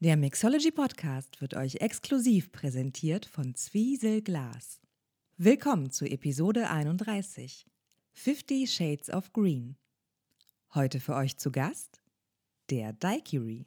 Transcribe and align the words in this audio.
Der 0.00 0.16
Mixology 0.16 0.70
Podcast 0.70 1.40
wird 1.40 1.54
euch 1.54 1.80
exklusiv 1.80 2.52
präsentiert 2.52 3.26
von 3.26 3.56
Zwiesel 3.56 4.22
Glas. 4.22 4.80
Willkommen 5.36 5.90
zu 5.90 6.04
Episode 6.04 6.70
31 6.70 7.66
50 8.12 8.72
Shades 8.72 9.10
of 9.10 9.32
Green. 9.32 9.76
Heute 10.72 11.00
für 11.00 11.16
euch 11.16 11.36
zu 11.36 11.50
Gast 11.50 12.00
der 12.70 12.92
Daiquiri. 12.92 13.66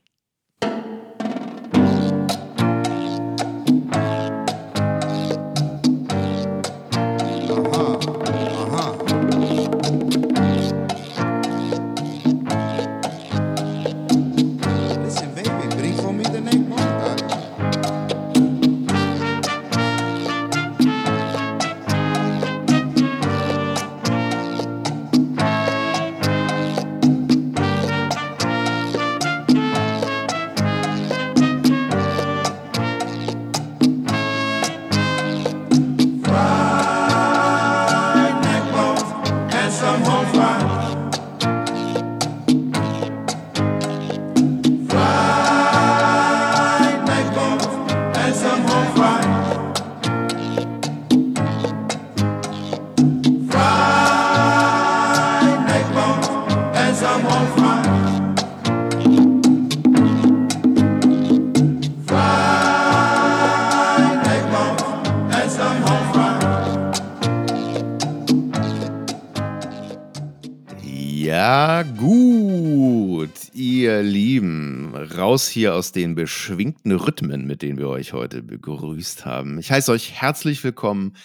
Raus 75.41 75.50
hier 75.50 75.73
aus 75.73 75.91
den 75.91 76.13
beschwingten 76.13 76.91
Rhythmen, 76.91 77.47
mit 77.47 77.63
denen 77.63 77.79
wir 77.79 77.88
euch 77.88 78.13
heute 78.13 78.44
begrüßt 78.44 79.25
haben. 79.25 79.57
Ich 79.57 79.72
heiße 79.72 79.91
euch 79.91 80.11
herzlich 80.11 80.63
willkommen 80.63 81.17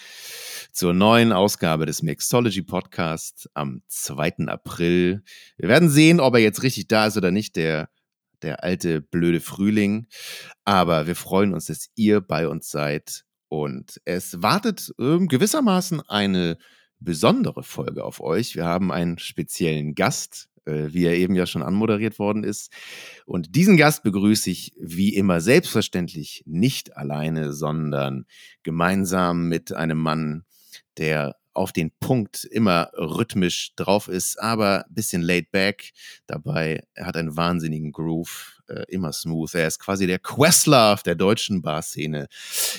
zur 0.71 0.95
neuen 0.95 1.31
Ausgabe 1.31 1.85
des 1.85 2.01
Mixology 2.01 2.63
Podcast 2.63 3.47
am 3.53 3.83
2. 3.89 4.47
April. 4.47 5.21
Wir 5.57 5.69
werden 5.69 5.89
sehen, 5.89 6.19
ob 6.19 6.33
er 6.33 6.39
jetzt 6.39 6.63
richtig 6.63 6.87
da 6.87 7.05
ist 7.05 7.15
oder 7.15 7.29
nicht, 7.29 7.57
der, 7.57 7.89
der 8.41 8.63
alte 8.63 9.01
blöde 9.01 9.39
Frühling. 9.39 10.07
Aber 10.65 11.05
wir 11.05 11.15
freuen 11.15 11.53
uns, 11.53 11.67
dass 11.67 11.89
ihr 11.93 12.19
bei 12.19 12.47
uns 12.47 12.71
seid. 12.71 13.23
Und 13.49 14.01
es 14.03 14.41
wartet 14.41 14.95
ähm, 14.97 15.27
gewissermaßen 15.27 16.01
eine 16.09 16.57
besondere 16.99 17.61
Folge 17.61 18.03
auf 18.03 18.19
euch. 18.19 18.55
Wir 18.55 18.65
haben 18.65 18.91
einen 18.91 19.19
speziellen 19.19 19.93
Gast, 19.93 20.49
äh, 20.55 20.56
wie 20.67 21.05
er 21.05 21.15
eben 21.15 21.35
ja 21.35 21.45
schon 21.45 21.63
anmoderiert 21.63 22.19
worden 22.19 22.43
ist. 22.43 22.71
Und 23.25 23.55
diesen 23.55 23.77
Gast 23.77 24.03
begrüße 24.03 24.49
ich 24.49 24.73
wie 24.79 25.15
immer 25.15 25.41
selbstverständlich 25.41 26.43
nicht 26.45 26.97
alleine, 26.97 27.53
sondern 27.53 28.25
gemeinsam 28.63 29.47
mit 29.47 29.73
einem 29.73 29.97
Mann, 29.97 30.43
der 30.97 31.35
auf 31.53 31.71
den 31.71 31.91
Punkt 31.99 32.43
immer 32.45 32.91
rhythmisch 32.93 33.73
drauf 33.75 34.07
ist, 34.07 34.39
aber 34.39 34.85
bisschen 34.89 35.23
laid 35.23 35.51
back 35.51 35.91
dabei. 36.27 36.83
Er 36.93 37.07
hat 37.07 37.17
einen 37.17 37.35
wahnsinnigen 37.35 37.91
Groove, 37.91 38.56
äh, 38.67 38.83
immer 38.89 39.11
smooth. 39.11 39.53
Er 39.55 39.67
ist 39.67 39.79
quasi 39.79 40.07
der 40.07 40.19
Questlove 40.19 41.03
der 41.03 41.15
deutschen 41.15 41.61
Barszene. 41.61 42.27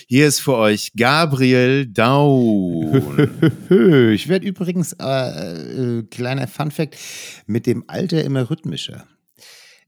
Hier 0.06 0.26
ist 0.26 0.41
für 0.41 0.56
euch 0.56 0.93
Gabriel 0.97 1.87
Daun. 1.87 3.28
Ich 4.19 4.28
werde 4.28 4.47
übrigens, 4.47 4.94
äh, 4.94 5.98
äh, 5.98 6.03
kleiner 6.04 6.47
Funfact, 6.47 6.97
mit 7.47 7.66
dem 7.66 7.84
Alter 7.87 8.25
immer 8.25 8.50
rhythmischer. 8.50 9.06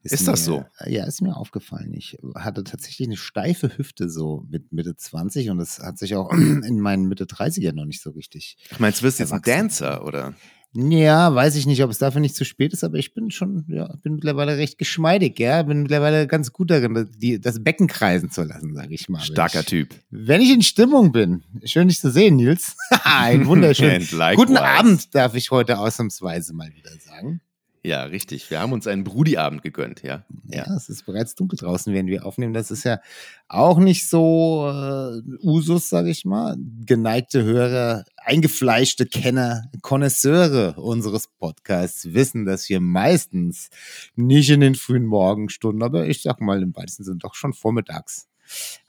Ist 0.03 0.27
das 0.27 0.49
mir, 0.49 0.67
Ja, 0.87 1.05
ist 1.05 1.21
mir 1.21 1.37
aufgefallen. 1.37 1.93
Ich 1.93 2.17
hatte 2.35 2.65
tatsächlich 2.65 3.09
eine 3.09 3.19
steife 3.19 3.77
Hüfte 3.77 4.09
so 4.09 4.47
mit 4.49 4.73
Mitte 4.73 4.97
20 4.97 5.51
und 5.51 5.59
das 5.59 5.79
hat 5.79 5.99
sich 5.99 6.15
auch 6.15 6.33
in 6.33 6.81
meinen 6.81 7.07
Mitte 7.07 7.25
30ern 7.25 7.73
noch 7.73 7.85
nicht 7.85 8.01
so 8.01 8.11
richtig. 8.11 8.57
Ich 8.71 8.81
meine, 8.81 8.95
du 8.95 9.03
wirst 9.03 9.19
jetzt 9.19 9.33
ein. 9.33 9.43
Dancer, 9.43 10.05
oder? 10.05 10.35
Ja, 10.73 11.35
weiß 11.35 11.57
ich 11.57 11.67
nicht, 11.67 11.83
ob 11.83 11.91
es 11.91 11.99
dafür 11.99 12.21
nicht 12.21 12.37
zu 12.37 12.45
spät 12.45 12.73
ist, 12.73 12.85
aber 12.85 12.97
ich 12.97 13.13
bin 13.13 13.33
schon, 13.33 13.65
ja, 13.69 13.93
bin 14.03 14.15
mittlerweile 14.15 14.57
recht 14.57 14.79
geschmeidig, 14.79 15.39
ja, 15.41 15.65
bin 15.65 15.83
mittlerweile 15.83 16.29
ganz 16.29 16.53
gut 16.53 16.71
darin, 16.71 17.09
die, 17.17 17.41
das 17.41 17.65
Becken 17.65 17.89
kreisen 17.89 18.31
zu 18.31 18.45
lassen, 18.45 18.75
sage 18.75 18.95
ich 18.95 19.09
mal. 19.09 19.19
Wenn 19.19 19.25
Starker 19.25 19.61
ich, 19.61 19.67
Typ. 19.67 19.95
Wenn 20.11 20.41
ich 20.41 20.53
in 20.53 20.63
Stimmung 20.63 21.11
bin, 21.11 21.43
schön 21.65 21.89
dich 21.89 21.99
zu 21.99 22.11
sehen, 22.11 22.37
Nils. 22.37 22.77
Ein 23.05 23.47
wunderschön. 23.47 24.07
Guten 24.37 24.57
Abend, 24.57 25.13
darf 25.13 25.35
ich 25.35 25.51
heute 25.51 25.79
ausnahmsweise 25.79 26.55
mal 26.55 26.73
wieder 26.73 26.93
sagen. 27.01 27.41
Ja, 27.83 28.03
richtig. 28.03 28.51
Wir 28.51 28.61
haben 28.61 28.73
uns 28.73 28.87
einen 28.87 29.05
Brudi-Abend 29.05 29.63
gegönnt, 29.63 30.03
ja. 30.03 30.25
Ja, 30.47 30.65
es 30.75 30.91
ist 30.91 31.07
bereits 31.07 31.35
dunkel 31.35 31.59
draußen, 31.59 31.95
während 31.95 32.11
wir 32.11 32.27
aufnehmen. 32.27 32.53
Das 32.53 32.71
ist 32.71 32.85
ja 32.85 33.01
auch 33.49 33.79
nicht 33.79 34.07
so 34.07 34.69
äh, 34.69 35.23
Usus, 35.43 35.89
sage 35.89 36.11
ich 36.11 36.27
mal. 36.27 36.57
Geneigte 36.85 37.43
Hörer, 37.43 38.05
eingefleischte 38.17 39.07
Kenner, 39.07 39.65
Konnoisseure 39.81 40.75
unseres 40.75 41.29
Podcasts 41.29 42.13
wissen, 42.13 42.45
dass 42.45 42.69
wir 42.69 42.81
meistens 42.81 43.71
nicht 44.15 44.51
in 44.51 44.61
den 44.61 44.75
frühen 44.75 45.07
Morgenstunden, 45.07 45.83
aber 45.83 46.07
ich 46.07 46.21
sag 46.21 46.43
mal 46.43 46.63
im 46.63 46.77
weitesten 46.77 47.05
Sinne 47.05 47.19
doch 47.19 47.35
schon 47.35 47.55
vormittags 47.55 48.29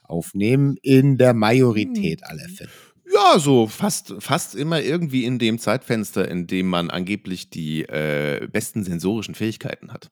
aufnehmen, 0.02 0.76
in 0.82 1.16
der 1.16 1.32
Majorität 1.32 2.24
aller 2.24 2.48
Fälle. 2.48 2.70
Ja, 3.14 3.38
so 3.38 3.66
fast, 3.66 4.14
fast 4.20 4.54
immer 4.54 4.80
irgendwie 4.80 5.24
in 5.24 5.38
dem 5.38 5.58
Zeitfenster, 5.58 6.28
in 6.28 6.46
dem 6.46 6.68
man 6.68 6.90
angeblich 6.90 7.50
die 7.50 7.82
äh, 7.82 8.46
besten 8.50 8.84
sensorischen 8.84 9.34
Fähigkeiten 9.34 9.92
hat. 9.92 10.10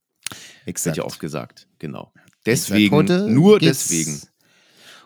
Wird 0.66 0.97
ja 0.97 1.05
oft 1.05 1.19
gesagt, 1.21 1.66
genau. 1.78 2.12
Deswegen, 2.47 2.94
heute 2.94 3.28
nur 3.28 3.59
geht's- 3.59 3.89
deswegen. 3.89 4.21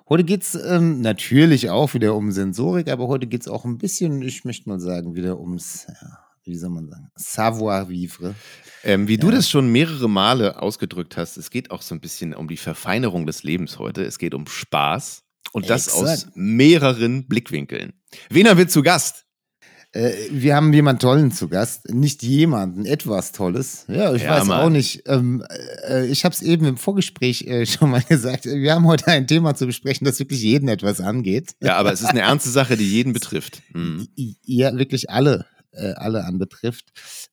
Heute 0.09 0.25
geht's 0.25 0.55
ähm, 0.55 1.01
natürlich 1.01 1.71
auch 1.71 1.95
wieder 1.95 2.15
um 2.15 2.31
Sensorik, 2.31 2.89
aber 2.91 3.09
heute 3.09 3.27
geht's 3.27 3.49
auch 3.49 3.65
ein 3.65 3.79
bisschen, 3.79 4.21
ich 4.21 4.45
möchte 4.45 4.69
mal 4.69 4.79
sagen, 4.79 5.15
wieder 5.15 5.41
ums, 5.41 5.87
ja, 5.89 6.19
wie 6.45 6.57
soll 6.57 6.69
man 6.71 6.89
sagen, 6.91 7.11
Savoir-vivre. 7.17 8.35
Ähm, 8.83 9.09
wie 9.09 9.17
du 9.17 9.29
Ja. 9.31 9.37
das 9.37 9.49
schon 9.49 9.73
mehrere 9.73 10.11
Male 10.11 10.61
ausgedrückt 10.61 11.17
hast, 11.17 11.39
es 11.39 11.49
geht 11.49 11.71
auch 11.71 11.81
so 11.81 11.95
ein 11.95 12.01
bisschen 12.01 12.35
um 12.35 12.49
die 12.49 12.59
Verfeinerung 12.59 13.27
des 13.27 13.45
Lebens 13.45 13.79
heute. 13.79 14.05
Es 14.05 14.19
geht 14.19 14.35
um 14.35 14.47
Spaß 14.47 15.24
und 15.53 15.69
das 15.71 15.89
aus 15.91 16.11
Exakt. 16.25 16.33
mehreren 16.37 17.27
Blickwinkeln. 17.27 17.93
Wen 18.31 18.49
haben 18.49 18.59
wir 18.59 18.69
zu 18.69 18.83
Gast? 18.83 19.23
Äh, 19.93 20.11
wir 20.31 20.57
haben 20.57 20.73
jemanden 20.73 20.99
Tollen 21.01 21.31
zu 21.31 21.49
Gast. 21.49 21.89
Nicht 21.95 22.23
jemanden, 22.25 22.85
etwas 22.85 23.31
Tolles. 23.31 23.85
Ja, 23.89 24.13
ich 24.13 24.23
Ja, 24.23 24.31
weiß 24.41 24.47
Mann. 24.47 24.61
auch 24.61 24.71
nicht. 24.71 25.03
Ähm, 25.07 25.45
äh, 25.89 26.07
ich 26.07 26.25
habe 26.25 26.35
es 26.35 26.43
eben 26.43 26.65
im 26.67 26.77
Vorgespräch 26.77 27.43
äh, 27.43 27.65
schon 27.67 27.91
mal 27.91 28.03
gesagt. 28.03 28.45
Wir 28.47 28.75
haben 28.75 28.87
heute 28.87 29.07
ein 29.09 29.27
Thema 29.29 29.55
zu 29.55 29.67
besprechen, 29.67 30.05
das 30.05 30.19
wirklich 30.19 30.43
jeden 30.43 30.69
etwas 30.69 31.01
angeht. 31.01 31.55
Ja, 31.63 31.77
aber 31.77 31.93
es 31.93 32.01
ist 32.01 32.09
eine 32.09 32.23
ernste 32.23 32.51
Sache, 32.51 32.77
die 32.77 32.89
jeden 32.91 33.13
betrifft. 33.13 33.63
I- 34.19 34.37
Ja, 34.45 34.77
wirklich 34.77 35.11
alle, 35.11 35.47
äh, 35.77 35.93
alle 35.97 36.25
anbetrifft. 36.25 36.87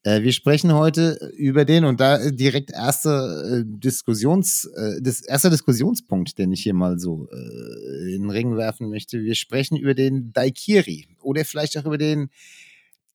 Äh, 0.03 0.21
wir 0.23 0.33
sprechen 0.33 0.73
heute 0.73 1.31
über 1.35 1.65
den 1.65 1.85
und 1.85 1.99
da 1.99 2.17
äh, 2.17 2.31
direkt 2.33 2.71
erste 2.71 3.09
äh, 3.09 3.63
Diskussions, 3.65 4.65
äh, 4.75 5.01
das 5.01 5.21
erster 5.21 5.49
Diskussionspunkt, 5.49 6.37
den 6.37 6.51
ich 6.51 6.63
hier 6.63 6.73
mal 6.73 6.99
so 6.99 7.27
äh, 7.31 8.13
in 8.15 8.23
den 8.23 8.29
Ring 8.29 8.57
werfen 8.57 8.89
möchte. 8.89 9.21
Wir 9.21 9.35
sprechen 9.35 9.77
über 9.77 9.93
den 9.93 10.31
Daikiri 10.33 11.07
oder 11.21 11.45
vielleicht 11.45 11.77
auch 11.77 11.85
über 11.85 11.97
den 11.97 12.29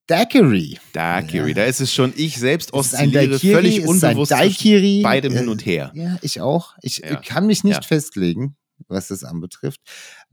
Daiquiri. 0.07 0.79
Daiquiri, 0.93 1.49
Ja. 1.49 1.55
da 1.55 1.65
ist 1.65 1.81
es 1.81 1.93
schon, 1.93 2.13
ich 2.17 2.39
selbst 2.39 2.73
oszilliere 2.73 3.39
völlig 3.41 3.85
unbewusst 3.87 4.33
zwischen 4.33 5.03
beidem 5.03 5.33
äh, 5.35 5.39
hin 5.39 5.49
und 5.49 5.67
her. 5.67 5.91
Ja, 5.95 6.17
ich 6.23 6.41
auch. 6.41 6.75
Ich 6.83 6.99
Ja. 6.99 7.17
kann 7.17 7.47
mich 7.49 7.65
nicht 7.65 7.75
Ja. 7.75 7.83
festlegen, 7.83 8.57
was 8.87 9.09
das 9.09 9.25
anbetrifft. 9.25 9.81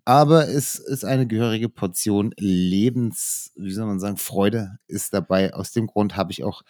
Aber 0.05 0.49
es 0.49 0.75
ist 0.75 1.05
eine 1.05 1.25
gehörige 1.27 1.69
Portion 1.69 2.33
Lebens, 2.37 3.51
wie 3.55 3.71
soll 3.71 3.85
man 3.85 4.01
sagen, 4.01 4.17
Freude 4.17 4.77
ist 4.87 5.13
dabei. 5.13 5.53
Aus 5.53 5.71
dem 5.71 5.87
Grund 5.87 6.17
habe 6.17 6.31
ich 6.33 6.43
auch 6.43 6.61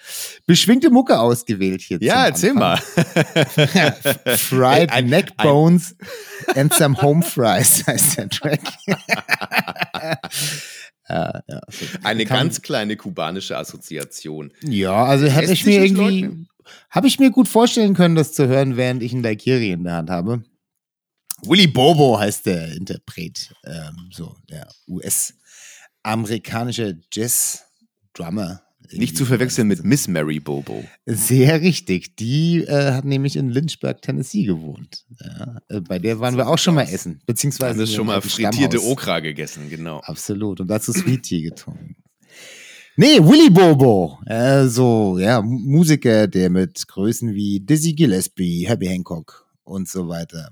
beschwingte 0.45 0.91
Mucke 0.91 1.19
ausgewählt 1.19 1.81
hier. 1.81 1.97
Ja, 2.01 2.25
erzähl 2.27 2.53
mal. 2.53 2.77
Fried 4.37 4.91
Ein- 4.91 5.07
Neck 5.07 5.31
ein- 5.37 5.47
Bones 5.47 5.95
and 6.55 6.71
some 6.73 7.01
Home 7.01 7.23
Fries 7.23 7.83
heißt 7.87 8.17
der 8.17 8.29
Track. 8.29 8.61
Ja, 11.09 11.41
so 11.69 11.85
Eine 12.03 12.25
kann- 12.25 12.37
ganz 12.37 12.61
kleine 12.61 12.95
kubanische 12.95 13.57
Assoziation. 13.57 14.53
Ja, 14.63 15.03
also 15.03 15.27
hätte 15.27 15.51
ich 15.51 15.65
mir 15.65 15.83
irgendwie, 15.83 16.45
habe 16.89 17.07
ich 17.07 17.19
mir 17.19 17.29
gut 17.29 17.49
vorstellen 17.49 17.93
können, 17.93 18.15
das 18.15 18.31
zu 18.31 18.47
hören, 18.47 18.77
während 18.77 19.03
ich 19.03 19.11
einen 19.13 19.21
Daikiri 19.21 19.71
in 19.71 19.83
der 19.83 19.95
Hand 19.95 20.09
habe. 20.09 20.43
Willy 21.45 21.67
Bobo 21.67 22.19
heißt 22.19 22.45
der 22.45 22.73
Interpret. 22.73 23.53
Ähm, 23.65 24.09
so, 24.11 24.35
der 24.49 24.67
US-amerikanische 24.87 26.99
Jazz-Drummer. 27.11 28.61
Nicht 28.91 29.17
zu 29.17 29.25
verwechseln 29.25 29.67
mit 29.67 29.83
Miss 29.83 30.07
Mary 30.07 30.39
Bobo. 30.39 30.83
Sehr 31.05 31.61
richtig. 31.61 32.15
Die 32.15 32.63
äh, 32.63 32.91
hat 32.91 33.05
nämlich 33.05 33.35
in 33.35 33.49
Lynchburg, 33.49 34.01
Tennessee 34.01 34.43
gewohnt. 34.43 35.05
Ja, 35.19 35.57
äh, 35.69 35.81
bei 35.81 35.99
der 35.99 36.19
waren 36.19 36.37
wir 36.37 36.47
auch 36.47 36.57
schon 36.57 36.75
mal 36.75 36.83
essen. 36.83 37.21
Beziehungsweise. 37.25 37.71
Haben 37.71 37.79
wir 37.79 37.87
schon 37.87 38.05
mal 38.05 38.21
frittierte 38.21 38.77
Stammhaus. 38.77 38.91
Okra 38.91 39.19
gegessen, 39.19 39.69
genau. 39.69 39.99
Absolut. 40.01 40.59
Und 40.59 40.67
dazu 40.67 40.91
Sweet 40.91 41.23
Tea 41.23 41.41
getrunken. 41.41 41.95
Nee, 42.95 43.19
Willy 43.19 43.49
Bobo. 43.49 44.19
Äh, 44.27 44.67
so, 44.67 45.17
ja, 45.17 45.41
Musiker, 45.41 46.27
der 46.27 46.51
mit 46.51 46.87
Größen 46.87 47.33
wie 47.33 47.61
Dizzy 47.61 47.93
Gillespie, 47.93 48.67
Herbie 48.67 48.89
Hancock 48.89 49.47
und 49.63 49.89
so 49.89 50.07
weiter 50.07 50.51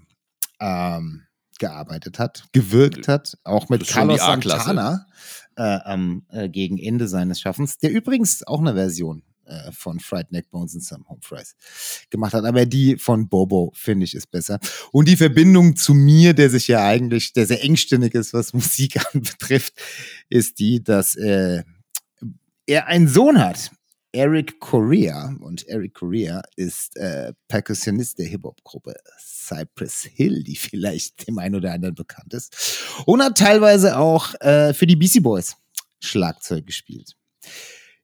ähm, 0.62 1.24
gearbeitet 1.60 2.19
hat, 2.19 2.46
gewirkt 2.54 3.08
hat. 3.08 3.38
Auch 3.44 3.69
mit 3.69 3.88
Carlos. 3.88 4.19
Santana 4.19 5.06
äh, 5.58 5.62
am 5.62 6.25
äh, 6.30 6.50
gegen 6.50 6.78
Ende 6.78 7.08
seines 7.08 7.42
Schaffens, 7.42 7.78
der 7.78 7.92
übrigens 7.92 8.46
auch 8.48 8.60
eine 8.60 8.74
Version 8.74 9.24
äh, 9.46 9.72
von 9.72 10.00
Fried 10.00 10.31
Neck 10.31 10.50
Bones 10.50 10.74
and 10.74 10.84
Some 10.84 11.04
Home 11.10 11.19
Fries 11.22 11.56
gemacht 12.10 12.34
hat. 12.34 12.46
Aber 12.46 12.66
die 12.66 12.98
von 12.98 13.28
Bobo, 13.28 13.72
finde 13.75 14.06
ich, 14.06 14.16
ist 14.16 14.31
besser. 14.31 14.60
Und 14.92 15.08
die 15.08 15.18
Verbindung 15.18 15.75
zu 15.75 15.94
mir, 15.94 16.34
der 16.34 16.50
sich 16.50 16.68
ja 16.68 16.86
eigentlich, 16.86 17.34
der 17.34 17.46
sehr 17.46 17.64
engstirnig 17.64 18.14
ist, 18.14 18.34
was 18.34 18.54
Musik 18.54 19.00
anbetrifft, 19.14 19.74
ist 20.30 20.60
die, 20.60 20.84
dass 20.84 21.16
äh, 21.16 21.64
er 22.66 22.88
einen 22.88 23.07
Sohn 23.07 23.40
hat. 23.40 23.72
Eric 24.13 24.60
Correa. 24.60 25.36
Und 25.40 25.68
Eric 25.68 25.96
Correa 25.96 26.42
ist 26.56 26.98
äh, 26.98 27.34
Perkussionist 27.48 28.19
der 28.19 28.28
Hip-Hop-Gruppe 28.28 28.96
Cypress 29.19 30.04
Hill, 30.04 30.44
die 30.44 30.56
vielleicht 30.58 31.28
dem 31.28 31.38
einen 31.40 31.56
oder 31.56 31.74
anderen 31.74 31.96
bekannt 31.96 32.34
ist. 32.34 32.84
Und 33.06 33.24
hat 33.24 33.38
teilweise 33.38 33.98
auch 33.98 34.34
äh, 34.42 34.74
für 34.74 34.88
die 34.88 34.96
Beastie 34.96 35.19
Boys 35.19 35.56
Schlagzeug 36.00 36.66
gespielt. 36.66 37.16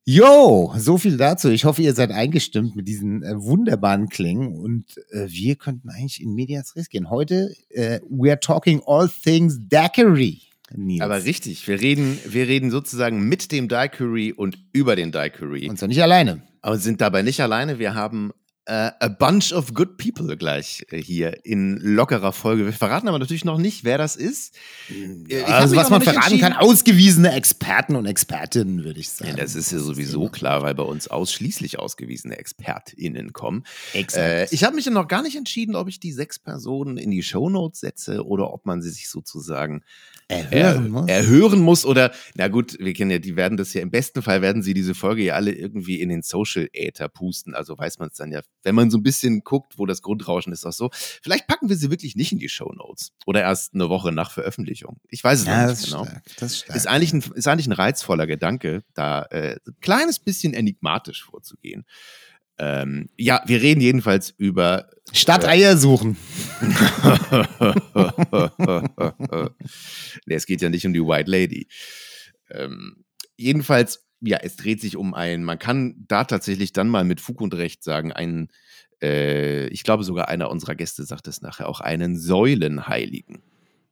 Yo, 0.09 0.73
so 0.77 0.97
viel 0.97 1.17
dazu. 1.17 1.49
Ich 1.49 1.65
hoffe, 1.65 1.81
ihr 1.81 1.93
seid 1.93 2.11
eingestimmt 2.11 2.77
mit 2.77 2.87
diesen 2.87 3.23
äh, 3.23 3.33
wunderbaren 3.35 4.07
Klängen 4.07 4.55
und 4.55 4.85
äh, 5.11 5.27
wir 5.27 5.57
könnten 5.57 5.89
eigentlich 5.89 6.21
in 6.21 6.33
Medias 6.33 6.77
Res 6.77 6.87
gehen. 6.87 7.09
Heute, 7.09 7.53
äh, 7.71 7.99
we 8.09 8.29
are 8.29 8.39
talking 8.39 8.81
all 8.85 9.09
things 9.09 9.59
daiquiri. 9.67 10.46
Nils. 10.75 11.01
Aber 11.01 11.23
richtig, 11.23 11.67
wir 11.67 11.79
reden, 11.79 12.19
wir 12.25 12.47
reden 12.47 12.71
sozusagen 12.71 13.27
mit 13.27 13.51
dem 13.51 13.67
Daiquiri 13.67 14.33
und 14.33 14.57
über 14.73 14.95
den 14.95 15.11
Daiquiri. 15.11 15.69
Und 15.69 15.77
zwar 15.77 15.87
nicht 15.87 16.01
alleine. 16.01 16.41
Aber 16.61 16.77
sind 16.77 17.01
dabei 17.01 17.21
nicht 17.21 17.39
alleine. 17.41 17.79
Wir 17.79 17.95
haben 17.95 18.31
äh, 18.67 18.91
a 18.99 19.07
bunch 19.07 19.53
of 19.53 19.73
good 19.73 19.97
people 19.97 20.35
gleich 20.35 20.85
äh, 20.89 21.01
hier 21.01 21.45
in 21.45 21.77
lockerer 21.77 22.33
Folge. 22.33 22.65
Wir 22.65 22.73
verraten 22.73 23.07
aber 23.07 23.17
natürlich 23.17 23.45
noch 23.45 23.57
nicht, 23.57 23.85
wer 23.85 23.97
das 23.97 24.17
ist. 24.17 24.55
Äh, 24.89 25.23
ich 25.27 25.43
hab 25.43 25.61
also 25.61 25.75
was 25.77 25.89
man 25.89 26.01
verraten 26.01 26.37
kann, 26.39 26.51
ausgewiesene 26.51 27.31
Experten 27.31 27.95
und 27.95 28.05
Expertinnen, 28.05 28.83
würde 28.83 28.99
ich 28.99 29.09
sagen. 29.09 29.31
Ja, 29.31 29.37
das 29.37 29.55
ist 29.55 29.71
ja 29.71 29.79
sowieso 29.79 30.27
klar, 30.27 30.63
weil 30.63 30.75
bei 30.75 30.83
uns 30.83 31.07
ausschließlich 31.07 31.79
ausgewiesene 31.79 32.37
ExpertInnen 32.37 33.31
kommen. 33.31 33.63
Äh, 33.93 34.53
ich 34.53 34.65
habe 34.65 34.75
mich 34.75 34.85
ja 34.85 34.91
noch 34.91 35.07
gar 35.07 35.21
nicht 35.23 35.37
entschieden, 35.37 35.75
ob 35.75 35.87
ich 35.87 36.01
die 36.01 36.11
sechs 36.11 36.37
Personen 36.37 36.97
in 36.97 37.09
die 37.09 37.23
Shownotes 37.23 37.79
setze 37.79 38.25
oder 38.25 38.53
ob 38.53 38.65
man 38.65 38.81
sie 38.81 38.89
sich 38.89 39.09
sozusagen 39.09 39.81
Erhören 40.29 40.51
er, 40.51 40.89
muss. 40.89 41.07
erhören 41.07 41.59
muss 41.61 41.85
oder, 41.85 42.11
na 42.35 42.49
gut, 42.49 42.77
wir 42.79 42.93
kennen 42.93 43.11
ja, 43.11 43.19
die 43.19 43.37
werden 43.37 43.57
das 43.57 43.73
ja, 43.73 43.81
im 43.81 43.91
besten 43.91 44.21
Fall 44.21 44.41
werden 44.41 44.61
sie 44.61 44.73
diese 44.73 44.93
Folge 44.93 45.23
ja 45.23 45.35
alle 45.35 45.53
irgendwie 45.53 46.01
in 46.01 46.09
den 46.09 46.21
Social 46.21 46.67
Äther 46.73 47.07
pusten, 47.07 47.53
also 47.53 47.77
weiß 47.77 47.99
man 47.99 48.09
es 48.09 48.17
dann 48.17 48.33
ja, 48.33 48.41
wenn 48.67 48.75
man 48.75 48.91
so 48.91 48.97
ein 48.97 49.03
bisschen 49.03 49.45
guckt, 49.45 49.77
wo 49.77 49.85
das 49.85 50.01
Grundrauschen 50.01 50.51
ist, 50.51 50.65
auch 50.65 50.73
so. 50.73 50.89
Vielleicht 50.91 51.47
packen 51.47 51.69
wir 51.69 51.77
sie 51.77 51.89
wirklich 51.89 52.17
nicht 52.17 52.33
in 52.33 52.39
die 52.39 52.49
Shownotes 52.49 53.13
oder 53.25 53.41
erst 53.41 53.73
eine 53.73 53.87
Woche 53.87 54.11
nach 54.11 54.31
Veröffentlichung. 54.31 54.99
Ich 55.09 55.23
weiß 55.23 55.39
es 55.39 55.45
ja, 55.45 55.61
noch 55.61 55.69
das 55.69 55.79
nicht 55.79 55.87
ist 55.87 55.93
genau. 55.93 56.05
stark. 56.05 56.23
Das 56.37 56.51
ist 56.51 56.59
stark. 56.59 56.75
Ist 56.75 56.87
eigentlich, 56.87 57.13
ein, 57.13 57.23
ist 57.33 57.47
eigentlich 57.47 57.67
ein 57.67 57.73
reizvoller 57.73 58.27
Gedanke, 58.27 58.83
da 58.93 59.23
äh, 59.23 59.57
ein 59.65 59.77
kleines 59.79 60.19
bisschen 60.19 60.53
enigmatisch 60.53 61.23
vorzugehen. 61.23 61.85
Ähm, 62.59 63.07
ja, 63.15 63.41
wir 63.45 63.61
reden 63.61 63.81
jedenfalls 63.81 64.33
über 64.37 64.89
Statt 65.13 65.45
Eier 65.45 65.77
suchen. 65.77 66.17
nee, 70.25 70.35
es 70.35 70.45
geht 70.45 70.61
ja 70.61 70.69
nicht 70.69 70.85
um 70.85 70.93
die 70.93 71.01
White 71.01 71.31
Lady. 71.31 71.69
Ähm, 72.49 73.05
jedenfalls, 73.37 74.06
ja, 74.21 74.37
es 74.41 74.55
dreht 74.55 74.81
sich 74.81 74.97
um 74.97 75.13
einen, 75.13 75.43
man 75.43 75.59
kann 75.59 75.95
da 76.07 76.23
tatsächlich 76.23 76.73
dann 76.73 76.89
mal 76.89 77.03
mit 77.03 77.21
Fug 77.21 77.41
und 77.41 77.53
Recht 77.53 77.83
sagen, 77.83 78.11
einen, 78.11 78.49
äh, 79.01 79.67
ich 79.67 79.83
glaube 79.83 80.03
sogar 80.03 80.27
einer 80.27 80.49
unserer 80.49 80.75
Gäste 80.75 81.03
sagt 81.03 81.27
es 81.27 81.41
nachher, 81.41 81.69
auch 81.69 81.79
einen 81.81 82.17
Säulenheiligen, 82.17 83.41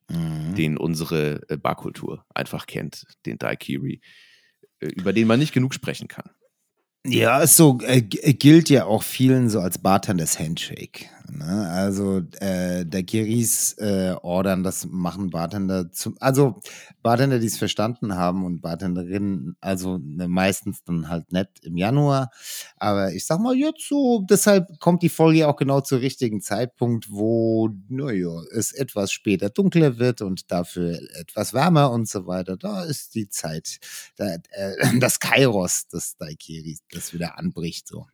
Mhm. 0.07 0.54
den 0.56 0.77
unsere 0.77 1.42
äh, 1.50 1.57
Barkultur 1.57 2.25
einfach 2.36 2.68
kennt, 2.68 3.07
den 3.25 3.39
Daikiri, 3.39 4.01
äh, 4.80 4.88
über 4.88 5.13
den 5.13 5.27
man 5.27 5.39
nicht 5.39 5.51
genug 5.54 5.74
sprechen 5.74 6.07
kann. 6.07 6.30
Ja, 7.07 7.42
ist 7.42 7.56
so, 7.57 7.80
äh, 7.81 8.01
g- 8.01 8.33
gilt 8.33 8.69
ja 8.69 8.86
auch 8.86 9.01
vielen 9.04 9.50
so 9.50 9.60
als 9.60 9.77
Bartenders 9.80 10.39
Handshake. 10.39 11.07
Ne? 11.31 11.69
Also 11.69 12.22
äh, 12.39 12.86
der 12.86 13.04
Kiris 13.04 13.74
äh, 13.74 14.16
ordern, 14.22 14.63
das 14.63 14.86
machen 14.86 15.30
Bartender 15.30 15.92
zum, 15.92 16.18
also 16.19 16.60
Bartender, 17.01 17.39
die 17.39 17.48
es 17.48 17.57
verstanden 17.57 18.16
haben 18.16 18.45
und 18.45 18.62
Bartenderinnen, 18.62 19.56
also 19.62 19.98
ne, 19.98 20.27
meistens 20.27 20.83
dann 20.83 21.10
halt 21.10 21.31
nett 21.31 21.50
im 21.62 21.77
Januar. 21.77 22.31
Aber 22.77 23.13
ich 23.13 23.25
sag 23.25 23.39
mal 23.39 23.56
jetzt 23.56 23.88
so, 23.88 24.25
deshalb 24.30 24.80
kommt 24.80 25.04
die 25.04 25.10
Folge 25.10 25.48
auch 25.48 25.56
genau 25.56 25.81
zur 25.81 26.01
richtigen 26.01 26.42
Zeitpunkt, 26.42 27.10
wo, 27.10 27.69
naja, 27.88 28.42
es 28.56 28.72
etwas 28.72 29.12
später 29.12 29.50
dunkler 29.50 29.98
wird 30.00 30.22
und 30.22 30.51
dafür 30.51 31.00
etwas 31.19 31.54
wärmer 31.54 31.92
und 31.92 32.07
so 32.07 32.27
weiter. 32.27 32.57
Da 32.57 32.83
ist 32.83 33.16
die 33.16 33.30
Zeit, 33.30 33.80
da, 34.18 34.36
äh, 34.51 34.74
das 35.00 35.19
Kairos 35.19 35.88
des 35.88 36.18
Daikiris, 36.18 36.80
das 36.92 37.13
wieder 37.13 37.38
anbricht 37.38 37.88
so. 37.88 38.06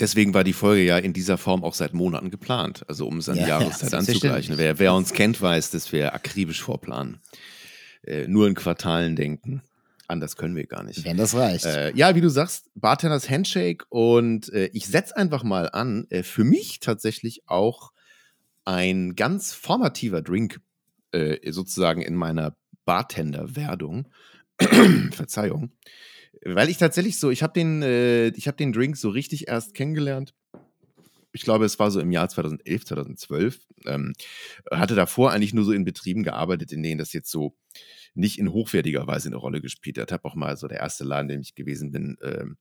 Deswegen 0.00 0.32
war 0.32 0.44
die 0.44 0.52
Folge 0.52 0.84
ja 0.84 0.98
in 0.98 1.12
dieser 1.12 1.38
Form 1.38 1.64
auch 1.64 1.74
seit 1.74 1.92
Monaten 1.92 2.30
geplant, 2.30 2.84
also 2.88 3.06
um 3.08 3.18
es 3.18 3.28
an 3.28 3.34
die 3.34 3.40
Ja, 3.40 3.60
Jahreszeit 3.60 3.92
ja, 3.92 3.98
anzugleichen. 3.98 4.56
Wer, 4.56 4.78
wer 4.78 4.94
uns 4.94 5.12
kennt, 5.12 5.40
weiß, 5.42 5.70
dass 5.72 5.92
wir 5.92 6.14
akribisch 6.14 6.62
vorplanen. 6.62 7.20
Äh, 8.02 8.28
nur 8.28 8.46
in 8.46 8.54
Quartalen 8.54 9.16
denken. 9.16 9.62
Anders 10.06 10.36
können 10.36 10.56
wir 10.56 10.66
gar 10.66 10.84
nicht. 10.84 11.04
Wenn 11.04 11.16
das 11.16 11.34
reicht. 11.34 11.66
Äh, 11.66 11.94
ja, 11.94 12.14
wie 12.14 12.20
du 12.20 12.30
sagst, 12.30 12.70
Bartenders 12.74 13.28
Handshake 13.28 13.84
und 13.90 14.50
äh, 14.52 14.70
ich 14.72 14.86
setze 14.86 15.16
einfach 15.16 15.42
mal 15.42 15.68
an, 15.70 16.06
äh, 16.10 16.22
für 16.22 16.44
mich 16.44 16.80
tatsächlich 16.80 17.42
auch 17.46 17.92
ein 18.64 19.16
ganz 19.16 19.52
formativer 19.52 20.22
Drink 20.22 20.60
äh, 21.12 21.52
sozusagen 21.52 22.02
in 22.02 22.14
meiner 22.14 22.56
Bartender-Werdung. 22.84 24.08
Verzeihung. 25.12 25.72
Weil 26.44 26.68
ich 26.68 26.78
tatsächlich 26.78 27.18
so, 27.18 27.30
ich 27.30 27.42
habe 27.42 27.52
den, 27.52 27.82
äh, 27.82 28.32
habe 28.32 28.56
den 28.56 28.72
Drink 28.72 28.96
so 28.96 29.10
richtig 29.10 29.48
erst 29.48 29.74
kennengelernt. 29.74 30.34
Ich 31.32 31.42
glaube, 31.42 31.64
es 31.64 31.78
war 31.78 31.90
so 31.90 32.00
im 32.00 32.10
Jahr 32.10 32.28
2011, 32.28 32.86
2012. 32.86 33.60
Ähm, 33.86 34.14
hatte 34.70 34.94
davor 34.94 35.32
eigentlich 35.32 35.54
nur 35.54 35.64
so 35.64 35.72
in 35.72 35.84
Betrieben 35.84 36.22
gearbeitet, 36.22 36.72
in 36.72 36.82
denen 36.82 36.98
das 36.98 37.12
jetzt 37.12 37.30
so 37.30 37.54
nicht 38.14 38.38
in 38.38 38.52
hochwertiger 38.52 39.06
Weise 39.06 39.28
eine 39.28 39.36
Rolle 39.36 39.60
gespielt 39.60 39.98
hat. 39.98 40.10
Habe 40.10 40.24
auch 40.24 40.34
mal 40.34 40.56
so 40.56 40.68
der 40.68 40.80
erste 40.80 41.04
Laden, 41.04 41.30
in 41.30 41.36
dem 41.36 41.40
ich 41.42 41.54
gewesen 41.54 41.92
bin, 41.92 42.16
ähm, 42.22 42.56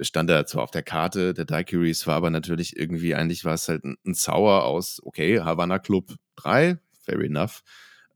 stand 0.00 0.30
da 0.30 0.46
zwar 0.46 0.62
auf 0.62 0.70
der 0.70 0.82
Karte 0.82 1.34
der 1.34 1.44
Daiquiris, 1.44 2.06
war 2.06 2.16
aber 2.16 2.30
natürlich 2.30 2.76
irgendwie, 2.76 3.14
eigentlich 3.14 3.44
war 3.44 3.54
es 3.54 3.68
halt 3.68 3.84
ein, 3.84 3.96
ein 4.06 4.14
Sour 4.14 4.64
aus, 4.64 5.00
okay, 5.04 5.40
Havana 5.40 5.78
Club 5.78 6.14
3, 6.36 6.78
fair 7.02 7.20
enough. 7.20 7.62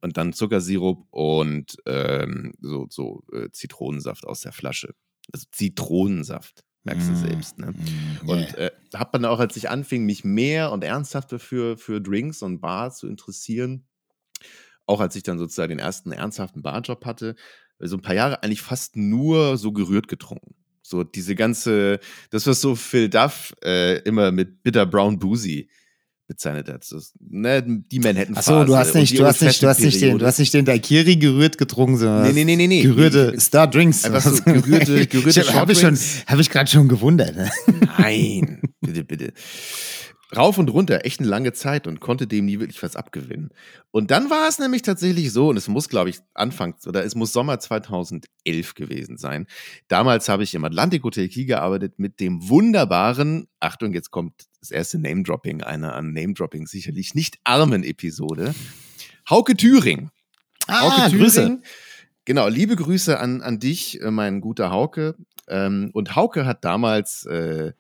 Und 0.01 0.17
dann 0.17 0.33
Zuckersirup 0.33 1.07
und 1.11 1.77
ähm, 1.87 2.55
so, 2.61 2.87
so 2.89 3.23
äh, 3.33 3.51
Zitronensaft 3.53 4.27
aus 4.27 4.41
der 4.41 4.53
Flasche. 4.53 4.95
Also 5.33 5.47
Zitronensaft, 5.53 6.65
merkst 6.85 7.09
du 7.11 7.13
Mm, 7.13 7.17
selbst, 7.17 7.59
ne? 7.59 7.73
mm, 7.73 8.19
Und 8.27 8.55
yeah. 8.55 8.67
äh, 8.67 8.71
habe 8.95 9.11
dann 9.13 9.27
auch, 9.27 9.39
als 9.41 9.57
ich 9.57 9.69
anfing, 9.69 10.05
mich 10.07 10.25
mehr 10.25 10.73
und 10.73 10.85
ernsthafter 10.85 11.39
für, 11.39 11.77
für 11.77 12.01
Drinks 12.01 12.43
und 12.43 12.61
Bars 12.61 12.99
zu 12.99 13.09
interessieren, 13.09 13.87
auch 14.87 15.01
als 15.01 15.15
ich 15.17 15.23
dann 15.23 15.39
sozusagen 15.39 15.71
den 15.71 15.79
ersten 15.79 16.13
ernsthaften 16.13 16.63
Barjob 16.63 17.05
hatte, 17.05 17.37
so 17.79 17.97
ein 17.97 18.03
paar 18.03 18.15
Jahre 18.15 18.43
eigentlich 18.43 18.63
fast 18.63 18.97
nur 18.97 19.57
so 19.57 19.73
gerührt 19.73 20.09
getrunken. 20.09 20.55
So 20.83 21.05
diese 21.05 21.35
ganze, 21.35 22.01
das 22.31 22.47
was 22.47 22.61
so 22.61 22.75
Phil 22.75 23.09
Duff 23.09 23.55
äh, 23.63 23.99
immer 24.01 24.33
mit 24.33 24.63
Bitter 24.63 24.87
Brown 24.87 25.19
Boozy 25.19 25.71
bezeichnet 26.31 26.69
hat. 26.69 26.85
So, 26.85 26.99
ne, 27.29 27.61
die 27.91 27.99
Manhattan 27.99 28.37
Achso, 28.37 28.65
du 28.65 28.77
hast 28.77 28.95
nicht, 28.95 29.19
du 29.19 29.27
hast 29.27 29.43
nicht, 29.43 29.61
du 29.61 29.67
hast 29.67 29.81
nicht 29.81 30.01
den, 30.01 30.17
du 30.17 30.25
hast 30.25 30.39
nicht 30.39 30.55
den 30.55 30.65
Daiquiri 30.65 31.17
gerührt 31.17 31.59
getrunken, 31.59 31.97
sondern 31.99 32.23
Nee, 32.23 32.33
nee, 32.33 32.45
nee, 32.45 32.55
nee, 32.57 32.69
nee. 32.69 32.83
gerührte 32.83 33.33
Ich- 33.37 33.43
Star 33.43 33.67
Drinks. 33.69 34.05
Einfach 34.05 34.23
so 34.23 34.31
gerührte- 34.45 35.07
gerührte 35.09 35.53
habe 35.55 35.73
ich 35.73 35.81
schon, 35.81 35.99
habe 36.27 36.41
ich 36.41 36.49
gerade 36.49 36.71
schon 36.71 36.87
gewundert. 36.89 37.35
Ne? 37.35 37.51
Nein, 37.99 38.63
bitte, 38.81 39.03
bitte. 39.05 39.33
Rauf 40.37 40.59
und 40.59 40.69
runter, 40.71 41.05
echt 41.05 41.19
eine 41.19 41.29
lange 41.29 41.53
Zeit 41.53 41.89
und 41.89 41.99
konnte 42.01 42.29
dem 42.29 42.45
nie 42.45 42.61
wirklich 42.61 42.83
was 42.83 42.95
abgewinnen. 42.95 43.51
Und 43.91 44.13
dann 44.13 44.31
war 44.31 44.49
es 44.49 44.61
nämlich 44.61 44.83
tatsächlich 44.83 45.33
so, 45.33 45.49
und 45.49 45.57
es 45.57 45.67
muss, 45.67 45.89
glaube 45.89 46.11
ich, 46.11 46.19
Anfang, 46.35 46.77
oder 46.87 47.05
es 47.05 47.17
muss 47.17 47.33
Sommer 47.33 47.59
2011 47.59 48.75
gewesen 48.75 49.17
sein. 49.17 49.47
Damals 49.89 50.29
habe 50.29 50.45
ich 50.45 50.55
im 50.55 50.65
Atlantic 50.65 51.03
Hotel 51.03 51.29
Kiel 51.29 51.47
gearbeitet 51.47 51.99
mit 51.99 52.21
dem 52.21 52.49
wunderbaren, 52.49 53.49
Achtung, 53.59 53.93
jetzt 53.93 54.13
kommt 54.13 54.47
das 54.61 54.71
erste 54.71 54.99
Name-Dropping 55.01 55.63
einer 55.63 55.95
an 55.95 56.13
Name-Dropping 56.13 56.67
sicherlich 56.67 57.15
nicht 57.15 57.39
armen 57.43 57.83
Episode. 57.83 58.55
Hauke 59.29 59.57
Thüring. 59.57 60.11
Ah, 60.69 60.83
Hauke 60.83 61.17
Grüße. 61.17 61.41
Thüring. 61.41 61.63
Genau, 62.25 62.47
liebe 62.47 62.77
Grüße 62.77 63.19
an, 63.19 63.43
an 63.43 63.59
dich, 63.59 64.01
äh, 64.01 64.11
mein 64.13 64.41
guter 64.41 64.71
Hauke. 64.71 65.17
Ähm, 65.49 65.91
und 65.93 66.15
Hauke 66.15 66.47
hat 66.47 66.65
damals 66.65 67.27
äh, 67.27 67.73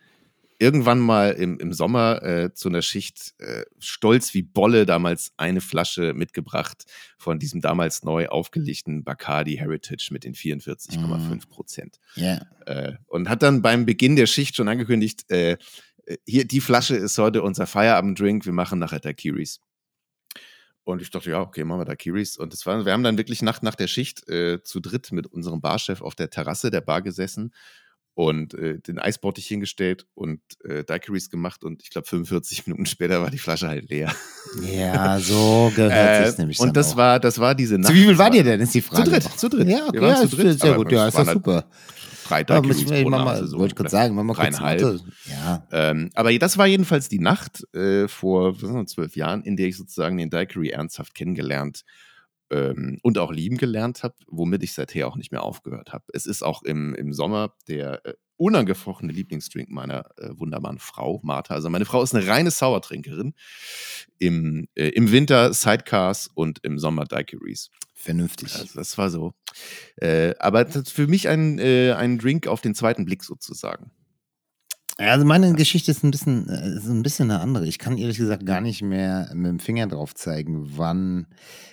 irgendwann 0.61 0.99
mal 0.99 1.31
im, 1.33 1.59
im 1.59 1.73
Sommer 1.73 2.23
äh, 2.23 2.55
zu 2.55 2.69
einer 2.69 2.83
Schicht 2.83 3.35
äh, 3.39 3.65
stolz 3.79 4.35
wie 4.35 4.43
Bolle 4.43 4.85
damals 4.85 5.33
eine 5.39 5.63
Flasche 5.63 6.13
mitgebracht 6.13 6.85
von 7.19 7.39
diesem 7.39 7.63
damals 7.63 8.05
neu 8.05 8.29
aufgelegten 8.29 9.03
Bacardi 9.03 9.57
Heritage 9.57 10.11
mit 10.13 10.25
den 10.25 10.35
44,5 10.35 11.49
Prozent. 11.49 11.99
Ja. 12.15 12.43
Äh, 12.67 12.93
und 13.07 13.31
hat 13.31 13.43
dann 13.43 13.63
beim 13.63 13.87
Beginn 13.87 14.17
der 14.17 14.27
Schicht 14.27 14.55
schon 14.55 14.69
angekündigt, 14.69 15.31
äh, 15.31 15.57
hier, 16.27 16.45
die 16.45 16.61
Flasche 16.61 16.97
ist 16.97 17.17
heute 17.19 17.43
unser 17.43 17.67
Feierabenddrink, 17.67 18.45
wir 18.45 18.53
machen 18.53 18.79
nachher 18.79 19.01
Daiquiris. 19.01 19.61
Und 20.83 21.01
ich 21.01 21.11
dachte, 21.11 21.31
ja, 21.31 21.41
okay, 21.41 21.65
machen 21.65 21.81
wir 21.81 21.85
Daiquiris. 21.85 22.37
Und 22.37 22.53
das 22.53 22.67
war, 22.67 22.85
wir 22.85 22.93
haben 22.93 23.05
dann 23.05 23.17
wirklich 23.17 23.43
Nacht 23.43 23.63
nach 23.63 23.75
der 23.77 23.87
Schicht 23.87 24.29
äh, 24.29 24.63
zu 24.63 24.81
dritt 24.81 25.13
mit 25.13 25.27
unserem 25.27 25.61
Barchef 25.61 26.03
auf 26.03 26.15
der 26.15 26.31
Terrasse 26.31 26.71
der 26.71 26.81
Bar 26.81 27.01
gesessen 27.03 27.53
und 28.15 28.55
äh, 28.55 28.79
den 28.81 28.99
Eisbottich 28.99 29.47
hingestellt 29.47 30.07
und 30.15 30.41
äh, 30.65 30.85
Daiquiris 30.85 31.31
gemacht. 31.31 31.65
Und 31.65 31.83
ich 31.83 31.91
glaube, 31.91 32.07
45 32.09 32.67
Minuten 32.67 32.87
später 32.87 33.23
war 33.23 33.31
die 33.31 33.39
Flasche 33.39 33.69
halt 33.69 33.89
leer. 33.89 34.15
Ja, 34.63 35.19
so 35.21 35.73
gehört 35.75 35.93
Äh, 35.93 36.25
sich's 36.27 36.39
nämlich 36.39 36.59
und 36.61 36.77
das 36.77 36.93
auch. 36.93 36.97
war, 36.97 37.21
das 37.21 37.39
war 37.39 37.55
diese 37.55 37.79
Nacht. 37.79 37.89
Zu 37.93 37.95
wie 37.95 38.01
viel 38.03 38.11
das 38.11 38.19
wart 38.19 38.35
ihr 38.35 38.45
denn, 38.45 38.61
ist 38.61 38.75
die 38.75 38.83
Zu 38.83 38.89
Frage. 38.95 39.11
dritt, 39.11 39.25
noch. 39.25 39.37
zu 39.37 39.49
dritt. 39.49 39.69
Ja, 39.69 39.87
okay, 39.89 40.03
ja, 40.03 40.17
zu 40.17 40.29
dritt, 40.37 40.47
ist 40.47 40.61
sehr 40.61 40.75
gut, 40.75 40.91
ja, 40.93 41.03
es 41.07 41.15
ist 41.15 41.19
doch 41.21 41.27
halt 41.27 41.37
super. 41.37 41.65
Drei 42.29 42.39
Ja, 42.39 42.45
Daiquiris 42.45 42.81
müssen 42.83 42.91
wir 42.95 43.03
pro 43.03 43.11
mal, 43.11 43.25
mal 43.25 43.47
so 43.47 43.59
wollte 43.59 43.73
ich 43.73 43.77
gerade 43.77 43.91
sagen, 43.91 44.15
machen 44.15 44.27
wir 44.29 44.35
kurz. 44.35 44.61
Mathe. 44.61 45.01
Ja. 45.29 45.67
Ähm, 45.73 46.11
aber 46.15 46.37
das 46.39 46.59
war 46.59 46.67
jedenfalls 46.67 47.09
die 47.09 47.19
Nacht 47.19 47.65
äh, 47.75 48.07
vor 48.09 48.55
zwölf 48.87 49.17
Jahren, 49.17 49.43
in 49.43 49.57
der 49.57 49.67
ich 49.69 49.77
sozusagen 49.77 50.17
den 50.17 50.31
Daiquiri 50.31 50.69
ernsthaft 50.71 51.15
kennengelernt 51.15 51.83
ähm, 52.51 52.99
und 53.03 53.19
auch 53.19 53.33
lieben 53.33 53.57
gelernt 53.57 54.03
habe, 54.03 54.15
womit 54.27 54.63
ich 54.63 54.73
seither 54.73 55.09
auch 55.09 55.17
nicht 55.17 55.33
mehr 55.33 55.43
aufgehört 55.43 55.93
habe. 55.93 56.05
Es 56.13 56.27
ist 56.27 56.43
auch 56.43 56.63
im, 56.63 56.95
im 56.95 57.13
Sommer 57.13 57.55
der 57.69 58.05
äh, 58.05 58.15
unangefochtene 58.37 59.13
Lieblingsdrink 59.13 59.69
meiner 59.69 60.07
äh, 60.17 60.31
wunderbaren 60.33 60.79
Frau, 60.79 61.21
Martha. 61.23 61.55
Also 61.55 61.69
meine 61.69 61.85
Frau 61.85 62.03
ist 62.03 62.15
eine 62.15 62.27
reine 62.27 62.51
Sauertrinkerin. 62.51 63.35
Im, 64.19 64.67
äh, 64.75 64.89
Im 64.89 65.13
Winter 65.13 65.53
Sidecars 65.53 66.29
und 66.33 66.61
im 66.63 66.79
Sommer 66.79 67.05
Daiquiris. 67.05 67.71
Vernünftig. 67.95 68.55
Also 68.55 68.79
das 68.79 68.97
war 68.97 69.11
so. 69.11 69.35
Äh, 69.97 70.35
aber 70.39 70.65
das 70.65 70.77
ist 70.77 70.93
für 70.93 71.07
mich 71.07 71.29
ein, 71.29 71.59
äh, 71.59 71.93
ein 71.93 72.19
Drink 72.19 72.47
auf 72.47 72.63
den 72.63 72.75
zweiten 72.75 73.05
Blick 73.05 73.23
sozusagen. 73.25 73.91
Also 75.09 75.25
meine 75.25 75.55
Geschichte 75.55 75.91
ist 75.91 76.05
ein 76.05 76.11
bisschen, 76.11 76.47
äh, 76.51 76.77
ist 76.77 76.87
ein 76.87 77.03
bisschen 77.03 77.31
eine 77.31 77.41
andere. 77.41 77.67
Ich 77.67 77.79
kann 77.79 77.97
ehrlich 77.97 78.19
gesagt 78.19 78.45
gar 78.45 78.61
nicht 78.61 78.83
mehr 78.83 79.31
mit 79.33 79.47
dem 79.47 79.59
Finger 79.59 79.87
drauf 79.87 80.15
zeigen, 80.15 80.77
wann 80.77 81.27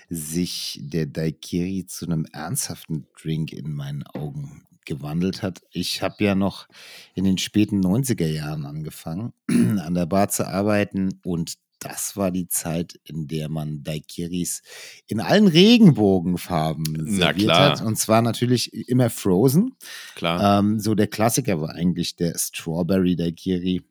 sich 0.10 0.80
der 0.82 1.08
Daiquiri 1.08 1.86
zu 1.86 2.06
einem 2.06 2.26
ernsthaften 2.32 3.06
Drink 3.22 3.52
in 3.52 3.74
meinen 3.74 4.04
Augen 4.04 4.64
gewandelt 4.86 5.42
hat. 5.42 5.62
Ich 5.72 6.02
habe 6.02 6.24
ja 6.24 6.36
noch 6.36 6.70
in 7.16 7.26
den 7.26 7.38
späten 7.38 7.82
90er 7.82 8.28
Jahren 8.28 8.66
angefangen, 8.66 9.34
an 9.50 9.94
der 9.94 10.06
Bar 10.06 10.30
zu 10.30 10.48
arbeiten 10.48 11.20
und 11.26 11.56
das 11.80 12.18
war 12.18 12.32
die 12.32 12.48
Zeit, 12.48 13.00
in 13.04 13.28
der 13.28 13.50
man 13.50 13.84
Daiquiris 13.84 14.62
in 15.08 15.20
allen 15.20 15.48
Regenbogenfarben 15.48 16.84
Na 16.94 17.28
serviert 17.28 17.52
klar. 17.52 17.72
hat. 17.72 17.82
Und 17.82 17.98
zwar 17.98 18.22
natürlich 18.22 18.74
immer 18.90 19.10
frozen. 19.10 19.76
Klar. 20.16 20.60
Ähm, 20.60 20.80
so 20.80 20.96
der 20.96 21.08
Klassiker 21.08 21.62
war 21.62 21.76
eigentlich 21.76 22.16
der 22.16 22.38
Strawberry 22.38 23.16
Daiquiri. 23.16 23.84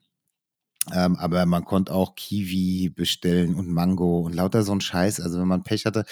Ähm, 0.95 1.17
aber 1.17 1.45
man 1.47 1.65
konnte 1.65 1.93
auch 1.93 2.15
Kiwi 2.15 2.91
bestellen 2.91 3.55
und 3.55 3.69
Mango 3.69 4.21
und 4.21 4.35
lauter 4.35 4.63
so 4.63 4.73
ein 4.73 4.81
Scheiß. 4.81 5.21
Also 5.21 5.41
wenn 5.41 5.49
man 5.49 5.63
Pech 5.63 5.85
hatte, 5.85 6.05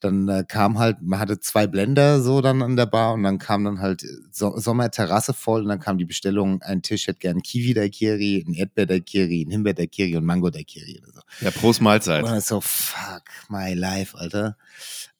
dann 0.00 0.28
äh, 0.28 0.44
kam 0.46 0.78
halt, 0.78 1.02
man 1.02 1.20
hatte 1.20 1.40
zwei 1.40 1.66
Blender 1.66 2.20
so 2.20 2.40
dann 2.40 2.62
an 2.62 2.76
der 2.76 2.86
Bar 2.86 3.14
und 3.14 3.22
dann 3.22 3.38
kam 3.38 3.64
dann 3.64 3.80
halt 3.80 4.04
so 4.30 4.58
Sommerterrasse 4.58 5.34
voll 5.34 5.62
und 5.62 5.68
dann 5.68 5.80
kam 5.80 5.98
die 5.98 6.06
Bestellung, 6.06 6.62
ein 6.62 6.82
Tisch 6.82 7.06
hätte 7.06 7.18
gern 7.18 7.42
Kiwi 7.42 7.74
Daiquiri, 7.74 8.44
ein 8.46 8.54
Erdbeer 8.54 8.86
Daiquiri, 8.86 9.42
ein 9.42 9.50
Himbeer 9.50 9.74
Daiquiri 9.74 10.16
und 10.16 10.24
Mango 10.24 10.50
Daiquiri 10.50 11.00
oder 11.02 11.12
so. 11.12 11.20
ja, 11.44 11.50
Prost 11.50 11.82
Mahlzeit. 11.82 12.24
Und 12.24 12.42
so, 12.42 12.60
fuck 12.60 13.24
my 13.48 13.74
life, 13.74 14.16
Alter. 14.16 14.56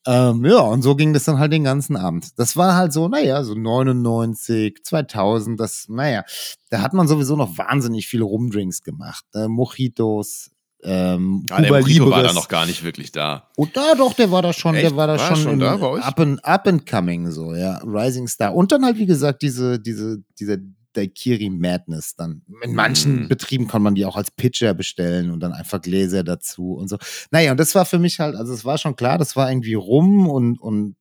Ähm, 0.06 0.44
ja, 0.46 0.60
und 0.60 0.82
so 0.82 0.96
ging 0.96 1.12
das 1.12 1.24
dann 1.24 1.38
halt 1.38 1.52
den 1.52 1.64
ganzen 1.64 1.94
Abend. 1.96 2.38
Das 2.38 2.56
war 2.56 2.74
halt 2.74 2.92
so, 2.92 3.08
naja, 3.08 3.44
so 3.44 3.54
99, 3.54 4.82
2000, 4.82 5.60
das, 5.60 5.86
naja, 5.88 6.24
da 6.70 6.80
hat 6.80 6.94
man 6.94 7.06
sowieso 7.06 7.36
noch 7.36 7.58
wahnsinnig 7.58 8.06
viele 8.06 8.24
Rumdrinks 8.24 8.82
gemacht. 8.82 9.24
Äh, 9.34 9.48
Mojitos, 9.48 10.50
ähm, 10.82 11.44
Ah, 11.50 11.60
der 11.60 11.70
Mojito 11.72 12.10
war 12.10 12.22
da 12.22 12.32
noch 12.32 12.48
gar 12.48 12.64
nicht 12.64 12.82
wirklich 12.82 13.12
da. 13.12 13.50
Und 13.56 13.76
da 13.76 13.94
doch, 13.94 14.14
der 14.14 14.30
war 14.30 14.40
da 14.40 14.54
schon, 14.54 14.74
Echt? 14.74 14.84
der 14.86 14.96
war 14.96 15.06
da 15.06 15.18
War 15.18 15.26
schon, 15.36 15.36
schon 15.36 15.58
da 15.58 15.76
bei 15.76 15.86
euch? 15.86 16.02
up, 16.02 16.18
and, 16.18 16.42
up 16.44 16.66
and 16.66 16.86
coming, 16.86 17.30
so, 17.30 17.54
ja, 17.54 17.78
Rising 17.84 18.26
Star. 18.28 18.54
Und 18.54 18.72
dann 18.72 18.84
halt, 18.86 18.96
wie 18.96 19.04
gesagt, 19.06 19.42
diese, 19.42 19.78
diese, 19.78 20.22
dieser 20.38 20.56
Daiquiri 20.92 21.50
Madness 21.50 22.16
dann. 22.16 22.42
In 22.62 22.74
manchen 22.74 23.24
Mm. 23.24 23.28
Betrieben 23.28 23.68
kann 23.68 23.82
man 23.82 23.94
die 23.94 24.04
auch 24.04 24.16
als 24.16 24.30
Pitcher 24.30 24.74
bestellen 24.74 25.30
und 25.30 25.40
dann 25.40 25.52
einfach 25.52 25.80
Gläser 25.80 26.24
dazu 26.24 26.74
und 26.74 26.88
so. 26.88 26.98
Naja, 27.30 27.52
und 27.52 27.60
das 27.60 27.74
war 27.74 27.84
für 27.84 27.98
mich 27.98 28.20
halt, 28.20 28.36
also 28.36 28.52
es 28.52 28.64
war 28.64 28.78
schon 28.78 28.96
klar, 28.96 29.18
das 29.18 29.36
war 29.36 29.50
irgendwie 29.50 29.74
rum 29.74 30.28
und, 30.28 30.60
und 30.60 30.96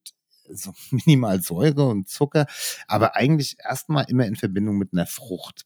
so 0.51 0.73
minimal 0.91 1.41
Säure 1.41 1.87
und 1.87 2.07
Zucker, 2.09 2.47
aber 2.87 3.15
eigentlich 3.15 3.57
erstmal 3.63 4.05
immer 4.09 4.25
in 4.25 4.35
Verbindung 4.35 4.77
mit 4.77 4.93
einer 4.93 5.05
Frucht. 5.05 5.65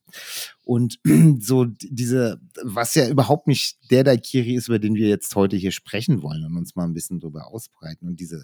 Und 0.63 0.99
so 1.39 1.65
diese, 1.65 2.39
was 2.63 2.95
ja 2.95 3.07
überhaupt 3.07 3.47
nicht 3.47 3.77
der 3.91 4.03
Daiquiri 4.03 4.55
ist, 4.55 4.67
über 4.67 4.79
den 4.79 4.95
wir 4.95 5.07
jetzt 5.07 5.35
heute 5.35 5.55
hier 5.55 5.71
sprechen 5.71 6.21
wollen 6.21 6.45
und 6.45 6.57
uns 6.57 6.75
mal 6.75 6.85
ein 6.85 6.93
bisschen 6.93 7.19
drüber 7.19 7.47
ausbreiten. 7.47 8.07
Und 8.07 8.19
diese, 8.19 8.43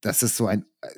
das 0.00 0.22
ist 0.22 0.36
so 0.36 0.46
ein, 0.46 0.64
äh, 0.80 0.88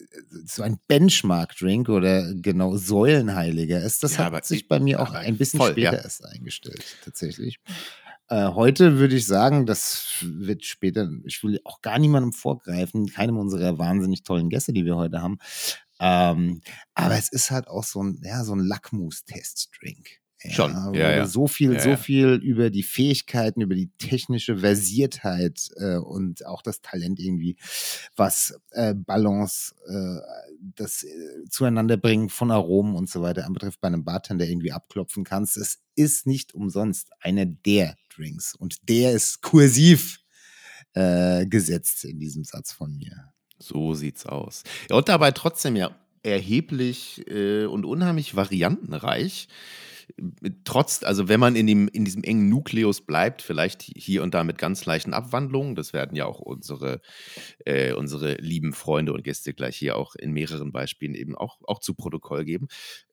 so 0.46 0.62
ein 0.62 0.78
Benchmark-Drink 0.88 1.88
oder 1.88 2.34
genau 2.34 2.76
Säulenheiliger 2.76 3.80
ist. 3.82 4.02
Das 4.02 4.16
Ja, 4.16 4.30
hat 4.30 4.44
sich 4.46 4.62
ich- 4.62 4.68
bei 4.68 4.78
mir 4.80 5.00
auch 5.00 5.12
ein 5.12 5.36
bisschen 5.36 5.58
voll, 5.58 5.72
später 5.72 5.96
ja. 5.96 6.02
erst 6.02 6.24
eingestellt, 6.24 6.84
tatsächlich. 7.04 7.58
Äh, 8.28 8.48
heute 8.48 8.98
würde 8.98 9.16
ich 9.16 9.26
sagen, 9.26 9.66
das 9.66 10.06
wird 10.22 10.64
später, 10.64 11.10
ich 11.24 11.42
will 11.42 11.60
auch 11.64 11.82
gar 11.82 11.98
niemandem 11.98 12.32
vorgreifen, 12.32 13.08
keinem 13.08 13.36
unserer 13.36 13.78
wahnsinnig 13.78 14.22
tollen 14.22 14.48
Gäste, 14.48 14.72
die 14.72 14.84
wir 14.84 14.96
heute 14.96 15.20
haben. 15.20 15.38
Ähm, 16.00 16.62
aber 16.94 17.16
es 17.16 17.30
ist 17.30 17.50
halt 17.50 17.68
auch 17.68 17.84
so 17.84 18.02
ein, 18.02 18.20
ja, 18.24 18.42
so 18.44 18.54
ein 18.54 18.60
Lackmus-Test-Drink. 18.60 20.21
Schon, 20.50 20.72
ja, 20.72 20.90
du 20.90 20.98
ja. 20.98 21.26
So 21.26 21.46
viel, 21.46 21.74
Ja, 21.74 21.80
so 21.80 21.90
ja. 21.90 21.96
viel 21.96 22.34
über 22.34 22.70
die 22.70 22.82
Fähigkeiten, 22.82 23.60
über 23.60 23.74
die 23.74 23.90
technische 23.98 24.58
Versiertheit 24.58 25.70
äh, 25.76 25.96
und 25.96 26.46
auch 26.46 26.62
das 26.62 26.80
Talent 26.80 27.20
irgendwie, 27.20 27.56
was 28.16 28.58
äh, 28.70 28.94
Balance, 28.94 29.74
äh, 29.86 30.20
das 30.74 31.04
äh, 31.04 31.08
Zueinanderbringen 31.48 32.28
von 32.28 32.50
Aromen 32.50 32.96
und 32.96 33.08
so 33.08 33.22
weiter 33.22 33.46
anbetrifft, 33.46 33.80
bei 33.80 33.88
einem 33.88 34.04
Bartender 34.04 34.46
irgendwie 34.46 34.72
abklopfen 34.72 35.24
kannst. 35.24 35.56
Es 35.56 35.80
ist 35.94 36.26
nicht 36.26 36.54
umsonst 36.54 37.10
einer 37.20 37.46
der 37.46 37.96
Drinks 38.14 38.54
und 38.54 38.88
der 38.88 39.12
ist 39.12 39.42
kursiv 39.42 40.20
äh, 40.94 41.46
gesetzt 41.46 42.04
in 42.04 42.18
diesem 42.18 42.44
Satz 42.44 42.72
von 42.72 42.96
mir. 42.96 43.32
So 43.58 43.94
sieht's 43.94 44.26
aus. 44.26 44.64
Ja, 44.90 44.96
und 44.96 45.08
dabei 45.08 45.30
trotzdem 45.30 45.76
ja 45.76 45.96
erheblich 46.22 47.26
äh, 47.28 47.64
und 47.64 47.84
unheimlich 47.84 48.36
variantenreich. 48.36 49.48
Trotz, 50.64 51.02
also 51.02 51.28
wenn 51.28 51.40
man 51.40 51.56
in, 51.56 51.66
dem, 51.66 51.88
in 51.88 52.04
diesem 52.04 52.22
engen 52.24 52.48
Nukleus 52.48 53.00
bleibt, 53.00 53.42
vielleicht 53.42 53.82
hier 53.82 54.22
und 54.22 54.34
da 54.34 54.44
mit 54.44 54.58
ganz 54.58 54.84
leichten 54.84 55.14
Abwandlungen, 55.14 55.74
das 55.74 55.92
werden 55.92 56.16
ja 56.16 56.26
auch 56.26 56.40
unsere, 56.40 57.00
äh, 57.64 57.92
unsere 57.92 58.34
lieben 58.34 58.72
Freunde 58.72 59.12
und 59.12 59.24
Gäste 59.24 59.54
gleich 59.54 59.76
hier 59.76 59.96
auch 59.96 60.14
in 60.14 60.32
mehreren 60.32 60.72
Beispielen 60.72 61.14
eben 61.14 61.36
auch, 61.36 61.58
auch 61.64 61.80
zu 61.80 61.94
Protokoll 61.94 62.44
geben, 62.44 62.68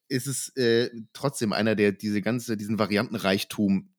ist 0.07 0.27
es 0.27 0.49
äh, 0.57 0.89
trotzdem 1.13 1.53
einer, 1.53 1.75
der 1.75 1.91
diese 1.91 2.21
ganze, 2.21 2.57
diesen 2.57 2.79
Variantenreichtum 2.79 3.89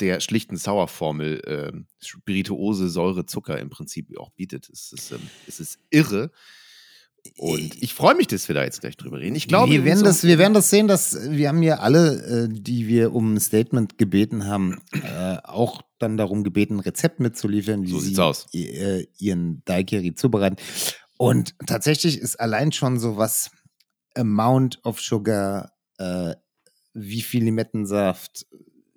der 0.00 0.20
schlichten 0.20 0.56
Sauerformel 0.56 1.40
äh, 1.44 1.72
Spirituose, 2.04 2.88
Säure, 2.88 3.26
Zucker 3.26 3.58
im 3.58 3.70
Prinzip 3.70 4.16
auch 4.18 4.30
bietet. 4.30 4.68
Es 4.68 4.92
ist, 4.92 5.12
ähm, 5.12 5.28
es 5.46 5.60
ist 5.60 5.78
irre. 5.90 6.30
Und 7.36 7.82
ich 7.82 7.94
freue 7.94 8.14
mich, 8.14 8.26
dass 8.28 8.48
wir 8.48 8.54
da 8.54 8.64
jetzt 8.64 8.80
gleich 8.80 8.96
drüber 8.96 9.18
reden. 9.20 9.36
Ich 9.36 9.48
glaube, 9.48 9.72
wir 9.72 9.84
werden, 9.84 10.04
das, 10.04 10.24
wir 10.24 10.38
werden 10.38 10.54
das 10.54 10.70
sehen, 10.70 10.88
dass 10.88 11.30
wir 11.30 11.48
haben 11.48 11.62
ja 11.62 11.78
alle, 11.78 12.44
äh, 12.44 12.48
die 12.50 12.86
wir 12.88 13.12
um 13.12 13.34
ein 13.34 13.40
Statement 13.40 13.98
gebeten 13.98 14.46
haben, 14.46 14.80
äh, 14.92 15.36
auch 15.44 15.82
dann 15.98 16.16
darum 16.16 16.44
gebeten, 16.44 16.76
ein 16.76 16.80
Rezept 16.80 17.20
mitzuliefern, 17.20 17.84
wie 17.84 17.90
So 17.90 18.00
sie 18.00 18.18
aus. 18.18 18.46
äh, 18.54 19.06
ihren 19.18 19.62
Daiquiri 19.64 20.14
zubereiten. 20.14 20.56
Und 21.18 21.54
tatsächlich 21.66 22.18
ist 22.18 22.38
allein 22.38 22.72
schon 22.72 22.98
so 22.98 23.16
was 23.16 23.50
Amount 24.14 24.80
of 24.84 25.00
Sugar, 25.00 25.72
äh, 25.98 26.34
wie 26.94 27.22
viel 27.22 27.44
Limettensaft, 27.44 28.46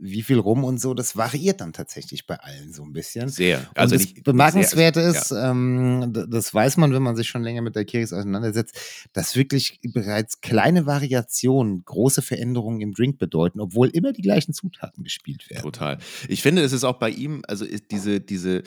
wie 0.03 0.23
viel 0.23 0.39
rum 0.39 0.63
und 0.63 0.81
so, 0.81 0.95
das 0.95 1.15
variiert 1.15 1.61
dann 1.61 1.73
tatsächlich 1.73 2.25
bei 2.25 2.35
allen 2.39 2.73
so 2.73 2.83
ein 2.83 2.91
bisschen. 2.91 3.29
Sehr. 3.29 3.69
Also 3.75 3.93
das 3.95 4.01
nicht- 4.05 4.23
Bemerkenswerte 4.23 4.99
sehr- 5.11 5.21
ist, 5.21 5.31
ähm, 5.31 6.11
d- 6.11 6.25
das 6.27 6.51
weiß 6.51 6.77
man, 6.77 6.91
wenn 6.91 7.03
man 7.03 7.15
sich 7.15 7.27
schon 7.27 7.43
länger 7.43 7.61
mit 7.61 7.75
Daiquiris 7.75 8.11
auseinandersetzt, 8.11 8.75
dass 9.13 9.35
wirklich 9.35 9.79
bereits 9.93 10.41
kleine 10.41 10.87
Variationen 10.87 11.83
große 11.85 12.23
Veränderungen 12.23 12.81
im 12.81 12.93
Drink 12.93 13.19
bedeuten, 13.19 13.59
obwohl 13.59 13.89
immer 13.89 14.11
die 14.11 14.23
gleichen 14.23 14.53
Zutaten 14.53 15.03
gespielt 15.03 15.47
werden. 15.51 15.61
Total. 15.61 15.99
Ich 16.27 16.41
finde, 16.41 16.63
es 16.63 16.71
ist 16.73 16.83
auch 16.83 16.97
bei 16.97 17.11
ihm, 17.11 17.43
also 17.47 17.63
ist 17.63 17.91
diese, 17.91 18.19
diese, 18.19 18.63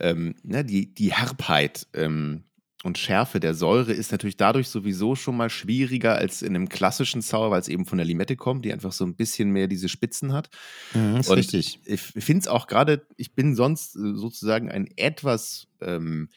ähm, 0.00 0.34
ne, 0.42 0.64
die, 0.64 0.92
die 0.92 1.12
Herbheit 1.12 1.86
ähm, 1.94 2.42
und 2.84 2.98
Schärfe 2.98 3.40
der 3.40 3.54
Säure 3.54 3.92
ist 3.92 4.12
natürlich 4.12 4.36
dadurch 4.36 4.68
sowieso 4.68 5.14
schon 5.14 5.36
mal 5.36 5.50
schwieriger 5.50 6.16
als 6.16 6.42
in 6.42 6.54
einem 6.56 6.68
klassischen 6.68 7.22
Sour, 7.22 7.50
weil 7.50 7.60
es 7.60 7.68
eben 7.68 7.86
von 7.86 7.98
der 7.98 8.06
Limette 8.06 8.36
kommt, 8.36 8.64
die 8.64 8.72
einfach 8.72 8.92
so 8.92 9.04
ein 9.04 9.14
bisschen 9.14 9.50
mehr 9.50 9.68
diese 9.68 9.88
Spitzen 9.88 10.32
hat. 10.32 10.50
Mhm, 10.94 11.16
ist 11.16 11.28
Und 11.28 11.36
richtig. 11.36 11.78
Ich 11.84 12.00
finde 12.00 12.40
es 12.40 12.48
auch 12.48 12.66
gerade, 12.66 13.06
ich 13.16 13.34
bin 13.34 13.54
sonst 13.54 13.96
äh, 13.96 14.14
sozusagen 14.14 14.70
ein 14.70 14.88
etwas 14.96 15.68
ähm, 15.80 16.28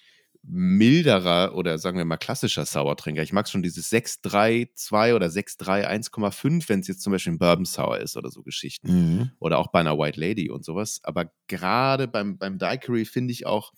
milderer 0.47 1.55
oder 1.55 1.77
sagen 1.79 1.97
wir 1.97 2.05
mal 2.05 2.17
klassischer 2.17 2.65
Sauertrinker. 2.65 3.23
Ich 3.23 3.33
mag 3.33 3.47
schon 3.49 3.63
dieses 3.63 3.91
6,3,2 3.91 5.15
oder 5.15 5.27
6,3, 5.27 5.87
1,5, 5.87 6.69
wenn 6.69 6.79
es 6.81 6.87
jetzt 6.87 7.01
zum 7.01 7.11
Beispiel 7.11 7.33
ein 7.33 7.39
Bourbon 7.39 7.65
Sour 7.65 7.99
ist 7.99 8.15
oder 8.15 8.29
so 8.29 8.43
Geschichten 8.43 8.87
Mhm. 8.87 9.31
oder 9.39 9.57
auch 9.57 9.67
bei 9.71 9.79
einer 9.79 9.97
White 9.97 10.19
Lady 10.19 10.49
und 10.49 10.63
sowas. 10.63 10.99
Aber 11.03 11.31
gerade 11.47 12.07
beim, 12.07 12.37
beim 12.37 12.57
Daiquiri 12.57 13.05
finde 13.05 13.31
ich 13.33 13.45
auch, 13.45 13.73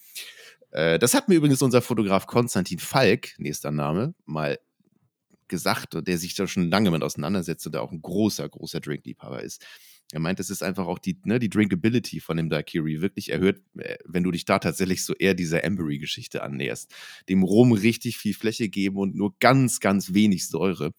äh, 0.77 0.99
das 0.99 1.15
hat 1.15 1.27
mir 1.27 1.35
übrigens 1.35 1.63
unser 1.63 1.81
Fotograf 1.81 2.27
Konstantin 2.27 2.77
Falk, 2.77 3.33
nächster 3.39 3.71
Name, 3.71 4.13
mal 4.25 4.59
gesagt, 5.47 5.95
der 5.95 6.17
sich 6.19 6.35
da 6.35 6.45
schon 6.45 6.69
lange 6.69 6.91
mit 6.91 7.01
auseinandersetzt 7.01 7.65
und 7.65 7.71
der 7.71 7.81
auch 7.81 7.91
ein 7.91 8.01
großer, 8.01 8.47
großer 8.47 8.79
Drinkliebhaber 8.79 9.41
ist. 9.41 9.65
Er 10.11 10.19
meint, 10.19 10.39
es 10.39 10.51
ist 10.51 10.61
einfach 10.61 10.85
auch 10.85 10.99
die, 10.99 11.19
ne, 11.23 11.39
die 11.39 11.49
Drinkability 11.49 12.19
von 12.19 12.37
dem 12.37 12.49
Daiquiri 12.49 13.01
wirklich 13.01 13.31
erhöht, 13.31 13.63
äh, 13.79 13.97
wenn 14.05 14.23
du 14.23 14.29
dich 14.29 14.45
da 14.45 14.59
tatsächlich 14.59 15.03
so 15.03 15.15
eher 15.15 15.33
dieser 15.33 15.63
Ambery-Geschichte 15.63 16.43
annäherst. 16.43 16.93
Dem 17.27 17.41
Rum 17.41 17.71
richtig 17.71 18.17
viel 18.17 18.35
Fläche 18.35 18.69
geben 18.69 18.97
und 18.97 19.15
nur 19.15 19.35
ganz, 19.39 19.79
ganz 19.79 20.13
wenig 20.13 20.47
Säure 20.47 20.91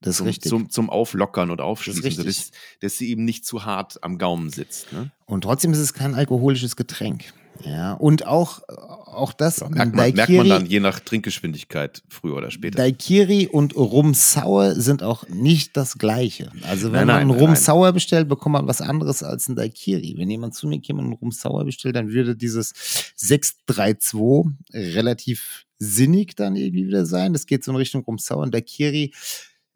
Das 0.00 0.12
ist 0.12 0.16
zum, 0.18 0.26
richtig. 0.26 0.48
zum, 0.48 0.70
zum 0.70 0.90
Auflockern 0.90 1.50
und 1.50 1.60
Aufschließen, 1.60 2.02
Das 2.02 2.24
richtig. 2.24 2.52
dass 2.80 2.98
sie 2.98 3.10
eben 3.10 3.24
nicht 3.24 3.44
zu 3.44 3.64
hart 3.64 4.02
am 4.02 4.18
Gaumen 4.18 4.50
sitzt. 4.50 4.92
Ne? 4.92 5.10
Und 5.26 5.42
trotzdem 5.42 5.72
ist 5.72 5.78
es 5.78 5.92
kein 5.92 6.14
alkoholisches 6.14 6.76
Getränk. 6.76 7.32
Ja, 7.64 7.94
und 7.94 8.24
auch, 8.24 8.60
auch 8.68 9.32
das, 9.32 9.58
Ja, 9.58 9.68
merkt, 9.68 9.94
man, 9.96 10.14
merkt 10.14 10.30
man 10.30 10.48
dann 10.48 10.66
je 10.66 10.78
nach 10.78 11.00
Trinkgeschwindigkeit 11.00 12.02
früher 12.08 12.36
oder 12.36 12.52
später. 12.52 12.76
Daiquiri 12.76 13.48
und 13.48 13.74
Rum 13.76 14.14
Sour 14.14 14.76
sind 14.76 15.02
auch 15.02 15.28
nicht 15.28 15.76
das 15.76 15.98
gleiche. 15.98 16.52
Also 16.62 16.92
wenn 16.92 16.92
Nein, 16.92 17.06
nein, 17.06 17.06
man 17.06 17.16
einen 17.16 17.30
Rum 17.30 17.50
nein. 17.50 17.56
Sour 17.60 17.92
bestellt, 17.92 18.28
bekommt 18.28 18.52
man 18.52 18.68
was 18.68 18.80
anderes 18.80 19.24
als 19.24 19.48
ein 19.48 19.56
Daiquiri. 19.56 20.14
Wenn 20.16 20.30
jemand 20.30 20.54
zu 20.54 20.68
mir 20.68 20.80
käme 20.80 21.00
und 21.00 21.06
einen 21.06 21.14
Rum 21.14 21.32
Sour 21.32 21.64
bestellt, 21.64 21.96
dann 21.96 22.10
würde 22.10 22.36
dieses 22.36 22.72
632 23.16 24.54
relativ 24.72 25.64
sinnig 25.80 26.36
dann 26.36 26.56
irgendwie 26.56 26.86
wieder 26.86 27.06
sein. 27.06 27.32
Das 27.32 27.46
geht 27.46 27.64
so 27.64 27.72
in 27.72 27.76
Richtung 27.76 28.02
Rum 28.04 28.18
Sour 28.18 28.38
und 28.38 28.54
Daiquiri. 28.54 29.12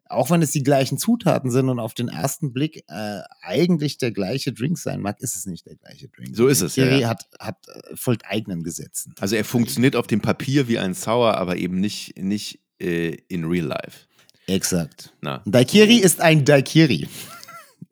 Auch 0.09 0.29
wenn 0.29 0.41
es 0.41 0.51
die 0.51 0.63
gleichen 0.63 0.97
Zutaten 0.97 1.49
sind 1.49 1.69
und 1.69 1.79
auf 1.79 1.93
den 1.93 2.07
ersten 2.07 2.53
Blick 2.53 2.83
äh, 2.87 3.21
eigentlich 3.41 3.97
der 3.97 4.11
gleiche 4.11 4.53
Drink 4.53 4.77
sein 4.77 4.99
mag, 5.01 5.19
ist 5.21 5.35
es 5.35 5.45
nicht 5.45 5.65
der 5.65 5.75
gleiche 5.75 6.07
Drink. 6.09 6.35
So 6.35 6.47
ist 6.47 6.61
es, 6.61 6.75
ja, 6.75 6.85
Daiquiri 6.85 7.01
ja. 7.01 7.09
hat, 7.09 7.27
hat 7.39 7.67
äh, 7.67 7.95
folgt 7.95 8.25
eigenen 8.25 8.63
Gesetzen. 8.63 9.15
Also 9.19 9.35
er 9.35 9.45
funktioniert 9.45 9.95
auf 9.95 10.07
dem 10.07 10.21
Papier 10.21 10.67
wie 10.67 10.77
ein 10.77 10.93
Sour, 10.93 11.37
aber 11.37 11.57
eben 11.57 11.79
nicht, 11.79 12.17
nicht 12.17 12.59
äh, 12.79 13.17
in 13.27 13.45
real 13.45 13.65
life. 13.65 14.07
Exakt. 14.47 15.13
Na, 15.21 15.41
Ein 15.45 15.51
Daiquiri 15.51 15.97
ist 15.97 16.19
ein 16.21 16.43
Daiquiri. 16.43 17.07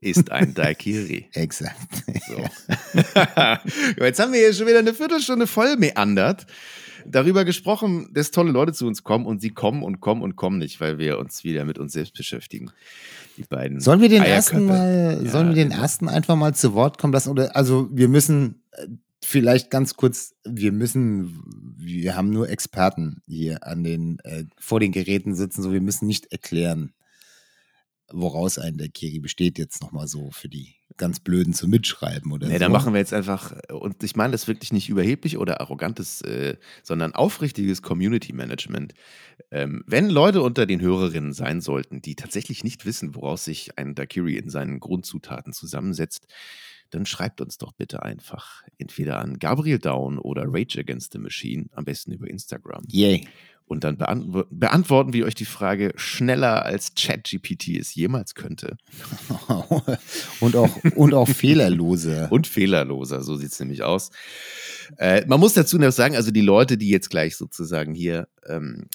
ist 0.02 0.32
ein 0.32 0.54
Daiquiri. 0.54 1.30
Exakt. 1.34 2.04
So. 2.28 2.38
Jetzt 4.04 4.20
haben 4.20 4.34
wir 4.34 4.40
hier 4.40 4.54
schon 4.54 4.68
wieder 4.68 4.80
eine 4.80 4.94
Viertelstunde 4.94 5.48
voll 5.48 5.78
meandert. 5.78 6.46
Darüber 7.06 7.46
gesprochen, 7.46 8.10
dass 8.14 8.32
tolle 8.32 8.52
Leute 8.52 8.74
zu 8.74 8.88
uns 8.88 9.04
kommen 9.04 9.26
und 9.26 9.42
sie 9.42 9.50
kommen 9.50 9.84
und 9.84 10.00
kommen 10.00 10.22
und 10.22 10.36
kommen 10.36 10.58
nicht, 10.58 10.80
weil 10.80 10.98
wir 10.98 11.20
uns 11.20 11.44
wieder 11.44 11.66
mit 11.66 11.78
uns 11.78 11.94
selbst 11.94 12.16
beschäftigen. 12.16 12.72
Die 13.38 13.44
beiden. 13.44 13.80
Sollen 13.80 14.02
wir 14.02 14.10
den 14.10 14.22
Eierköpfe. 14.22 14.56
ersten 14.56 14.66
mal, 14.66 15.20
Ja, 15.24 15.30
sollen 15.30 15.50
wir 15.50 15.56
den 15.56 15.70
genau. 15.70 15.82
ersten 15.82 16.10
einfach 16.10 16.36
mal 16.36 16.54
zu 16.54 16.74
Wort 16.74 16.98
kommen 16.98 17.14
lassen? 17.14 17.30
Oder 17.30 17.56
also 17.56 17.90
wir 17.92 18.08
müssen 18.08 18.64
äh, 18.72 18.88
vielleicht 19.24 19.70
ganz 19.70 19.96
kurz, 19.96 20.34
wir 20.44 20.72
müssen, 20.72 21.42
wir 21.78 22.16
haben 22.16 22.30
nur 22.32 22.50
Experten 22.50 23.22
hier 23.28 23.66
an 23.66 23.84
den 23.84 24.20
äh, 24.24 24.46
vor 24.58 24.80
den 24.80 24.92
Geräten 24.92 25.36
sitzen, 25.36 25.62
so 25.62 25.72
wir 25.72 25.82
müssen 25.82 26.08
nicht 26.08 26.32
erklären, 26.32 26.94
woraus 28.14 28.58
ein 28.58 28.78
der 28.78 28.90
Kiri 28.90 29.20
besteht 29.20 29.58
jetzt 29.58 29.82
nochmal 29.82 30.08
so 30.08 30.32
für 30.32 30.50
die 30.50 30.76
ganz 30.98 31.20
Blöden 31.20 31.54
zu 31.54 31.68
mitschreiben 31.68 32.32
oder 32.32 32.48
Nee, 32.48 32.54
so. 32.54 32.60
da 32.60 32.70
machen 32.70 32.94
wir 32.94 33.00
jetzt 33.00 33.14
einfach, 33.14 33.54
und 33.70 34.04
ich 34.04 34.16
meine 34.16 34.32
das 34.32 34.48
wirklich 34.48 34.72
nicht 34.74 34.90
überheblich 34.90 35.38
oder 35.38 35.62
arrogantes, 35.62 36.22
äh, 36.22 36.58
sondern 36.84 37.14
aufrichtiges 37.14 37.82
Community 37.82 38.34
Management. 38.34 38.94
Ähm, 39.52 39.84
wenn 39.88 40.10
Leute 40.10 40.42
unter 40.42 40.66
den 40.66 40.82
Hörerinnen 40.82 41.34
sein 41.34 41.62
sollten, 41.62 42.02
die 42.02 42.16
tatsächlich 42.16 42.64
nicht 42.64 42.86
wissen, 42.86 43.16
woraus 43.16 43.46
sich 43.46 43.78
ein 43.78 43.96
Daiquiri 43.96 44.36
in 44.36 44.50
seinen 44.50 44.80
Grundzutaten 44.80 45.54
zusammensetzt, 45.54 46.28
dann 46.92 47.06
schreibt 47.06 47.42
uns 47.42 47.58
doch 47.58 47.72
bitte 47.72 48.04
einfach 48.04 48.64
entweder 48.78 49.20
an 49.20 49.40
Gabriel 49.40 49.80
Down 49.80 50.20
oder 50.20 50.44
Rage 50.46 50.80
Against 50.80 51.14
the 51.14 51.20
Machine, 51.20 51.68
am 51.72 51.86
besten 51.86 52.12
über 52.12 52.28
Instagram. 52.30 52.84
Yay. 52.90 53.28
Und 53.72 53.86
dann 53.86 53.96
beantw 53.98 54.44
beantworten 54.50 55.14
wir 55.14 55.26
euch 55.26 55.34
die 55.34 55.46
Frage 55.46 55.94
schneller 55.96 56.66
als 56.66 56.94
ChatGPT 56.94 57.78
es 57.80 57.96
jemals 57.96 58.36
könnte. 58.36 58.76
und 60.42 60.58
auch 60.58 60.76
und 60.94 61.14
auch 61.14 61.30
fehlerlose. 61.30 62.28
Und 62.32 62.48
fehlerloser, 62.48 63.24
so 63.24 63.38
sieht 63.38 63.54
es 63.54 63.60
nämlich 63.62 63.84
aus. 63.84 64.12
Äh, 64.98 65.26
man 65.26 65.40
muss 65.40 65.54
dazu 65.54 65.78
noch 65.78 65.94
sagen, 65.94 66.18
also 66.18 66.32
die 66.32 66.42
Leute, 66.42 66.78
die 66.78 66.90
jetzt 66.90 67.10
gleich 67.10 67.38
sozusagen 67.38 67.94
hier 67.94 68.28
ähm, 68.46 68.90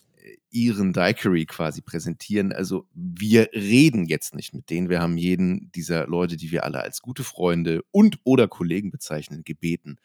ihren 0.51 0.93
Daiquiri 0.93 1.47
quasi 1.47 1.81
präsentieren, 1.81 2.53
also 2.53 2.87
wir 2.93 3.49
reden 3.55 4.05
jetzt 4.05 4.35
nicht 4.35 4.53
mit 4.53 4.69
denen. 4.69 4.91
Wir 4.91 5.01
haben 5.01 5.17
jeden 5.17 5.73
dieser 5.73 6.07
Leute, 6.07 6.37
die 6.37 6.51
wir 6.51 6.65
alle 6.65 6.83
als 6.83 7.01
gute 7.01 7.25
Freunde 7.25 7.83
und 7.93 8.19
oder 8.25 8.47
Kollegen 8.47 8.91
bezeichnen, 8.91 9.43
gebeten, 9.43 9.97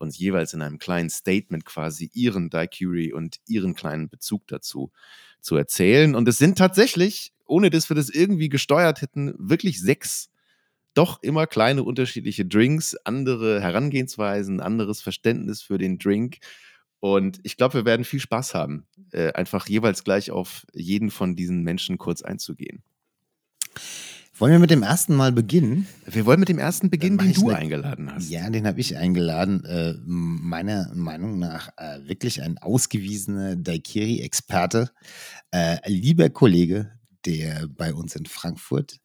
uns 0.00 0.18
jeweils 0.18 0.54
in 0.54 0.62
einem 0.62 0.78
kleinen 0.78 1.10
Statement 1.10 1.64
quasi 1.64 2.10
ihren 2.12 2.50
Daiquiri 2.50 3.12
und 3.12 3.36
ihren 3.46 3.74
kleinen 3.74 4.08
Bezug 4.08 4.46
dazu 4.46 4.92
zu 5.40 5.56
erzählen. 5.56 6.14
Und 6.14 6.28
es 6.28 6.38
sind 6.38 6.58
tatsächlich, 6.58 7.32
ohne 7.44 7.70
dass 7.70 7.90
wir 7.90 7.94
das 7.94 8.10
irgendwie 8.10 8.48
gesteuert 8.48 9.02
hätten, 9.02 9.34
wirklich 9.38 9.80
sechs 9.80 10.30
doch 10.94 11.22
immer 11.22 11.46
kleine 11.46 11.82
unterschiedliche 11.84 12.46
Drinks, 12.46 12.96
andere 13.04 13.60
Herangehensweisen, 13.60 14.60
anderes 14.60 15.02
Verständnis 15.02 15.60
für 15.60 15.76
den 15.76 15.98
Drink. 15.98 16.38
Und 17.00 17.38
ich 17.42 17.56
glaube, 17.58 17.74
wir 17.74 17.84
werden 17.84 18.04
viel 18.04 18.20
Spaß 18.20 18.54
haben, 18.54 18.86
äh, 19.12 19.32
einfach 19.32 19.68
jeweils 19.68 20.04
gleich 20.04 20.30
auf 20.30 20.66
jeden 20.72 21.10
von 21.10 21.36
diesen 21.36 21.62
Menschen 21.62 21.98
kurz 21.98 22.22
einzugehen. 22.22 22.82
Wollen 24.38 24.52
wir 24.52 24.58
mit 24.58 24.70
dem 24.70 24.82
ersten 24.82 25.14
Mal 25.14 25.32
beginnen? 25.32 25.86
Wir 26.04 26.26
wollen 26.26 26.40
mit 26.40 26.50
dem 26.50 26.58
ersten 26.58 26.90
beginnen, 26.90 27.16
den 27.16 27.32
du 27.32 27.48
ne- 27.48 27.56
eingeladen 27.56 28.12
hast. 28.12 28.28
Ja, 28.28 28.50
den 28.50 28.66
habe 28.66 28.80
ich 28.80 28.96
eingeladen. 28.96 29.64
Äh, 29.64 29.94
meiner 30.04 30.92
Meinung 30.94 31.38
nach 31.38 31.70
äh, 31.78 32.00
wirklich 32.06 32.42
ein 32.42 32.58
ausgewiesener 32.58 33.56
Daiquiri-Experte. 33.56 34.90
Äh, 35.52 35.78
lieber 35.90 36.28
Kollege, 36.28 36.92
der 37.24 37.66
bei 37.68 37.94
uns 37.94 38.14
in 38.14 38.26
Frankfurt 38.26 38.98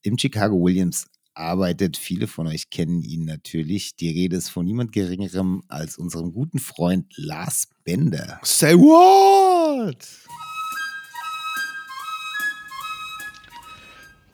im 0.00 0.16
Chicago 0.16 0.56
Williams 0.64 1.06
arbeitet. 1.34 1.98
Viele 1.98 2.26
von 2.26 2.46
euch 2.46 2.70
kennen 2.70 3.02
ihn 3.02 3.26
natürlich. 3.26 3.94
Die 3.96 4.08
Rede 4.10 4.36
ist 4.36 4.48
von 4.48 4.64
niemand 4.64 4.92
Geringerem 4.92 5.62
als 5.68 5.98
unserem 5.98 6.32
guten 6.32 6.58
Freund 6.60 7.12
Lars 7.16 7.68
Bender. 7.84 8.40
Say 8.42 8.74
what? 8.74 10.08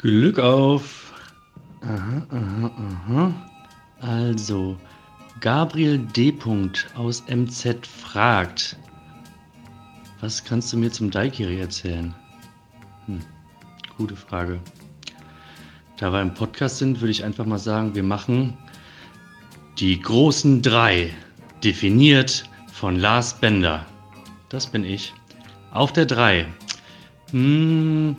Glück 0.04 0.38
auf. 0.38 1.14
Aha, 1.80 2.26
aha, 2.28 2.70
aha. 2.76 3.32
Also, 4.02 4.76
Gabriel 5.40 5.96
D. 5.96 6.36
aus 6.94 7.24
MZ 7.26 7.86
fragt, 7.86 8.76
was 10.20 10.44
kannst 10.44 10.70
du 10.70 10.76
mir 10.76 10.92
zum 10.92 11.10
Daikiri 11.10 11.58
erzählen? 11.58 12.14
Hm, 13.06 13.20
gute 13.96 14.14
Frage. 14.14 14.60
Da 15.96 16.12
wir 16.12 16.20
im 16.20 16.34
Podcast 16.34 16.80
sind, 16.80 17.00
würde 17.00 17.12
ich 17.12 17.24
einfach 17.24 17.46
mal 17.46 17.58
sagen, 17.58 17.94
wir 17.94 18.02
machen 18.02 18.58
die 19.78 19.98
großen 19.98 20.60
drei, 20.60 21.14
definiert 21.62 22.44
von 22.70 22.96
Lars 22.96 23.40
Bender. 23.40 23.86
Das 24.50 24.66
bin 24.66 24.84
ich. 24.84 25.14
Auf 25.70 25.94
der 25.94 26.04
3 26.04 26.46
hm, 27.30 28.16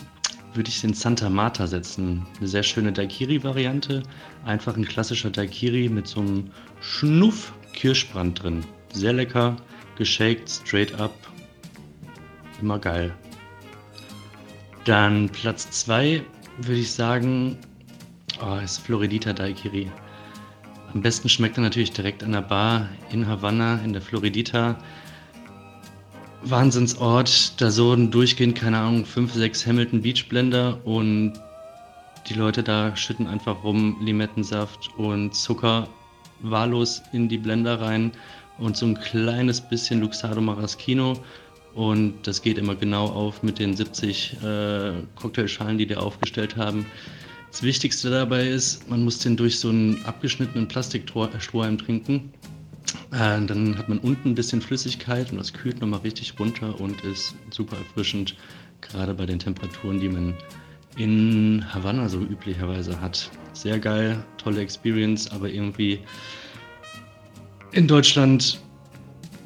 würde 0.56 0.70
ich 0.70 0.82
den 0.82 0.94
Santa 0.94 1.30
Marta 1.30 1.68
setzen. 1.68 2.26
Eine 2.38 2.48
sehr 2.48 2.64
schöne 2.64 2.92
Daiquiri-Variante. 2.92 4.04
Einfach 4.46 4.76
ein 4.76 4.86
klassischer 4.86 5.30
Daiquiri 5.30 5.90
mit 5.90 6.08
so 6.08 6.22
einem 6.22 6.52
Schnuff 6.82 7.54
Kirschbrand 7.74 8.42
drin. 8.42 8.66
Sehr 8.94 9.14
lecker, 9.14 9.58
geshaked, 9.98 10.50
straight 10.50 11.00
up. 11.00 11.14
Immer 12.62 12.80
geil. 12.80 13.14
Dann 14.86 15.30
Platz 15.30 15.70
2 15.72 16.24
würde 16.58 16.80
ich 16.80 16.92
sagen, 16.92 17.58
Oh, 18.42 18.58
ist 18.58 18.80
Floridita 18.80 19.32
Daiquiri. 19.32 19.90
Am 20.94 21.02
besten 21.02 21.30
schmeckt 21.30 21.58
er 21.58 21.64
natürlich 21.64 21.92
direkt 21.92 22.22
an 22.22 22.34
der 22.34 22.42
Bar 22.42 22.90
in 23.10 23.28
Havanna, 23.28 23.80
in 23.84 23.94
der 23.94 24.02
Floridita. 24.02 24.78
Wahnsinnsort, 26.48 27.60
da 27.60 27.72
so 27.72 27.96
durchgehend, 27.96 28.56
keine 28.56 28.78
Ahnung, 28.78 29.06
5, 29.06 29.34
6 29.34 29.66
Hamilton 29.66 30.02
Beach 30.04 30.30
Blender 30.30 30.80
und 30.86 31.34
die 32.30 32.36
Leute 32.36 32.62
da 32.62 32.96
schütten 32.96 33.26
einfach 33.26 33.64
rum 33.64 33.98
Limettensaft 34.00 34.90
und 34.98 35.34
Zucker 35.34 35.88
wahllos 36.42 37.02
in 37.14 37.30
die 37.30 37.40
Blender 37.40 37.82
rein 37.82 38.12
und 38.60 38.78
so 38.78 38.86
ein 38.86 39.00
kleines 39.00 39.60
bisschen 39.60 40.02
Luxardo 40.02 40.40
Maraschino 40.40 41.18
und 41.74 42.16
das 42.28 42.44
geht 42.44 42.60
immer 42.60 42.76
genau 42.76 43.08
auf 43.08 43.42
mit 43.42 43.58
den 43.58 43.76
70 43.76 44.38
äh, 44.44 44.94
Cocktailschalen, 45.16 45.80
die 45.80 45.88
die 45.88 45.96
aufgestellt 45.96 46.56
haben. 46.58 46.86
Das 47.52 47.64
Wichtigste 47.64 48.12
dabei 48.12 48.48
ist, 48.48 48.88
man 48.88 49.04
muss 49.04 49.18
den 49.18 49.36
durch 49.36 49.60
so 49.60 49.70
einen 49.70 50.04
abgeschnittenen 50.06 50.68
Plastikstrohhalm 50.68 51.78
trinken. 51.78 52.32
Äh, 53.12 53.46
dann 53.46 53.78
hat 53.78 53.90
man 53.90 54.00
unten 54.00 54.30
ein 54.30 54.36
bisschen 54.36 54.62
Flüssigkeit 54.62 55.32
und 55.32 55.38
das 55.38 55.54
kühlt 55.54 55.82
nochmal 55.82 56.02
richtig 56.02 56.40
runter 56.40 56.80
und 56.80 57.02
ist 57.04 57.36
super 57.50 57.78
erfrischend, 57.78 58.36
gerade 58.82 59.14
bei 59.14 59.26
den 59.26 59.40
Temperaturen, 59.40 60.00
die 60.00 60.10
man 60.10 60.36
in 60.98 61.66
Havanna 61.74 62.08
so 62.10 62.20
üblicherweise 62.20 63.00
hat. 63.00 63.30
Sehr 63.54 63.80
geil, 63.80 64.24
tolle 64.38 64.62
Experience, 64.62 65.32
aber 65.32 65.50
irgendwie 65.50 66.00
in 67.72 67.88
Deutschland 67.88 68.60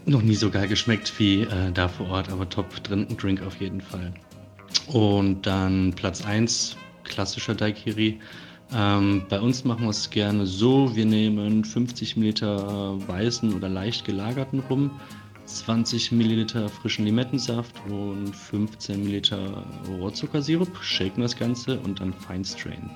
noch 0.06 0.22
nie 0.22 0.36
so 0.36 0.50
geil 0.50 0.68
geschmeckt 0.68 1.14
wie 1.20 1.42
äh, 1.42 1.72
da 1.74 1.88
vor 1.88 2.10
Ort, 2.10 2.30
aber 2.30 2.50
top 2.50 2.84
drin, 2.84 3.08
Drink 3.18 3.42
auf 3.42 3.60
jeden 3.60 3.82
Fall. 3.82 4.14
Und 4.88 5.46
dann 5.46 5.94
Platz 5.96 6.26
1, 6.26 6.76
klassischer 7.04 7.56
Daiquiri. 7.56 8.20
Ähm, 8.72 9.24
bei 9.30 9.40
uns 9.40 9.64
machen 9.64 9.84
wir 9.84 9.90
es 9.90 10.10
gerne 10.10 10.46
so, 10.46 10.96
wir 10.96 11.06
nehmen 11.06 11.64
50 11.64 12.18
Ml 12.18 12.34
weißen 13.08 13.54
oder 13.54 13.68
leicht 13.68 14.06
gelagerten 14.06 14.60
Rum, 14.70 14.92
20 15.46 16.12
Ml 16.12 16.70
frischen 16.70 17.06
Limettensaft 17.06 17.76
und 17.90 18.36
15 18.36 19.06
Ml 19.06 19.22
Rohrzuckersirup, 19.88 20.78
shaken 20.84 21.22
das 21.22 21.36
Ganze 21.36 21.80
und 21.80 22.00
dann 22.00 22.14
Fine 22.14 22.46
Strain. 22.46 22.92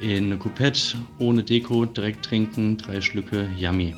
In 0.00 0.26
eine 0.26 0.38
Coupette, 0.38 0.98
ohne 1.18 1.42
Deko, 1.42 1.86
direkt 1.86 2.24
trinken, 2.24 2.76
drei 2.76 3.00
Schlücke, 3.00 3.48
yummy. 3.56 3.94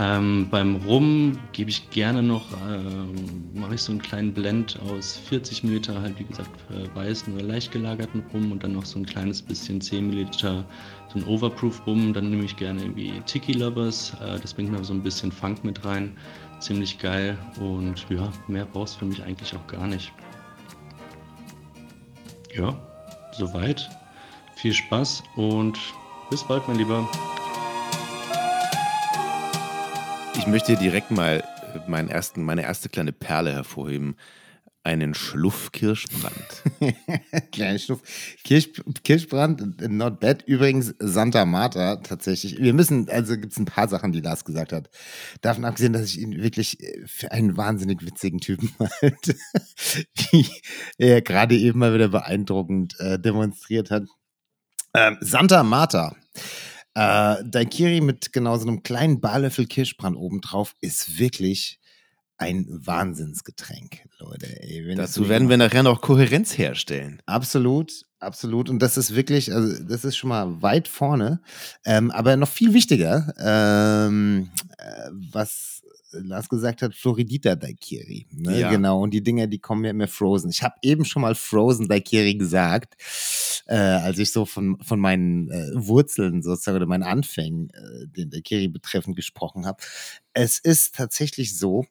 Ähm, 0.00 0.48
beim 0.50 0.76
Rum 0.76 1.38
gebe 1.52 1.68
ich 1.68 1.90
gerne 1.90 2.22
noch, 2.22 2.46
ähm, 2.66 3.50
mache 3.52 3.74
ich 3.74 3.82
so 3.82 3.92
einen 3.92 4.00
kleinen 4.00 4.32
Blend 4.32 4.80
aus 4.88 5.18
40 5.28 5.62
Milliliter, 5.62 6.00
halt 6.00 6.18
wie 6.18 6.24
gesagt, 6.24 6.48
äh, 6.70 6.96
weißen 6.96 7.34
oder 7.34 7.42
leicht 7.42 7.70
gelagerten 7.70 8.24
Rum 8.32 8.50
und 8.50 8.64
dann 8.64 8.72
noch 8.72 8.86
so 8.86 8.98
ein 8.98 9.04
kleines 9.04 9.42
bisschen 9.42 9.78
10 9.78 10.06
Milliliter, 10.06 10.64
so 11.12 11.18
ein 11.18 11.24
Overproof 11.24 11.86
Rum. 11.86 12.14
Dann 12.14 12.30
nehme 12.30 12.44
ich 12.44 12.56
gerne 12.56 12.80
irgendwie 12.80 13.20
Tiki 13.26 13.52
Lovers, 13.52 14.14
äh, 14.22 14.40
das 14.40 14.54
bringt 14.54 14.72
noch 14.72 14.82
so 14.84 14.94
ein 14.94 15.02
bisschen 15.02 15.30
Funk 15.30 15.64
mit 15.64 15.84
rein. 15.84 16.16
Ziemlich 16.60 16.98
geil 16.98 17.36
und 17.60 18.06
ja, 18.08 18.32
mehr 18.48 18.64
brauchst 18.64 18.94
du 18.94 18.98
für 19.00 19.04
mich 19.04 19.22
eigentlich 19.22 19.54
auch 19.54 19.66
gar 19.66 19.86
nicht. 19.86 20.10
Ja, 22.56 22.74
soweit. 23.32 23.90
Viel 24.56 24.72
Spaß 24.72 25.22
und 25.36 25.78
bis 26.30 26.42
bald, 26.42 26.66
mein 26.68 26.78
Lieber. 26.78 27.06
Ich 30.40 30.46
möchte 30.46 30.74
direkt 30.74 31.10
mal 31.10 31.44
meinen 31.86 32.08
ersten, 32.08 32.42
meine 32.42 32.62
erste 32.62 32.88
kleine 32.88 33.12
Perle 33.12 33.52
hervorheben. 33.52 34.16
Einen 34.82 35.12
Schluff 35.12 35.70
Kirschbrand. 35.70 36.32
Kleinen 37.52 37.78
Schluff. 37.78 38.00
Kirsch, 38.42 38.70
Kirschbrand, 39.04 39.86
not 39.90 40.18
bad. 40.18 40.42
Übrigens 40.46 40.94
Santa 40.98 41.44
Marta 41.44 41.96
tatsächlich. 41.96 42.58
Wir 42.58 42.72
müssen, 42.72 43.10
also 43.10 43.36
gibt 43.36 43.52
es 43.52 43.58
ein 43.58 43.66
paar 43.66 43.86
Sachen, 43.88 44.12
die 44.12 44.22
Lars 44.22 44.46
gesagt 44.46 44.72
hat. 44.72 44.88
Davon 45.42 45.66
abgesehen, 45.66 45.92
dass 45.92 46.06
ich 46.06 46.18
ihn 46.18 46.42
wirklich 46.42 46.78
für 47.04 47.32
einen 47.32 47.58
wahnsinnig 47.58 48.00
witzigen 48.00 48.40
Typen 48.40 48.70
halte. 49.02 49.36
wie 50.30 50.46
er 50.96 51.20
gerade 51.20 51.54
eben 51.54 51.80
mal 51.80 51.92
wieder 51.92 52.08
beeindruckend 52.08 52.98
äh, 52.98 53.18
demonstriert 53.18 53.90
hat. 53.90 54.04
Ähm, 54.94 55.18
Santa 55.20 55.62
Marta. 55.62 56.16
Äh, 57.00 57.44
Daikiri 57.46 58.02
mit 58.02 58.30
genau 58.30 58.58
so 58.58 58.68
einem 58.68 58.82
kleinen 58.82 59.22
Barlöffel 59.22 59.66
Kirschbrand 59.66 60.18
obendrauf 60.18 60.74
ist 60.82 61.18
wirklich 61.18 61.80
ein 62.36 62.66
Wahnsinnsgetränk, 62.68 64.06
Leute. 64.18 64.46
Ey, 64.62 64.94
Dazu 64.96 65.30
werden 65.30 65.48
wir 65.48 65.56
nachher 65.56 65.82
noch 65.82 66.02
Kohärenz 66.02 66.58
herstellen. 66.58 67.22
Absolut, 67.24 68.04
absolut. 68.18 68.68
Und 68.68 68.80
das 68.80 68.98
ist 68.98 69.14
wirklich, 69.14 69.50
also 69.50 69.82
das 69.82 70.04
ist 70.04 70.18
schon 70.18 70.28
mal 70.28 70.60
weit 70.60 70.88
vorne. 70.88 71.40
Ähm, 71.86 72.10
aber 72.10 72.36
noch 72.36 72.48
viel 72.48 72.74
wichtiger, 72.74 73.32
ähm, 73.38 74.50
äh, 74.76 75.08
was 75.10 75.82
Lars 76.12 76.48
gesagt 76.48 76.82
hat, 76.82 76.94
Floridita 76.94 77.54
Daikiri. 77.54 78.26
Ne? 78.32 78.60
Ja. 78.60 78.70
Genau, 78.70 79.02
und 79.02 79.12
die 79.12 79.22
Dinger, 79.22 79.46
die 79.46 79.58
kommen 79.58 79.84
ja 79.84 79.90
immer 79.90 80.08
Frozen. 80.08 80.50
Ich 80.50 80.62
habe 80.62 80.74
eben 80.82 81.04
schon 81.04 81.22
mal 81.22 81.34
Frozen 81.34 81.88
Daikiri 81.88 82.34
gesagt, 82.34 82.96
äh, 83.66 83.76
als 83.76 84.18
ich 84.18 84.32
so 84.32 84.44
von, 84.44 84.78
von 84.82 85.00
meinen 85.00 85.50
äh, 85.50 85.70
Wurzeln 85.74 86.42
sozusagen 86.42 86.76
oder 86.76 86.86
meinen 86.86 87.02
Anfängen, 87.02 87.70
äh, 87.70 88.06
den 88.06 88.30
Daikiri 88.30 88.68
betreffend 88.68 89.16
gesprochen 89.16 89.66
habe. 89.66 89.82
Es 90.32 90.58
ist 90.58 90.94
tatsächlich 90.94 91.56
so, 91.56 91.86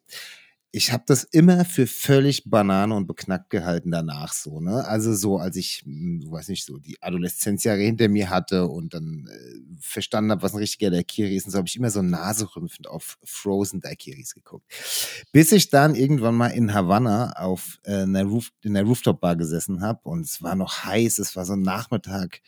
ich 0.71 0.91
habe 0.91 1.03
das 1.07 1.23
immer 1.23 1.65
für 1.65 1.87
völlig 1.87 2.43
Banane 2.47 2.93
und 2.93 3.07
beknackt 3.07 3.49
gehalten 3.49 3.89
danach 3.89 4.33
so, 4.33 4.59
ne? 4.61 4.85
Also 4.85 5.15
so, 5.15 5.37
als 5.39 5.55
ich, 5.55 5.81
hm, 5.83 6.23
weiß 6.29 6.49
nicht, 6.49 6.63
so 6.63 6.77
die 6.77 7.01
Adoleszenzjahre 7.01 7.79
hinter 7.79 8.07
mir 8.07 8.29
hatte 8.29 8.67
und 8.67 8.93
dann 8.93 9.27
äh, 9.27 9.59
verstanden 9.79 10.29
habe, 10.31 10.43
was 10.43 10.53
ein 10.53 10.59
richtiger 10.59 10.91
Daikiri 10.91 11.35
ist, 11.35 11.45
und 11.45 11.51
so 11.51 11.57
habe 11.57 11.67
ich 11.67 11.75
immer 11.75 11.89
so 11.89 12.03
naserümpfend 12.03 12.87
auf 12.87 13.17
Frozen 13.23 13.81
Daikiris 13.81 14.35
geguckt. 14.35 14.71
Bis 15.31 15.51
ich 15.51 15.69
dann 15.71 15.95
irgendwann 15.95 16.35
mal 16.35 16.49
in 16.49 16.71
Havanna 16.71 17.31
auf 17.33 17.79
äh, 17.85 18.03
in 18.03 18.13
der 18.13 18.83
Rooftop-Bar 18.83 19.37
gesessen 19.37 19.81
habe 19.81 20.01
und 20.03 20.21
es 20.21 20.43
war 20.43 20.55
noch 20.55 20.83
heiß, 20.83 21.17
es 21.17 21.35
war 21.35 21.45
so 21.45 21.53
ein 21.53 21.63
Nachmittag, 21.63 22.41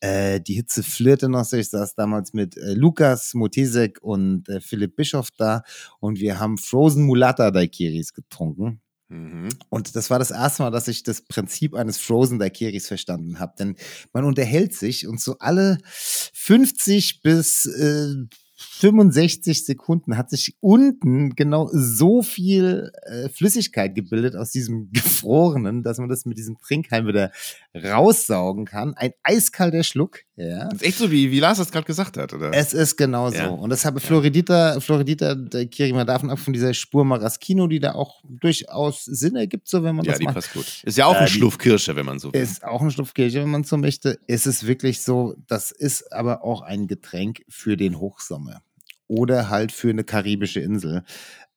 äh, 0.00 0.40
die 0.40 0.54
Hitze 0.54 0.82
flirrte 0.82 1.28
noch 1.28 1.44
so, 1.44 1.56
ich 1.56 1.70
saß 1.70 1.94
damals 1.94 2.32
mit 2.32 2.56
äh, 2.56 2.74
Lukas 2.74 3.34
Motesek 3.34 3.98
und 4.02 4.48
äh, 4.48 4.60
Philipp 4.60 4.96
Bischof 4.96 5.28
da 5.36 5.62
und 6.00 6.18
wir 6.18 6.40
haben 6.40 6.58
Frozen 6.58 7.04
Mulatta 7.04 7.51
Daiquiris 7.52 8.12
getrunken. 8.12 8.80
Mhm. 9.08 9.50
Und 9.68 9.94
das 9.94 10.10
war 10.10 10.18
das 10.18 10.30
erste 10.30 10.62
Mal, 10.62 10.70
dass 10.70 10.88
ich 10.88 11.02
das 11.02 11.22
Prinzip 11.22 11.74
eines 11.74 11.98
Frozen 11.98 12.38
Daiquiris 12.38 12.88
verstanden 12.88 13.38
habe. 13.38 13.54
Denn 13.58 13.76
man 14.12 14.24
unterhält 14.24 14.74
sich 14.74 15.06
und 15.06 15.20
so 15.20 15.36
alle 15.38 15.78
50 15.84 17.20
bis 17.22 17.66
äh, 17.66 18.14
65 18.62 19.64
Sekunden 19.64 20.16
hat 20.16 20.30
sich 20.30 20.56
unten 20.60 21.34
genau 21.34 21.68
so 21.72 22.22
viel 22.22 22.90
äh, 23.02 23.28
Flüssigkeit 23.28 23.94
gebildet 23.94 24.36
aus 24.36 24.50
diesem 24.50 24.90
Gefrorenen, 24.92 25.82
dass 25.82 25.98
man 25.98 26.08
das 26.08 26.24
mit 26.24 26.38
diesem 26.38 26.58
Trinkhalm 26.58 27.06
wieder 27.06 27.32
raussaugen 27.74 28.66
kann. 28.66 28.94
Ein 28.94 29.12
eiskalter 29.22 29.82
Schluck. 29.82 30.20
Ja. 30.36 30.64
Das 30.66 30.74
ist 30.74 30.82
echt 30.82 30.98
so, 30.98 31.10
wie, 31.10 31.30
wie 31.30 31.40
Lars 31.40 31.58
das 31.58 31.70
gerade 31.70 31.86
gesagt 31.86 32.16
hat, 32.16 32.32
oder? 32.32 32.52
Es 32.52 32.74
ist 32.74 32.96
genau 32.96 33.30
so. 33.30 33.36
Ja. 33.36 33.48
Und 33.48 33.70
das 33.70 33.84
habe 33.84 34.00
Floridita, 34.00 34.80
Floridita, 34.80 35.34
der 35.34 35.66
Kirima 35.66 36.04
davon 36.04 36.30
ab 36.30 36.38
von 36.38 36.52
dieser 36.52 36.74
Spur 36.74 37.04
Maraschino, 37.04 37.66
die 37.66 37.80
da 37.80 37.94
auch 37.94 38.22
durchaus 38.24 39.04
Sinn 39.04 39.36
ergibt, 39.36 39.68
so 39.68 39.82
wenn 39.82 39.96
man 39.96 40.04
ja, 40.04 40.12
das 40.12 40.20
macht. 40.20 40.34
Ja, 40.34 40.40
die 40.40 40.46
passt 40.46 40.52
gut. 40.52 40.84
Ist 40.84 40.98
ja 40.98 41.06
auch 41.06 41.16
ein 41.16 41.24
äh, 41.24 41.28
Schluff 41.28 41.58
Kirsche, 41.58 41.96
wenn 41.96 42.06
man 42.06 42.18
so 42.18 42.32
will. 42.32 42.40
Ist 42.40 42.64
auch 42.64 42.82
ein 42.82 42.90
Schluff 42.90 43.14
Kirsche, 43.14 43.42
wenn 43.42 43.50
man 43.50 43.64
so 43.64 43.76
möchte. 43.78 44.18
Ist 44.26 44.46
es 44.46 44.66
wirklich 44.66 45.00
so, 45.00 45.34
das 45.46 45.70
ist 45.70 46.12
aber 46.12 46.44
auch 46.44 46.60
ein 46.62 46.86
Getränk 46.86 47.42
für 47.48 47.76
den 47.76 47.98
Hochsommer 47.98 48.62
oder 49.08 49.50
halt 49.50 49.72
für 49.72 49.90
eine 49.90 50.04
karibische 50.04 50.60
Insel. 50.60 51.04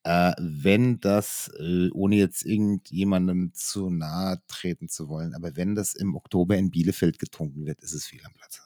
Äh, 0.05 0.33
wenn 0.37 0.99
das, 0.99 1.51
äh, 1.59 1.89
ohne 1.89 2.17
jetzt 2.17 2.45
irgendjemandem 2.45 3.51
zu 3.55 3.89
nahe 3.89 4.39
treten 4.47 4.87
zu 4.87 5.09
wollen, 5.09 5.33
aber 5.33 5.55
wenn 5.55 5.73
das 5.73 5.95
im 5.95 6.15
Oktober 6.15 6.55
in 6.55 6.69
Bielefeld 6.69 7.17
getrunken 7.17 7.65
wird, 7.65 7.81
ist 7.81 7.93
es 7.93 8.05
viel 8.05 8.21
am 8.23 8.33
Platz. 8.33 8.61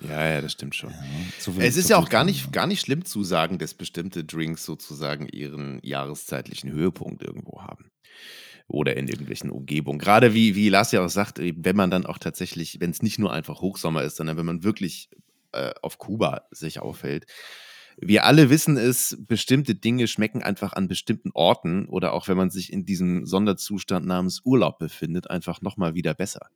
Ja, 0.00 0.26
ja, 0.26 0.40
das 0.40 0.52
stimmt 0.52 0.74
schon. 0.74 0.90
Ja, 0.90 0.96
so 1.40 1.52
es 1.58 1.76
ist 1.76 1.90
ja 1.90 1.98
auch 1.98 2.08
gar 2.08 2.24
nicht, 2.24 2.52
gar 2.52 2.66
nicht 2.66 2.80
schlimm 2.80 3.04
zu 3.04 3.22
sagen, 3.22 3.58
dass 3.58 3.74
bestimmte 3.74 4.24
Drinks 4.24 4.64
sozusagen 4.64 5.28
ihren 5.28 5.78
jahreszeitlichen 5.82 6.70
Höhepunkt 6.72 7.22
irgendwo 7.22 7.60
haben. 7.60 7.90
Oder 8.66 8.96
in 8.96 9.08
irgendwelchen 9.08 9.50
Umgebungen. 9.50 9.98
Gerade 9.98 10.32
wie, 10.32 10.54
wie 10.54 10.70
Lars 10.70 10.92
ja 10.92 11.04
auch 11.04 11.10
sagt, 11.10 11.38
wenn 11.38 11.76
man 11.76 11.90
dann 11.90 12.06
auch 12.06 12.18
tatsächlich, 12.18 12.80
wenn 12.80 12.90
es 12.90 13.02
nicht 13.02 13.18
nur 13.18 13.32
einfach 13.32 13.60
Hochsommer 13.60 14.04
ist, 14.04 14.16
sondern 14.16 14.38
wenn 14.38 14.46
man 14.46 14.62
wirklich 14.62 15.10
äh, 15.52 15.72
auf 15.82 15.98
Kuba 15.98 16.46
sich 16.50 16.80
aufhält, 16.80 17.26
wir 18.00 18.24
alle 18.24 18.50
wissen 18.50 18.76
es, 18.76 19.16
bestimmte 19.20 19.74
Dinge 19.74 20.06
schmecken 20.06 20.42
einfach 20.42 20.72
an 20.72 20.88
bestimmten 20.88 21.30
Orten 21.34 21.86
oder 21.86 22.12
auch 22.12 22.28
wenn 22.28 22.36
man 22.36 22.50
sich 22.50 22.72
in 22.72 22.84
diesem 22.84 23.26
Sonderzustand 23.26 24.06
namens 24.06 24.42
Urlaub 24.44 24.78
befindet, 24.78 25.30
einfach 25.30 25.62
nochmal 25.62 25.94
wieder 25.94 26.14
besser. 26.14 26.48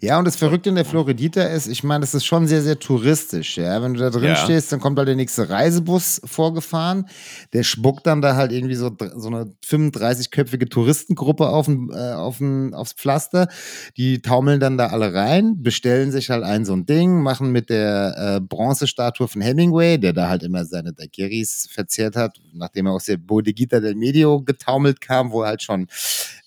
Ja, 0.00 0.18
und 0.18 0.24
das 0.26 0.36
Verrückte 0.36 0.68
in 0.68 0.76
der 0.76 0.84
Floridita 0.84 1.42
ist, 1.42 1.66
ich 1.66 1.82
meine, 1.82 2.02
das 2.02 2.14
ist 2.14 2.24
schon 2.24 2.46
sehr, 2.46 2.62
sehr 2.62 2.78
touristisch. 2.78 3.56
Ja, 3.58 3.82
wenn 3.82 3.94
du 3.94 4.00
da 4.00 4.10
drin 4.10 4.24
Ja. 4.28 4.36
stehst, 4.36 4.70
dann 4.70 4.78
kommt 4.80 4.96
halt 4.98 5.08
der 5.08 5.16
nächste 5.16 5.48
Reisebus 5.50 6.20
vorgefahren. 6.24 7.06
Der 7.52 7.64
spuckt 7.64 8.06
dann 8.06 8.22
da 8.22 8.36
halt 8.36 8.52
irgendwie 8.52 8.76
so, 8.76 8.90
so 9.16 9.28
eine 9.28 9.52
35-köpfige 9.66 10.68
Touristengruppe 10.68 11.48
auf, 11.48 11.68
äh, 11.68 12.12
auf 12.12 12.40
aufs 12.72 12.92
Pflaster. 12.92 13.48
Die 13.96 14.22
taumeln 14.22 14.60
dann 14.60 14.78
da 14.78 14.88
alle 14.88 15.12
rein, 15.14 15.62
bestellen 15.62 16.12
sich 16.12 16.30
halt 16.30 16.44
ein 16.44 16.64
so 16.64 16.74
ein 16.74 16.86
Ding, 16.86 17.20
machen 17.22 17.50
mit 17.50 17.68
der 17.70 18.36
äh, 18.36 18.40
Bronzestatue 18.40 19.26
von 19.28 19.42
Hemingway, 19.42 19.98
der 19.98 20.12
da 20.12 20.28
halt 20.28 20.42
immer 20.44 20.64
seine 20.64 20.92
Daiquiris 20.92 21.68
verzehrt 21.70 22.14
hat, 22.16 22.38
nachdem 22.52 22.86
er 22.86 22.92
aus 22.92 23.06
der 23.06 23.16
Bodeguita 23.16 23.80
del 23.80 23.94
Medio 23.96 24.42
getaumelt 24.42 25.00
kam, 25.00 25.32
wo 25.32 25.42
er 25.42 25.48
halt 25.48 25.62
schon 25.62 25.88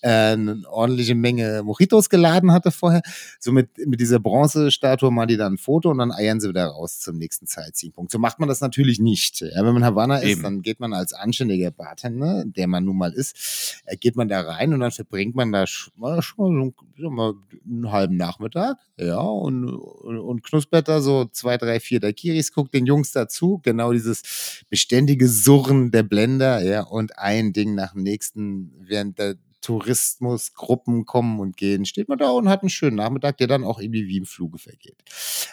äh, 0.00 0.08
eine 0.32 0.62
ordentliche 0.70 1.14
Menge 1.14 1.62
Mojitos 1.62 2.08
geladen 2.08 2.52
hatte 2.52 2.70
vorher. 2.70 3.02
So 3.38 3.52
mit, 3.52 3.68
mit 3.86 4.00
dieser 4.00 4.18
Bronzestatue 4.18 5.10
machen 5.10 5.28
die 5.28 5.36
dann 5.36 5.54
ein 5.54 5.58
Foto 5.58 5.90
und 5.90 5.98
dann 5.98 6.12
eiern 6.12 6.40
sie 6.40 6.48
wieder 6.48 6.66
raus 6.66 7.00
zum 7.00 7.18
nächsten 7.18 7.46
Sightseeing-Punkt. 7.46 8.10
So 8.12 8.18
macht 8.18 8.38
man 8.38 8.48
das 8.48 8.60
natürlich 8.60 9.00
nicht. 9.00 9.40
Ja, 9.40 9.64
wenn 9.64 9.74
man 9.74 9.84
Havanna 9.84 10.18
ist, 10.18 10.30
Eben. 10.30 10.42
dann 10.42 10.62
geht 10.62 10.80
man 10.80 10.92
als 10.92 11.12
anständiger 11.12 11.70
Bartender, 11.70 12.44
der 12.46 12.66
man 12.66 12.84
nun 12.84 12.96
mal 12.96 13.12
ist, 13.12 13.82
äh, 13.86 13.96
geht 13.96 14.16
man 14.16 14.28
da 14.28 14.40
rein 14.40 14.72
und 14.74 14.80
dann 14.80 14.90
verbringt 14.92 15.34
man 15.34 15.52
da 15.52 15.64
sch- 15.64 15.90
mal 15.96 16.22
schon 16.22 16.72
mal, 16.98 17.10
mal 17.10 17.34
einen 17.64 17.90
halben 17.92 18.16
Nachmittag, 18.16 18.78
ja, 18.96 19.18
und, 19.20 19.64
und, 19.64 20.18
und 20.18 20.42
knuspert 20.42 20.88
da 20.88 21.00
so 21.00 21.24
zwei, 21.26 21.56
drei, 21.58 21.80
vier 21.80 22.00
Daiquiris, 22.00 22.52
guckt 22.52 22.74
den 22.74 22.86
Jungs 22.86 23.12
dazu, 23.12 23.60
genau 23.62 23.92
dieses 23.92 24.64
beständige 24.70 25.28
Surren 25.28 25.90
der 25.90 26.02
Blender, 26.02 26.62
ja, 26.62 26.82
und 26.82 27.18
ein 27.18 27.52
Ding 27.52 27.74
nach 27.74 27.92
dem 27.92 28.02
nächsten, 28.02 28.72
während 28.80 29.18
der 29.18 29.36
Tourismusgruppen 29.62 31.06
kommen 31.06 31.40
und 31.40 31.56
gehen, 31.56 31.86
steht 31.86 32.08
man 32.08 32.18
da 32.18 32.30
und 32.30 32.48
hat 32.48 32.62
einen 32.62 32.70
schönen 32.70 32.96
Nachmittag, 32.96 33.38
der 33.38 33.46
dann 33.46 33.64
auch 33.64 33.80
irgendwie 33.80 34.08
wie 34.08 34.18
im 34.18 34.26
Fluge 34.26 34.58
vergeht. 34.58 35.02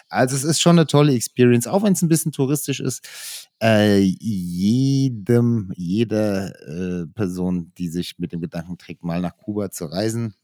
Also 0.08 0.36
es 0.36 0.44
ist 0.44 0.60
schon 0.60 0.78
eine 0.78 0.86
tolle 0.86 1.14
Experience, 1.14 1.66
auch 1.66 1.82
wenn 1.82 1.94
es 1.94 2.02
ein 2.02 2.08
bisschen 2.08 2.32
touristisch 2.32 2.80
ist. 2.80 3.48
Äh, 3.62 3.98
jedem, 4.00 5.72
jeder 5.76 6.52
äh, 6.66 7.06
Person, 7.06 7.72
die 7.78 7.88
sich 7.88 8.18
mit 8.18 8.32
dem 8.32 8.40
Gedanken 8.40 8.76
trägt, 8.76 9.04
mal 9.04 9.20
nach 9.20 9.36
Kuba 9.36 9.70
zu 9.70 9.86
reisen, 9.86 10.34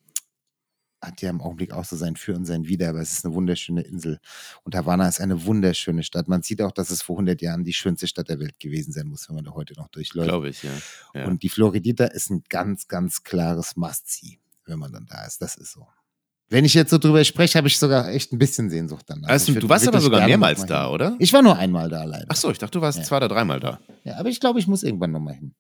hat 1.03 1.21
ja 1.23 1.31
im 1.31 1.41
Augenblick 1.41 1.73
auch 1.73 1.85
so 1.85 1.97
sein 1.97 2.17
Für 2.17 2.35
und 2.35 2.45
sein 2.47 2.67
Wider, 2.67 2.89
aber 2.89 3.01
es 3.01 3.13
ist 3.13 3.25
eine 3.25 3.35
wunderschöne 3.35 3.83
Insel. 3.83 4.19
Und 4.65 4.75
Havanna 4.75 5.09
ist 5.09 5.21
eine 5.21 5.45
wunderschöne 5.45 6.03
Stadt. 6.03 6.29
Man 6.29 6.43
sieht 6.43 6.63
auch, 6.63 6.73
dass 6.73 6.91
es 6.91 7.03
vor 7.03 7.17
100 7.17 7.41
Jahren 7.43 7.65
die 7.65 7.73
schönste 7.73 8.07
Stadt 8.07 8.29
der 8.29 8.41
Welt 8.41 8.59
gewesen 8.59 8.93
sein 8.93 9.07
muss, 9.07 9.29
wenn 9.29 9.37
man 9.37 9.45
da 9.45 9.53
heute 9.53 9.75
noch 9.75 9.89
durchläuft. 9.89 10.29
Glaube 10.29 10.49
ich, 10.49 10.63
ja. 10.63 10.71
ja. 11.15 11.27
Und 11.27 11.43
die 11.43 11.49
Floridita 11.49 12.05
ist 12.07 12.31
ein 12.31 12.43
ganz, 12.49 12.89
ganz 12.89 13.23
klares 13.25 13.77
Must-See, 13.77 14.39
wenn 14.65 14.79
man 14.79 14.93
dann 14.93 15.07
da 15.07 15.25
ist. 15.27 15.43
Das 15.43 15.57
ist 15.57 15.73
so. 15.73 15.87
Wenn 16.49 16.65
ich 16.65 16.75
jetzt 16.75 16.91
so 16.91 16.99
drüber 16.99 17.25
spreche, 17.25 17.59
habe 17.59 17.67
ich 17.67 17.77
sogar 17.77 18.09
echt 18.09 18.33
ein 18.33 18.39
bisschen 18.39 18.71
Sehnsucht 18.71 19.05
danach. 19.09 19.29
also, 19.29 19.53
du 19.53 19.69
warst 19.69 19.89
aber 19.89 20.01
sogar 20.01 20.27
mehrmals 20.27 20.65
da, 20.65 20.89
oder? 20.91 21.17
Ich 21.19 21.33
war 21.33 21.43
nur 21.43 21.57
einmal 21.57 21.89
da 21.89 22.03
alleine. 22.03 22.27
Ach 22.29 22.37
so, 22.37 22.51
ich 22.53 22.59
dachte, 22.59 22.79
du 22.79 22.83
warst 22.83 22.99
Ja. 22.99 23.05
zwei 23.05 23.17
oder 23.17 23.29
dreimal 23.29 23.59
da. 23.59 23.81
Ja, 24.05 24.17
aber 24.19 24.29
ich 24.29 24.39
glaube, 24.39 24.61
ich 24.61 24.69
muss 24.69 24.85
irgendwann 24.85 25.11
nochmal 25.11 25.35
hin. 25.35 25.55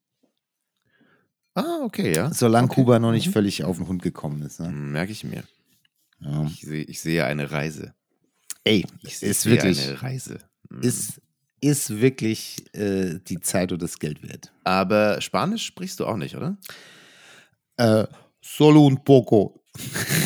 Ah, 1.56 1.80
okay, 1.82 2.14
ja. 2.14 2.32
Solange 2.32 2.66
okay. 2.66 2.74
Kuba 2.76 2.98
noch 2.98 3.12
nicht 3.12 3.28
Mhm. 3.28 3.32
völlig 3.32 3.64
auf 3.64 3.78
den 3.78 3.88
Hund 3.88 4.02
gekommen 4.02 4.42
ist. 4.42 4.60
Ne? 4.60 4.68
Hm, 4.68 4.92
Merke 4.92 5.10
ich 5.12 5.24
mir. 5.24 5.42
Ja. 6.20 6.44
Ich 6.46 6.60
sehe, 6.60 6.84
ich 6.84 7.00
sehe 7.00 7.24
eine 7.24 7.50
Reise. 7.50 7.94
Ey, 8.64 8.86
Ich 9.02 9.22
ist 9.22 9.42
sehe 9.42 9.52
wirklich, 9.52 9.82
eine 9.88 10.02
Reise. 10.02 10.38
Hm. 10.70 10.82
ist, 10.82 11.20
ist 11.60 12.00
wirklich 12.00 12.64
äh, 12.74 13.18
die 13.26 13.40
Zeit 13.40 13.72
und 13.72 13.80
das 13.82 13.98
Geld 13.98 14.22
wert. 14.22 14.52
Aber 14.64 15.20
Spanisch 15.20 15.64
sprichst 15.64 15.98
du 16.00 16.06
auch 16.06 16.16
nicht, 16.16 16.36
oder? 16.36 16.56
Äh, 17.78 18.06
solo 18.42 18.86
un 18.86 19.02
poco. 19.04 19.62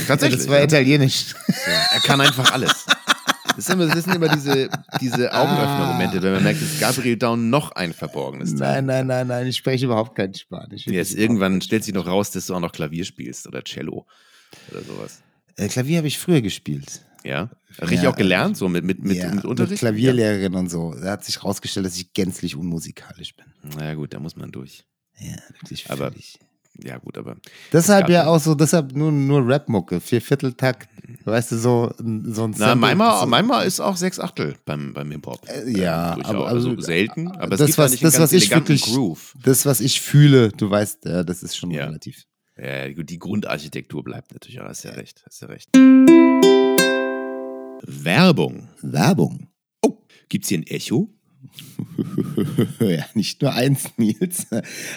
Tatsächlich. 0.07 0.41
Das 0.41 0.49
war 0.49 0.59
ja? 0.59 0.65
italienisch. 0.65 1.35
Ja, 1.67 1.87
er 1.93 2.01
kann 2.01 2.21
einfach 2.21 2.53
alles. 2.53 2.87
Das 3.61 3.67
sind, 3.67 3.81
immer, 3.81 3.95
das 3.95 4.05
sind 4.05 4.15
immer 4.15 4.29
diese, 4.29 4.71
diese 5.03 5.33
Augenöffner-Momente, 5.33 6.23
wenn 6.23 6.33
man 6.33 6.43
merkt, 6.45 6.63
dass 6.63 6.81
Gabriel 6.81 7.17
Down 7.19 7.51
noch 7.51 7.73
ein 7.73 7.93
verborgenes 7.93 8.53
Nein, 8.55 8.87
nein, 8.87 9.07
nein, 9.07 9.27
nein, 9.27 9.47
ich 9.47 9.57
spreche 9.59 9.85
überhaupt 9.85 10.17
kein 10.17 10.33
Spanisch. 10.33 10.87
Jetzt 10.87 11.15
irgendwann 11.15 11.61
stellt 11.61 11.85
sich 11.85 11.93
noch 11.93 12.07
raus, 12.07 12.31
dass 12.31 12.47
du 12.47 12.55
auch 12.55 12.61
noch 12.61 12.73
Klavier 12.73 13.05
spielst 13.05 13.47
oder 13.47 13.63
Cello 13.63 14.07
oder 14.71 14.81
sowas. 14.83 15.21
Äh, 15.57 15.69
Klavier 15.69 15.99
habe 15.99 16.09
ich 16.09 16.19
früher 16.19 16.41
gespielt. 16.41 17.03
Ja? 17.23 17.51
Richtig 17.83 18.03
Ja, 18.03 18.11
auch 18.11 18.17
gelernt, 18.17 18.57
so 18.57 18.67
mit, 18.71 18.83
mit, 18.85 19.05
mit, 19.05 19.19
ja, 19.19 19.31
mit 19.31 19.45
Unterricht? 19.45 19.81
Klavierlehrerin 19.81 20.55
und 20.55 20.71
so. 20.71 20.95
Da 20.95 21.11
hat 21.13 21.25
sich 21.25 21.45
rausgestellt, 21.45 21.85
dass 21.85 21.97
ich 21.99 22.15
gänzlich 22.15 22.57
unmusikalisch 22.57 23.37
bin. 23.37 23.45
Ja. 23.65 23.71
Na 23.77 23.85
ja, 23.89 23.95
gut, 23.95 24.15
da 24.15 24.21
muss 24.21 24.37
man 24.37 24.51
durch. 24.51 24.85
Ja, 25.19 25.37
wirklich 25.61 25.91
Aber- 25.91 26.11
völlig. 26.13 26.39
Ja, 26.85 26.99
gut, 26.99 27.19
aber 27.19 27.37
Deshalb 27.73 28.09
ja 28.09 28.27
auch 28.27 28.39
so, 28.41 28.55
deshalb 28.55 28.93
nur, 28.95 29.13
nur 29.13 29.47
Rap-Mucke, 29.47 30.01
Viervierteltakt, 30.01 30.89
weißt 31.25 31.53
du, 31.53 31.57
so, 31.59 31.93
ein- 32.01 32.33
so 32.33 32.45
ein 32.45 32.55
Na, 32.57 32.75
manchmal, 32.75 33.27
manchmal 33.27 33.67
ist 33.67 33.81
auch 33.81 33.97
sechs 33.97 34.19
Achtel 34.19 34.57
beim, 34.65 34.93
beim 34.95 35.11
Hip-Hop. 35.11 35.41
Äh, 35.49 35.71
ja, 35.79 36.15
durchaus. 36.15 36.31
aber- 36.35 36.47
also 36.49 36.71
also, 36.71 36.81
selten, 36.81 37.29
aber 37.29 37.57
das, 37.57 37.77
was- 37.79 37.99
das, 37.99 38.19
was 38.19 38.33
ich 38.33 38.51
wirklich- 38.51 38.83
Groove. 38.83 39.35
Das, 39.43 39.67
was 39.67 39.81
ich 39.81 40.01
fühle, 40.01 40.49
du 40.51 40.71
weißt, 40.71 41.05
ja, 41.05 41.23
das 41.23 41.43
ist 41.43 41.57
schon 41.57 41.71
Ja. 41.71 41.85
relativ. 41.87 42.25
Ja, 42.57 42.93
gut, 42.93 43.09
die 43.11 43.19
Grundarchitektur 43.19 44.05
bleibt 44.05 44.33
natürlich, 44.33 44.57
ja, 44.57 44.65
hast 44.69 44.83
ja 44.85 44.91
recht, 44.93 45.23
hast 45.27 45.41
ja 45.43 45.49
recht. 45.49 45.69
Werbung. 47.83 48.69
Werbung. 48.83 49.49
Oh, 49.83 49.99
gibt's 50.29 50.49
hier 50.49 50.59
ein 50.59 50.67
Echo? 50.67 51.09
ja, 52.81 53.05
nicht 53.15 53.43
nur 53.43 53.53
eins, 53.53 53.91
Nils. 53.97 54.47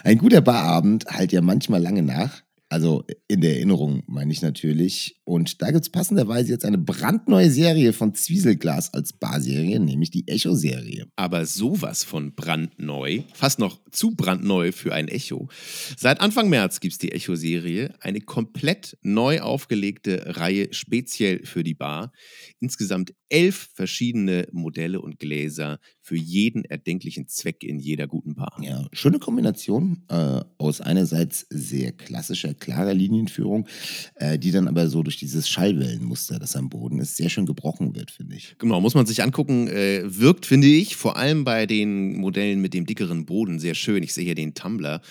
Ein 0.03 0.17
guter 0.17 0.41
Barabend 0.41 1.05
halt 1.07 1.31
ja 1.31 1.41
manchmal 1.41 1.81
lange 1.81 2.03
nach. 2.03 2.43
Also 2.73 3.05
in 3.27 3.41
der 3.41 3.57
Erinnerung 3.57 4.01
meine 4.07 4.31
ich 4.31 4.41
natürlich. 4.41 5.21
Und 5.25 5.61
da 5.61 5.69
gibt 5.69 5.83
es 5.83 5.91
passenderweise 5.91 6.49
jetzt 6.49 6.65
eine 6.65 6.79
brandneue 6.79 7.51
Serie 7.51 7.93
von 7.93 8.15
Zwieselglas 8.15 8.95
als 8.95 9.13
Barserie, 9.13 9.79
nämlich 9.79 10.09
die 10.09 10.27
Echo-Serie. 10.27 11.05
aber 11.15 11.45
sowas 11.45 12.03
von 12.03 12.33
brandneu, 12.33 13.21
fast 13.35 13.59
noch 13.59 13.79
zu 13.91 14.15
brandneu 14.15 14.71
für 14.71 14.91
ein 14.91 15.07
Echo. 15.07 15.49
Seit 15.97 16.19
Anfang 16.19 16.49
März 16.49 16.79
gibt 16.79 16.93
es 16.93 16.97
die 16.97 17.11
Echo-Serie, 17.11 17.93
eine 17.99 18.21
komplett 18.21 18.97
neu 19.03 19.41
aufgelegte 19.41 20.23
Reihe 20.37 20.73
speziell 20.73 21.45
für 21.45 21.63
die 21.63 21.75
Bar. 21.75 22.11
Insgesamt 22.59 23.13
elf 23.29 23.69
verschiedene 23.75 24.47
Modelle 24.51 24.99
und 24.99 25.19
Gläser 25.19 25.79
für 26.03 26.17
jeden 26.17 26.65
erdenklichen 26.65 27.29
Zweck 27.29 27.63
in 27.63 27.79
jeder 27.79 28.07
guten 28.07 28.35
Bar. 28.35 28.59
Ja, 28.61 28.85
schöne 28.91 29.19
Kombination 29.19 30.03
äh, 30.09 30.41
aus 30.57 30.81
einerseits 30.81 31.47
sehr 31.49 31.93
klassischer, 31.93 32.53
klarer 32.53 32.93
Linienführung, 32.93 33.67
äh, 34.15 34.37
die 34.37 34.51
dann 34.51 34.67
aber 34.67 34.89
so 34.89 35.01
durch 35.01 35.15
dieses 35.15 35.47
Schallwellenmuster, 35.47 36.39
das 36.39 36.57
am 36.57 36.69
Boden 36.69 36.99
ist, 36.99 37.15
sehr 37.15 37.29
schön 37.29 37.45
gebrochen 37.45 37.95
wird, 37.95 38.11
finde 38.11 38.35
ich. 38.35 38.57
Genau, 38.59 38.81
muss 38.81 38.95
man 38.95 39.05
sich 39.05 39.23
angucken. 39.23 39.69
Äh, 39.69 40.01
wirkt, 40.03 40.45
finde 40.45 40.67
ich, 40.67 40.97
vor 40.97 41.15
allem 41.15 41.45
bei 41.45 41.65
den 41.65 42.17
Modellen 42.17 42.59
mit 42.59 42.73
dem 42.73 42.85
dickeren 42.85 43.25
Boden 43.25 43.59
sehr 43.59 43.73
schön. 43.73 44.03
Ich 44.03 44.13
sehe 44.13 44.25
hier 44.25 44.35
den 44.35 44.53
Tumbler 44.53 45.01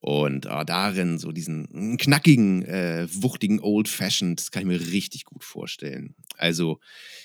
und 0.00 0.46
ah, 0.46 0.64
darin 0.64 1.18
so 1.18 1.32
diesen 1.32 1.96
knackigen, 1.96 2.64
äh, 2.64 3.08
wuchtigen 3.10 3.60
Old 3.60 3.88
Fashioned, 3.88 4.38
das 4.38 4.50
kann 4.50 4.62
ich 4.62 4.68
mir 4.68 4.92
richtig 4.92 5.24
gut 5.24 5.42
vorstellen. 5.42 6.14
Also, 6.38 6.78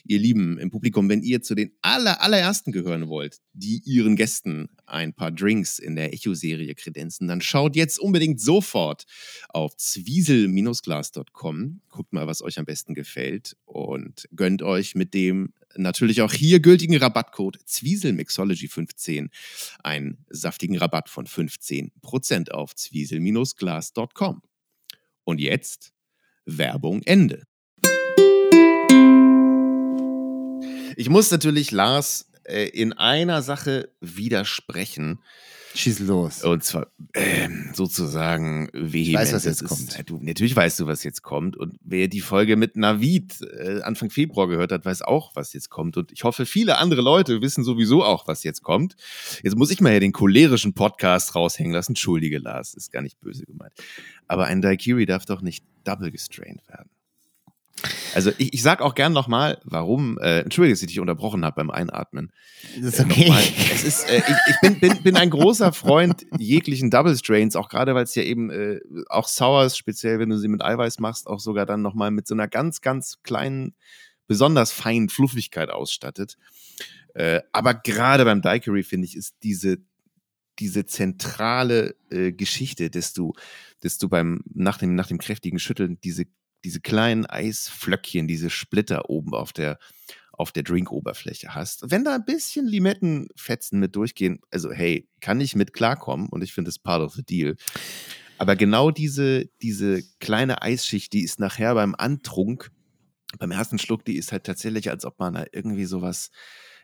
ihr 0.04 0.20
Lieben 0.20 0.58
im 0.58 0.72
Publikum, 0.72 1.10
wenn 1.10 1.22
ihr 1.22 1.42
zu 1.42 1.56
den 1.56 1.72
aller, 1.82 2.22
allerersten 2.22 2.72
gehören 2.72 3.08
wollt, 3.08 3.38
die 3.54 3.82
ihren 3.86 4.16
Gästen 4.16 4.70
ein 4.86 5.14
paar 5.14 5.32
Drinks 5.32 5.80
in 5.80 5.96
der 5.96 6.14
Echo-Serie 6.14 6.76
kredenzen, 6.76 7.28
dann 7.28 7.42
schaut 7.42 7.76
jetzt 7.76 8.00
unbedingt 8.00 8.42
sofort 8.42 9.06
auf 9.50 9.76
zwiesel-glas.com. 9.78 11.82
Guckt 11.90 12.14
mal, 12.14 12.28
was 12.28 12.42
euch 12.42 12.60
am 12.60 12.66
besten 12.66 12.94
gefällt 12.94 13.56
und 13.66 14.28
gönnt 14.36 14.62
euch 14.62 14.96
mit 14.96 15.14
dem 15.14 15.54
natürlich 15.76 16.22
auch 16.22 16.34
hier 16.34 16.60
gültigen 16.60 16.98
Rabattcode 16.98 17.58
Zwieselmixology15 17.68 19.30
einen 19.84 20.26
saftigen 20.30 20.78
Rabatt 20.78 21.10
von 21.10 21.26
15% 21.26 22.52
auf 22.52 22.76
zwiesel-glas.com. 22.76 24.42
Und 25.24 25.40
jetzt 25.40 25.94
Werbung 26.46 27.02
Ende. 27.04 27.44
Ich 30.96 31.10
muss 31.10 31.32
natürlich 31.32 31.72
Lars 31.72 32.32
äh, 32.44 32.68
in 32.68 32.94
einer 32.94 33.42
Sache 33.42 33.90
widersprechen. 34.02 35.20
Schieß 35.76 36.00
los. 36.00 36.44
Und 36.44 36.64
zwar 36.64 36.88
ähm, 37.16 37.72
sozusagen 37.74 38.70
vehement. 38.74 39.16
weiß, 39.16 39.34
was 39.34 39.46
jetzt 39.46 39.66
kommt. 39.66 39.96
Ist, 39.96 40.10
du, 40.10 40.20
natürlich 40.22 40.56
weißt 40.56 40.80
du, 40.80 40.86
was 40.86 41.04
jetzt 41.04 41.24
kommt. 41.24 41.58
Und 41.58 41.78
wer 41.82 42.08
die 42.08 42.20
Folge 42.20 42.58
mit 42.58 42.78
Navid 42.78 43.42
äh, 43.42 43.82
Anfang 43.82 44.12
Februar 44.12 44.48
gehört 44.48 44.72
hat, 44.72 44.86
weiß 44.86 45.02
auch, 45.02 45.36
was 45.36 45.52
jetzt 45.54 45.70
kommt. 45.70 45.98
Und 45.98 46.12
ich 46.12 46.24
hoffe, 46.26 46.46
viele 46.46 46.78
andere 46.78 47.02
Leute 47.02 47.42
wissen 47.42 47.64
sowieso 47.64 48.04
auch, 48.04 48.28
was 48.28 48.44
jetzt 48.44 48.62
kommt. 48.62 48.96
Jetzt 49.42 49.56
muss 49.56 49.72
ich 49.72 49.82
mal 49.82 49.94
ja 49.94 50.00
den 50.00 50.12
cholerischen 50.12 50.74
Podcast 50.74 51.34
raushängen 51.34 51.74
lassen. 51.74 51.94
Entschuldige, 51.94 52.38
Lars, 52.38 52.76
ist 52.76 52.92
gar 52.92 53.02
nicht 53.02 53.20
böse 53.20 53.46
gemeint. 53.46 53.74
Aber 54.28 54.46
ein 54.46 54.62
Daiquiri 54.62 55.08
darf 55.08 55.26
doch 55.26 55.42
nicht 55.42 55.66
double 55.86 56.12
gestrained 56.12 56.62
werden. 56.68 56.90
Also 58.16 58.32
ich, 58.38 58.54
ich 58.54 58.62
sag 58.62 58.82
auch 58.82 58.96
gern 58.96 59.14
nochmal, 59.14 59.60
warum, 59.64 60.18
äh, 60.20 60.42
entschuldige, 60.42 60.74
dass 60.74 60.82
ich 60.82 60.88
dich 60.88 61.00
unterbrochen 61.00 61.44
habe 61.44 61.56
beim 61.56 61.70
Einatmen. 61.70 62.32
Das 62.80 62.94
ist 62.94 63.00
Äh, 63.00 63.04
okay. 63.04 63.22
nochmal, 63.22 63.44
es 63.74 63.84
ist, 63.84 64.10
äh, 64.10 64.18
ich, 64.20 64.36
ich 64.48 64.56
bin, 64.62 64.80
bin, 64.80 65.04
bin 65.04 65.18
ein 65.18 65.30
großer 65.30 65.74
Freund 65.74 66.26
jeglichen 66.38 66.92
Double 66.92 67.18
Strains, 67.18 67.56
auch 67.56 67.70
gerade 67.70 67.96
weil 67.96 68.04
es 68.04 68.16
ja 68.16 68.24
eben 68.24 68.50
äh, 68.52 68.80
auch 69.10 69.28
Sours, 69.28 69.78
speziell 69.78 70.20
wenn 70.20 70.30
du 70.30 70.38
sie 70.38 70.48
mit 70.48 70.64
Eiweiß 70.64 71.00
machst, 71.00 71.28
auch 71.28 71.40
sogar 71.40 71.66
dann 71.66 71.82
nochmal 71.82 72.12
mit 72.12 72.28
so 72.28 72.36
einer 72.36 72.48
ganz, 72.48 72.82
ganz 72.82 73.22
kleinen, 73.24 73.76
besonders 74.28 74.72
feinen 74.72 75.10
Fluffigkeit 75.10 75.70
ausstattet. 75.70 76.38
Äh, 77.16 77.42
aber 77.52 77.74
gerade 77.74 78.26
beim 78.26 78.42
Daiquiri, 78.42 78.84
finde 78.84 79.06
ich, 79.06 79.18
ist 79.18 79.36
diese, 79.44 79.78
diese 80.60 80.86
zentrale 80.86 81.96
äh, 82.10 82.32
Geschichte, 82.32 82.90
dass 82.90 83.14
du, 83.14 83.34
dass 83.82 83.98
du 83.98 84.08
beim, 84.08 84.42
nach 84.54 84.78
dem, 84.78 84.96
nach 84.96 85.08
dem 85.08 85.18
kräftigen 85.18 85.60
Schütteln 85.60 86.00
diese, 86.04 86.26
diese 86.64 86.82
kleinen 86.82 87.26
Eisflöckchen, 87.26 88.28
diese 88.28 88.50
Splitter 88.50 89.10
oben 89.10 89.34
auf 89.34 89.54
der, 89.54 89.78
auf 90.32 90.52
der 90.52 90.64
Drinkoberfläche 90.64 91.54
hast. 91.56 91.90
Wenn 91.92 92.04
da 92.04 92.16
ein 92.16 92.26
bisschen 92.26 92.68
Limettenfetzen 92.68 93.80
mit 93.80 93.96
durchgehen, 93.96 94.40
also 94.52 94.72
hey, 94.72 95.08
kann 95.20 95.42
ich 95.42 95.56
mit 95.56 95.74
klarkommen 95.74 96.30
und 96.30 96.42
ich 96.42 96.54
finde 96.54 96.70
es 96.70 96.80
part 96.80 97.02
of 97.02 97.14
the 97.14 97.24
deal. 97.24 97.56
Aber 98.38 98.56
genau 98.56 98.92
diese, 98.92 99.46
diese 99.62 100.04
kleine 100.20 100.62
Eisschicht, 100.62 101.14
die 101.14 101.24
ist 101.24 101.40
nachher 101.40 101.76
beim 101.76 101.96
Antrunk, 101.96 102.72
beim 103.38 103.52
ersten 103.52 103.80
Schluck, 103.80 104.06
die 104.06 104.18
ist 104.18 104.32
halt 104.32 104.44
tatsächlich, 104.44 104.90
als 104.90 105.06
ob 105.06 105.20
man 105.20 105.34
da 105.34 105.46
irgendwie 105.52 105.86
sowas, 105.86 106.30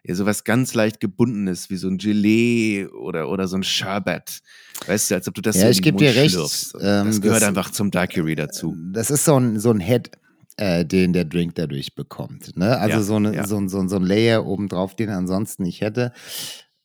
ja, 0.03 0.15
sowas 0.15 0.43
ganz 0.43 0.73
leicht 0.73 0.99
gebundenes, 0.99 1.69
wie 1.69 1.75
so 1.77 1.87
ein 1.87 1.97
Gelee 1.97 2.85
oder, 2.87 3.29
oder 3.29 3.47
so 3.47 3.57
ein 3.57 3.63
Sherbet. 3.63 4.39
Weißt 4.87 5.11
du, 5.11 5.15
als 5.15 5.27
ob 5.27 5.33
du 5.33 5.41
das 5.41 5.55
Ja, 5.57 5.61
so 5.63 5.67
in 5.67 5.71
ich 5.71 5.77
den 5.77 5.83
geb 5.83 5.93
Mund 5.95 6.01
dir 6.01 6.15
recht, 6.15 6.35
ähm, 6.81 7.07
das 7.07 7.21
gehört 7.21 7.41
das- 7.41 7.49
einfach 7.49 7.71
zum 7.71 7.91
Daiquiri 7.91 8.35
dazu. 8.35 8.75
Das 8.93 9.09
ist 9.11 9.25
so 9.25 9.35
ein, 9.39 9.59
so 9.59 9.71
ein 9.71 9.79
Head, 9.79 10.11
äh, 10.57 10.85
den 10.85 11.13
der 11.13 11.25
Drink 11.25 11.55
dadurch 11.55 11.95
bekommt. 11.95 12.55
Ne? 12.57 12.77
Also 12.77 12.97
Ja, 12.97 13.03
so, 13.03 13.15
eine, 13.15 13.35
ja. 13.35 13.45
so, 13.47 13.57
ein, 13.57 13.67
so, 13.69 13.85
so 13.87 13.95
ein 13.97 14.03
Layer 14.03 14.45
obendrauf, 14.45 14.95
den 14.95 15.09
er 15.09 15.17
ansonsten 15.17 15.63
nicht 15.63 15.81
hätte. 15.81 16.13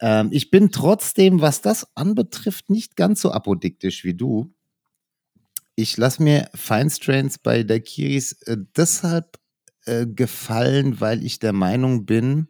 Ähm, 0.00 0.29
ich 0.33 0.50
bin 0.50 0.70
trotzdem, 0.72 1.40
was 1.40 1.61
das 1.62 1.87
anbetrifft, 1.94 2.68
nicht 2.68 2.96
ganz 2.96 3.20
so 3.20 3.31
apodiktisch 3.31 4.03
wie 4.05 4.14
du. 4.14 4.53
Ich 5.77 5.96
lasse 5.96 6.22
mir 6.22 6.48
Fine 6.55 6.90
Strains 6.90 7.38
bei 7.38 7.62
Daiquiris 7.62 8.33
äh, 8.42 8.57
deshalb 8.77 9.38
äh, 9.87 10.07
gefallen, 10.07 11.00
weil 11.00 11.24
ich 11.24 11.38
der 11.40 11.53
Meinung 11.53 12.07
bin, 12.07 12.48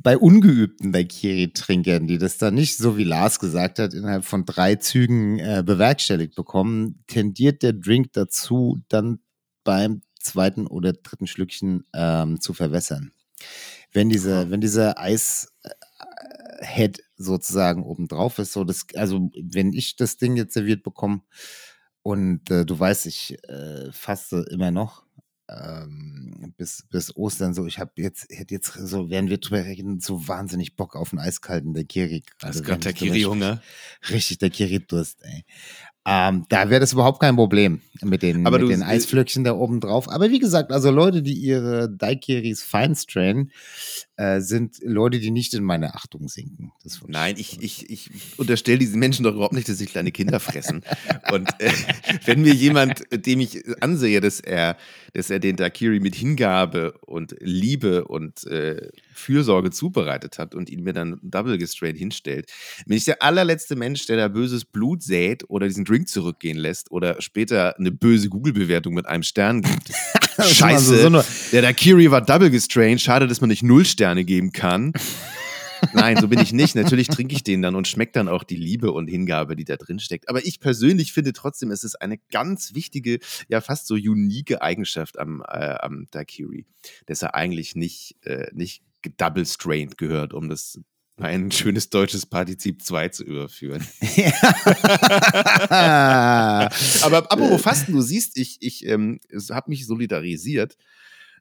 bei 0.00 0.16
ungeübten 0.16 0.92
Daiquiri-Trinkern, 0.92 2.06
die 2.06 2.18
das 2.18 2.38
dann 2.38 2.54
nicht, 2.54 2.76
so 2.76 2.96
wie 2.96 3.04
Lars 3.04 3.40
gesagt 3.40 3.78
hat, 3.78 3.94
innerhalb 3.94 4.24
von 4.24 4.44
drei 4.44 4.76
Zügen 4.76 5.38
äh, 5.38 5.62
bewerkstelligt 5.64 6.36
bekommen, 6.36 7.02
tendiert 7.08 7.62
der 7.62 7.72
Drink 7.72 8.12
dazu, 8.12 8.78
dann 8.88 9.20
beim 9.64 10.02
zweiten 10.20 10.66
oder 10.66 10.92
dritten 10.92 11.26
Schlückchen 11.26 11.84
ähm, 11.94 12.40
zu 12.40 12.54
verwässern. 12.54 13.12
Wenn 13.92 14.08
diese, 14.08 14.50
wenn 14.50 14.60
diese 14.60 14.98
Eis 14.98 15.52
äh, 15.62 16.90
sozusagen 17.16 17.82
oben 17.82 18.06
drauf 18.06 18.38
ist, 18.38 18.52
so 18.52 18.64
das, 18.64 18.86
also 18.94 19.30
wenn 19.40 19.72
ich 19.72 19.96
das 19.96 20.16
Ding 20.16 20.36
jetzt 20.36 20.54
serviert 20.54 20.84
bekomme 20.84 21.22
und 22.02 22.50
äh, 22.50 22.64
du 22.64 22.78
weißt, 22.78 23.06
ich 23.06 23.36
äh, 23.48 23.90
faste 23.90 24.46
immer 24.50 24.70
noch, 24.70 25.07
ähm, 25.48 26.54
bis, 26.56 26.84
bis 26.90 27.14
Ostern 27.16 27.54
so. 27.54 27.66
Ich 27.66 27.78
habe 27.78 27.92
jetzt, 27.96 28.28
hätte 28.30 28.54
jetzt 28.54 28.72
so, 28.72 29.10
während 29.10 29.30
wir 29.30 29.38
drüber 29.38 29.64
reden, 29.64 30.00
so 30.00 30.28
wahnsinnig 30.28 30.76
Bock 30.76 30.96
auf 30.96 31.12
einen 31.12 31.20
eiskalten 31.20 31.74
Daiquiri. 31.74 32.22
Das 32.40 32.56
ist 32.56 32.64
gerade 32.64 32.80
spreche. 32.80 33.62
Richtig 34.10 34.38
Daiquiri-Durst, 34.38 35.22
ey. 35.22 35.44
Ähm, 36.06 36.46
da 36.48 36.70
wäre 36.70 36.80
das 36.80 36.94
überhaupt 36.94 37.20
kein 37.20 37.36
Problem 37.36 37.82
mit 38.02 38.22
den, 38.22 38.46
Aber 38.46 38.58
mit 38.58 38.70
den 38.70 38.82
Eisflöckchen 38.82 39.44
da 39.44 39.52
oben 39.52 39.80
drauf. 39.80 40.08
Aber 40.08 40.30
wie 40.30 40.38
gesagt, 40.38 40.72
also 40.72 40.90
Leute, 40.90 41.22
die 41.22 41.34
ihre 41.34 41.90
Daiquiris 41.90 42.62
fein 42.62 42.94
strainen, 42.94 43.52
äh, 44.16 44.40
sind 44.40 44.76
Leute, 44.82 45.18
die 45.18 45.30
nicht 45.30 45.52
in 45.54 45.64
meine 45.64 45.94
Achtung 45.94 46.28
sinken. 46.28 46.72
Nein, 47.06 47.34
ich, 47.38 47.60
ich, 47.60 47.90
ich 47.90 48.10
unterstelle 48.38 48.78
diesen 48.78 48.98
Menschen 48.98 49.24
doch 49.24 49.34
überhaupt 49.34 49.52
nicht, 49.52 49.68
dass 49.68 49.78
sie 49.78 49.86
kleine 49.86 50.10
Kinder 50.10 50.40
fressen. 50.40 50.82
Und 51.30 51.48
äh, 51.58 51.70
wenn 52.24 52.42
mir 52.42 52.54
jemand, 52.54 53.02
dem 53.12 53.40
ich 53.40 53.62
ansehe, 53.82 54.20
dass 54.20 54.40
er, 54.40 54.76
dass 55.12 55.28
er 55.28 55.40
den 55.40 55.56
Daiquiri 55.56 56.00
mit 56.00 56.14
Hingabe 56.14 56.94
und 57.06 57.36
Liebe 57.40 58.06
und 58.06 58.46
äh, 58.46 58.88
Fürsorge 59.18 59.70
zubereitet 59.70 60.38
hat 60.38 60.54
und 60.54 60.70
ihn 60.70 60.82
mir 60.82 60.92
dann 60.92 61.18
double 61.22 61.58
gestrained 61.58 61.98
hinstellt, 61.98 62.50
bin 62.86 62.96
ich 62.96 63.04
der 63.04 63.22
allerletzte 63.22 63.76
Mensch, 63.76 64.06
der 64.06 64.16
da 64.16 64.28
böses 64.28 64.64
Blut 64.64 65.02
sät 65.02 65.44
oder 65.48 65.66
diesen 65.66 65.84
Drink 65.84 66.08
zurückgehen 66.08 66.56
lässt 66.56 66.90
oder 66.90 67.20
später 67.20 67.76
eine 67.78 67.90
böse 67.92 68.28
Google-Bewertung 68.28 68.94
mit 68.94 69.06
einem 69.06 69.22
Stern 69.22 69.62
gibt. 69.62 69.90
Scheiße, 70.40 70.96
immer 71.00 71.22
so- 71.22 71.28
eine- 71.28 71.50
der 71.52 71.62
Daiquiri 71.62 72.10
war 72.10 72.20
double 72.24 72.50
gestrained, 72.50 73.00
schade, 73.00 73.26
dass 73.26 73.40
man 73.40 73.48
nicht 73.48 73.62
null 73.62 73.84
Sterne 73.84 74.24
geben 74.24 74.52
kann. 74.52 74.92
Nein, 75.94 76.16
so 76.20 76.26
bin 76.26 76.40
ich 76.40 76.52
nicht. 76.52 76.74
Natürlich 76.74 77.06
trinke 77.06 77.36
ich 77.36 77.44
den 77.44 77.62
dann 77.62 77.76
und 77.76 77.86
schmeckt 77.86 78.16
dann 78.16 78.28
auch 78.28 78.42
die 78.42 78.56
Liebe 78.56 78.90
und 78.90 79.06
Hingabe, 79.06 79.54
die 79.54 79.64
da 79.64 79.76
drin 79.76 80.00
steckt. 80.00 80.28
Aber 80.28 80.44
ich 80.44 80.58
persönlich 80.58 81.12
finde 81.12 81.32
trotzdem, 81.32 81.70
es 81.70 81.84
ist 81.84 82.02
eine 82.02 82.18
ganz 82.32 82.74
wichtige, 82.74 83.20
ja 83.48 83.60
fast 83.60 83.86
so 83.86 83.94
unique 83.94 84.60
Eigenschaft 84.60 85.20
am, 85.20 85.40
äh, 85.46 85.76
am 85.80 86.06
Daiquiri, 86.10 86.66
dass 87.06 87.22
er 87.22 87.36
eigentlich 87.36 87.76
nicht, 87.76 88.16
äh, 88.24 88.48
nicht 88.52 88.82
double 89.16 89.46
strained 89.46 89.98
gehört, 89.98 90.32
um 90.34 90.48
das 90.48 90.80
ein 91.20 91.50
schönes 91.50 91.90
deutsches 91.90 92.26
Partizip 92.26 92.82
2 92.82 93.08
zu 93.08 93.24
überführen. 93.24 93.86
Ja. 95.70 96.70
Aber 97.02 97.30
apropos 97.30 97.60
Fasten, 97.60 97.92
du 97.92 98.00
siehst, 98.00 98.36
ich, 98.36 98.58
ich 98.60 98.86
ähm, 98.86 99.20
habe 99.50 99.70
mich 99.70 99.86
solidarisiert. 99.86 100.76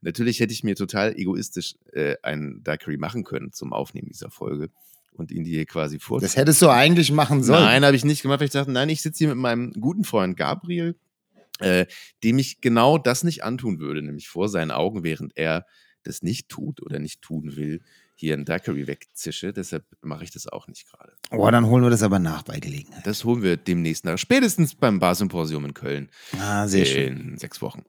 Natürlich 0.02 0.39
hätte 0.39 0.54
ich 0.54 0.63
mir 0.63 0.76
total 0.76 1.15
egoistisch 1.15 1.76
äh, 1.93 2.15
einen 2.24 2.63
Daiquiri 2.63 2.98
machen 2.98 3.24
können 3.24 3.52
zum 3.52 3.74
Aufnehmen 3.74 4.08
dieser 4.08 4.30
Folge 4.30 4.70
und 5.13 5.32
ihn 5.32 5.43
dir 5.43 5.65
quasi 5.65 6.00
vor. 6.00 6.20
Das 6.20 6.36
hättest 6.36 6.62
du 6.62 6.70
eigentlich 6.70 7.12
machen 7.12 7.43
sollen. 7.43 7.63
Nein, 7.63 7.86
habe 7.86 7.96
ich 7.96 8.06
nicht 8.06 8.22
gemacht, 8.22 8.39
weil 8.39 8.48
ich 8.48 8.54
dachte, 8.54 8.72
nein, 8.72 8.89
ich 8.89 9.02
sitze 9.02 9.20
hier 9.20 9.30
mit 9.30 9.38
meinem 9.38 9.74
guten 9.74 10.04
Freund 10.04 10.38
Gabriel, 10.38 10.96
äh, 11.60 11.86
dem 12.24 12.39
ich 12.39 12.62
genau 12.62 12.98
das 12.98 13.24
nicht 13.24 13.43
antun 13.43 13.80
würde, 13.80 14.02
nämlich 14.02 14.28
vor 14.30 14.50
seinen 14.50 14.72
Augen, 14.72 15.04
während 15.04 15.36
er 15.36 15.65
das 16.08 16.24
nicht 16.24 16.50
tut 16.50 16.82
oder 16.82 17.00
nicht 17.00 17.22
tun 17.22 17.56
will, 17.56 17.82
hier 18.15 18.34
einen 18.34 18.46
Daiquiri 18.46 18.88
wegzische. 18.88 19.54
Deshalb 19.54 19.86
mache 20.02 20.24
ich 20.24 20.32
das 20.32 20.48
auch 20.48 20.67
nicht 20.67 20.89
gerade. 20.89 21.13
Oh, 21.32 21.50
dann 21.52 21.67
holen 21.67 21.84
wir 21.84 21.89
das 21.91 22.02
aber 22.02 22.17
nach 22.17 22.41
bei 22.41 22.60
Gelegenheit. 22.60 23.06
Das 23.06 23.24
holen 23.24 23.43
wir 23.43 23.58
demnächst 23.58 24.06
nach. 24.06 24.17
Spätestens 24.17 24.74
beim 24.74 25.00
Barsymposium 25.00 25.65
in 25.65 25.74
Köln. 25.76 26.10
Ah, 26.39 26.67
sehr 26.67 26.86
schön. 26.86 27.17
In 27.34 27.38
sechs 27.38 27.62
Wochen. 27.62 27.84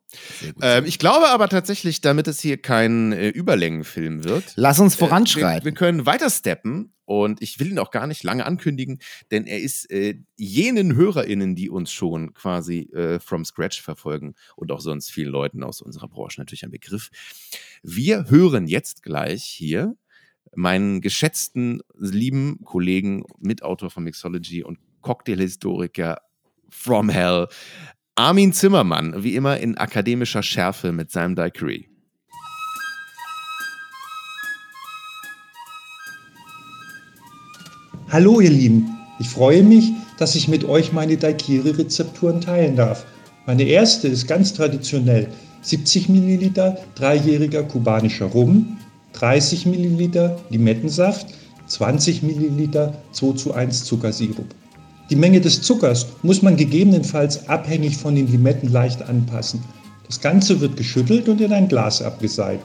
Ähm, 0.60 0.84
ich 0.84 0.98
glaube 0.98 1.28
aber 1.28 1.48
tatsächlich, 1.48 2.02
damit 2.02 2.28
es 2.28 2.40
hier 2.40 2.58
kein 2.60 3.12
äh, 3.12 3.28
Überlängenfilm 3.28 4.24
wird. 4.24 4.52
Lass 4.56 4.78
uns 4.80 4.96
äh, 4.96 5.00
Wir, 5.00 5.08
voranschreiten. 5.08 5.64
wir 5.64 5.72
können 5.72 6.04
weiter 6.04 6.28
steppen 6.28 6.92
und 7.08 7.40
ich 7.40 7.58
will 7.58 7.68
ihn 7.68 7.78
auch 7.78 7.90
gar 7.90 8.06
nicht 8.06 8.22
lange 8.22 8.44
ankündigen, 8.44 8.98
denn 9.30 9.46
er 9.46 9.60
ist 9.60 9.90
äh, 9.90 10.20
jenen 10.36 10.94
HörerInnen, 10.94 11.54
die 11.54 11.70
uns 11.70 11.90
schon 11.90 12.34
quasi 12.34 12.90
äh, 12.92 13.18
from 13.18 13.46
scratch 13.46 13.80
verfolgen 13.80 14.34
und 14.56 14.70
auch 14.70 14.80
sonst 14.80 15.10
vielen 15.10 15.32
Leuten 15.32 15.62
aus 15.62 15.80
unserer 15.80 16.06
Branche 16.06 16.38
natürlich 16.38 16.64
ein 16.64 16.70
Begriff. 16.70 17.08
Wir 17.82 18.28
hören 18.28 18.66
jetzt 18.66 19.02
gleich 19.02 19.42
hier 19.42 19.96
meinen 20.54 21.00
geschätzten, 21.00 21.80
lieben 21.96 22.62
Kollegen, 22.64 23.24
Mitautor 23.38 23.88
von 23.88 24.04
Mixology 24.04 24.62
und 24.62 24.78
Cocktailhistoriker 25.00 26.18
from 26.68 27.08
Hell, 27.08 27.48
Armin 28.16 28.52
Zimmermann, 28.52 29.24
wie 29.24 29.34
immer 29.34 29.56
in 29.56 29.78
akademischer 29.78 30.42
Schärfe 30.42 30.92
mit 30.92 31.10
seinem 31.10 31.36
Daiquiri. 31.36 31.88
Hallo 38.10 38.40
ihr 38.40 38.48
Lieben, 38.48 38.96
ich 39.18 39.28
freue 39.28 39.62
mich, 39.62 39.92
dass 40.16 40.34
ich 40.34 40.48
mit 40.48 40.64
euch 40.64 40.94
meine 40.94 41.18
Daiquiri-Rezepturen 41.18 42.40
teilen 42.40 42.74
darf. 42.74 43.04
Meine 43.44 43.64
erste 43.64 44.08
ist 44.08 44.26
ganz 44.26 44.54
traditionell 44.54 45.28
70 45.60 46.08
Milliliter 46.08 46.78
dreijähriger 46.94 47.64
kubanischer 47.64 48.24
Rum, 48.24 48.78
30 49.12 49.66
Milliliter 49.66 50.38
Limettensaft, 50.48 51.26
20 51.66 52.22
Milliliter 52.22 52.94
2 53.12 53.32
zu 53.32 53.52
1 53.52 53.84
Zuckersirup. 53.84 54.54
Die 55.10 55.16
Menge 55.16 55.42
des 55.42 55.60
Zuckers 55.60 56.06
muss 56.22 56.40
man 56.40 56.56
gegebenenfalls 56.56 57.46
abhängig 57.46 57.98
von 57.98 58.14
den 58.14 58.32
Limetten 58.32 58.72
leicht 58.72 59.02
anpassen. 59.02 59.62
Das 60.06 60.18
Ganze 60.18 60.62
wird 60.62 60.78
geschüttelt 60.78 61.28
und 61.28 61.42
in 61.42 61.52
ein 61.52 61.68
Glas 61.68 62.00
abgeseilt. 62.00 62.60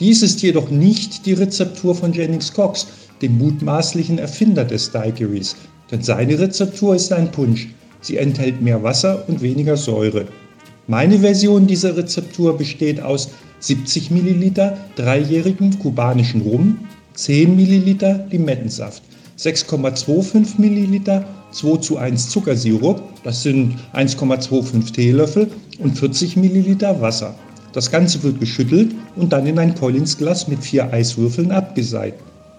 Dies 0.00 0.22
ist 0.22 0.42
jedoch 0.42 0.68
nicht 0.68 1.24
die 1.24 1.32
Rezeptur 1.32 1.94
von 1.94 2.12
Jennings 2.12 2.52
Cox, 2.52 2.86
dem 3.22 3.38
mutmaßlichen 3.38 4.18
Erfinder 4.18 4.64
des 4.64 4.90
Daiquiris, 4.90 5.56
denn 5.90 6.02
seine 6.02 6.38
Rezeptur 6.38 6.94
ist 6.94 7.12
ein 7.12 7.30
Punsch. 7.30 7.68
Sie 8.00 8.16
enthält 8.16 8.60
mehr 8.60 8.82
Wasser 8.82 9.24
und 9.28 9.42
weniger 9.42 9.76
Säure. 9.76 10.26
Meine 10.86 11.18
Version 11.20 11.66
dieser 11.66 11.96
Rezeptur 11.96 12.56
besteht 12.56 13.00
aus 13.00 13.30
70 13.60 14.10
Milliliter 14.10 14.76
dreijährigem 14.96 15.78
kubanischen 15.78 16.42
Rum, 16.42 16.78
10 17.14 17.56
Milliliter 17.56 18.26
Limettensaft, 18.30 19.02
6,25 19.38 20.60
Milliliter 20.60 21.24
2 21.52 21.76
zu 21.78 21.96
1 21.96 22.28
Zuckersirup, 22.28 23.02
das 23.24 23.42
sind 23.42 23.76
1,25 23.94 24.92
Teelöffel 24.92 25.50
und 25.78 25.98
40 25.98 26.36
Milliliter 26.36 27.00
Wasser. 27.00 27.34
Das 27.72 27.90
Ganze 27.90 28.22
wird 28.22 28.40
geschüttelt 28.40 28.94
und 29.16 29.32
dann 29.32 29.46
in 29.46 29.58
ein 29.58 29.74
Collins-Glas 29.74 30.48
mit 30.48 30.62
vier 30.62 30.92
Eiswürfeln 30.92 31.50
abgeseit. 31.50 32.14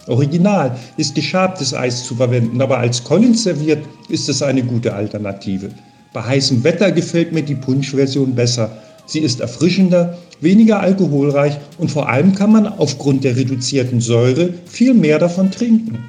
Original 0.07 0.77
ist 0.97 1.15
geschabtes 1.15 1.73
Eis 1.73 2.05
zu 2.05 2.15
verwenden, 2.15 2.61
aber 2.61 2.77
als 2.79 3.03
Collins 3.03 3.43
serviert 3.43 3.85
ist 4.09 4.29
es 4.29 4.41
eine 4.41 4.63
gute 4.63 4.93
Alternative. 4.93 5.69
Bei 6.13 6.21
heißem 6.23 6.63
Wetter 6.63 6.91
gefällt 6.91 7.31
mir 7.31 7.43
die 7.43 7.55
Punschversion 7.55 8.33
besser. 8.33 8.77
Sie 9.05 9.19
ist 9.19 9.39
erfrischender, 9.39 10.17
weniger 10.41 10.79
alkoholreich 10.79 11.57
und 11.77 11.91
vor 11.91 12.09
allem 12.09 12.35
kann 12.35 12.51
man 12.51 12.67
aufgrund 12.67 13.23
der 13.23 13.35
reduzierten 13.35 14.01
Säure 14.01 14.53
viel 14.65 14.93
mehr 14.93 15.19
davon 15.19 15.51
trinken. 15.51 15.99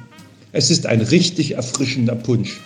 Es 0.51 0.71
ist 0.71 0.85
ein 0.85 1.01
richtig 1.01 1.55
erfrischender 1.55 2.15
Punsch. 2.15 2.59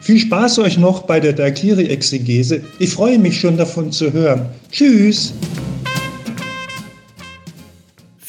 Viel 0.00 0.18
Spaß 0.18 0.60
euch 0.60 0.78
noch 0.78 1.02
bei 1.02 1.20
der 1.20 1.32
Daiquiri-Exegese. 1.32 2.62
Ich 2.78 2.90
freue 2.90 3.18
mich 3.18 3.38
schon 3.38 3.56
davon 3.56 3.92
zu 3.92 4.12
hören. 4.12 4.46
Tschüss! 4.70 5.34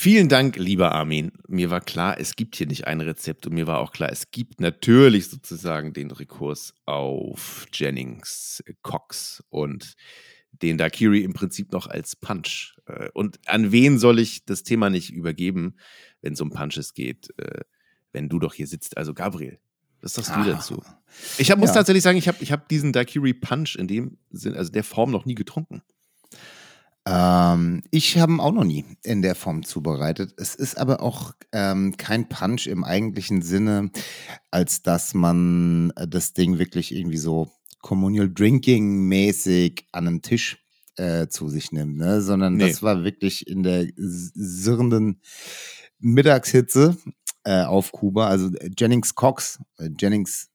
Vielen 0.02 0.30
Dank, 0.30 0.56
lieber 0.56 0.94
Armin. 0.94 1.32
Mir 1.48 1.70
war 1.70 1.80
klar, 1.80 2.20
es 2.20 2.36
gibt 2.36 2.56
hier 2.56 2.66
nicht 2.66 2.88
ein 2.88 3.02
Rezept 3.02 3.46
und 3.46 3.54
mir 3.54 3.68
war 3.68 3.78
auch 3.78 3.92
klar, 3.92 4.12
es 4.12 4.32
gibt 4.32 4.60
natürlich 4.60 5.30
sozusagen 5.30 5.94
den 5.94 6.10
Rekurs 6.10 6.74
auf 6.88 7.68
Jennings 7.72 8.64
Cox 8.82 9.44
und 9.52 9.94
den 10.54 10.80
Daiquiri 10.80 11.20
im 11.20 11.34
Prinzip 11.34 11.72
noch 11.72 11.86
als 11.86 12.16
Punch. 12.16 12.80
Äh, 12.88 13.10
und 13.14 13.40
an 13.46 13.72
wen 13.72 14.00
soll 14.00 14.18
ich 14.18 14.44
das 14.44 14.64
Thema 14.64 14.90
nicht 14.90 15.12
übergeben, 15.12 15.76
wenn 16.24 16.34
es 16.34 16.42
um 16.42 16.50
Punches 16.50 16.96
geht, 16.96 17.30
äh, 17.38 17.62
wenn 18.12 18.28
du 18.28 18.40
doch 18.40 18.56
hier 18.56 18.66
sitzt? 18.66 18.98
Also 18.98 19.14
Gabriel, 19.14 19.60
was 20.02 20.16
sagst 20.16 20.36
du 20.36 20.44
dazu? 20.44 20.82
Ich 21.38 21.52
hab, 21.52 21.60
muss 21.60 21.70
Ja. 21.70 21.76
tatsächlich 21.76 22.02
sagen, 22.02 22.18
ich 22.18 22.28
habe 22.28 22.40
ich 22.42 22.52
hab 22.52 22.68
diesen 22.70 22.92
Daiquiri 22.92 23.36
Punch 23.36 23.76
in 23.76 23.88
dem 23.88 24.18
Sinn, 24.32 24.56
also 24.56 24.72
der 24.72 24.84
Form 24.84 25.12
noch 25.12 25.26
nie 25.26 25.36
getrunken. 25.36 25.84
Ähm, 27.08 27.82
ich 27.90 28.18
habe 28.20 28.34
ihn 28.34 28.40
auch 28.40 28.52
noch 28.52 28.64
nie 28.64 28.86
in 29.04 29.22
der 29.22 29.36
Form 29.36 29.64
zubereitet. 29.64 30.34
Es 30.38 30.54
ist 30.56 30.78
aber 30.78 31.02
auch 31.02 31.34
ähm, 31.52 31.98
kein 31.98 32.30
Punch 32.30 32.68
im 32.68 32.84
eigentlichen 32.84 33.42
Sinne, 33.42 33.92
als 34.52 34.84
dass 34.84 35.14
man 35.14 35.92
äh, 35.96 36.08
das 36.08 36.34
Ding 36.34 36.60
wirklich 36.60 36.94
irgendwie 36.96 37.18
so 37.18 37.50
Communal 37.82 38.32
Drinking 38.32 39.08
mäßig 39.08 39.88
an 39.92 40.08
einem 40.08 40.22
Tisch 40.22 40.64
äh, 40.98 41.28
zu 41.28 41.50
sich 41.50 41.72
nimmt, 41.72 41.98
ne? 41.98 42.22
sondern 42.22 42.58
Nee. 42.58 42.70
das 42.70 42.84
war 42.84 43.04
wirklich 43.04 43.48
in 43.48 43.64
der 43.64 43.88
sirrenden 43.96 45.22
Mittagshitze 45.98 46.98
äh, 47.44 47.64
auf 47.64 47.92
Kuba. 47.92 48.28
Also 48.28 48.54
äh, 48.58 48.70
Jennings 48.78 49.16
Cox, 49.16 49.60
äh, 49.80 49.90
Jennings 50.00 50.51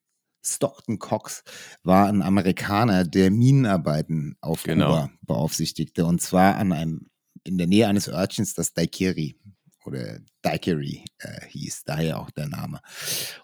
Stockton 0.47 0.99
Cox 0.99 1.43
war 1.83 2.09
ein 2.09 2.23
Amerikaner, 2.23 3.05
der 3.05 3.31
Minenarbeiten 3.31 4.37
auf 4.41 4.63
Genau. 4.63 4.87
Kuba 4.87 5.11
beaufsichtigte. 5.23 6.05
Und 6.07 6.21
zwar 6.23 6.57
an 6.57 6.73
einem, 6.73 7.11
in 7.45 7.59
der 7.59 7.67
Nähe 7.67 7.89
eines 7.89 8.09
Örtchens, 8.09 8.55
das 8.55 8.73
Daiquiri 8.73 9.37
oder 9.85 10.19
Daiquiri 10.43 11.05
äh, 11.19 11.47
hieß, 11.49 11.85
daher 11.85 12.19
auch 12.21 12.31
der 12.31 12.49
Name. 12.49 12.81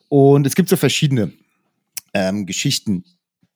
Und 0.09 0.47
es 0.47 0.55
gibt 0.55 0.69
so 0.69 0.77
verschiedene 0.77 1.33
ähm, 2.15 2.47
Geschichten, 2.47 3.05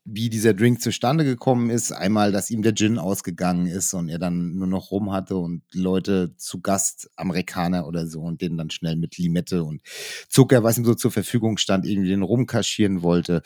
wie 0.09 0.31
dieser 0.31 0.55
Drink 0.55 0.81
zustande 0.81 1.25
gekommen 1.25 1.69
ist. 1.69 1.91
Einmal, 1.91 2.31
dass 2.31 2.51
ihm 2.51 2.63
der 2.63 2.75
Gin 2.75 2.97
ausgegangen 2.97 3.67
ist 3.67 3.93
und 3.93 4.09
er 4.09 4.21
dann 4.21 4.55
nur 4.55 4.69
noch 4.69 4.93
rum 4.93 5.13
hatte 5.13 5.37
und 5.37 5.63
Leute 5.73 6.33
zu 6.37 6.61
Gast, 6.61 7.11
Amerikaner 7.17 7.89
oder 7.89 8.07
so, 8.07 8.21
und 8.21 8.41
denen 8.41 8.57
dann 8.57 8.71
schnell 8.71 8.95
mit 8.95 9.19
Limette 9.19 9.65
und 9.65 9.83
Zucker, 10.29 10.63
was 10.63 10.79
ihm 10.79 10.85
so 10.85 10.95
zur 10.95 11.11
Verfügung 11.11 11.59
stand, 11.59 11.85
irgendwie 11.85 12.11
den 12.11 12.23
Rum 12.23 12.47
kaschieren 12.47 13.03
wollte. 13.03 13.43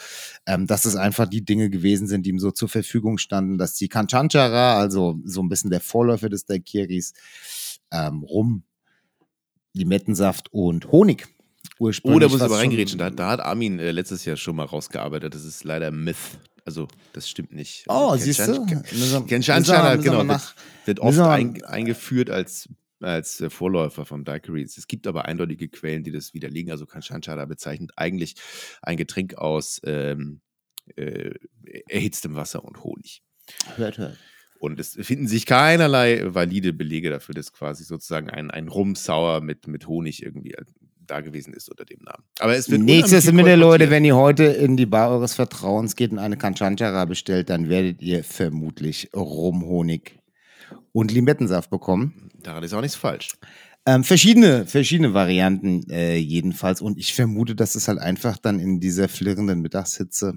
Ähm, 0.47 0.67
dass 0.67 0.85
es 0.85 0.97
einfach 0.97 1.27
die 1.27 1.45
Dinge 1.45 1.71
gewesen 1.71 2.07
sind, 2.07 2.27
die 2.27 2.31
ihm 2.31 2.39
so 2.39 2.51
zur 2.51 2.69
Verfügung 2.69 3.17
standen, 3.17 3.57
dass 3.57 3.75
die 3.75 3.89
Kanchanchara, 3.89 4.79
also 4.79 5.19
so 5.25 5.43
ein 5.43 5.49
bisschen 5.49 5.71
der 5.71 5.81
Vorläufer 5.81 6.29
des 6.29 6.45
Daiquiris, 6.45 7.15
ähm, 7.91 8.23
Rum, 8.23 8.65
Limettensaft 9.73 10.53
und 10.53 10.93
Honig 10.93 11.27
ursprünglich. 11.79 12.17
Oder 12.17 12.29
muss 12.29 12.39
ich 12.39 12.43
aber 12.45 12.59
reingerätschen, 12.59 12.99
da, 12.99 13.11
da 13.11 13.31
hat 13.31 13.41
Armin 13.41 13.79
äh, 13.79 13.91
letztes 13.91 14.25
Jahr 14.25 14.37
schon 14.37 14.57
mal 14.57 14.65
rausgearbeitet. 14.65 15.35
Das 15.35 15.45
ist 15.45 15.65
leider 15.65 15.91
Myth. 15.91 16.17
Also, 16.65 16.89
das 17.15 17.29
stimmt 17.29 17.53
nicht. 17.53 17.85
Oh, 17.89 18.11
Also, 18.11 18.25
siehst 18.25 18.41
du? 18.47 18.67
Ken- 18.67 18.83
Ken 19.27 19.43
wir 19.43 19.97
genau, 20.03 20.23
nach- 20.23 20.55
wird, 20.85 20.87
wird 20.87 21.01
oft 21.01 21.19
ein, 21.19 21.63
eingeführt 21.65 22.31
als, 22.31 22.69
als 23.01 23.41
äh, 23.41 23.49
Vorläufer 23.51 24.05
vom 24.05 24.25
Daiquiri. 24.25 24.63
Es 24.63 24.87
gibt 24.87 25.07
aber 25.07 25.25
eindeutige 25.25 25.69
Quellen, 25.69 26.05
die 26.05 26.13
das 26.13 26.35
widerlegen. 26.35 26.71
Also 26.71 26.87
Kanchanchara 26.87 27.47
bezeichnet 27.47 27.93
eigentlich 27.97 28.35
ein 28.83 28.97
Getränk 28.99 29.35
aus 29.37 29.81
ähm, 29.85 30.43
äh, 30.97 31.31
erhitztem 31.89 32.37
Wasser 32.37 32.63
und 32.65 32.85
Honig. 32.85 33.23
Hört, 33.77 33.99
hört. 33.99 34.19
Und 34.59 34.79
es 34.79 34.99
finden 35.01 35.27
sich 35.27 35.47
keinerlei 35.47 36.23
valide 36.35 36.75
Belege 36.75 37.09
dafür, 37.09 37.35
dass 37.35 37.53
quasi 37.55 37.83
sozusagen 37.85 38.29
ein, 38.29 38.51
ein 38.51 38.69
Rum-Sauer 38.69 39.41
mit, 39.41 39.67
mit 39.67 39.87
Honig 39.87 40.23
irgendwie 40.23 40.55
da 41.11 41.21
gewesen 41.21 41.53
ist 41.53 41.69
unter 41.69 41.85
dem 41.85 42.01
Namen. 42.03 42.25
Aber 42.39 42.57
es 42.57 42.71
wird 42.71 42.83
Nächstes 42.83 43.25
unheimlich 43.25 43.45
mit 43.45 43.47
der 43.47 43.57
Leute, 43.57 43.91
wenn 43.91 44.05
ihr 44.05 44.17
heute 44.17 44.45
in 44.45 44.77
die 44.77 44.87
Bar 44.87 45.11
eures 45.11 45.35
Vertrauens 45.35 45.97
geht 45.97 46.13
und 46.13 46.19
eine 46.19 46.37
Kanchanchara 46.37 47.05
bestellt, 47.05 47.51
dann 47.51 47.69
werdet 47.69 48.01
ihr 48.01 48.25
vermutlich 48.25 49.11
Rum, 49.15 49.65
Honig 49.65 50.19
und 50.93 51.11
Limettensaft 51.11 51.71
bekommen. 51.71 52.31
Daran 52.43 52.63
ist 52.63 52.73
auch 52.73 52.81
nichts 52.81 52.97
falsch. 52.97 53.37
Ähm, 53.87 54.05
verschiedene, 54.05 54.67
verschiedene 54.67 55.15
Varianten 55.15 55.89
äh, 55.91 56.17
jedenfalls. 56.17 56.81
Und 56.81 56.99
ich 56.99 57.15
vermute, 57.15 57.55
dass 57.55 57.75
es 57.75 57.89
halt 57.89 57.99
einfach 57.99 58.39
dann 58.39 58.61
in 58.61 58.79
dieser 58.79 59.09
flirrenden 59.09 59.63
Mittagshitze, 59.63 60.35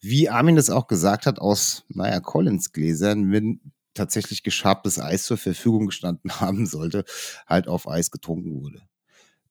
wie 0.00 0.28
Armin 0.28 0.56
das 0.56 0.70
auch 0.70 0.86
gesagt 0.86 1.26
hat, 1.26 1.38
aus, 1.38 1.84
naja, 1.88 2.20
Collins-Gläsern, 2.20 3.30
wenn 3.30 3.60
tatsächlich 3.94 4.42
geschabtes 4.42 4.98
Eis 4.98 5.24
zur 5.24 5.36
Verfügung 5.36 5.86
gestanden 5.86 6.30
haben 6.40 6.66
sollte, 6.66 7.04
halt 7.46 7.68
auf 7.68 7.86
Eis 7.88 8.10
getrunken 8.10 8.62
wurde. 8.62 8.82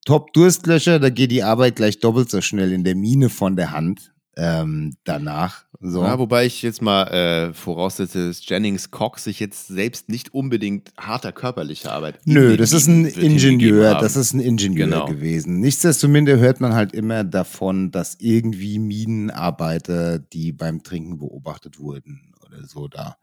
Top-Durstlöscher, 0.05 0.99
da 0.99 1.09
geht 1.09 1.31
die 1.31 1.43
Arbeit 1.43 1.75
gleich 1.75 1.99
doppelt 1.99 2.29
so 2.29 2.41
schnell 2.41 2.71
in 2.71 2.83
der 2.83 2.95
Mine 2.95 3.29
von 3.29 3.55
der 3.55 3.71
Hand 3.71 4.11
ähm, 4.39 4.95
danach. 5.03 5.65
So. 5.81 6.03
Ja, 6.03 6.17
wobei 6.19 6.45
ich 6.45 6.61
jetzt 6.61 6.81
mal 6.81 7.03
äh, 7.07 7.53
voraussetze, 7.53 8.27
dass 8.27 8.47
Jennings 8.47 8.91
Cox 8.91 9.25
sich 9.25 9.39
jetzt 9.39 9.67
selbst 9.67 10.09
nicht 10.09 10.33
unbedingt 10.33 10.91
harter 10.97 11.31
körperlicher 11.31 11.91
Arbeit. 11.91 12.19
Nö, 12.25 12.57
das 12.57 12.73
ist 12.73 12.87
ein 12.87 13.05
Ingenieur, 13.05 13.95
das 13.95 14.15
ist 14.15 14.33
ein 14.33 14.39
Ingenieur 14.39 14.87
Genau. 14.87 15.05
gewesen. 15.05 15.59
Nichtsdestominder 15.59 16.37
hört 16.37 16.59
man 16.61 16.73
halt 16.73 16.93
immer 16.93 17.23
davon, 17.23 17.91
dass 17.91 18.17
irgendwie 18.19 18.79
Minenarbeiter, 18.79 20.19
die 20.19 20.51
beim 20.51 20.83
Trinken 20.83 21.17
beobachtet 21.19 21.79
wurden 21.79 22.28
oder 22.49 22.65
so, 22.65 22.87
da 22.87 23.17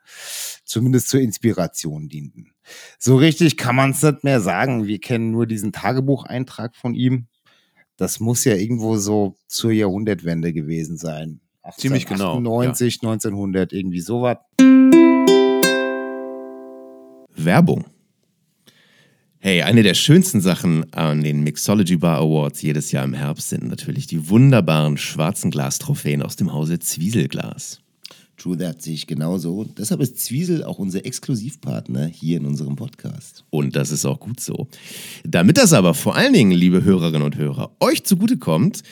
zumindest 0.64 1.08
zur 1.08 1.20
Inspiration 1.20 2.08
dienten. 2.08 2.52
So 2.98 3.16
richtig 3.16 3.56
kann 3.56 3.76
man 3.76 3.90
es 3.90 4.02
nicht 4.02 4.24
mehr 4.24 4.40
sagen. 4.40 4.86
Wir 4.86 5.00
kennen 5.00 5.30
nur 5.30 5.46
diesen 5.46 5.72
Tagebucheintrag 5.72 6.76
von 6.76 6.94
ihm. 6.94 7.26
Das 7.96 8.20
muss 8.20 8.44
ja 8.44 8.54
irgendwo 8.54 8.96
so 8.96 9.36
zur 9.46 9.72
Jahrhundertwende 9.72 10.52
gewesen 10.52 10.96
sein. 10.96 11.40
Ziemlich 11.76 12.06
genau, 12.06 12.36
98, 12.36 13.00
1900, 13.02 13.72
irgendwie 13.72 14.00
sowas. 14.00 14.38
Werbung. 17.34 17.86
Hey, 19.38 19.62
eine 19.62 19.82
der 19.82 19.94
schönsten 19.94 20.40
Sachen 20.40 20.92
an 20.92 21.22
den 21.22 21.42
Mixology 21.42 21.96
Bar 21.96 22.18
Awards 22.18 22.62
jedes 22.62 22.90
Jahr 22.92 23.04
im 23.04 23.14
Herbst 23.14 23.48
sind 23.48 23.68
natürlich 23.68 24.06
die 24.06 24.28
wunderbaren 24.28 24.96
schwarzen 24.96 25.50
Glastrophäen 25.50 26.22
aus 26.22 26.36
dem 26.36 26.52
Hause 26.52 26.78
Zwieselglas. 26.78 27.80
True 28.36 28.56
That 28.58 28.82
sehe 28.82 28.94
ich 28.94 29.06
genauso. 29.06 29.64
Deshalb 29.64 30.00
ist 30.00 30.18
Zwiesel 30.18 30.64
auch 30.64 30.78
unser 30.78 31.04
Exklusivpartner 31.06 32.06
hier 32.06 32.36
in 32.38 32.46
unserem 32.46 32.76
Podcast. 32.76 33.44
Und 33.50 33.76
das 33.76 33.90
ist 33.90 34.04
auch 34.04 34.20
gut 34.20 34.40
so. 34.40 34.68
Damit 35.24 35.56
das 35.56 35.72
aber 35.72 35.94
vor 35.94 36.16
allen 36.16 36.32
Dingen, 36.32 36.52
liebe 36.52 36.84
Hörerinnen 36.84 37.22
und 37.22 37.36
Hörer, 37.36 37.70
euch 37.80 38.04
zugutekommt, 38.04 38.82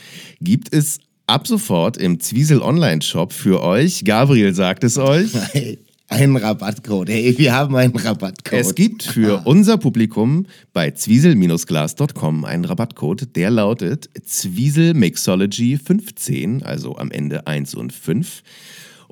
gibt 0.40 0.74
es 0.74 0.98
ab 1.26 1.46
sofort 1.46 1.96
im 1.96 2.20
Zwiesel 2.20 2.60
Online-Shop 2.62 3.32
für 3.32 3.62
euch, 3.62 4.04
Gabriel 4.04 4.54
sagt 4.54 4.84
es 4.84 4.98
euch, 4.98 5.30
einen 6.08 6.36
Rabattcode. 6.36 7.08
Hey, 7.08 7.36
wir 7.36 7.52
haben 7.52 7.74
einen 7.76 7.96
Rabattcode. 7.96 8.58
Es 8.58 8.74
gibt 8.74 9.02
für 9.02 9.42
unser 9.44 9.78
Publikum 9.78 10.46
bei 10.72 10.90
zwiesel-glas.com 10.90 12.44
einen 12.44 12.64
Rabattcode, 12.64 13.34
der 13.36 13.50
lautet 13.50 14.08
Zwiesel 14.24 14.94
Mixology 14.94 15.78
15, 15.78 16.62
also 16.62 16.96
am 16.96 17.10
Ende 17.10 17.46
1 17.46 17.74
und 17.74 17.92
5. 17.92 18.42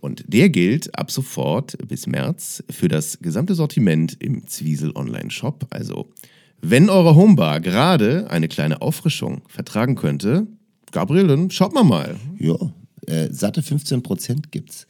Und 0.02 0.24
der 0.26 0.50
gilt 0.50 0.98
ab 0.98 1.10
sofort 1.12 1.78
bis 1.86 2.08
März 2.08 2.64
für 2.68 2.88
das 2.88 3.20
gesamte 3.20 3.54
Sortiment 3.54 4.20
im 4.20 4.44
Zwiesel 4.48 4.90
Online 4.96 5.30
Shop. 5.30 5.64
Also, 5.70 6.08
wenn 6.60 6.90
eure 6.90 7.14
Homebar 7.14 7.60
gerade 7.60 8.28
eine 8.28 8.48
kleine 8.48 8.82
Auffrischung 8.82 9.42
vertragen 9.46 9.94
könnte, 9.94 10.48
Gabriel, 10.90 11.28
dann 11.28 11.52
schaut 11.52 11.72
mal 11.72 11.84
mal. 11.84 12.16
Ja, 12.36 12.56
äh, 13.06 13.28
satte 13.30 13.60
15% 13.60 14.50
gibt's. 14.50 14.88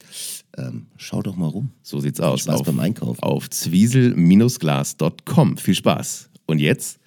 Ähm, 0.57 0.87
schau 0.97 1.21
doch 1.21 1.35
mal 1.35 1.49
rum. 1.49 1.69
So 1.83 1.99
sieht's 1.99 2.19
aus. 2.19 2.41
Spaß 2.41 2.61
auf, 2.61 2.65
beim 2.65 2.79
Einkaufen. 2.79 3.21
Auf 3.21 3.51
zwiesel-glas.com. 3.51 5.57
Viel 5.57 5.75
Spaß. 5.75 6.31
Und 6.47 6.57
jetzt 6.57 6.97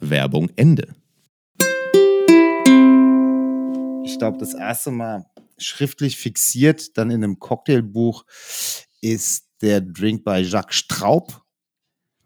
Werbung 0.00 0.48
Ende. 0.56 0.88
ich 4.10 4.18
glaube, 4.18 4.38
das 4.38 4.54
erste 4.54 4.90
Mal 4.90 5.24
schriftlich 5.62 6.16
fixiert, 6.16 6.96
dann 6.96 7.10
in 7.10 7.22
einem 7.22 7.38
Cocktailbuch, 7.38 8.24
ist 9.00 9.46
der 9.62 9.80
Drink 9.80 10.24
bei 10.24 10.40
Jacques 10.40 10.76
Straub. 10.76 11.42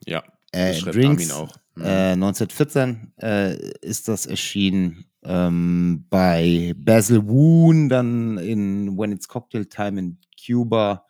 Ja, 0.07 0.23
äh, 0.53 0.79
Drinks. 0.81 1.31
Auch. 1.31 1.57
Mhm. 1.75 1.85
Äh, 1.85 2.13
1914 2.13 3.13
äh, 3.21 3.57
ist 3.81 4.09
das 4.09 4.27
erschienen 4.27 5.07
ähm, 5.25 6.07
bei 6.11 6.75
Basil 6.77 7.27
Woon, 7.27 7.89
dann 7.89 8.39
in 8.39 8.97
When 8.97 9.13
It's 9.13 9.27
Cocktail 9.29 9.65
Time 9.65 9.99
in 9.99 10.19
Cuba 10.45 11.05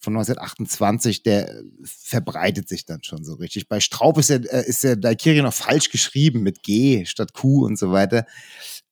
von 0.00 0.14
1928, 0.16 1.24
der 1.24 1.62
verbreitet 1.82 2.68
sich 2.68 2.84
dann 2.84 3.02
schon 3.02 3.24
so 3.24 3.34
richtig. 3.34 3.68
Bei 3.68 3.80
Straub 3.80 4.18
ist 4.18 4.30
der, 4.30 4.52
äh, 4.52 4.68
ist 4.68 4.84
der 4.84 4.96
Daikiri 4.96 5.42
noch 5.42 5.54
falsch 5.54 5.90
geschrieben 5.90 6.42
mit 6.42 6.62
G 6.62 7.04
statt 7.04 7.32
Q 7.32 7.64
und 7.64 7.78
so 7.78 7.90
weiter. 7.90 8.24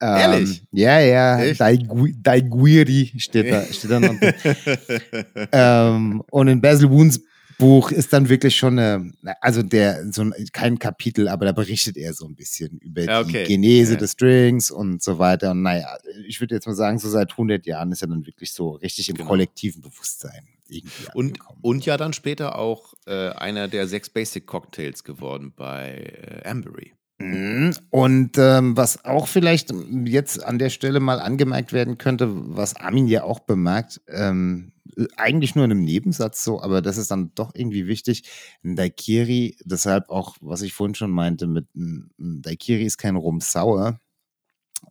Ähm, 0.01 0.17
Ehrlich? 0.19 0.63
Ja, 0.73 1.01
ja, 1.01 1.55
Daiguiri 1.55 3.13
steht 3.19 3.51
da, 3.51 3.65
steht 3.65 3.91
da 3.91 4.01
noch. 4.01 4.15
ähm, 5.53 6.23
und 6.31 6.49
in 6.49 6.61
Basil 6.61 6.91
Woons 6.91 7.21
Buch 7.59 7.91
ist 7.91 8.13
dann 8.13 8.29
wirklich 8.29 8.55
schon 8.55 8.79
eine, 8.79 9.13
also 9.41 9.63
der, 9.63 10.13
so 10.13 10.21
ein, 10.23 10.35
kein 10.53 10.79
Kapitel, 10.79 11.27
aber 11.27 11.47
da 11.47 11.53
berichtet 11.53 11.97
er 11.97 12.13
so 12.13 12.27
ein 12.27 12.35
bisschen 12.35 12.77
über 12.81 13.03
Ja, 13.05 13.23
die 13.25 13.31
okay. 13.31 13.45
Genese 13.45 13.93
Ja. 13.95 13.99
des 13.99 14.17
Drinks 14.17 14.71
und 14.71 15.03
so 15.03 15.19
weiter. 15.19 15.53
Und 15.53 15.63
naja, 15.63 15.97
ich 16.27 16.39
würde 16.41 16.55
jetzt 16.55 16.67
mal 16.67 16.75
sagen, 16.75 16.99
so 16.99 17.09
seit 17.09 17.31
100 17.31 17.65
Jahren 17.65 17.93
ist 17.93 18.03
er 18.03 18.09
dann 18.09 18.27
wirklich 18.27 18.53
so 18.53 18.73
richtig 18.73 19.09
im 19.09 19.17
Genau. 19.17 19.29
kollektiven 19.31 19.81
Bewusstsein 19.81 20.47
irgendwie 20.69 21.07
Und, 21.15 21.27
angekommen. 21.29 21.59
und 21.63 21.87
ja 21.87 21.97
dann 21.97 22.13
später 22.13 22.59
auch 22.59 22.93
äh, 23.07 23.31
einer 23.31 23.69
der 23.69 23.87
sechs 23.87 24.11
Basic 24.11 24.47
Cocktails 24.47 25.03
geworden 25.03 25.55
bei 25.57 26.41
äh, 26.45 26.47
Ambery. 26.47 26.93
Mhm. 27.19 27.75
Und 27.91 28.33
ähm, 28.37 28.77
was 28.77 29.05
auch 29.05 29.27
vielleicht 29.27 29.73
jetzt 30.05 30.45
an 30.45 30.59
der 30.59 30.69
Stelle 30.71 31.01
mal 31.01 31.19
angemerkt 31.19 31.73
werden 31.73 31.97
könnte, 31.97 32.29
was 32.31 32.77
Armin 32.77 33.07
ja 33.07 33.25
auch 33.25 33.41
bemerkt, 33.41 34.03
ähm, 34.09 34.73
eigentlich 35.17 35.55
nur 35.55 35.65
in 35.65 35.71
einem 35.71 35.85
Nebensatz 35.85 36.45
so, 36.45 36.61
aber 36.61 36.83
das 36.83 36.99
ist 36.99 37.11
dann 37.11 37.33
doch 37.35 37.53
irgendwie 37.55 37.87
wichtig. 37.87 38.29
Ein 38.65 38.77
Daikiri, 38.77 39.57
deshalb 39.65 40.09
auch, 40.11 40.37
was 40.41 40.63
ich 40.63 40.75
vorhin 40.75 40.95
schon 40.95 41.11
meinte, 41.11 41.47
mit 41.47 41.67
ein 41.75 42.11
Daikiri 42.19 42.85
ist 42.85 42.99
kein 42.99 43.17
Rum 43.17 43.41
sauer. 43.41 43.99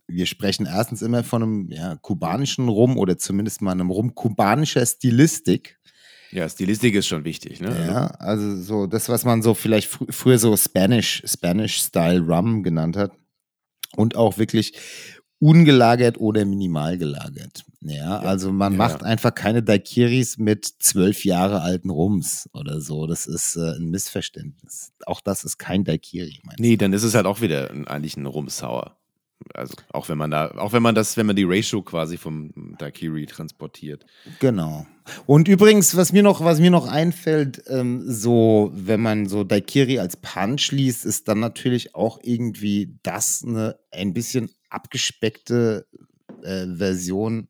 Wir 0.08 0.26
sprechen 0.26 0.66
erstens 0.66 1.02
immer 1.02 1.24
von 1.24 1.42
einem 1.42 1.70
ja, 1.70 1.96
kubanischen 1.96 2.68
Rum 2.68 2.98
oder 2.98 3.18
zumindest 3.18 3.62
mal 3.62 3.72
einem 3.72 3.90
Rum 3.90 4.14
kubanischer 4.14 4.84
Stilistik. 4.84 5.78
Ja, 6.32 6.48
Stilistik 6.48 6.94
ist 6.94 7.06
schon 7.06 7.24
wichtig, 7.24 7.60
ne? 7.60 7.86
Ja, 7.86 8.06
also 8.18 8.60
so 8.60 8.86
das, 8.86 9.08
was 9.08 9.24
man 9.24 9.42
so 9.42 9.54
vielleicht 9.54 9.88
fr 9.88 10.04
früher 10.10 10.38
so 10.38 10.56
Spanish, 10.56 11.22
Spanish-Style 11.26 12.20
Rum 12.20 12.62
genannt 12.62 12.96
hat. 12.96 13.12
Und 13.96 14.16
auch 14.16 14.36
wirklich 14.36 14.74
ungelagert 15.38 16.18
oder 16.18 16.44
minimal 16.44 16.98
gelagert. 16.98 17.64
Ja, 17.80 18.18
also 18.18 18.52
man 18.52 18.72
Ja, 18.72 18.78
macht 18.78 19.02
ja. 19.02 19.06
einfach 19.06 19.34
keine 19.34 19.62
Daiquiris 19.62 20.38
mit 20.38 20.66
zwölf 20.80 21.24
Jahre 21.24 21.60
alten 21.60 21.90
Rums 21.90 22.48
oder 22.52 22.80
so. 22.80 23.06
Das 23.06 23.26
ist 23.26 23.56
äh, 23.56 23.76
ein 23.76 23.90
Missverständnis. 23.90 24.92
Auch 25.06 25.20
das 25.20 25.44
ist 25.44 25.58
kein 25.58 25.84
meinst 26.44 26.60
Nee, 26.60 26.76
dann 26.76 26.92
ist 26.92 27.04
es 27.04 27.14
halt 27.14 27.26
auch 27.26 27.40
wieder 27.40 27.70
ein, 27.70 27.86
eigentlich 27.86 28.16
ein 28.16 28.26
Rumsauer. 28.26 28.96
Also 29.54 29.74
auch 29.92 30.08
wenn 30.08 30.18
man 30.18 30.30
da, 30.30 30.50
auch 30.56 30.72
wenn 30.72 30.82
man 30.82 30.94
das, 30.94 31.16
wenn 31.16 31.26
man 31.26 31.36
die 31.36 31.44
Ratio 31.44 31.82
quasi 31.82 32.16
vom 32.16 32.74
Daiquiri 32.78 33.26
transportiert. 33.26 34.04
Genau. 34.40 34.86
Und 35.26 35.48
übrigens, 35.48 35.96
was 35.96 36.12
mir 36.12 36.22
noch, 36.22 36.42
was 36.42 36.58
mir 36.58 36.70
noch 36.70 36.88
einfällt, 36.88 37.62
ähm, 37.68 38.02
so, 38.06 38.72
wenn 38.74 39.00
man 39.00 39.26
so 39.26 39.44
Daikiri 39.44 39.98
als 39.98 40.16
Punch 40.16 40.72
liest, 40.72 41.04
ist 41.04 41.28
dann 41.28 41.40
natürlich 41.40 41.94
auch 41.94 42.18
irgendwie 42.22 42.98
das 43.02 43.44
eine 43.46 43.78
ein 43.92 44.14
bisschen 44.14 44.50
abgespeckte 44.68 45.86
äh, 46.42 46.66
Version 46.66 47.48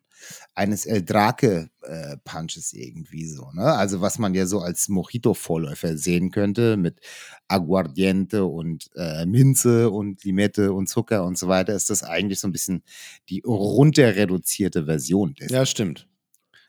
eines 0.57 0.87
El 0.87 1.05
Drake 1.05 1.69
äh, 1.83 2.17
Punches 2.25 2.73
irgendwie 2.73 3.27
so, 3.27 3.51
ne? 3.53 3.75
Also 3.75 4.01
was 4.01 4.19
man 4.19 4.35
ja 4.35 4.47
so 4.47 4.61
als 4.61 4.89
Mojito-Vorläufer 4.89 5.97
sehen 5.99 6.31
könnte 6.31 6.77
mit 6.77 6.99
Aguardiente 7.47 8.47
und 8.47 8.91
äh, 8.97 9.27
Minze 9.27 9.91
und 9.91 10.25
Limette 10.25 10.73
und 10.73 10.89
Zucker 10.89 11.25
und 11.25 11.39
so 11.39 11.47
weiter, 11.47 11.75
ist 11.75 11.91
das 11.91 12.03
eigentlich 12.03 12.41
so 12.41 12.49
ein 12.49 12.53
bisschen 12.53 12.83
die 13.29 13.43
runter 13.45 14.17
reduzierte 14.17 14.87
Version 14.87 15.35
dessen. 15.35 15.53
Ja, 15.53 15.67
stimmt. 15.67 16.09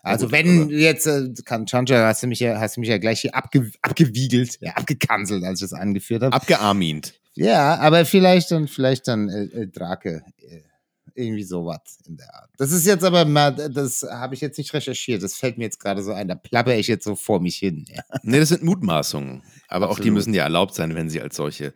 Also 0.03 0.31
wenn 0.31 0.69
jetzt, 0.69 1.07
äh, 1.07 1.29
Kanchanja, 1.43 2.05
hast 2.05 2.23
du 2.23 2.27
mich 2.27 2.39
ja, 2.39 2.59
hast 2.59 2.77
du 2.77 2.81
mich 2.81 2.89
ja 2.89 2.97
gleich 2.97 3.21
hier 3.21 3.35
abge, 3.35 3.71
abgewiegelt, 3.81 4.57
ja, 4.61 4.73
abgekanzelt, 4.73 5.43
als 5.43 5.61
ich 5.61 5.69
das 5.69 5.79
angeführt 5.79 6.23
habe. 6.23 6.35
Abgearmint. 6.35 7.19
Ja, 7.35 7.77
aber 7.77 8.05
vielleicht 8.05 8.51
dann, 8.51 8.67
vielleicht 8.67 9.07
dann 9.07 9.29
äh, 9.29 9.43
äh, 9.43 9.67
Drake, 9.67 10.23
äh, 10.39 10.61
irgendwie 11.17 11.43
sowas 11.43 11.97
in 12.07 12.17
der 12.17 12.33
Art. 12.33 12.49
Das 12.57 12.71
ist 12.71 12.85
jetzt 12.85 13.03
aber 13.03 13.25
mal, 13.25 13.51
das 13.51 14.03
habe 14.03 14.35
ich 14.35 14.41
jetzt 14.41 14.57
nicht 14.57 14.73
recherchiert, 14.73 15.23
das 15.23 15.35
fällt 15.35 15.57
mir 15.57 15.65
jetzt 15.65 15.79
gerade 15.79 16.03
so 16.03 16.11
ein, 16.13 16.27
da 16.27 16.35
plapper 16.35 16.75
ich 16.77 16.87
jetzt 16.87 17.03
so 17.03 17.15
vor 17.15 17.39
mich 17.41 17.57
hin. 17.57 17.85
Ja. 17.89 18.03
Nee, 18.23 18.39
das 18.39 18.49
sind 18.49 18.63
Mutmaßungen. 18.63 19.41
Aber 19.67 19.87
auch 19.89 19.95
die 19.95 20.01
Absolut. 20.01 20.13
müssen 20.13 20.33
ja 20.33 20.43
erlaubt 20.43 20.75
sein, 20.75 20.95
wenn 20.95 21.09
sie 21.09 21.21
als 21.21 21.35
solche. 21.35 21.73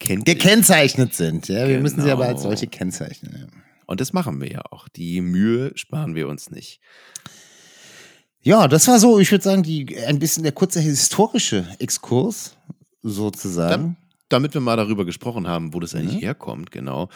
Gekennzeichnet 0.00 1.14
sind, 1.14 1.48
ja, 1.48 1.68
wir 1.68 1.80
müssen 1.80 2.02
sie 2.02 2.10
aber 2.10 2.24
als 2.26 2.38
Genau. 2.42 2.48
solche 2.50 2.66
kennzeichnen. 2.66 3.36
Ja. 3.38 3.46
Und 3.86 4.00
das 4.00 4.12
machen 4.12 4.40
wir 4.40 4.50
ja 4.50 4.62
auch. 4.70 4.88
Die 4.88 5.20
Mühe 5.20 5.72
sparen 5.76 6.14
wir 6.14 6.28
uns 6.28 6.50
nicht. 6.50 6.80
Ja, 8.42 8.68
das 8.68 8.88
war 8.88 8.98
so, 8.98 9.18
ich 9.20 9.30
würde 9.30 9.44
sagen, 9.44 9.62
die, 9.62 9.96
ein 10.06 10.18
bisschen 10.18 10.42
der 10.42 10.52
kurze 10.52 10.80
historische 10.80 11.66
Exkurs, 11.78 12.56
sozusagen. 13.02 13.96
Damit 14.28 14.54
wir 14.54 14.60
mal 14.60 14.76
darüber 14.76 15.04
gesprochen 15.04 15.46
haben, 15.46 15.72
wo 15.74 15.80
das 15.80 15.94
eigentlich 15.94 16.16
Mhm. 16.16 16.20
herkommt, 16.20 16.70
genau. 16.70 17.08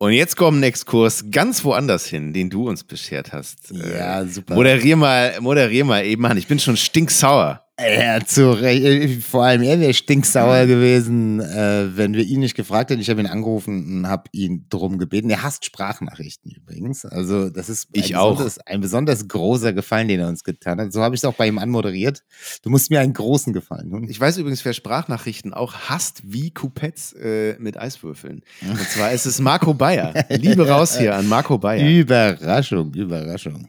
Und 0.00 0.12
jetzt 0.12 0.36
kommt 0.36 0.60
ein 0.60 0.62
Exkurs 0.62 1.24
ganz 1.32 1.64
woanders 1.64 2.06
hin, 2.06 2.32
den 2.32 2.50
du 2.50 2.68
uns 2.68 2.84
beschert 2.84 3.32
hast. 3.32 3.72
Ja, 3.72 4.24
super. 4.24 4.54
Moderier 4.54 4.96
mal, 4.96 5.40
moderier 5.40 5.84
mal 5.84 6.04
eben 6.04 6.24
an. 6.24 6.36
Ich 6.36 6.46
bin 6.46 6.60
schon 6.60 6.76
stinksauer. 6.76 7.67
Ja, 7.80 8.18
zu 8.24 8.50
Recht. 8.50 8.82
Äh, 8.84 9.08
Vor 9.20 9.44
allem 9.44 9.62
er 9.62 9.78
wäre 9.78 9.94
stinksauer 9.94 10.66
gewesen, 10.66 11.38
äh, 11.40 11.96
wenn 11.96 12.12
wir 12.14 12.24
ihn 12.24 12.40
nicht 12.40 12.56
gefragt 12.56 12.90
hätten. 12.90 13.00
Ich 13.00 13.08
habe 13.08 13.20
ihn 13.20 13.28
angerufen 13.28 13.98
und 14.00 14.08
habe 14.08 14.24
ihn 14.32 14.66
drum 14.68 14.98
gebeten. 14.98 15.30
Er 15.30 15.44
hasst 15.44 15.64
Sprachnachrichten 15.64 16.50
übrigens. 16.50 17.04
Also 17.04 17.50
das 17.50 17.68
ist 17.68 17.86
ein 17.90 17.90
Ich 18.00 18.16
auch. 18.16 18.32
besonders, 18.32 18.58
ein 18.66 18.80
besonders 18.80 19.28
großer 19.28 19.72
Gefallen, 19.72 20.08
den 20.08 20.18
er 20.18 20.26
uns 20.28 20.42
getan 20.42 20.80
hat. 20.80 20.92
So 20.92 21.02
habe 21.02 21.14
ich 21.14 21.20
es 21.20 21.24
auch 21.24 21.34
bei 21.34 21.46
ihm 21.46 21.58
anmoderiert. 21.58 22.24
Du 22.62 22.70
musst 22.70 22.90
mir 22.90 22.98
einen 22.98 23.12
großen 23.12 23.52
Gefallen 23.52 23.90
tun. 23.90 24.08
Ich 24.08 24.18
weiß 24.18 24.38
übrigens, 24.38 24.64
wer 24.64 24.72
Sprachnachrichten 24.72 25.54
auch 25.54 25.74
hasst 25.74 26.22
wie 26.24 26.50
Coupettes 26.50 27.12
äh, 27.12 27.54
mit 27.60 27.76
Eiswürfeln. 27.78 28.42
Und 28.68 28.88
zwar 28.88 29.12
ist 29.12 29.24
es 29.24 29.38
Marco 29.38 29.72
Bayer. 29.72 30.14
Liebe 30.30 30.68
raus 30.68 30.98
hier 30.98 31.14
an 31.14 31.28
Marco 31.28 31.58
Bayer. 31.58 31.88
Überraschung, 31.88 32.92
Überraschung. 32.94 33.68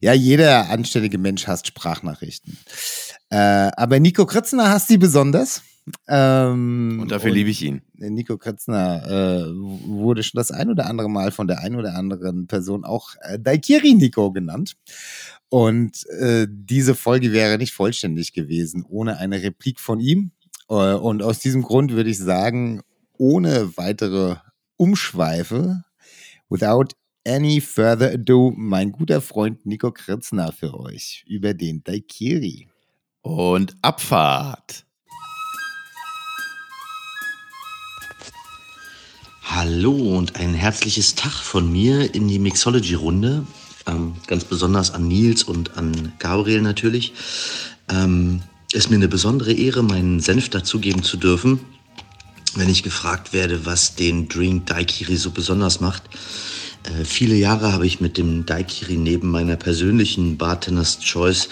Ja, 0.00 0.12
jeder 0.12 0.70
anständige 0.70 1.18
Mensch 1.18 1.46
hasst 1.46 1.66
Sprachnachrichten. 1.68 2.56
Äh, 3.30 3.36
aber 3.76 4.00
Nico 4.00 4.26
Kritzner 4.26 4.70
hasst 4.70 4.88
sie 4.88 4.98
besonders. 4.98 5.62
Ähm, 6.06 6.98
Und 7.02 7.10
dafür 7.10 7.30
liebe 7.30 7.50
ich 7.50 7.62
ihn. 7.62 7.82
Nico 7.94 8.36
Kritzner 8.38 9.02
äh, 9.06 9.46
wurde 9.86 10.22
schon 10.22 10.38
das 10.38 10.50
ein 10.50 10.70
oder 10.70 10.86
andere 10.86 11.08
Mal 11.08 11.30
von 11.30 11.46
der 11.46 11.60
ein 11.60 11.76
oder 11.76 11.94
anderen 11.94 12.46
Person 12.46 12.84
auch 12.84 13.14
äh, 13.22 13.38
Daikiri 13.38 13.94
Nico 13.94 14.32
genannt. 14.32 14.76
Und 15.48 16.06
äh, 16.08 16.46
diese 16.50 16.94
Folge 16.94 17.32
wäre 17.32 17.58
nicht 17.58 17.72
vollständig 17.72 18.32
gewesen 18.32 18.84
ohne 18.88 19.18
eine 19.18 19.42
Replik 19.42 19.80
von 19.80 20.00
ihm. 20.00 20.32
Äh, 20.68 20.74
und 20.94 21.22
aus 21.22 21.38
diesem 21.38 21.62
Grund 21.62 21.92
würde 21.92 22.10
ich 22.10 22.18
sagen, 22.18 22.82
ohne 23.16 23.76
weitere 23.76 24.36
Umschweife, 24.76 25.84
without 26.48 26.88
any 27.26 27.60
further 27.60 28.12
ado, 28.12 28.52
mein 28.56 28.92
guter 28.92 29.20
Freund 29.20 29.66
Nico 29.66 29.90
Kritzner 29.90 30.52
für 30.52 30.78
euch 30.78 31.24
über 31.26 31.54
den 31.54 31.82
Daikiri. 31.82 32.68
Und 33.22 33.74
Abfahrt. 33.82 34.84
Hallo 39.42 40.16
und 40.16 40.36
ein 40.36 40.54
herzliches 40.54 41.16
Tag 41.16 41.32
von 41.32 41.70
mir 41.70 42.14
in 42.14 42.28
die 42.28 42.38
Mixology-Runde. 42.38 43.44
Ähm, 43.86 44.14
ganz 44.28 44.44
besonders 44.44 44.92
an 44.92 45.08
Nils 45.08 45.42
und 45.42 45.76
an 45.76 46.12
Gabriel 46.20 46.62
natürlich. 46.62 47.12
Ähm, 47.88 48.42
ist 48.72 48.88
mir 48.88 48.96
eine 48.96 49.08
besondere 49.08 49.52
Ehre, 49.52 49.82
meinen 49.82 50.20
Senf 50.20 50.48
dazugeben 50.50 51.02
zu 51.02 51.16
dürfen, 51.16 51.58
wenn 52.54 52.68
ich 52.68 52.84
gefragt 52.84 53.32
werde, 53.32 53.66
was 53.66 53.96
den 53.96 54.28
Drink 54.28 54.66
Daikiri 54.66 55.16
so 55.16 55.32
besonders 55.32 55.80
macht. 55.80 56.04
Äh, 56.84 57.04
viele 57.04 57.34
Jahre 57.34 57.72
habe 57.72 57.86
ich 57.86 58.00
mit 58.00 58.16
dem 58.16 58.46
Daikiri 58.46 58.96
neben 58.96 59.30
meiner 59.30 59.56
persönlichen 59.56 60.36
Bartenders 60.36 61.00
Choice 61.00 61.48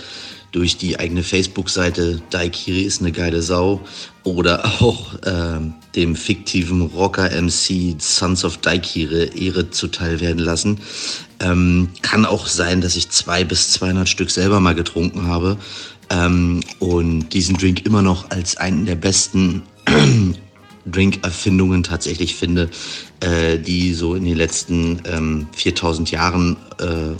durch 0.53 0.76
die 0.76 0.99
eigene 0.99 1.22
Facebook-Seite 1.22 2.22
Daikiri 2.30 2.82
ist 2.82 3.01
eine 3.01 3.12
geile 3.12 3.42
Sau 3.42 3.80
oder 4.24 4.64
auch 4.80 5.14
ähm, 5.24 5.74
dem 5.94 6.16
fiktiven 6.16 6.82
Rocker-MC 6.82 8.01
Sons 8.01 8.44
of 8.44 8.59
Daikiri 8.59 9.30
Ehre 9.38 9.70
zuteil 9.70 10.20
werden 10.20 10.38
lassen. 10.38 10.78
Ähm, 11.40 11.90
kann 12.03 12.24
auch 12.24 12.47
sein, 12.47 12.80
dass 12.80 12.97
ich 12.97 13.11
zwei 13.11 13.44
bis 13.44 13.72
200 13.72 14.09
Stück 14.09 14.30
selber 14.30 14.61
mal 14.61 14.74
getrunken 14.74 15.26
habe 15.26 15.59
ähm, 16.11 16.61
und 16.78 17.28
diesen 17.30 17.57
Drink 17.57 17.84
immer 17.84 18.03
noch 18.03 18.30
als 18.30 18.57
einen 18.57 18.86
der 18.86 18.97
besten 18.97 19.62
Drink-Erfindungen 20.86 21.82
tatsächlich 21.82 22.36
finde, 22.36 22.70
äh, 23.20 23.59
die 23.59 23.92
so 23.92 24.14
in 24.14 24.24
den 24.24 24.36
letzten 24.36 25.03
ähm, 25.05 25.49
4000 25.53 26.11
Jahren 26.11 26.57
äh, 26.78 27.14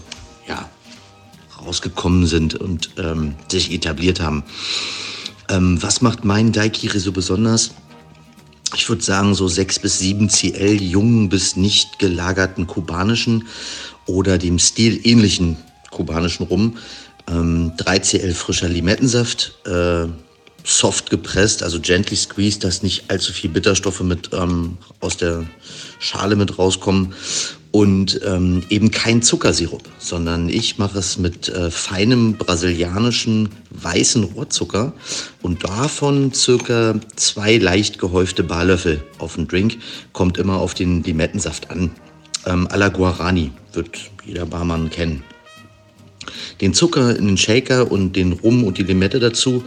rausgekommen 1.67 2.27
sind 2.27 2.55
und 2.55 2.91
ähm, 2.99 3.35
sich 3.49 3.73
etabliert 3.73 4.21
haben. 4.21 4.45
Ähm, 5.49 5.83
was 5.83 6.01
macht 6.01 6.25
meinen 6.25 6.53
Daikiri 6.53 6.99
so 6.99 7.13
besonders? 7.13 7.73
Ich 8.75 8.89
würde 8.89 9.03
sagen, 9.03 9.35
so 9.35 9.47
6 9.47 9.79
bis 9.79 9.99
7 10.01 10.29
CL 10.29 10.81
jungen 10.83 11.29
bis 11.29 11.57
nicht 11.57 11.99
gelagerten 11.99 12.67
kubanischen 12.67 13.47
oder 14.07 14.39
dem 14.39 14.59
Stil 14.59 15.01
ähnlichen 15.05 15.57
kubanischen 15.91 16.47
Rum. 16.47 16.79
Ähm, 17.29 17.73
3 17.77 17.99
CL 18.01 18.35
frischer 18.35 18.69
Limettensaft, 18.69 19.55
äh, 19.67 20.07
soft 20.67 21.11
gepresst, 21.11 21.63
also 21.63 21.81
gently 21.81 22.17
squeezed, 22.17 22.65
dass 22.65 22.83
nicht 22.83 23.09
allzu 23.09 23.33
viel 23.33 23.49
Bitterstoffe 23.49 24.01
mit 24.01 24.31
ähm, 24.33 24.77
aus 25.01 25.17
der 25.17 25.47
Schale 26.01 26.37
mit 26.37 26.59
rauskommen. 26.59 27.15
Und 27.71 28.21
ähm, 28.25 28.63
eben 28.71 28.91
kein 28.91 29.21
Zuckersirup, 29.21 29.83
sondern 29.99 30.49
ich 30.49 30.79
mache 30.79 30.99
es 30.99 31.19
mit 31.19 31.51
äh, 31.51 31.71
feinem 31.71 32.35
brasilianischen 32.35 33.51
weißen 33.71 34.25
Rohrzucker 34.25 34.95
und 35.43 35.63
davon 35.63 36.33
circa 36.33 36.95
zwei 37.17 37.59
leicht 37.59 37.99
gehäufte 37.99 38.45
Barlöffel 38.45 39.05
auf 39.19 39.35
den 39.35 39.47
Drink, 39.47 39.77
kommt 40.15 40.39
immer 40.39 40.57
auf 40.57 40.73
den 40.73 41.03
Limettensaft 41.03 41.71
an. 41.71 41.91
Ähm, 42.47 42.67
à 42.69 42.79
la 42.79 42.89
Guarani 42.89 43.53
wird 43.75 43.91
jeder 44.25 44.47
Barmann 44.47 44.89
kennen 44.89 45.23
den 46.61 46.75
Zucker 46.75 47.17
in 47.17 47.27
den 47.27 47.37
Shaker 47.37 47.91
und 47.91 48.17
den 48.17 48.33
Rum 48.33 48.65
und 48.65 48.79
die 48.79 48.83
Limette 48.83 49.21
dazu. 49.21 49.65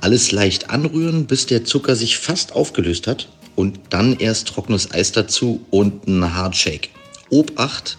Alles 0.00 0.32
leicht 0.32 0.70
anrühren, 0.70 1.26
bis 1.26 1.46
der 1.46 1.64
Zucker 1.64 1.96
sich 1.96 2.18
fast 2.18 2.52
aufgelöst 2.52 3.06
hat. 3.06 3.28
Und 3.56 3.78
dann 3.90 4.16
erst 4.18 4.48
trockenes 4.48 4.90
Eis 4.92 5.12
dazu 5.12 5.60
und 5.70 6.06
ein 6.06 6.34
Hardshake. 6.34 6.88
Obacht, 7.30 7.96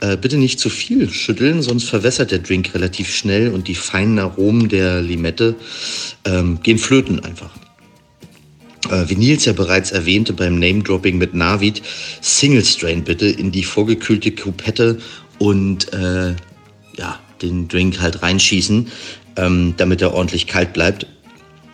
äh, 0.00 0.16
bitte 0.16 0.36
nicht 0.36 0.58
zu 0.58 0.68
viel 0.70 1.08
schütteln, 1.10 1.62
sonst 1.62 1.84
verwässert 1.84 2.32
der 2.32 2.40
Drink 2.40 2.74
relativ 2.74 3.14
schnell 3.14 3.50
und 3.50 3.68
die 3.68 3.74
feinen 3.74 4.18
Aromen 4.18 4.68
der 4.68 5.02
Limette 5.02 5.54
ähm, 6.24 6.60
gehen 6.62 6.78
flöten 6.78 7.20
einfach. 7.20 7.50
Äh, 8.90 9.08
wie 9.08 9.16
Nils 9.16 9.44
ja 9.44 9.52
bereits 9.52 9.92
erwähnte 9.92 10.32
beim 10.32 10.58
Name-Dropping 10.58 11.18
mit 11.18 11.34
Navid, 11.34 11.82
Single 12.20 12.64
Strain 12.64 13.04
bitte 13.04 13.26
in 13.26 13.50
die 13.50 13.64
vorgekühlte 13.64 14.32
Kupette 14.32 14.98
und 15.38 15.92
äh, 15.92 16.34
ja, 16.96 17.20
den 17.42 17.68
Drink 17.68 18.00
halt 18.00 18.22
reinschießen, 18.22 18.88
ähm, 19.36 19.74
damit 19.76 20.02
er 20.02 20.14
ordentlich 20.14 20.46
kalt 20.46 20.72
bleibt. 20.72 21.06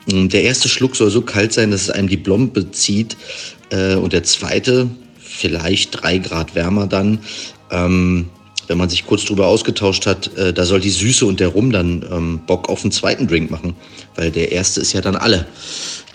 Der 0.06 0.42
erste 0.42 0.68
Schluck 0.68 0.96
soll 0.96 1.10
so 1.10 1.22
kalt 1.22 1.52
sein, 1.52 1.70
dass 1.70 1.82
es 1.82 1.90
einem 1.90 2.08
die 2.08 2.16
Blombe 2.16 2.70
zieht. 2.72 3.16
Äh, 3.70 3.94
und 3.94 4.12
der 4.12 4.24
zweite, 4.24 4.88
vielleicht 5.18 6.02
drei 6.02 6.18
Grad 6.18 6.54
wärmer 6.54 6.86
dann. 6.86 7.20
Ähm, 7.70 8.28
wenn 8.68 8.78
man 8.78 8.88
sich 8.88 9.06
kurz 9.06 9.24
drüber 9.24 9.46
ausgetauscht 9.46 10.06
hat, 10.06 10.36
äh, 10.36 10.52
da 10.52 10.64
soll 10.64 10.80
die 10.80 10.90
Süße 10.90 11.26
und 11.26 11.40
der 11.40 11.48
Rum 11.48 11.72
dann 11.72 12.04
ähm, 12.10 12.40
Bock 12.46 12.68
auf 12.68 12.82
einen 12.82 12.92
zweiten 12.92 13.26
Drink 13.28 13.50
machen. 13.50 13.74
Weil 14.14 14.30
der 14.30 14.52
erste 14.52 14.80
ist 14.80 14.92
ja 14.92 15.00
dann 15.00 15.16
alle. 15.16 15.46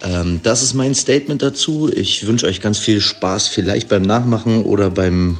Ähm, 0.04 0.40
das 0.44 0.64
ist 0.64 0.74
mein 0.74 0.96
Statement 0.96 1.42
dazu. 1.42 1.92
Ich 1.94 2.26
wünsche 2.28 2.46
euch 2.46 2.62
ganz 2.62 2.78
viel 2.78 3.02
Spaß, 3.02 3.48
vielleicht 3.48 3.90
beim 3.90 4.04
Nachmachen 4.04 4.64
oder 4.64 4.90
beim 4.90 5.38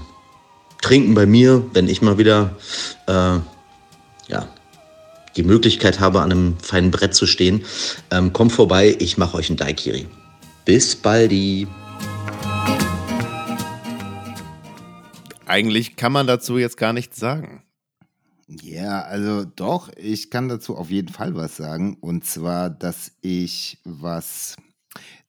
Trinken 0.82 1.14
bei 1.16 1.26
mir, 1.26 1.66
wenn 1.74 1.88
ich 1.88 2.02
mal 2.02 2.18
wieder 2.18 2.56
äh, 3.08 3.40
ja, 4.28 4.48
die 5.36 5.44
Möglichkeit 5.44 6.00
habe, 6.00 6.22
an 6.22 6.32
einem 6.32 6.60
feinen 6.60 6.92
Brett 6.92 7.16
zu 7.16 7.26
stehen. 7.26 7.64
Ähm, 8.12 8.34
kommt 8.34 8.52
vorbei, 8.52 8.96
ich 9.00 9.18
mache 9.18 9.38
euch 9.38 9.50
einen 9.50 9.58
Daikiri. 9.58 10.08
Bis 10.66 10.96
baldi. 10.96 11.68
Eigentlich 15.46 15.96
kann 15.96 16.12
man 16.12 16.28
dazu 16.28 16.58
jetzt 16.58 16.78
gar 16.78 16.92
nichts 16.92 17.18
sagen. 17.18 17.64
Ja, 18.48 19.02
also 19.02 19.44
doch, 19.44 19.90
ich 19.96 20.30
kann 20.30 20.50
dazu 20.50 20.76
auf 20.78 20.90
jeden 20.90 21.10
Fall 21.10 21.36
was 21.36 21.58
sagen. 21.58 21.98
Und 22.00 22.26
zwar, 22.26 22.70
dass 22.70 23.12
ich, 23.22 23.78
was 23.84 24.56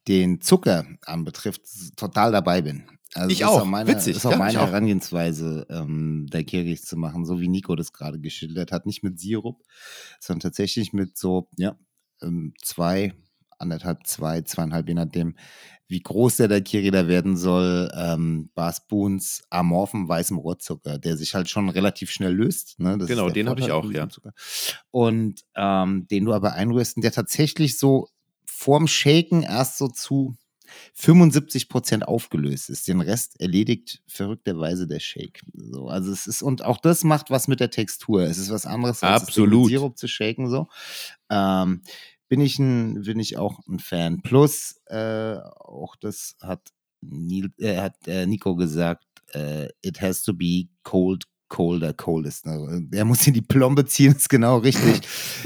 den 0.06 0.40
Zucker 0.40 0.86
anbetrifft, 1.04 1.62
total 1.96 2.32
dabei 2.32 2.62
bin. 2.62 2.84
Also 3.14 3.30
Ich 3.30 3.38
das 3.38 3.48
auch. 3.48 3.56
Ist 3.56 3.62
auch 3.62 3.66
meine, 3.66 3.88
Witzig, 3.90 4.16
ist 4.16 4.26
auch 4.26 4.32
ja, 4.32 4.36
meine. 4.36 4.58
Herangehensweise, 4.58 5.66
ähm, 5.70 6.26
Daiquiris 6.30 6.82
zu 6.82 6.96
machen, 6.96 7.24
so 7.24 7.40
wie 7.40 7.48
Nico 7.48 7.74
das 7.74 7.92
gerade 7.92 8.20
geschildert 8.20 8.72
hat. 8.72 8.86
Nicht 8.86 9.02
mit 9.02 9.18
Sirup, 9.18 9.62
sondern 10.20 10.40
tatsächlich 10.40 10.92
mit 10.92 11.16
so, 11.16 11.48
ja, 11.56 11.76
ähm, 12.22 12.52
zwei, 12.62 13.14
anderthalb, 13.58 14.06
zwei, 14.06 14.42
zweieinhalb, 14.42 14.88
je 14.88 14.94
nachdem, 14.94 15.36
wie 15.88 16.00
groß 16.00 16.36
der 16.36 16.48
Daiquiri 16.48 16.90
da 16.90 17.08
werden 17.08 17.36
soll, 17.36 17.90
ähm, 17.94 18.50
Bar 18.54 18.74
Spoons 18.74 19.42
amorphen 19.48 20.06
weißem 20.06 20.36
Rohrzucker, 20.36 20.98
der 20.98 21.16
sich 21.16 21.34
halt 21.34 21.48
schon 21.48 21.70
relativ 21.70 22.10
schnell 22.10 22.34
löst. 22.34 22.78
Ne? 22.78 22.98
Das 22.98 23.08
Genau, 23.08 23.30
den 23.30 23.48
hab 23.48 23.58
ich 23.58 23.72
auch, 23.72 23.90
ja. 23.90 24.08
Zucker. 24.08 24.32
Und 24.90 25.44
ähm, 25.56 26.06
den 26.08 26.26
du 26.26 26.34
aber 26.34 26.52
einrührst, 26.52 27.02
der 27.02 27.12
tatsächlich 27.12 27.78
so 27.78 28.08
vorm 28.44 28.86
Shaken 28.86 29.42
erst 29.42 29.78
so 29.78 29.88
zu 29.88 30.36
75 31.00 31.68
Prozent 31.68 32.08
aufgelöst 32.08 32.70
ist. 32.70 32.88
Den 32.88 33.00
Rest 33.00 33.40
erledigt 33.40 34.02
verrückterweise 34.08 34.88
der 34.88 34.98
Shake. 34.98 35.40
So, 35.54 35.86
also 35.86 36.10
es 36.10 36.26
ist, 36.26 36.42
und 36.42 36.64
auch 36.64 36.78
das 36.78 37.04
macht 37.04 37.30
was 37.30 37.46
mit 37.46 37.60
der 37.60 37.70
Textur. 37.70 38.22
Es 38.22 38.36
ist 38.36 38.50
was 38.50 38.66
anderes, 38.66 39.04
als 39.04 39.22
Absolut. 39.22 39.62
mit 39.62 39.68
Sirup 39.70 39.96
zu 39.96 40.08
shaken. 40.08 40.50
So. 40.50 40.66
Ähm, 41.30 41.82
bin 42.28 42.40
ich 42.40 42.58
ein, 42.58 43.02
bin 43.02 43.20
ich 43.20 43.36
auch 43.36 43.60
ein 43.68 43.78
Fan. 43.78 44.22
Plus, 44.22 44.80
äh, 44.86 45.36
auch 45.36 45.94
das 45.94 46.36
hat, 46.42 46.72
Neil, 47.00 47.52
äh, 47.58 47.76
hat 47.76 47.94
äh, 48.08 48.26
Nico 48.26 48.56
gesagt, 48.56 49.04
äh, 49.34 49.68
it 49.82 50.00
has 50.00 50.22
to 50.22 50.34
be 50.34 50.64
cold, 50.82 51.26
colder, 51.48 51.92
coldest. 51.92 52.46
Ne? 52.46 52.86
Er 52.92 53.04
muss 53.04 53.26
in 53.26 53.34
die 53.34 53.42
Plombe 53.42 53.84
ziehen, 53.86 54.14
ist 54.14 54.28
genau 54.28 54.58
richtig. 54.58 55.00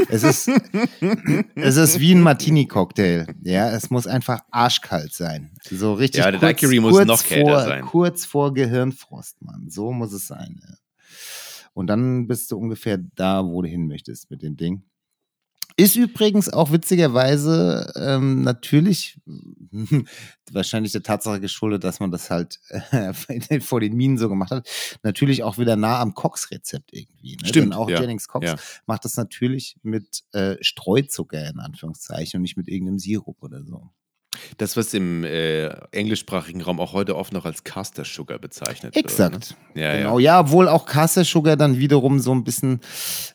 es 0.09 0.23
ist, 0.23 0.51
es 1.55 1.77
ist 1.77 2.01
wie 2.01 2.15
ein 2.15 2.21
Martini-Cocktail. 2.21 3.27
Ja, 3.43 3.71
es 3.71 3.91
muss 3.91 4.07
einfach 4.07 4.41
arschkalt 4.51 5.13
sein. 5.13 5.53
So 5.71 5.95
richtig 5.95 6.25
Ja, 6.25 6.31
der 6.31 6.41
kurz, 6.41 6.61
Daiquiri 6.61 6.81
muss 6.81 6.93
kurz 6.93 7.07
noch 7.07 7.23
kälter 7.23 7.51
vor, 7.51 7.61
sein. 7.65 7.85
Kurz 7.85 8.25
vor 8.25 8.55
Gehirnfrost, 8.55 9.43
Mann. 9.43 9.69
So 9.69 9.93
muss 9.93 10.13
es 10.13 10.27
sein. 10.27 10.61
Ja. 10.63 10.75
Und 11.75 11.87
dann 11.87 12.27
bist 12.27 12.51
du 12.51 12.59
ungefähr 12.59 12.99
da, 12.99 13.45
wo 13.45 13.63
du 13.63 13.69
hin 13.69 13.87
möchtest 13.87 14.31
mit 14.31 14.43
dem 14.43 14.57
Ding. 14.57 14.85
Ist 15.77 15.97
übrigens 15.97 16.49
auch 16.53 16.73
witzigerweise 16.73 17.93
ähm, 17.97 18.43
natürlich 18.43 19.19
wahrscheinlich 20.53 20.93
der 20.93 21.03
Tatsache 21.03 21.41
geschuldet, 21.41 21.85
dass 21.85 22.01
man 22.01 22.11
das 22.11 22.31
halt 22.31 22.61
äh, 22.69 23.13
vor 23.61 23.81
den 23.81 23.97
Minen 23.97 24.19
so 24.19 24.29
gemacht 24.29 24.51
hat. 24.51 24.69
Natürlich 25.03 25.43
auch 25.43 25.59
wieder 25.59 25.77
nah 25.77 26.01
am 26.01 26.15
Cox-Rezept 26.15 26.93
irgendwie. 26.93 27.37
Ne? 27.37 27.49
Stimmt, 27.49 27.67
Denn 27.67 27.73
auch 27.73 27.89
ja, 27.89 28.01
Jennings 28.01 28.29
Cox 28.29 28.47
ja. 28.47 28.57
macht 28.87 29.05
das 29.05 29.17
natürlich 29.17 29.77
mit 29.83 30.25
äh, 30.33 30.57
Streuzucker 30.61 31.49
in 31.49 31.59
Anführungszeichen 31.59 32.39
und 32.39 32.43
nicht 32.43 32.57
mit 32.57 32.69
irgendeinem 32.69 32.99
Sirup 32.99 33.43
oder 33.43 33.65
so. 33.65 33.91
Das, 34.57 34.77
was 34.77 34.95
im 34.95 35.25
äh, 35.25 35.69
englischsprachigen 35.91 36.63
Raum 36.63 36.81
auch 36.81 36.93
heute 36.93 37.17
oft 37.17 37.33
noch 37.33 37.45
als 37.45 37.65
Caster 37.65 38.05
Sugar 38.05 38.39
bezeichnet 38.39 38.95
wird. 38.95 39.05
Exakt. 39.05 39.57
Ne? 39.75 39.83
Ja, 39.83 39.97
genau, 39.97 40.19
ja. 40.19 40.35
ja, 40.35 40.41
obwohl 40.41 40.69
auch 40.69 40.87
Caster 40.87 41.25
Sugar 41.25 41.57
dann 41.57 41.79
wiederum 41.79 42.19
so 42.19 42.33
ein 42.33 42.45
bisschen, 42.45 42.81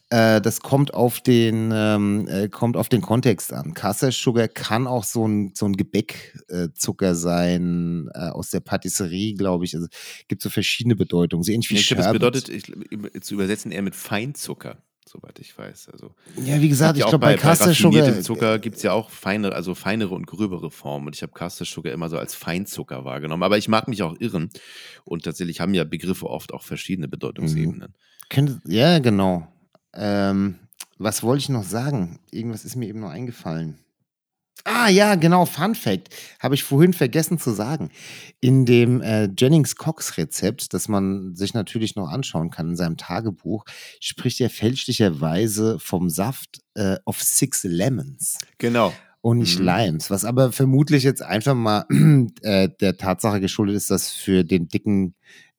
äh, 0.09 0.41
das 0.41 0.61
kommt 0.61 0.93
auf 0.93 1.21
den, 1.21 1.71
ähm, 1.73 2.27
äh, 2.27 2.49
kommt 2.49 2.77
auf 2.77 2.89
den 2.89 3.01
Kontext 3.01 3.53
an. 3.53 3.73
Caster 3.73 4.11
Sugar 4.11 4.47
kann 4.47 4.87
auch 4.87 5.03
so 5.03 5.27
ein, 5.27 5.51
so 5.53 5.65
ein 5.65 5.77
Gebäckzucker 5.77 7.15
sein, 7.15 8.09
äh, 8.13 8.29
aus 8.29 8.49
der 8.49 8.61
Patisserie, 8.61 9.35
glaube 9.35 9.65
ich. 9.65 9.75
Also 9.75 9.87
gibt 10.27 10.41
so 10.41 10.49
verschiedene 10.49 10.95
Bedeutungen, 10.95 11.43
so 11.43 11.51
ähnlich 11.51 11.69
wie 11.69 11.75
Nee, 11.75 11.81
ich 11.81 11.87
glaube, 11.87 12.01
das 12.01 12.11
bedeutet, 12.13 12.49
ich, 12.49 13.21
zu 13.21 13.35
übersetzen 13.35 13.71
eher 13.71 13.81
mit 13.83 13.95
Feinzucker, 13.95 14.77
soweit 15.07 15.39
ich 15.39 15.57
weiß. 15.57 15.89
Also, 15.89 16.13
ja, 16.43 16.59
wie 16.61 16.69
gesagt, 16.69 16.97
ich 16.97 17.03
glaube, 17.03 17.19
bei, 17.19 17.35
bei, 17.35 17.41
Caster 17.41 17.69
raffiniertem 17.69 18.13
Sugar, 18.13 18.23
Zucker 18.23 18.59
gibt 18.59 18.77
es 18.77 18.83
ja 18.83 18.93
auch 18.93 19.09
feinere, 19.09 19.55
also 19.55 19.75
feinere 19.75 20.13
und 20.15 20.27
gröbere 20.27 20.71
Formen. 20.71 21.07
Und 21.07 21.15
ich 21.15 21.21
habe 21.21 21.33
Caster 21.33 21.65
Sugar 21.65 21.93
immer 21.93 22.09
so 22.09 22.17
als 22.17 22.35
Feinzucker 22.35 23.05
wahrgenommen. 23.05 23.43
Aber 23.43 23.57
ich 23.57 23.67
mag 23.67 23.87
mich 23.87 24.03
auch 24.03 24.15
irren. 24.19 24.49
Und 25.05 25.23
tatsächlich 25.23 25.59
haben 25.59 25.73
ja 25.73 25.83
Begriffe 25.83 26.27
oft 26.27 26.53
auch 26.53 26.63
verschiedene 26.63 27.07
Bedeutungsebenen. 27.07 27.93
Könnte, 28.29 28.61
ja, 28.65 28.99
genau. 28.99 29.47
Ähm, 29.93 30.55
was 30.97 31.23
wollte 31.23 31.39
ich 31.39 31.49
noch 31.49 31.63
sagen? 31.63 32.19
Irgendwas 32.31 32.65
ist 32.65 32.75
mir 32.75 32.87
eben 32.87 32.99
noch 32.99 33.09
eingefallen. 33.09 33.79
Ah 34.63 34.89
ja, 34.89 35.15
genau, 35.15 35.45
Fun 35.45 35.75
Fact. 35.75 36.09
Habe 36.39 36.55
ich 36.55 36.63
vorhin 36.63 36.93
vergessen 36.93 37.39
zu 37.39 37.51
sagen. 37.51 37.89
In 38.41 38.65
dem 38.65 39.01
äh, 39.01 39.29
Jennings 39.37 39.75
Cox 39.75 40.17
Rezept, 40.17 40.73
das 40.73 40.87
man 40.87 41.35
sich 41.35 41.53
natürlich 41.53 41.95
noch 41.95 42.09
anschauen 42.09 42.49
kann 42.49 42.69
in 42.71 42.75
seinem 42.75 42.97
Tagebuch, 42.97 43.63
spricht 44.01 44.41
er 44.41 44.49
fälschlicherweise 44.49 45.79
vom 45.79 46.09
Saft 46.09 46.59
äh, 46.75 46.97
of 47.05 47.21
Six 47.21 47.63
Lemons 47.63 48.37
Genau. 48.57 48.93
und 49.21 49.39
nicht 49.39 49.59
Mhm. 49.59 49.65
Limes, 49.65 50.09
was 50.09 50.25
aber 50.25 50.51
vermutlich 50.51 51.03
jetzt 51.03 51.21
einfach 51.21 51.55
mal 51.55 51.85
äh, 52.41 52.69
der 52.81 52.97
Tatsache 52.97 53.39
geschuldet 53.39 53.75
ist, 53.77 53.89
dass 53.91 54.11
für 54.11 54.43
den 54.43 54.67
dicken 54.67 55.15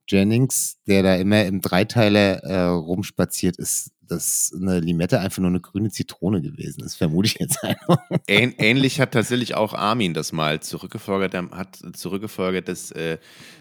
Jennings, 0.06 0.78
der 0.86 1.02
da 1.02 1.14
immer 1.16 1.44
im 1.44 1.60
Dreiteiler 1.60 2.42
äh, 2.44 2.62
rumspaziert 2.68 3.56
ist, 3.58 3.90
dass 4.08 4.52
eine 4.54 4.80
Limette 4.80 5.20
einfach 5.20 5.38
nur 5.38 5.50
eine 5.50 5.60
grüne 5.60 5.90
Zitrone 5.90 6.42
gewesen 6.42 6.82
ist, 6.82 6.96
vermute 6.96 7.26
ich 7.28 7.38
jetzt 7.38 7.62
einfach. 7.64 7.98
Ähn, 8.26 8.54
ähnlich 8.58 9.00
hat 9.00 9.12
tatsächlich 9.12 9.54
auch 9.54 9.74
Armin 9.74 10.14
das 10.14 10.32
mal 10.32 10.60
zurückgefolgert. 10.60 11.34
Er 11.34 11.50
hat 11.50 11.78
zurückgefolgert, 11.92 12.68
dass 12.68 12.90
äh, 12.92 13.18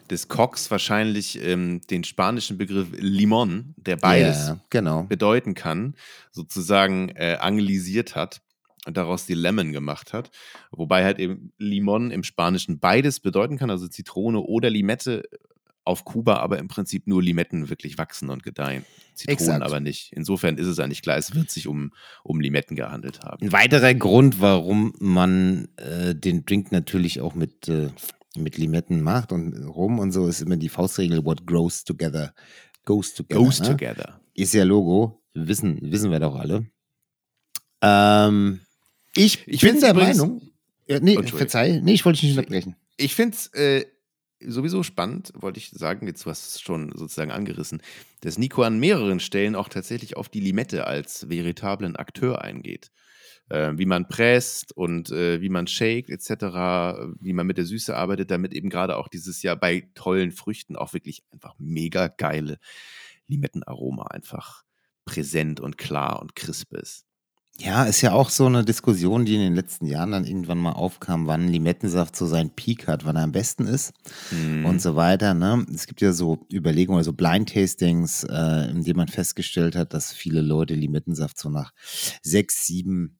des 0.09 0.27
Cox 0.27 0.71
wahrscheinlich 0.71 1.41
ähm, 1.43 1.81
den 1.89 2.03
spanischen 2.03 2.57
Begriff 2.57 2.87
Limon, 2.97 3.75
der 3.77 3.97
beides 3.97 4.47
Ja, 4.47 4.59
genau. 4.69 5.03
bedeuten 5.03 5.53
kann, 5.53 5.95
sozusagen 6.31 7.09
äh, 7.09 7.37
anglisiert 7.39 8.15
hat. 8.15 8.41
daraus 8.89 9.25
die 9.25 9.33
Lemon 9.33 9.73
gemacht 9.73 10.13
hat. 10.13 10.31
Wobei 10.71 11.03
halt 11.03 11.19
eben 11.19 11.51
Limon 11.57 12.09
im 12.09 12.23
Spanischen 12.23 12.79
beides 12.79 13.19
bedeuten 13.19 13.57
kann, 13.57 13.69
also 13.69 13.87
Zitrone 13.89 14.39
oder 14.39 14.69
Limette 14.69 15.23
auf 15.87 16.05
Kuba, 16.05 16.37
aber 16.37 16.59
im 16.59 16.67
Prinzip 16.67 17.07
nur 17.07 17.23
Limetten 17.23 17.69
wirklich 17.69 17.97
wachsen 17.97 18.29
und 18.29 18.43
gedeihen. 18.43 18.85
Zitronen 19.15 19.39
Exakt. 19.39 19.63
aber 19.63 19.79
nicht. 19.79 20.11
Insofern 20.13 20.57
ist 20.57 20.67
es 20.67 20.79
eigentlich 20.79 21.01
klar, 21.01 21.17
es 21.17 21.33
wird 21.33 21.49
sich 21.49 21.67
um, 21.67 21.91
um 22.23 22.39
Limetten 22.39 22.75
gehandelt 22.75 23.21
haben. 23.21 23.43
Ein 23.47 23.51
weiterer 23.51 23.93
Grund, 23.95 24.39
warum 24.41 24.93
man 24.99 25.69
äh, 25.77 26.13
den 26.13 26.45
Drink 26.45 26.71
natürlich 26.71 27.21
auch 27.21 27.33
mit, 27.33 27.67
äh, 27.67 27.89
mit 28.37 28.57
Limetten 28.57 29.01
macht 29.01 29.31
und 29.31 29.53
rum 29.65 29.97
und 29.97 30.11
so, 30.11 30.27
ist 30.27 30.41
immer 30.41 30.57
die 30.57 30.69
Faustregel, 30.69 31.25
what 31.25 31.47
grows 31.47 31.83
together, 31.83 32.33
goes 32.85 33.13
together. 33.15 33.39
Goes 33.43 33.59
ne? 33.61 33.65
together. 33.67 34.21
Ist 34.35 34.53
ja 34.53 34.63
Logo, 34.63 35.23
wissen, 35.33 35.79
wissen 35.81 36.11
wir 36.11 36.19
doch 36.19 36.35
alle. 36.35 36.67
Ähm, 37.81 38.59
ich, 39.15 39.47
Ich 39.47 39.61
bin 39.61 39.79
der 39.79 39.91
übrigens- 39.91 40.17
Meinung, 40.17 40.41
ja, 40.87 40.99
nee, 40.99 41.11
Entschuldigung. 41.11 41.37
verzeih, 41.39 41.79
nee, 41.83 41.93
ich 41.93 42.05
wollte 42.05 42.19
dich 42.19 42.29
nicht 42.29 42.37
unterbrechen. 42.37 42.75
Ich 42.97 43.13
finde 43.15 43.35
es 43.35 43.47
äh, 43.53 43.85
sowieso 44.45 44.83
spannend, 44.83 45.31
wollte 45.35 45.59
ich 45.59 45.69
sagen, 45.69 46.07
jetzt 46.07 46.25
du 46.25 46.29
hast 46.29 46.47
es 46.47 46.61
schon 46.61 46.91
sozusagen 46.95 47.31
angerissen, 47.31 47.81
dass 48.21 48.37
Nico 48.37 48.63
an 48.63 48.79
mehreren 48.79 49.19
Stellen 49.19 49.55
auch 49.55 49.69
tatsächlich 49.69 50.17
auf 50.17 50.29
die 50.29 50.39
Limette 50.39 50.87
als 50.87 51.29
veritablen 51.29 51.95
Akteur 51.95 52.41
eingeht. 52.41 52.91
Äh, 53.49 53.77
wie 53.77 53.85
man 53.85 54.09
presst 54.09 54.75
und 54.75 55.09
äh, 55.09 55.39
wie 55.39 55.49
man 55.49 55.67
shakt 55.67 56.09
etc., 56.09 57.15
wie 57.21 57.31
man 57.31 57.47
mit 57.47 57.57
der 57.57 57.65
Süße 57.65 57.95
arbeitet, 57.95 58.29
damit 58.29 58.53
eben 58.53 58.69
gerade 58.69 58.97
auch 58.97 59.07
dieses 59.07 59.41
Jahr 59.41 59.55
bei 59.55 59.89
tollen 59.95 60.33
Früchten 60.33 60.75
auch 60.75 60.93
wirklich 60.93 61.23
einfach 61.31 61.55
mega 61.57 62.07
geile 62.07 62.59
Limettenaroma 63.27 64.07
einfach 64.07 64.63
präsent 65.05 65.61
und 65.61 65.77
klar 65.77 66.21
und 66.21 66.35
crisp 66.35 66.73
ist. 66.73 67.05
Ja, 67.59 67.85
ist 67.85 68.01
ja 68.01 68.13
auch 68.13 68.29
so 68.29 68.45
eine 68.45 68.63
Diskussion, 68.63 69.25
die 69.25 69.33
in 69.33 69.41
den 69.41 69.55
letzten 69.55 69.87
Jahren 69.87 70.11
dann 70.11 70.25
irgendwann 70.25 70.59
mal 70.59 70.73
aufkam, 70.73 71.25
wann 71.25 71.47
Limettensaft 71.47 72.15
so 72.15 72.27
seinen 72.27 72.51
Peak 72.51 72.87
hat, 72.87 73.03
wann 73.03 73.15
er 73.15 73.23
am 73.23 73.31
besten 73.31 73.65
ist 73.65 73.93
Mhm. 74.31 74.65
und 74.65 74.79
so 74.81 74.95
weiter. 74.95 75.33
Ne? 75.33 75.65
Es 75.73 75.87
gibt 75.87 76.01
ja 76.01 76.13
so 76.13 76.45
Überlegungen, 76.53 76.99
also 76.99 77.13
Blind-Tastings, 77.13 78.25
äh, 78.25 78.69
in 78.69 78.83
denen 78.83 78.97
man 78.97 79.07
festgestellt 79.07 79.75
hat, 79.75 79.93
dass 79.95 80.13
viele 80.13 80.41
Leute 80.41 80.75
Limettensaft 80.75 81.39
so 81.39 81.49
nach 81.49 81.73
sechs, 82.21 82.67
sieben 82.67 83.17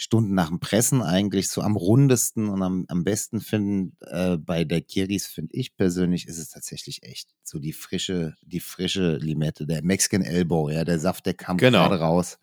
Stunden 0.00 0.32
nach 0.34 0.48
dem 0.48 0.60
Pressen 0.60 1.02
eigentlich 1.02 1.48
so 1.50 1.60
am 1.60 1.76
rundesten 1.76 2.48
und 2.48 2.62
am, 2.62 2.86
am 2.88 3.04
besten 3.04 3.40
finden. 3.42 3.96
Äh, 4.00 4.38
bei 4.38 4.64
der 4.64 4.80
Kiris 4.80 5.26
finde 5.26 5.50
ich 5.52 5.76
persönlich 5.76 6.26
ist 6.26 6.38
es 6.38 6.48
tatsächlich 6.48 7.02
echt 7.02 7.28
so 7.44 7.58
die 7.58 7.74
frische, 7.74 8.34
die 8.42 8.60
frische 8.60 9.16
Limette, 9.16 9.66
der 9.66 9.82
Mexican 9.82 10.22
Elbow, 10.22 10.70
ja, 10.70 10.84
der 10.84 10.98
Saft, 10.98 11.26
der 11.26 11.34
kam 11.34 11.58
Genau. 11.58 11.80
gerade 11.88 12.00
raus. 12.00 12.38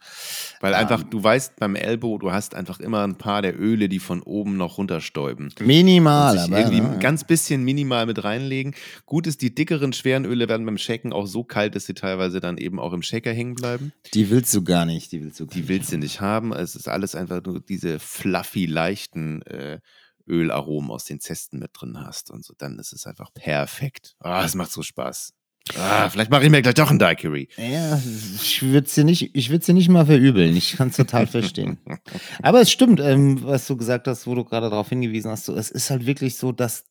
Weil 0.59 0.73
Ähm. 0.73 0.79
einfach, 0.81 1.01
du 1.01 1.23
weißt 1.23 1.55
beim 1.55 1.75
Elbow, 1.75 2.19
du 2.19 2.31
hast 2.31 2.53
einfach 2.53 2.79
immer 2.79 3.03
ein 3.03 3.17
paar 3.17 3.41
der 3.41 3.59
Öle, 3.59 3.89
die 3.89 3.99
von 3.99 4.21
oben 4.21 4.57
noch 4.57 4.77
runterstäuben. 4.77 5.51
Minimal, 5.59 6.37
aber 6.37 6.59
irgendwie 6.59 6.81
ne, 6.81 6.91
ein 6.91 6.99
ganz 6.99 7.23
bisschen 7.23 7.63
minimal 7.63 8.05
mit 8.05 8.23
reinlegen. 8.23 8.75
Gut 9.07 9.25
ist, 9.25 9.41
die 9.41 9.55
dickeren, 9.55 9.93
schweren 9.93 10.25
Öle 10.25 10.47
werden 10.47 10.65
beim 10.67 10.77
Shaken 10.77 11.11
auch 11.11 11.25
so 11.25 11.43
kalt, 11.43 11.75
dass 11.75 11.85
sie 11.87 11.95
teilweise 11.95 12.39
dann 12.39 12.57
eben 12.59 12.79
auch 12.79 12.93
im 12.93 13.01
Shaker 13.01 13.33
hängen 13.33 13.55
bleiben. 13.55 13.93
die 14.13 14.29
willst 14.29 14.53
du 14.53 14.63
gar 14.63 14.85
nicht, 14.85 15.11
die 15.11 15.23
willst 15.23 15.39
du 15.39 15.47
gar 15.47 15.55
Die 15.55 15.67
willst 15.67 15.91
du 15.91 15.97
nicht 15.97 16.21
haben. 16.21 16.53
Es 16.53 16.75
ist 16.75 16.87
alles 16.87 17.15
einfach 17.15 17.41
diese 17.53 17.99
fluffy, 17.99 18.65
leichten 18.65 19.41
äh, 19.43 19.79
Ölaromen 20.27 20.91
aus 20.91 21.05
den 21.05 21.19
Zesten 21.19 21.59
mit 21.59 21.71
drin 21.73 21.99
hast 21.99 22.31
und 22.31 22.43
so. 22.43 22.53
Dann 22.57 22.79
ist 22.79 22.93
es 22.93 23.05
einfach 23.05 23.33
perfekt. 23.33 24.15
Ah, 24.19 24.43
es 24.43 24.55
macht 24.55 24.71
so 24.71 24.83
Spaß. 24.83 25.33
Ah, 25.75 26.09
vielleicht 26.09 26.31
mache 26.31 26.45
ich 26.45 26.49
mir 26.49 26.61
gleich 26.61 26.75
doch 26.75 26.91
ein 26.91 26.99
Daiquiri. 26.99 27.49
Ja, 27.57 27.97
ich 27.97 28.63
würde 28.63 28.87
dir 28.89 29.03
nicht, 29.03 29.35
ich 29.35 29.49
würde 29.49 29.65
dir 29.65 29.73
nicht 29.73 29.89
mal 29.89 30.05
verübeln. 30.05 30.55
Ich 30.55 30.77
kann 30.77 30.89
es 30.89 30.95
total 30.95 31.27
verstehen. 31.27 31.77
Aber 32.41 32.61
es 32.61 32.71
stimmt, 32.71 32.99
ähm, 32.99 33.43
was 33.43 33.67
du 33.67 33.75
gesagt 33.75 34.07
hast, 34.07 34.27
wo 34.27 34.35
du 34.35 34.43
gerade 34.45 34.69
darauf 34.69 34.89
hingewiesen 34.89 35.31
hast. 35.31 35.45
So, 35.45 35.55
es 35.55 35.69
ist 35.69 35.89
halt 35.89 36.05
wirklich 36.05 36.37
so, 36.37 36.51
dass 36.51 36.85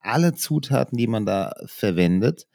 alle 0.00 0.34
Zutaten, 0.34 0.96
die 0.96 1.06
man 1.06 1.26
da 1.26 1.52
verwendet, 1.66 2.46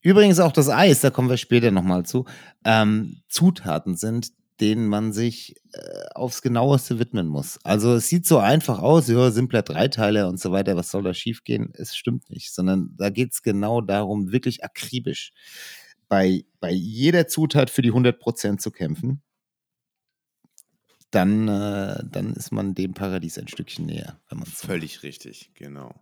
übrigens 0.00 0.40
auch 0.40 0.52
das 0.52 0.68
Eis, 0.68 1.00
da 1.00 1.10
kommen 1.10 1.28
wir 1.28 1.36
später 1.36 1.70
nochmal 1.70 2.04
zu, 2.04 2.24
ähm, 2.64 3.22
Zutaten 3.28 3.96
sind, 3.96 4.32
denen 4.62 4.86
man 4.86 5.12
sich 5.12 5.56
äh, 5.72 6.04
aufs 6.14 6.40
genaueste 6.40 7.00
widmen 7.00 7.26
muss. 7.26 7.58
Also 7.64 7.94
es 7.94 8.08
sieht 8.08 8.26
so 8.26 8.38
einfach 8.38 8.78
aus, 8.78 9.08
ja, 9.08 9.32
simpler 9.32 9.62
Dreiteiler 9.62 10.28
und 10.28 10.38
so 10.38 10.52
weiter, 10.52 10.76
was 10.76 10.92
soll 10.92 11.02
da 11.02 11.12
schiefgehen? 11.12 11.72
Es 11.74 11.96
stimmt 11.96 12.30
nicht, 12.30 12.54
sondern 12.54 12.94
da 12.96 13.10
geht 13.10 13.32
es 13.32 13.42
genau 13.42 13.80
darum, 13.80 14.30
wirklich 14.30 14.62
akribisch 14.64 15.32
bei, 16.08 16.44
bei 16.60 16.70
jeder 16.70 17.26
Zutat 17.26 17.70
für 17.70 17.82
die 17.82 17.92
100% 17.92 18.58
zu 18.58 18.70
kämpfen. 18.70 19.20
Dann, 21.10 21.48
äh, 21.48 22.04
dann 22.08 22.32
ist 22.34 22.52
man 22.52 22.76
dem 22.76 22.94
Paradies 22.94 23.38
ein 23.38 23.48
Stückchen 23.48 23.86
näher, 23.86 24.20
wenn 24.28 24.38
man 24.38 24.46
so 24.46 24.68
Völlig 24.68 25.02
richtig, 25.02 25.50
genau. 25.54 25.92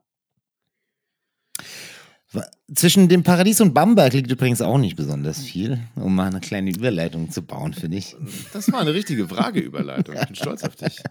Zwischen 2.73 3.09
dem 3.09 3.25
Paradies 3.25 3.61
und 3.61 3.75
Bamberg 3.75 4.13
liegt 4.13 4.31
übrigens 4.31 4.63
auch 4.63 4.79
nicht 4.79 4.95
besonders 4.95 5.43
viel, 5.43 5.81
um 5.97 6.15
mal 6.15 6.29
eine 6.29 6.39
kleine 6.39 6.71
Überleitung 6.71 7.31
zu 7.31 7.43
bauen, 7.43 7.75
finde 7.75 7.97
ich. 7.97 8.15
Das 8.53 8.71
war 8.71 8.81
eine 8.81 8.95
richtige 8.95 9.27
Frageüberleitung. 9.27 10.15
Ich 10.15 10.27
bin 10.27 10.37
stolz 10.37 10.63
auf 10.63 10.77
dich. 10.77 11.03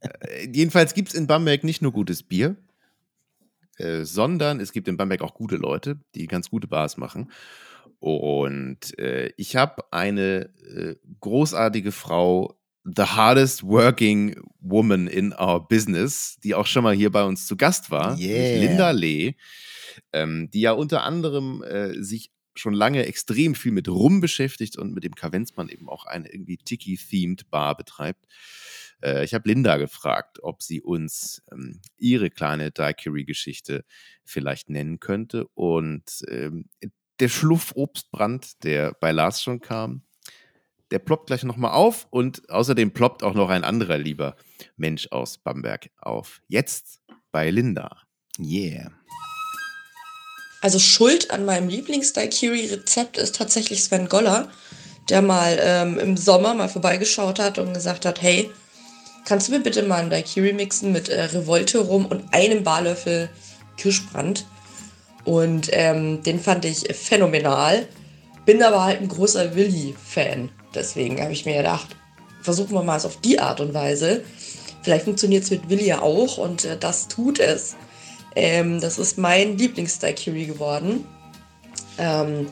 Äh, 0.00 0.48
jedenfalls 0.52 0.94
gibt 0.94 1.08
es 1.08 1.14
in 1.14 1.26
Bamberg 1.26 1.64
nicht 1.64 1.82
nur 1.82 1.92
gutes 1.92 2.22
Bier, 2.22 2.56
äh, 3.78 4.04
sondern 4.04 4.60
es 4.60 4.72
gibt 4.72 4.86
in 4.86 4.96
Bamberg 4.96 5.22
auch 5.22 5.34
gute 5.34 5.56
Leute, 5.56 5.98
die 6.14 6.28
ganz 6.28 6.48
gute 6.48 6.68
Bars 6.68 6.96
machen. 6.96 7.32
Und 7.98 8.96
äh, 8.98 9.32
ich 9.36 9.56
habe 9.56 9.84
eine 9.92 10.50
großartige 11.20 11.90
Frau, 11.92 12.56
the 12.84 13.02
hardest 13.02 13.64
working 13.64 14.40
woman 14.60 15.06
in 15.06 15.32
our 15.32 15.66
business, 15.66 16.38
die 16.42 16.54
auch 16.54 16.66
schon 16.66 16.84
mal 16.84 16.94
hier 16.94 17.10
bei 17.10 17.24
uns 17.24 17.46
zu 17.46 17.56
Gast 17.56 17.90
war, 17.90 18.18
Yeah. 18.18 18.60
Linda 18.60 18.90
Lee, 18.92 19.34
ähm, 20.12 20.50
die 20.50 20.60
ja 20.60 20.72
unter 20.72 21.04
anderem 21.04 21.62
äh, 21.62 22.02
sich 22.02 22.30
schon 22.54 22.74
lange 22.74 23.06
extrem 23.06 23.54
viel 23.54 23.72
mit 23.72 23.88
Rum 23.88 24.20
beschäftigt 24.20 24.76
und 24.76 24.92
mit 24.92 25.04
dem 25.04 25.14
Kavenzmann 25.14 25.68
eben 25.68 25.88
auch 25.88 26.04
eine 26.04 26.32
irgendwie 26.32 26.58
Tiki-themed 26.58 27.48
Bar 27.50 27.76
betreibt. 27.76 28.26
Äh, 29.02 29.24
ich 29.24 29.34
habe 29.34 29.48
Linda 29.48 29.76
gefragt, 29.76 30.38
ob 30.42 30.62
sie 30.62 30.82
uns 30.82 31.42
ähm, 31.52 31.80
ihre 31.96 32.30
kleine 32.30 32.70
Daiquiri-Geschichte 32.70 33.84
vielleicht 34.24 34.68
nennen 34.68 35.00
könnte. 35.00 35.46
Und 35.54 36.22
ähm, 36.28 36.68
der 37.18 37.28
Schluff 37.28 37.72
Obstbrand, 37.74 38.64
der 38.64 38.94
bei 39.00 39.12
Lars 39.12 39.42
schon 39.42 39.60
kam, 39.60 40.02
der 40.90 40.98
ploppt 40.98 41.28
gleich 41.28 41.44
nochmal 41.44 41.72
auf 41.72 42.08
und 42.10 42.50
außerdem 42.50 42.92
ploppt 42.92 43.22
auch 43.22 43.34
noch 43.34 43.48
ein 43.48 43.64
anderer 43.64 43.98
lieber 43.98 44.36
Mensch 44.76 45.08
aus 45.12 45.38
Bamberg 45.38 45.90
auf. 45.98 46.42
Jetzt 46.48 47.00
bei 47.30 47.50
Linda. 47.50 48.02
Yeah. 48.40 48.90
Also 50.60 50.78
Schuld 50.78 51.30
an 51.30 51.44
meinem 51.44 51.68
Lieblings-Daiquiri-Rezept 51.68 53.16
ist 53.16 53.34
tatsächlich 53.36 53.82
Sven 53.82 54.08
Goller, 54.08 54.48
der 55.08 55.22
mal 55.22 55.58
ähm, 55.60 55.98
im 55.98 56.16
Sommer 56.16 56.54
mal 56.54 56.68
vorbeigeschaut 56.68 57.38
hat 57.38 57.58
und 57.58 57.72
gesagt 57.72 58.04
hat, 58.04 58.20
hey, 58.20 58.50
kannst 59.24 59.48
du 59.48 59.52
mir 59.52 59.60
bitte 59.60 59.82
mal 59.82 60.00
einen 60.00 60.10
Daiquiri 60.10 60.52
mixen 60.52 60.92
mit 60.92 61.08
äh, 61.08 61.22
Revolte 61.22 61.78
rum 61.78 62.06
und 62.06 62.34
einem 62.34 62.62
Barlöffel 62.62 63.30
Kirschbrand? 63.76 64.46
Und 65.24 65.68
ähm, 65.72 66.22
den 66.22 66.40
fand 66.40 66.64
ich 66.64 66.94
phänomenal. 66.94 67.86
Bin 68.44 68.62
aber 68.62 68.84
halt 68.84 69.00
ein 69.00 69.08
großer 69.08 69.54
Willi-Fan. 69.54 70.50
Deswegen 70.74 71.20
habe 71.20 71.32
ich 71.32 71.46
mir 71.46 71.56
gedacht, 71.56 71.88
versuchen 72.42 72.74
wir 72.74 72.82
mal 72.82 72.96
es 72.96 73.04
auf 73.04 73.20
die 73.20 73.38
Art 73.38 73.60
und 73.60 73.74
Weise. 73.74 74.22
Vielleicht 74.82 75.04
funktioniert 75.04 75.44
es 75.44 75.50
mit 75.50 75.68
Willi 75.68 75.86
ja 75.86 76.02
auch 76.02 76.38
und 76.38 76.64
äh, 76.64 76.76
das 76.78 77.08
tut 77.08 77.38
es. 77.38 77.76
Ähm, 78.36 78.80
das 78.80 78.98
ist 78.98 79.18
mein 79.18 79.58
Lieblings-Daiquiri 79.58 80.46
geworden. 80.46 81.06
Ähm, 81.98 82.48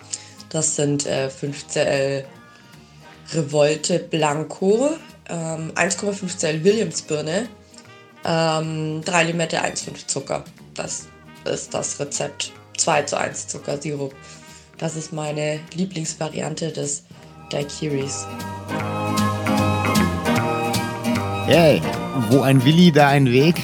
das 0.50 0.76
sind 0.76 1.06
äh, 1.06 1.28
5cl 1.28 2.24
Revolte 3.32 3.98
Blanco, 3.98 4.90
ähm, 5.28 5.72
1,5cl 5.74 6.64
Williamsbirne, 6.64 7.48
ähm, 8.24 9.02
3 9.04 9.24
Limette, 9.24 9.62
1,5 9.62 10.06
Zucker. 10.06 10.44
Das 10.74 11.08
ist 11.44 11.74
das 11.74 12.00
Rezept. 12.00 12.52
2 12.78 13.02
zu 13.02 13.18
1 13.18 13.48
Zuckersirup. 13.48 14.14
Das 14.78 14.96
ist 14.96 15.12
meine 15.12 15.60
Lieblingsvariante 15.74 16.72
des 16.72 17.04
Daiquiris. 17.50 18.26
Hey, 21.46 21.82
wo 22.30 22.42
ein 22.42 22.64
Willi, 22.64 22.92
da 22.92 23.08
ein 23.08 23.26
Weg. 23.26 23.56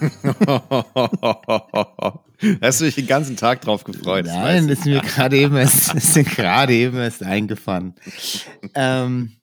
Hast 2.60 2.80
du 2.80 2.84
dich 2.84 2.96
den 2.96 3.06
ganzen 3.06 3.36
Tag 3.36 3.62
drauf 3.62 3.84
gefreut? 3.84 4.26
Nein, 4.26 4.68
ist 4.68 4.84
mir 4.84 5.00
gerade 5.00 5.38
eben 5.38 5.56
erst, 5.56 5.94
ist 5.94 6.16
mir 6.16 6.24
gerade 6.24 6.74
eben 6.74 6.96
erst 6.96 7.22
eingefahren. 7.22 7.94
Ähm, 8.74 9.36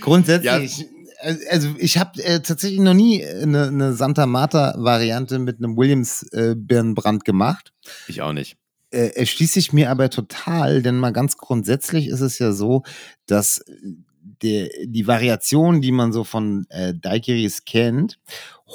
grundsätzlich, 0.00 0.86
äh, 1.20 1.36
also 1.50 1.74
ich 1.78 1.98
habe 1.98 2.22
äh, 2.22 2.40
tatsächlich 2.40 2.80
noch 2.80 2.94
nie 2.94 3.24
eine, 3.24 3.68
eine 3.68 3.92
Santa 3.94 4.26
Marta-Variante 4.26 5.38
mit 5.38 5.58
einem 5.58 5.76
Williams-Birnenbrand 5.76 7.24
gemacht. 7.24 7.72
ich. 8.06 8.22
auch 8.22 8.32
nicht. 8.32 8.56
Äh, 8.90 9.16
erschließe 9.16 9.58
ich 9.58 9.72
mir 9.72 9.90
aber 9.90 10.10
total, 10.10 10.82
denn 10.82 10.98
mal 10.98 11.12
ganz 11.12 11.38
grundsätzlich 11.38 12.08
ist 12.08 12.20
es 12.20 12.38
ja 12.38 12.52
so, 12.52 12.82
dass 13.26 13.64
der, 14.42 14.68
die 14.84 15.06
Variationen, 15.06 15.80
die 15.80 15.92
man 15.92 16.12
so 16.12 16.24
von 16.24 16.66
äh, 16.68 16.94
Daiquiris 16.94 17.64
kennt, 17.64 18.18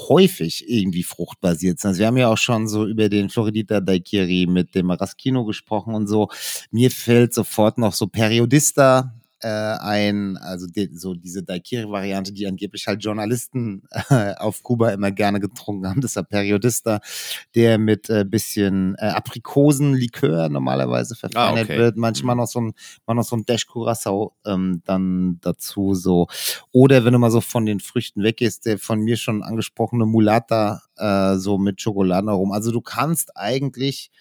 häufig 0.10 0.70
irgendwie 0.70 1.04
fruchtbasiert 1.04 1.80
sind. 1.80 1.90
Also 1.90 2.00
wir 2.00 2.08
haben 2.08 2.18
ja 2.18 2.30
auch 2.30 2.38
schon 2.38 2.68
so 2.68 2.86
über 2.86 3.10
den 3.10 3.30
Floridita 3.30 3.80
Daiquiri 3.80 4.48
mit 4.48 4.76
dem 4.76 4.88
Maraschino 4.88 5.46
gesprochen 5.46 5.96
und 5.96 6.08
so. 6.08 6.30
Mir 6.72 6.92
fällt 6.92 7.34
sofort 7.34 7.78
noch 7.78 7.94
so 7.94 8.08
Periodista 8.08 9.17
äh, 9.42 9.48
ein, 9.48 10.38
also 10.38 10.68
die, 10.68 10.90
so 10.94 11.14
diese 11.14 11.44
Daiquiri-Variante, 11.44 12.34
die 12.34 12.48
angeblich 12.48 12.88
halt 12.88 13.04
Journalisten 13.04 13.84
äh, 14.10 14.34
auf 14.36 14.64
Kuba 14.64 14.90
immer 14.90 15.12
gerne 15.12 15.40
getrunken 15.40 15.88
haben. 15.88 16.02
Das 16.02 16.12
ist 16.12 16.16
der 16.18 16.24
Periodista, 16.24 17.00
der 17.56 17.78
mit 17.78 18.10
äh, 18.10 18.26
bisschen 18.26 18.96
äh, 19.00 19.08
Aprikosenlikör 19.08 20.50
normalerweise 20.50 21.16
verfeinert 21.16 21.60
Ah, 21.60 21.62
okay. 21.64 21.78
wird. 21.78 21.98
Manchmal 21.98 22.36
noch 22.36 22.48
so 22.48 22.62
ein, 22.62 22.74
mal 23.06 23.14
noch 23.14 23.24
so 23.24 23.36
ein 23.36 23.46
Dash 23.46 23.68
Curacao 23.68 24.34
ähm, 24.46 24.82
dann 24.86 25.40
dazu 25.42 25.94
so. 25.94 26.28
Oder 26.72 27.06
wenn 27.06 27.14
du 27.14 27.20
mal 27.20 27.32
so 27.32 27.42
von 27.42 27.66
den 27.66 27.80
Früchten 27.80 28.24
weggehst, 28.24 28.66
der 28.66 28.80
von 28.80 29.00
mir 29.00 29.18
schon 29.18 29.44
angesprochene 29.44 30.06
Mulata 30.06 30.82
äh, 30.98 31.36
so 31.36 31.58
mit 31.58 31.82
Schokoladenaroma. 31.82 32.56
Also 32.56 32.72
du 32.72 32.82
kannst 32.82 33.36
eigentlich 33.38 34.12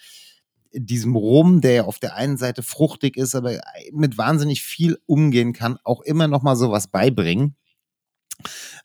diesem 0.72 1.16
Rum, 1.16 1.60
der 1.60 1.72
ja 1.72 1.84
auf 1.84 1.98
der 1.98 2.16
einen 2.16 2.36
Seite 2.36 2.62
fruchtig 2.62 3.16
ist, 3.16 3.34
aber 3.34 3.60
mit 3.92 4.18
wahnsinnig 4.18 4.62
viel 4.62 4.98
umgehen 5.06 5.52
kann, 5.52 5.78
auch 5.84 6.02
immer 6.02 6.28
noch 6.28 6.42
mal 6.42 6.56
so 6.56 6.70
was 6.70 6.88
beibringen. 6.88 7.56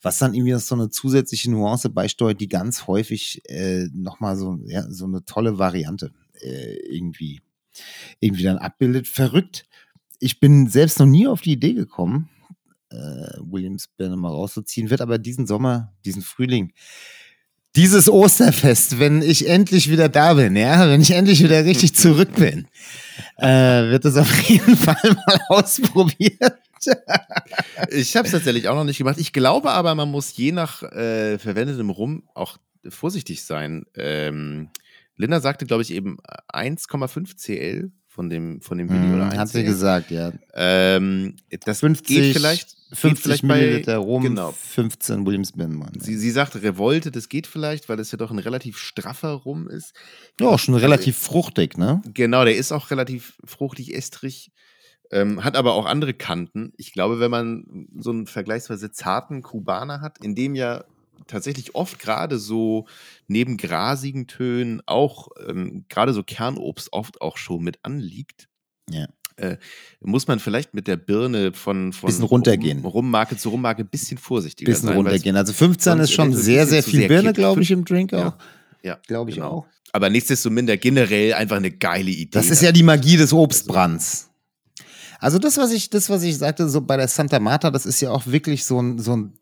Was 0.01 0.17
dann 0.17 0.33
irgendwie 0.33 0.57
so 0.59 0.75
eine 0.75 0.89
zusätzliche 0.89 1.51
Nuance 1.51 1.89
beisteuert, 1.89 2.39
die 2.39 2.47
ganz 2.47 2.87
häufig 2.87 3.41
äh, 3.49 3.87
noch 3.93 4.19
mal 4.21 4.37
so, 4.37 4.57
ja, 4.65 4.89
so 4.89 5.05
eine 5.05 5.25
tolle 5.25 5.57
Variante 5.59 6.11
äh, 6.39 6.75
irgendwie, 6.89 7.41
irgendwie 8.21 8.43
dann 8.43 8.57
abbildet. 8.57 9.07
Verrückt. 9.07 9.65
Ich 10.19 10.39
bin 10.39 10.67
selbst 10.67 10.99
noch 10.99 11.05
nie 11.05 11.27
auf 11.27 11.41
die 11.41 11.53
Idee 11.53 11.73
gekommen, 11.73 12.29
äh, 12.91 13.39
Williamsburg 13.39 14.15
mal 14.15 14.29
rauszuziehen, 14.29 14.89
wird 14.89 15.01
aber 15.01 15.17
diesen 15.17 15.47
Sommer, 15.47 15.93
diesen 16.05 16.21
Frühling, 16.21 16.73
dieses 17.75 18.09
Osterfest, 18.09 18.99
wenn 18.99 19.21
ich 19.21 19.47
endlich 19.47 19.89
wieder 19.89 20.09
da 20.09 20.33
bin, 20.33 20.55
ja, 20.55 20.89
wenn 20.89 21.01
ich 21.01 21.11
endlich 21.11 21.43
wieder 21.43 21.63
richtig 21.63 21.95
zurück 21.95 22.33
bin, 22.35 22.67
äh, 23.37 23.89
wird 23.89 24.05
es 24.05 24.17
auf 24.17 24.41
jeden 24.49 24.75
Fall 24.75 25.15
mal 25.25 25.39
ausprobiert. 25.49 26.59
Ich 27.89 28.15
habe 28.15 28.25
es 28.25 28.31
tatsächlich 28.31 28.67
auch 28.67 28.75
noch 28.75 28.83
nicht 28.83 28.97
gemacht. 28.97 29.19
Ich 29.19 29.33
glaube 29.33 29.71
aber, 29.71 29.93
man 29.95 30.09
muss 30.09 30.35
je 30.35 30.51
nach 30.51 30.83
äh, 30.83 31.37
verwendetem 31.37 31.89
Rum 31.91 32.23
auch 32.33 32.57
vorsichtig 32.89 33.43
sein. 33.43 33.85
Ähm, 33.95 34.69
Linda 35.15 35.39
sagte, 35.39 35.65
glaube 35.65 35.83
ich, 35.83 35.91
eben 35.91 36.17
1,5 36.51 37.37
CL 37.37 37.91
von 38.11 38.29
dem, 38.29 38.59
von 38.59 38.77
dem 38.77 38.89
Willi 38.89 39.13
oder 39.13 39.23
1 39.23 39.33
Hm, 39.33 39.39
Hat 39.39 39.49
sie 39.49 39.63
gesagt, 39.63 40.11
ja. 40.11 40.33
Ähm, 40.53 41.37
das 41.63 41.79
50, 41.79 42.07
geht 42.07 42.33
vielleicht, 42.33 42.75
geht 42.89 42.97
50 42.97 43.23
vielleicht 43.23 43.47
bei, 43.47 43.59
Milliliter 43.61 43.97
Rum, 43.97 44.21
Genau. 44.23 44.51
15 44.51 45.25
Williams 45.25 45.53
Benman. 45.53 45.93
Sie, 45.97 46.17
sie 46.17 46.29
sagt 46.31 46.61
Revolte, 46.61 47.09
das 47.09 47.29
geht 47.29 47.47
vielleicht, 47.47 47.87
weil 47.87 47.95
das 47.95 48.11
ja 48.11 48.17
doch 48.17 48.29
ein 48.29 48.39
relativ 48.39 48.77
straffer 48.77 49.31
Rum 49.31 49.69
ist. 49.69 49.93
Ja, 50.41 50.57
schon 50.57 50.75
relativ 50.75 51.17
fruchtig, 51.17 51.77
ne? 51.77 52.01
Genau, 52.13 52.43
der 52.43 52.57
ist 52.57 52.73
auch 52.73 52.91
relativ 52.91 53.37
fruchtig, 53.45 53.95
estrig, 53.95 54.51
ähm, 55.09 55.41
hat 55.45 55.55
aber 55.55 55.75
auch 55.75 55.85
andere 55.85 56.13
Kanten. 56.13 56.73
Ich 56.75 56.91
glaube, 56.91 57.21
wenn 57.21 57.31
man 57.31 57.87
so 57.97 58.09
einen 58.09 58.27
vergleichsweise 58.27 58.91
zarten 58.91 59.41
Kubaner 59.41 60.01
hat, 60.01 60.17
in 60.21 60.35
dem 60.35 60.53
ja 60.55 60.83
tatsächlich 61.27 61.75
oft 61.75 61.99
gerade 61.99 62.37
so 62.39 62.87
neben 63.27 63.57
grasigen 63.57 64.27
Tönen 64.27 64.81
auch 64.85 65.29
ähm, 65.47 65.85
gerade 65.89 66.13
so 66.13 66.23
Kernobst 66.23 66.93
oft 66.93 67.21
auch 67.21 67.37
schon 67.37 67.63
mit 67.63 67.79
anliegt. 67.83 68.47
Ja. 68.89 69.07
Äh, 69.37 69.57
muss 70.01 70.27
man 70.27 70.39
vielleicht 70.39 70.73
mit 70.73 70.87
der 70.87 70.97
Birne 70.97 71.53
von, 71.53 71.93
von 71.93 72.07
Bisschen 72.07 72.25
runtergehen. 72.25 72.79
Rum, 72.79 72.91
Rummarke 72.91 73.37
zu 73.37 73.49
Rummarke 73.49 73.83
ein 73.83 73.89
bisschen 73.89 74.17
vorsichtiger 74.17 74.69
Bisschen 74.69 74.87
sein. 74.87 74.93
es 74.93 74.97
runtergehen. 74.97 75.35
Also 75.35 75.53
15 75.53 75.91
sonst 75.93 76.03
ist 76.03 76.11
schon 76.13 76.33
sehr, 76.33 76.67
sehr 76.67 76.79
bisschen 76.81 76.91
viel 76.91 76.99
sehr 77.01 77.07
Birne, 77.07 77.33
glaube 77.33 77.61
ich, 77.61 77.71
im 77.71 77.85
Drink 77.85 78.11
Ja. 78.11 78.27
auch. 78.29 78.33
Ja, 78.83 78.99
Glaube 79.07 79.29
ich 79.29 79.37
genau. 79.37 79.49
auch. 79.49 79.65
Aber 79.93 80.09
nichtsdestominder 80.09 80.77
generell 80.77 81.33
einfach 81.33 81.57
eine 81.57 81.71
geile 81.71 82.09
Idee. 82.11 82.31
Das 82.31 82.49
ist 82.49 82.61
ja 82.61 82.71
die 82.71 82.83
Magie 82.83 83.17
des 83.17 83.31
Obstbrands. 83.33 84.29
Also 85.19 85.37
das, 85.37 85.57
was 85.57 85.71
ich, 85.71 85.89
das, 85.91 86.09
was 86.09 86.23
ich 86.23 86.37
sagte, 86.37 86.67
so 86.67 86.81
bei 86.81 86.97
der 86.97 87.07
Santa 87.07 87.39
Marta, 87.39 87.69
das 87.69 87.85
ist 87.85 88.01
ja 88.01 88.09
auch 88.09 88.25
wirklich 88.25 88.65
so 88.65 88.81
ein, 88.81 88.97
so 88.97 89.15
ein 89.15 89.33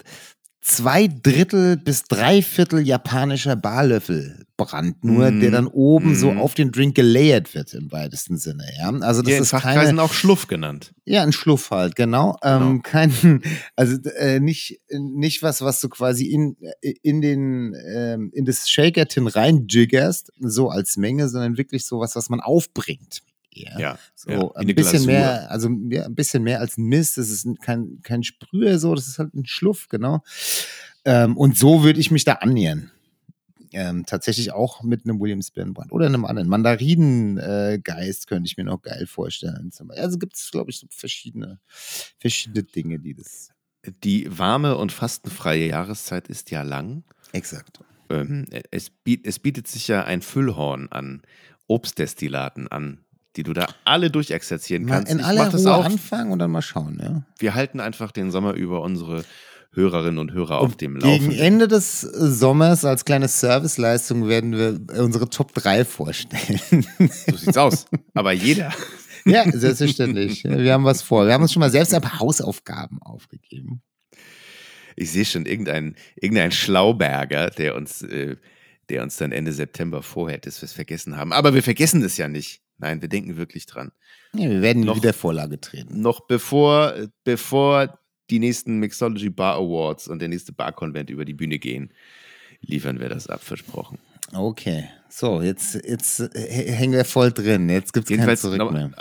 zwei 0.69 1.07
Drittel 1.07 1.77
bis 1.77 2.03
drei 2.03 2.41
Viertel 2.41 2.85
japanischer 2.85 3.55
Barlöffelbrand, 3.55 5.03
nur 5.03 5.31
Mm, 5.31 5.39
der 5.41 5.51
dann 5.51 5.67
oben 5.67 6.15
so 6.15 6.31
mm. 6.31 6.37
auf 6.37 6.53
den 6.53 6.71
Drink 6.71 6.95
gelayert 6.95 7.55
wird 7.55 7.73
im 7.73 7.91
weitesten 7.91 8.37
Sinne. 8.37 8.65
Ja, 8.77 8.89
also 8.89 9.21
das 9.21 9.31
ja, 9.31 9.37
in 9.37 9.43
ist 9.43 9.49
Fachkreisen 9.49 9.97
keine, 9.97 10.01
auch 10.03 10.13
Schluff 10.13 10.47
genannt. 10.47 10.93
ja, 11.05 11.23
ein 11.23 11.31
Schluff 11.31 11.71
halt, 11.71 11.95
genau. 11.95 12.37
Ähm, 12.43 12.83
kein, 12.83 13.41
also 13.75 13.97
äh, 14.17 14.39
nicht, 14.39 14.79
nicht 14.91 15.41
was, 15.43 15.61
was 15.61 15.81
du 15.81 15.89
quasi 15.89 16.25
in, 16.25 16.55
in 16.81 17.21
den, 17.21 17.75
ähm, 17.93 18.31
in 18.33 18.45
das 18.45 18.69
Shaker-Tin 18.69 19.27
reinjiggerst, 19.27 20.31
so 20.39 20.69
als 20.69 20.97
Menge, 20.97 21.29
sondern 21.29 21.57
wirklich 21.57 21.85
so 21.85 21.99
was, 21.99 22.15
was 22.15 22.29
man 22.29 22.39
aufbringt. 22.39 23.21
Ja. 23.51 23.79
Ja, 23.79 23.99
So, 24.15 24.29
ja, 24.31 24.51
ein 24.55 24.67
bisschen 24.67 25.03
Glasur. 25.03 25.07
mehr, 25.07 25.51
also 25.51 25.69
ja, 25.89 26.05
ein 26.05 26.15
bisschen 26.15 26.43
mehr 26.43 26.59
als 26.59 26.77
ein 26.77 26.85
Mist. 26.85 27.17
Das 27.17 27.29
ist 27.29 27.47
kein, 27.61 27.99
kein 28.03 28.23
Sprüher 28.23 28.79
so, 28.79 28.93
das 28.95 29.07
ist 29.07 29.19
halt 29.19 29.33
ein 29.33 29.45
Schluff, 29.45 29.87
genau. 29.87 30.23
Ähm, 31.05 31.35
und 31.37 31.57
so 31.57 31.83
würde 31.83 31.99
ich 31.99 32.11
mich 32.11 32.25
da 32.25 32.33
annähern. 32.33 32.91
Ähm, 33.71 34.05
tatsächlich 34.05 34.51
auch 34.51 34.81
mit 34.81 35.05
einem 35.05 35.19
Williams 35.19 35.51
Brand 35.51 35.77
oder 35.91 36.07
einem 36.07 36.25
anderen 36.25 36.49
Mandarinengeist 36.49 38.27
könnte 38.27 38.47
ich 38.47 38.57
mir 38.57 38.63
noch 38.63 38.81
geil 38.81 39.05
vorstellen. 39.05 39.71
Also 39.89 40.17
gibt 40.17 40.35
es, 40.35 40.49
glaube 40.49 40.71
ich, 40.71 40.79
so 40.79 40.87
verschiedene, 40.89 41.59
verschiedene 42.17 42.63
Dinge, 42.63 42.99
die 42.99 43.13
das. 43.13 43.51
Die 44.03 44.37
warme 44.37 44.75
und 44.75 44.91
fastenfreie 44.91 45.67
Jahreszeit 45.67 46.27
ist 46.27 46.51
ja 46.51 46.63
lang. 46.63 47.03
Exakt. 47.31 47.79
Ähm, 48.09 48.47
es, 48.71 48.89
biet, 48.89 49.25
es 49.25 49.37
bietet 49.39 49.67
sich 49.67 49.87
ja 49.87 50.03
ein 50.03 50.21
Füllhorn 50.21 50.87
an 50.91 51.21
Obstdestillaten 51.67 52.67
an, 52.67 53.05
die 53.39 53.43
du 53.43 53.53
da 53.53 53.67
alle 53.85 54.11
durchexerzieren 54.11 54.83
Mal 54.83 54.95
kannst. 54.95 55.13
in 55.13 55.19
Ich 55.19 55.25
aller 55.25 55.45
mach 55.45 55.51
das 55.53 55.65
Ruhe 55.65 55.73
auch. 55.75 55.85
anfangen 55.85 56.33
und 56.33 56.39
dann 56.39 56.51
mal 56.51 56.61
schauen, 56.61 56.99
ja. 57.01 57.23
Wir 57.37 57.53
halten 57.55 57.79
einfach 57.79 58.11
den 58.11 58.31
Sommer 58.31 58.53
über 58.53 58.81
unsere 58.81 59.23
Hörerinnen 59.71 60.17
und 60.17 60.33
Hörer 60.33 60.59
auf 60.59 60.75
dem 60.75 60.95
Gegen 60.99 61.09
Laufenden. 61.09 61.39
Ende 61.39 61.67
des 61.69 62.01
Sommers 62.01 62.83
als 62.83 63.05
kleine 63.05 63.29
Serviceleistung 63.29 64.27
werden 64.27 64.57
wir 64.57 65.01
unsere 65.01 65.29
Top 65.29 65.53
3 65.53 65.85
vorstellen. 65.85 66.85
So 67.29 67.37
sieht's 67.37 67.57
aus. 67.57 67.85
Aber 68.13 68.33
jeder. 68.33 68.73
Ja, 69.25 69.43
selbstverständlich. 69.51 70.45
Wir 70.45 70.73
haben 70.73 70.85
was 70.85 71.01
vor. 71.01 71.25
Wir 71.27 71.33
haben 71.33 71.41
uns 71.43 71.51
schon 71.51 71.59
mal 71.59 71.69
selbst 71.69 71.91
paar 71.91 72.19
Hausaufgaben 72.19 73.01
aufgegeben. 73.01 73.81
Ich 74.95 75.11
sehe 75.11 75.25
schon 75.25 75.45
irgendeinen 75.45 75.95
irgendein 76.15 76.51
Schlauberger, 76.53 77.49
der 77.49 77.75
uns, 77.75 78.01
äh, 78.01 78.37
der 78.89 79.03
uns 79.03 79.17
dann 79.17 79.33
Ende 79.33 79.51
September 79.51 80.01
vorhält, 80.03 80.47
dass 80.47 80.61
wir 80.61 80.65
es 80.67 80.73
vergessen 80.73 81.17
haben. 81.17 81.33
Aber 81.33 81.53
wir 81.53 81.61
vergessen 81.61 82.01
es 82.01 82.15
ja 82.15 82.29
nicht. 82.29 82.61
Nein, 82.79 83.01
wir 83.01 83.09
denken 83.09 83.37
wirklich 83.37 83.65
dran. 83.65 83.91
Ja, 84.33 84.49
wir 84.49 84.61
werden 84.61 84.83
Noch- 84.83 84.95
wieder 84.95 85.13
Vorlage 85.13 85.59
treten. 85.59 86.01
Noch 86.01 86.21
bevor, 86.27 86.93
bevor 87.23 87.99
die 88.29 88.39
nächsten 88.39 88.79
Mixology 88.79 89.29
Bar 89.29 89.55
Awards 89.55 90.07
und 90.07 90.19
der 90.19 90.27
nächste 90.29 90.53
Bar-Konvent 90.53 91.09
über 91.09 91.25
die 91.25 91.33
Bühne 91.33 91.59
gehen, 91.59 91.91
liefern 92.61 92.99
wir 92.99 93.09
das 93.09 93.27
ab, 93.27 93.41
versprochen. 93.43 93.99
Okay. 94.33 94.85
So, 95.09 95.41
jetzt, 95.41 95.75
jetzt 95.87 96.19
äh, 96.19 96.71
hängen 96.71 96.93
wir 96.93 97.05
voll 97.05 97.31
drin. 97.31 97.67
Jetzt 97.67 97.93
gibt 97.93 98.09
es 98.11 98.17
kein 98.17 98.37
Zurück 98.37 98.59
noch, 98.59 98.71
mehr. 98.71 98.91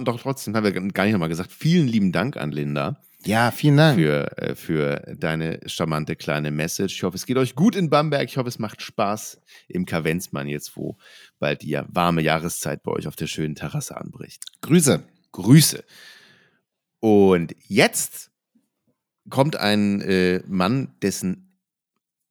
doch 0.00 0.20
trotzdem 0.20 0.56
haben 0.56 0.64
wir 0.64 0.72
gar 0.72 1.04
nicht 1.04 1.12
nochmal 1.12 1.28
gesagt, 1.28 1.52
vielen 1.52 1.86
lieben 1.86 2.10
Dank 2.10 2.36
an 2.36 2.50
Linda 2.50 3.00
Ja, 3.26 3.50
vielen 3.50 3.76
Dank. 3.76 3.98
für, 3.98 4.38
äh, 4.38 4.54
für 4.54 5.14
deine 5.18 5.60
charmante 5.66 6.16
kleine 6.16 6.50
Message. 6.50 6.94
Ich 6.94 7.02
hoffe, 7.02 7.16
es 7.16 7.26
geht 7.26 7.36
euch 7.36 7.54
gut 7.54 7.74
in 7.76 7.90
Bamberg. 7.90 8.28
Ich 8.28 8.36
hoffe, 8.36 8.48
es 8.48 8.58
macht 8.58 8.82
Spaß 8.82 9.40
im 9.68 9.84
Kavenzmann 9.84 10.46
jetzt, 10.46 10.76
wo 10.76 10.96
bald 11.38 11.62
die 11.62 11.78
warme 11.88 12.22
Jahreszeit 12.22 12.82
bei 12.82 12.92
euch 12.92 13.06
auf 13.06 13.16
der 13.16 13.26
schönen 13.26 13.54
Terrasse 13.54 13.96
anbricht. 13.96 14.44
Grüße. 14.60 15.02
Grüße. 15.32 15.84
Und 17.00 17.54
jetzt 17.66 18.30
kommt 19.28 19.56
ein 19.56 20.00
äh, 20.00 20.42
Mann, 20.46 20.94
dessen 21.02 21.58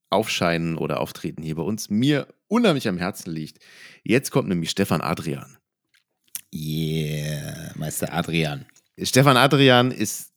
Aufscheinen 0.09 0.77
oder 0.77 1.01
Auftreten 1.01 1.43
hier 1.43 1.55
bei 1.55 1.63
uns 1.63 1.89
mir 1.89 2.27
unheimlich 2.47 2.87
am 2.87 2.97
Herzen 2.97 3.31
liegt. 3.31 3.59
Jetzt 4.03 4.31
kommt 4.31 4.47
nämlich 4.47 4.69
Stefan 4.69 5.01
Adrian. 5.01 5.57
Yeah, 6.53 7.73
Meister 7.75 8.13
Adrian. 8.13 8.65
Stefan 8.97 9.35
Adrian 9.35 9.91
ist 9.91 10.33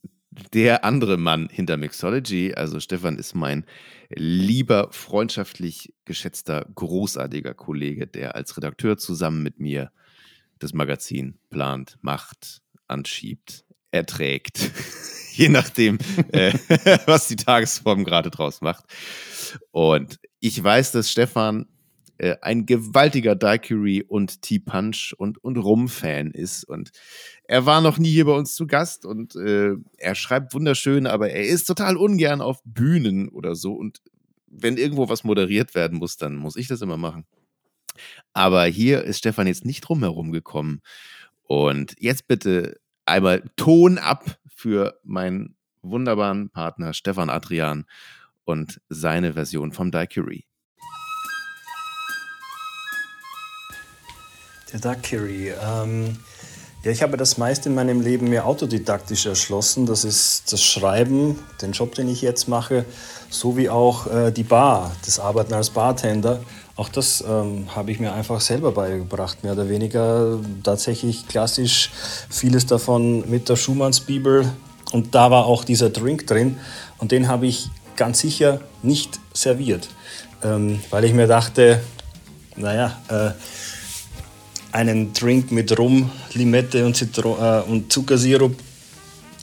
der 0.53 0.83
andere 0.83 1.17
Mann 1.17 1.49
hinter 1.49 1.77
Mixology. 1.77 2.53
Also 2.53 2.79
Stefan 2.79 3.17
ist 3.17 3.35
mein 3.35 3.65
lieber, 4.09 4.89
freundschaftlich 4.91 5.93
geschätzter, 6.05 6.65
großartiger 6.75 7.53
Kollege, 7.53 8.07
der 8.07 8.35
als 8.35 8.55
Redakteur 8.57 8.97
zusammen 8.97 9.43
mit 9.43 9.59
mir 9.59 9.91
das 10.59 10.73
Magazin 10.73 11.39
plant, 11.49 11.97
macht, 12.01 12.61
anschiebt, 12.87 13.65
erträgt. 13.91 14.71
Je 15.33 15.49
nachdem, 15.49 15.99
äh, 16.33 16.53
was 17.05 17.27
die 17.27 17.37
Tagesform 17.37 18.03
gerade 18.03 18.29
draus 18.29 18.61
macht. 18.61 18.83
Und 19.71 20.19
ich 20.39 20.61
weiß, 20.61 20.91
dass 20.91 21.09
Stefan 21.09 21.67
äh, 22.19 22.35
ein 22.41 22.65
gewaltiger 22.65 23.35
Daiquiri 23.35 24.03
und 24.03 24.41
Tea 24.41 24.59
Punch 24.59 25.13
und, 25.17 25.43
und 25.43 25.57
Rum-Fan 25.57 26.31
ist. 26.31 26.65
Und 26.65 26.91
er 27.45 27.65
war 27.65 27.81
noch 27.81 27.97
nie 27.97 28.11
hier 28.11 28.25
bei 28.25 28.33
uns 28.33 28.55
zu 28.55 28.67
Gast 28.67 29.05
und 29.05 29.35
äh, 29.35 29.75
er 29.97 30.15
schreibt 30.15 30.53
wunderschön, 30.53 31.07
aber 31.07 31.29
er 31.31 31.45
ist 31.45 31.65
total 31.65 31.95
ungern 31.95 32.41
auf 32.41 32.61
Bühnen 32.65 33.29
oder 33.29 33.55
so. 33.55 33.73
Und 33.73 34.01
wenn 34.47 34.77
irgendwo 34.77 35.07
was 35.07 35.23
moderiert 35.23 35.75
werden 35.75 35.97
muss, 35.97 36.17
dann 36.17 36.35
muss 36.35 36.57
ich 36.57 36.67
das 36.67 36.81
immer 36.81 36.97
machen. 36.97 37.25
Aber 38.33 38.65
hier 38.65 39.03
ist 39.03 39.19
Stefan 39.19 39.47
jetzt 39.47 39.65
nicht 39.65 39.81
drumherum 39.81 40.31
gekommen. 40.31 40.81
Und 41.43 41.95
jetzt 41.99 42.27
bitte 42.27 42.79
einmal 43.05 43.43
Ton 43.55 43.97
ab 43.97 44.37
für 44.47 44.99
meinen 45.03 45.55
wunderbaren 45.81 46.49
Partner 46.49 46.93
Stefan 46.93 47.29
Adrian 47.29 47.85
und 48.43 48.81
seine 48.89 49.33
Version 49.33 49.71
vom 49.71 49.89
Daiquiri. 49.89 50.48
Der 54.71 54.79
Daiquiri. 54.79 55.51
Ähm, 55.51 56.17
ja, 56.83 56.91
ich 56.91 57.01
habe 57.01 57.17
das 57.17 57.37
meiste 57.37 57.69
in 57.69 57.75
meinem 57.75 58.01
Leben 58.01 58.29
mir 58.29 58.45
autodidaktisch 58.45 59.25
erschlossen. 59.25 59.85
Das 59.85 60.03
ist 60.03 60.53
das 60.53 60.63
Schreiben, 60.63 61.39
den 61.61 61.71
Job, 61.71 61.95
den 61.95 62.07
ich 62.07 62.21
jetzt 62.21 62.47
mache, 62.47 62.85
sowie 63.29 63.69
auch 63.69 64.07
äh, 64.07 64.31
die 64.31 64.43
Bar, 64.43 64.95
das 65.05 65.19
Arbeiten 65.19 65.53
als 65.53 65.71
Bartender. 65.71 66.39
Auch 66.75 66.87
das 66.87 67.21
ähm, 67.27 67.67
habe 67.75 67.91
ich 67.91 67.99
mir 67.99 68.13
einfach 68.13 68.39
selber 68.39 68.71
beigebracht, 68.71 69.43
mehr 69.43 69.53
oder 69.53 69.67
weniger. 69.67 70.39
Tatsächlich 70.63 71.27
klassisch 71.27 71.91
vieles 72.29 72.65
davon 72.65 73.29
mit 73.29 73.49
der 73.49 73.55
Schumannsbibel. 73.57 74.49
Und 74.91 75.15
da 75.15 75.31
war 75.31 75.47
auch 75.47 75.63
dieser 75.63 75.89
Drink 75.89 76.27
drin. 76.27 76.57
Und 76.99 77.11
den 77.11 77.27
habe 77.27 77.47
ich 77.47 77.69
ganz 77.97 78.19
sicher 78.19 78.61
nicht 78.83 79.19
serviert, 79.33 79.89
ähm, 80.43 80.79
weil 80.89 81.03
ich 81.03 81.13
mir 81.13 81.27
dachte, 81.27 81.81
naja, 82.55 82.97
äh, 83.09 83.31
einen 84.71 85.13
Drink 85.13 85.51
mit 85.51 85.77
Rum, 85.77 86.11
Limette 86.33 86.85
und, 86.85 86.95
Zitro 86.95 87.37
äh, 87.41 87.69
und 87.69 87.91
Zuckersirup. 87.91 88.55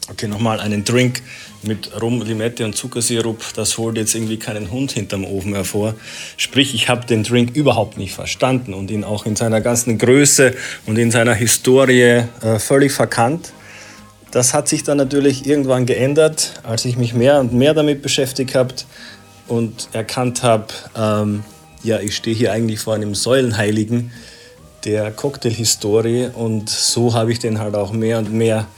Okay, 0.09 0.29
nochmal 0.29 0.61
einen 0.61 0.85
Drink 0.85 1.22
mit 1.62 2.01
Rum, 2.01 2.22
Limette 2.22 2.64
und 2.64 2.77
Zuckersirup, 2.77 3.43
das 3.55 3.77
holt 3.77 3.97
jetzt 3.97 4.14
irgendwie 4.14 4.37
keinen 4.37 4.70
Hund 4.70 4.93
hinterm 4.93 5.24
Ofen 5.24 5.55
hervor. 5.55 5.95
Sprich, 6.37 6.74
ich 6.74 6.89
habe 6.89 7.07
den 7.07 7.24
Drink 7.24 7.57
überhaupt 7.57 7.99
nicht 7.99 8.14
verstanden 8.14 8.72
und 8.72 8.91
ihn 8.91 9.03
auch 9.03 9.27
in 9.27 9.35
seiner 9.35 9.61
ganzen 9.61 9.99
Größe 9.99 10.55
und 10.87 10.97
in 10.97 11.11
seiner 11.11 11.35
Historie 11.35 12.22
äh, 12.43 12.59
völlig 12.59 12.93
verkannt. 12.93 13.53
Das 14.31 14.55
hat 14.55 14.68
sich 14.68 14.85
dann 14.85 14.99
natürlich 14.99 15.47
irgendwann 15.47 15.87
geändert, 15.87 16.61
als 16.62 16.85
ich 16.85 16.97
mich 16.97 17.14
mehr 17.14 17.41
und 17.41 17.53
mehr 17.53 17.74
damit 17.74 18.03
beschäftigt 18.03 18.55
habe 18.55 18.74
und 19.49 19.89
erkannt 19.93 20.43
habe, 20.43 20.66
ähm, 20.97 21.43
ja, 21.83 22.01
ich 22.01 22.16
stehe 22.16 22.37
hier 22.37 22.53
eigentlich 22.53 22.81
vor 22.81 22.95
einem 22.95 23.14
Säulenheiligen 23.14 24.11
der 24.87 25.11
Cocktailhistorie 25.11 26.28
und 26.32 26.70
so 26.70 27.12
habe 27.12 27.32
ich 27.32 27.41
den 27.41 27.59
halt 27.59 27.74
auch 27.74 27.93
mehr 27.93 28.18
und 28.18 28.32
mehr 28.32 28.68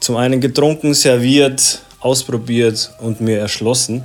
zum 0.00 0.16
einen 0.16 0.40
getrunken, 0.40 0.94
serviert, 0.94 1.82
ausprobiert 2.00 2.90
und 3.00 3.20
mir 3.20 3.38
erschlossen. 3.38 4.02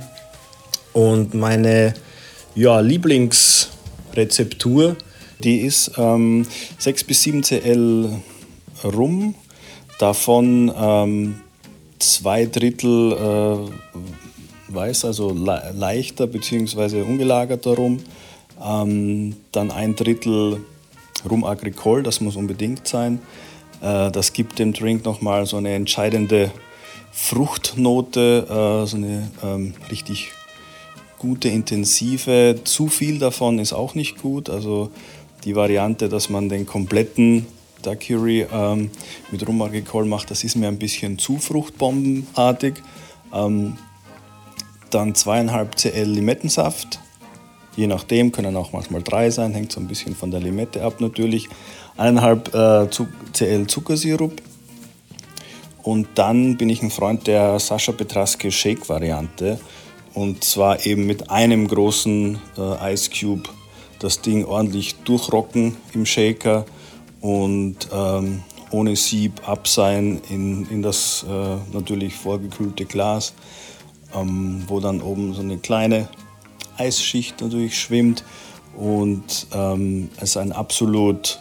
Und 0.92 1.32
meine 1.32 1.94
ja, 2.54 2.80
Lieblingsrezeptur, 2.80 4.96
die 5.42 5.60
ist 5.60 5.92
ähm, 5.96 6.46
6 6.78 7.04
bis 7.04 7.22
7 7.22 7.42
Cl 7.42 8.10
Rum, 8.84 9.34
davon 9.98 10.70
ähm, 10.76 11.40
zwei 12.00 12.44
Drittel 12.44 13.12
äh, 13.12 13.56
weiß, 14.74 15.06
also 15.06 15.30
le 15.30 15.72
leichter 15.74 16.26
bzw. 16.26 17.00
ungelagerter 17.00 17.76
Rum, 17.76 18.00
ähm, 18.62 19.36
dann 19.52 19.70
ein 19.70 19.96
Drittel 19.96 20.60
Rum 21.28 21.44
Agricole, 21.44 22.02
das 22.02 22.20
muss 22.20 22.36
unbedingt 22.36 22.86
sein. 22.86 23.20
Äh, 23.80 24.10
das 24.10 24.32
gibt 24.32 24.58
dem 24.58 24.72
Drink 24.72 25.04
nochmal 25.04 25.46
so 25.46 25.56
eine 25.56 25.74
entscheidende 25.74 26.50
Fruchtnote, 27.12 28.46
äh, 28.48 28.86
so 28.86 28.96
eine 28.96 29.30
ähm, 29.42 29.74
richtig 29.90 30.32
gute, 31.18 31.48
intensive. 31.48 32.60
Zu 32.64 32.88
viel 32.88 33.18
davon 33.18 33.58
ist 33.58 33.72
auch 33.72 33.94
nicht 33.94 34.20
gut. 34.20 34.50
Also 34.50 34.90
die 35.44 35.54
Variante, 35.54 36.08
dass 36.08 36.28
man 36.28 36.48
den 36.48 36.66
kompletten 36.66 37.46
Daiquiri 37.82 38.46
ähm, 38.52 38.90
mit 39.30 39.46
Rum 39.46 39.62
Agricole 39.62 40.06
macht, 40.06 40.30
das 40.30 40.42
ist 40.42 40.56
mir 40.56 40.68
ein 40.68 40.78
bisschen 40.78 41.18
zu 41.18 41.38
fruchtbombenartig. 41.38 42.74
Ähm, 43.32 43.76
dann 44.90 45.14
zweieinhalb 45.14 45.76
Cl 45.76 46.04
Limettensaft, 46.04 47.00
Je 47.76 47.86
nachdem 47.86 48.32
können 48.32 48.56
auch 48.56 48.72
manchmal 48.72 49.02
drei 49.02 49.30
sein, 49.30 49.52
hängt 49.52 49.72
so 49.72 49.80
ein 49.80 49.88
bisschen 49.88 50.14
von 50.14 50.30
der 50.30 50.40
Limette 50.40 50.82
ab 50.82 51.00
natürlich. 51.00 51.48
Eineinhalb 51.96 52.54
äh, 52.54 52.88
Cl 53.32 53.66
Zuckersirup. 53.66 54.40
Und 55.82 56.08
dann 56.14 56.56
bin 56.56 56.70
ich 56.70 56.82
ein 56.82 56.90
Freund 56.90 57.26
der 57.26 57.58
Sascha 57.58 57.92
Petraske 57.92 58.50
Shake 58.50 58.88
Variante. 58.88 59.58
Und 60.14 60.44
zwar 60.44 60.86
eben 60.86 61.06
mit 61.06 61.30
einem 61.30 61.66
großen 61.66 62.38
äh, 62.56 62.94
Ice 62.94 63.10
Cube 63.10 63.48
das 63.98 64.20
Ding 64.20 64.44
ordentlich 64.44 64.96
durchrocken 65.04 65.76
im 65.92 66.06
Shaker 66.06 66.66
und 67.20 67.88
ähm, 67.92 68.42
ohne 68.70 68.96
Sieb 68.96 69.48
abseihen 69.48 70.20
in, 70.28 70.68
in 70.68 70.82
das 70.82 71.24
äh, 71.28 71.56
natürlich 71.72 72.14
vorgekühlte 72.14 72.84
Glas, 72.84 73.34
ähm, 74.14 74.64
wo 74.66 74.80
dann 74.80 75.00
oben 75.00 75.32
so 75.32 75.40
eine 75.40 75.58
kleine 75.58 76.08
Eisschicht 76.78 77.40
natürlich 77.40 77.78
schwimmt 77.78 78.24
und 78.76 79.46
ähm, 79.52 80.10
es 80.20 80.36
ein 80.36 80.52
absolut 80.52 81.40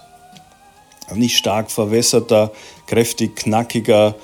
nicht 1.14 1.38
stark 1.38 1.70
verwässerter, 1.72 2.52
kräftig 2.88 3.36
knackiger, 3.36 4.16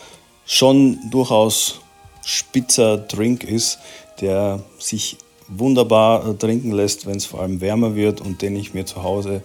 schon 0.46 0.98
durchaus 1.12 1.82
spitzer 2.26 2.98
Drink 2.98 3.44
ist, 3.44 3.80
der 4.22 4.62
sich 4.78 5.18
wunderbar 5.48 6.28
äh, 6.28 6.34
trinken 6.36 6.72
lässt, 6.72 7.06
wenn 7.06 7.18
es 7.18 7.26
vor 7.26 7.42
allem 7.42 7.62
wärmer 7.62 7.96
wird 7.96 8.22
und 8.22 8.42
den 8.42 8.56
ich 8.56 8.74
mir 8.74 8.86
zu 8.86 9.04
Hause 9.04 9.42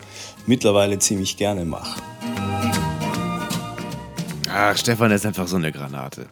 mittlerweile 0.47 0.99
ziemlich 0.99 1.37
gerne 1.37 1.65
mache. 1.65 2.01
Ach, 4.51 4.77
Stefan 4.77 5.11
ist 5.11 5.27
einfach 5.27 5.49
so 5.49 5.57
eine 5.57 5.73
Granate. 5.73 6.27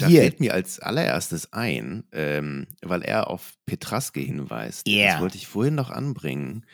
Da 0.00 0.08
Hier. 0.08 0.22
fällt 0.22 0.40
mir 0.40 0.54
als 0.54 0.80
allererstes 0.80 1.52
ein, 1.52 2.04
ähm, 2.12 2.66
weil 2.82 3.02
er 3.02 3.28
auf 3.28 3.54
Petraske 3.66 4.20
hinweist. 4.20 4.88
Ja. 4.88 5.12
Das 5.12 5.20
wollte 5.20 5.36
ich 5.36 5.46
vorhin 5.46 5.74
noch 5.74 5.90
anbringen. 5.90 6.64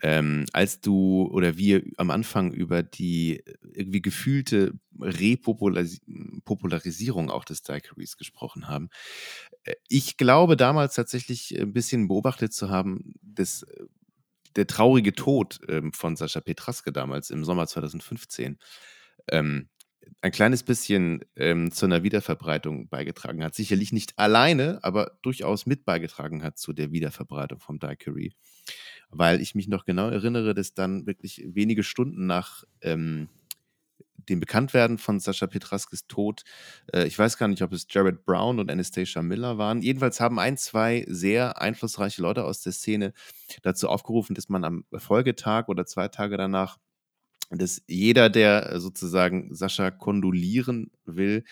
Ähm, 0.00 0.46
als 0.52 0.80
du 0.80 1.28
oder 1.32 1.56
wir 1.56 1.82
am 1.96 2.10
Anfang 2.10 2.52
über 2.52 2.84
die 2.84 3.42
irgendwie 3.72 4.00
gefühlte 4.00 4.74
Repopularisierung 5.00 7.30
auch 7.30 7.44
des 7.44 7.62
Daiquiris 7.62 8.16
gesprochen 8.16 8.68
haben. 8.68 8.90
Äh, 9.64 9.74
Ich 9.88 10.16
glaube 10.16 10.56
damals 10.56 10.94
tatsächlich 10.94 11.58
ein 11.60 11.72
bisschen 11.72 12.08
beobachtet 12.08 12.52
zu 12.52 12.70
haben, 12.70 13.14
dass 13.22 13.62
äh, 13.64 13.84
der 14.56 14.66
traurige 14.66 15.14
Tod 15.14 15.60
ähm, 15.68 15.92
von 15.92 16.16
Sascha 16.16 16.40
Petraske 16.40 16.92
damals 16.92 17.30
im 17.30 17.44
Sommer 17.44 17.66
2015 17.66 18.58
ähm, 19.30 19.68
ein 20.20 20.32
kleines 20.32 20.62
bisschen 20.62 21.24
ähm, 21.36 21.70
zu 21.70 21.86
einer 21.86 22.02
Wiederverbreitung 22.02 22.88
beigetragen 22.88 23.42
hat. 23.44 23.54
Sicherlich 23.54 23.92
nicht 23.92 24.18
alleine, 24.18 24.78
aber 24.82 25.18
durchaus 25.22 25.66
mit 25.66 25.84
beigetragen 25.84 26.42
hat 26.42 26.58
zu 26.58 26.72
der 26.72 26.92
Wiederverbreitung 26.92 27.60
vom 27.60 27.78
Daiquiri. 27.78 28.32
Weil 29.10 29.40
ich 29.40 29.54
mich 29.54 29.68
noch 29.68 29.84
genau 29.84 30.08
erinnere, 30.08 30.54
dass 30.54 30.74
dann 30.74 31.06
wirklich 31.06 31.42
wenige 31.46 31.82
Stunden 31.82 32.26
nach 32.26 32.64
ähm, 32.82 33.28
dem 34.28 34.40
Bekanntwerden 34.40 34.98
von 34.98 35.20
Sascha 35.20 35.46
Petraskes 35.46 36.06
Tod, 36.06 36.42
äh, 36.92 37.06
ich 37.06 37.18
weiß 37.18 37.38
gar 37.38 37.48
nicht, 37.48 37.62
ob 37.62 37.72
es 37.72 37.86
Jared 37.88 38.24
Brown 38.24 38.58
und 38.58 38.70
Anastasia 38.70 39.22
Miller 39.22 39.58
waren. 39.58 39.82
Jedenfalls 39.82 40.20
haben 40.20 40.38
ein, 40.38 40.56
zwei 40.56 41.04
sehr 41.08 41.60
einflussreiche 41.60 42.22
Leute 42.22 42.44
aus 42.44 42.60
der 42.60 42.72
Szene 42.72 43.12
dazu 43.62 43.88
aufgerufen, 43.88 44.34
dass 44.34 44.48
man 44.48 44.64
am 44.64 44.84
Folgetag 44.96 45.68
oder 45.68 45.86
zwei 45.86 46.08
Tage 46.08 46.36
danach 46.36 46.78
dass 47.50 47.82
jeder, 47.86 48.30
der 48.30 48.72
äh, 48.72 48.80
sozusagen 48.80 49.54
Sascha 49.54 49.90
kondolieren 49.90 50.90
will, 51.04 51.44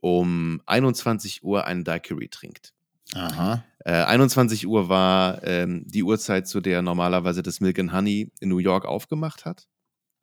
um 0.00 0.60
21 0.66 1.42
Uhr 1.44 1.66
einen 1.66 1.84
Daiquiri 1.84 2.28
trinkt. 2.28 2.72
Aha. 3.14 3.64
Äh, 3.84 3.92
21 3.92 4.66
Uhr 4.66 4.88
war 4.88 5.42
ähm, 5.44 5.82
die 5.86 6.02
Uhrzeit, 6.02 6.46
zu 6.46 6.60
der 6.60 6.82
normalerweise 6.82 7.42
das 7.42 7.60
Milk 7.60 7.78
and 7.78 7.92
Honey 7.92 8.30
in 8.40 8.48
New 8.48 8.58
York 8.58 8.84
aufgemacht 8.84 9.44
hat. 9.44 9.66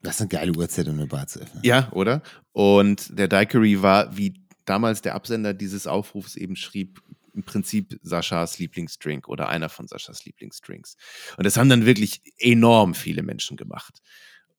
Das 0.01 0.16
ist 0.16 0.22
eine 0.22 0.30
geile 0.30 0.55
Uhrzeit, 0.55 0.88
um 0.88 0.95
eine 0.95 1.07
Bar 1.07 1.28
zu 1.28 1.39
öffnen. 1.39 1.63
Ja, 1.63 1.91
oder? 1.91 2.22
Und 2.51 3.18
der 3.18 3.28
Daiquiri 3.28 3.82
war, 3.82 4.16
wie 4.16 4.36
damals 4.66 5.01
der 5.01 5.16
Absender 5.16 5.53
dieses 5.53 5.88
Aufrufs 5.88 6.36
eben 6.36 6.55
schrieb, 6.55 7.01
im 7.34 7.43
Prinzip 7.43 7.99
Saschas 8.01 8.59
Lieblingsdrink 8.59 9.28
oder 9.28 9.49
einer 9.49 9.70
von 9.70 9.88
Saschas 9.88 10.26
Lieblingsdrinks. 10.26 10.95
Und 11.38 11.45
das 11.45 11.57
haben 11.57 11.70
dann 11.70 11.86
wirklich 11.86 12.22
enorm 12.38 12.93
viele 12.93 13.24
Menschen 13.24 13.57
gemacht. 13.57 13.99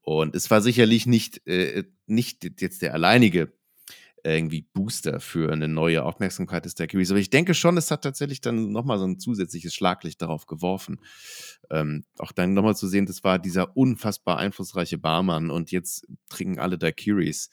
Und 0.06 0.36
es 0.36 0.48
war 0.52 0.62
sicherlich 0.62 1.06
nicht, 1.06 1.44
äh, 1.48 1.82
nicht 2.06 2.60
jetzt 2.60 2.80
der 2.80 2.94
alleinige 2.94 3.52
irgendwie 4.22 4.62
Booster 4.72 5.18
für 5.18 5.52
eine 5.52 5.66
neue 5.66 6.04
Aufmerksamkeit 6.04 6.64
des 6.64 6.76
Daiquiris. 6.76 7.10
Aber 7.10 7.18
ich 7.18 7.30
denke 7.30 7.54
schon, 7.54 7.76
es 7.76 7.90
hat 7.90 8.02
tatsächlich 8.02 8.40
dann 8.40 8.70
nochmal 8.70 8.98
so 9.00 9.04
ein 9.04 9.18
zusätzliches 9.18 9.74
Schlaglicht 9.74 10.22
darauf 10.22 10.46
geworfen. 10.46 11.00
Ähm, 11.70 12.04
auch 12.18 12.30
dann 12.30 12.54
nochmal 12.54 12.76
zu 12.76 12.86
sehen, 12.86 13.06
das 13.06 13.24
war 13.24 13.40
dieser 13.40 13.76
unfassbar 13.76 14.38
einflussreiche 14.38 14.96
Barmann 14.96 15.50
und 15.50 15.72
jetzt 15.72 16.06
trinken 16.28 16.60
alle 16.60 16.78
Daiquiris, 16.78 17.50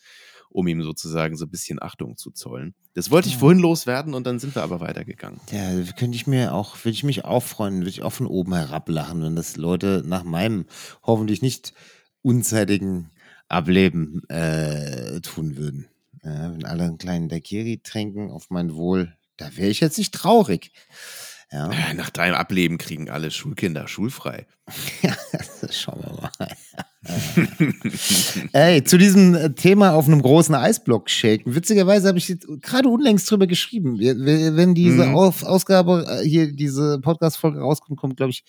um 0.49 0.67
ihm 0.67 0.83
sozusagen 0.83 1.35
so 1.37 1.45
ein 1.45 1.51
bisschen 1.51 1.81
Achtung 1.81 2.17
zu 2.17 2.29
zollen. 2.29 2.75
Das 2.93 3.09
wollte 3.09 3.29
ich 3.29 3.33
Ja. 3.33 3.39
vorhin 3.39 3.59
loswerden 3.59 4.13
und 4.13 4.27
dann 4.27 4.37
sind 4.37 4.53
wir 4.55 4.61
aber 4.61 4.79
weitergegangen. 4.79 5.39
Ja, 5.51 5.71
könnte 5.97 6.15
ich 6.15 6.27
mir 6.27 6.53
auch, 6.53 6.77
würde 6.85 6.93
ich 6.93 7.03
mich 7.03 7.25
auch 7.25 7.41
freuen, 7.41 7.77
würde 7.79 7.89
ich 7.89 8.03
auch 8.03 8.13
von 8.13 8.27
oben 8.27 8.53
herab 8.53 8.89
lachen, 8.89 9.23
wenn 9.23 9.35
das 9.35 9.57
Leute 9.57 10.03
nach 10.05 10.23
meinem 10.23 10.65
hoffentlich 11.03 11.41
nicht 11.41 11.73
unzeitigen 12.23 13.11
Ableben 13.47 14.27
äh, 14.29 15.21
tun 15.21 15.55
würden. 15.57 15.87
Ja, 16.23 16.51
wenn 16.51 16.65
alle 16.65 16.85
einen 16.85 16.97
kleinen 16.97 17.29
Daiquiri 17.29 17.81
trinken 17.83 18.31
auf 18.31 18.49
mein 18.49 18.73
Wohl, 18.73 19.15
da 19.37 19.55
wäre 19.55 19.69
ich 19.69 19.81
jetzt 19.81 19.97
nicht 19.97 20.13
traurig. 20.13 20.71
Ja, 21.51 21.69
Äh, 21.71 21.93
Nach 21.93 22.09
deinem 22.09 22.33
Ableben 22.35 22.77
kriegen 22.79 23.09
alle 23.11 23.29
Schulkinder 23.29 23.87
schulfrei. 23.87 24.47
das 25.61 25.79
schauen 25.79 26.01
wir 26.01 26.13
mal. 26.13 26.47
Ey, 28.53 28.83
zu 28.83 28.97
diesem 28.97 29.35
äh, 29.35 29.53
Thema 29.53 29.93
auf 29.93 30.07
einem 30.07 30.21
großen 30.21 30.53
Eisblock 30.55 31.09
shaken. 31.09 31.55
Witzigerweise 31.55 32.07
habe 32.07 32.17
ich 32.17 32.35
gerade 32.61 32.89
unlängst 32.89 33.29
drüber 33.29 33.47
geschrieben. 33.47 33.99
Wenn 33.99 34.75
diese 34.75 35.05
Mhm. 35.07 35.15
Ausgabe 35.15 36.05
äh, 36.07 36.27
hier, 36.27 36.51
diese 36.53 36.99
Podcast-Folge 36.99 37.59
rauskommt, 37.59 37.99
kommt, 37.99 38.17
glaube 38.17 38.31
ich, 38.31 38.43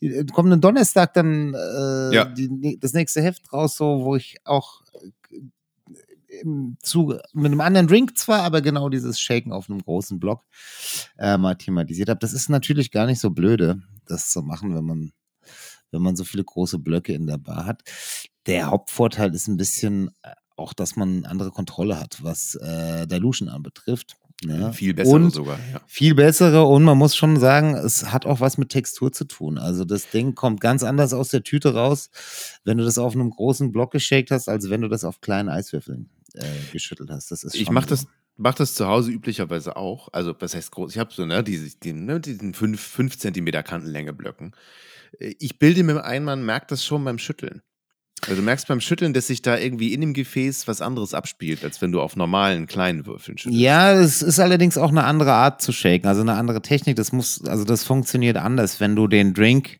äh, 0.00 0.24
kommenden 0.24 0.60
Donnerstag 0.60 1.14
dann 1.14 1.54
äh, 1.54 2.14
Ja. 2.14 2.24
die, 2.26 2.78
das 2.80 2.92
nächste 2.92 3.22
Heft 3.22 3.52
raus, 3.52 3.76
so, 3.76 4.04
wo 4.04 4.16
ich 4.16 4.36
auch 4.44 4.82
im 6.42 6.76
Zuge 6.82 7.20
mit 7.32 7.46
einem 7.46 7.60
anderen 7.62 7.86
Drink 7.88 8.16
zwar, 8.18 8.42
aber 8.42 8.60
genau 8.60 8.88
dieses 8.90 9.18
Shaken 9.18 9.50
auf 9.52 9.68
einem 9.70 9.80
großen 9.82 10.20
Block 10.20 10.44
äh, 11.18 11.36
mal 11.38 11.54
thematisiert 11.56 12.10
habe. 12.10 12.20
Das 12.20 12.32
ist 12.32 12.48
natürlich 12.48 12.90
gar 12.90 13.06
nicht 13.06 13.18
so 13.18 13.30
blöde, 13.30 13.82
das 14.06 14.30
zu 14.30 14.42
machen, 14.42 14.74
wenn 14.74 14.84
man 14.84 15.12
wenn 15.90 16.02
man 16.02 16.16
so 16.16 16.24
viele 16.24 16.44
große 16.44 16.78
Blöcke 16.78 17.12
in 17.12 17.26
der 17.26 17.38
Bar 17.38 17.66
hat. 17.66 17.82
Der 18.46 18.70
Hauptvorteil 18.70 19.34
ist 19.34 19.48
ein 19.48 19.56
bisschen 19.56 20.10
äh, 20.22 20.30
auch, 20.56 20.72
dass 20.72 20.96
man 20.96 21.24
andere 21.24 21.50
Kontrolle 21.50 21.98
hat, 22.00 22.18
was 22.22 22.54
äh, 22.56 23.06
Dilution 23.06 23.48
anbetrifft. 23.48 24.16
Ne? 24.44 24.72
Viel 24.72 24.94
bessere 24.94 25.16
Und 25.16 25.30
sogar, 25.32 25.58
ja. 25.72 25.80
Viel 25.86 26.14
bessere 26.14 26.64
und 26.64 26.84
man 26.84 26.96
muss 26.96 27.16
schon 27.16 27.38
sagen, 27.38 27.74
es 27.74 28.12
hat 28.12 28.24
auch 28.24 28.38
was 28.38 28.56
mit 28.56 28.68
Textur 28.68 29.10
zu 29.10 29.24
tun. 29.24 29.58
Also 29.58 29.84
das 29.84 30.10
Ding 30.10 30.36
kommt 30.36 30.60
ganz 30.60 30.84
anders 30.84 31.12
aus 31.12 31.30
der 31.30 31.42
Tüte 31.42 31.74
raus, 31.74 32.10
wenn 32.64 32.78
du 32.78 32.84
das 32.84 32.98
auf 32.98 33.14
einem 33.14 33.30
großen 33.30 33.72
Block 33.72 33.90
geshakt 33.90 34.30
hast, 34.30 34.48
als 34.48 34.70
wenn 34.70 34.80
du 34.80 34.88
das 34.88 35.02
auf 35.02 35.20
kleinen 35.20 35.48
Eiswürfeln 35.48 36.10
äh, 36.34 36.44
geschüttelt 36.72 37.10
hast. 37.10 37.32
Das 37.32 37.42
ist 37.42 37.56
Ich 37.56 37.64
schon 37.64 37.74
mache 37.74 37.88
so. 37.88 37.90
das, 37.90 38.06
mach 38.38 38.54
das 38.54 38.74
zu 38.74 38.86
Hause 38.86 39.10
üblicherweise 39.10 39.76
auch. 39.76 40.08
Also, 40.12 40.34
was 40.38 40.54
heißt 40.54 40.70
groß? 40.70 40.92
Ich 40.92 40.98
habe 40.98 41.12
so, 41.12 41.26
ne, 41.26 41.44
diese, 41.44 41.76
die, 41.78 41.92
ne, 41.92 42.20
diesen 42.20 42.54
5 42.54 42.80
fünf 42.80 43.18
Zentimeter 43.18 43.62
Kantenlänge 43.62 44.14
Blöcken. 44.14 44.52
Äh, 45.18 45.34
Ich 45.38 45.58
bilde 45.58 45.82
mir 45.82 46.04
ein, 46.04 46.24
man 46.24 46.44
merkt 46.44 46.70
das 46.70 46.84
schon 46.84 47.04
beim 47.04 47.18
Schütteln. 47.18 47.62
Also 48.22 48.36
du 48.36 48.42
merkst 48.42 48.66
beim 48.66 48.80
Schütteln, 48.80 49.12
dass 49.12 49.28
sich 49.28 49.42
da 49.42 49.56
irgendwie 49.56 49.92
in 49.94 50.00
dem 50.00 50.12
Gefäß 50.12 50.66
was 50.66 50.80
anderes 50.80 51.14
abspielt, 51.14 51.62
als 51.62 51.80
wenn 51.80 51.92
du 51.92 52.00
auf 52.00 52.16
normalen 52.16 52.66
kleinen 52.66 53.06
Würfeln 53.06 53.38
schüttelst. 53.38 53.60
Ja, 53.60 53.92
es 53.92 54.22
ist 54.22 54.40
allerdings 54.40 54.76
auch 54.76 54.90
eine 54.90 55.04
andere 55.04 55.32
Art 55.32 55.62
zu 55.62 55.72
shaken, 55.72 56.08
also 56.08 56.22
eine 56.22 56.34
andere 56.34 56.60
Technik. 56.60 56.96
Das 56.96 57.12
muss, 57.12 57.44
also 57.44 57.64
das 57.64 57.84
funktioniert 57.84 58.36
anders, 58.36 58.80
wenn 58.80 58.96
du 58.96 59.06
den 59.06 59.34
Drink, 59.34 59.78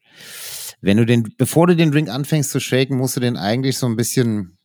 wenn 0.81 0.97
du 0.99 1.05
den, 1.05 1.35
bevor 1.37 1.67
du 1.67 1.75
den 1.75 1.91
Drink 1.91 2.09
anfängst 2.09 2.51
zu 2.51 2.61
shaken, 2.61 2.97
musst 2.97 3.17
du 3.17 3.21
den 3.21 3.37
eigentlich 3.37 3.77
so 3.77 3.87
ein 3.87 3.97
bisschen, 3.97 4.58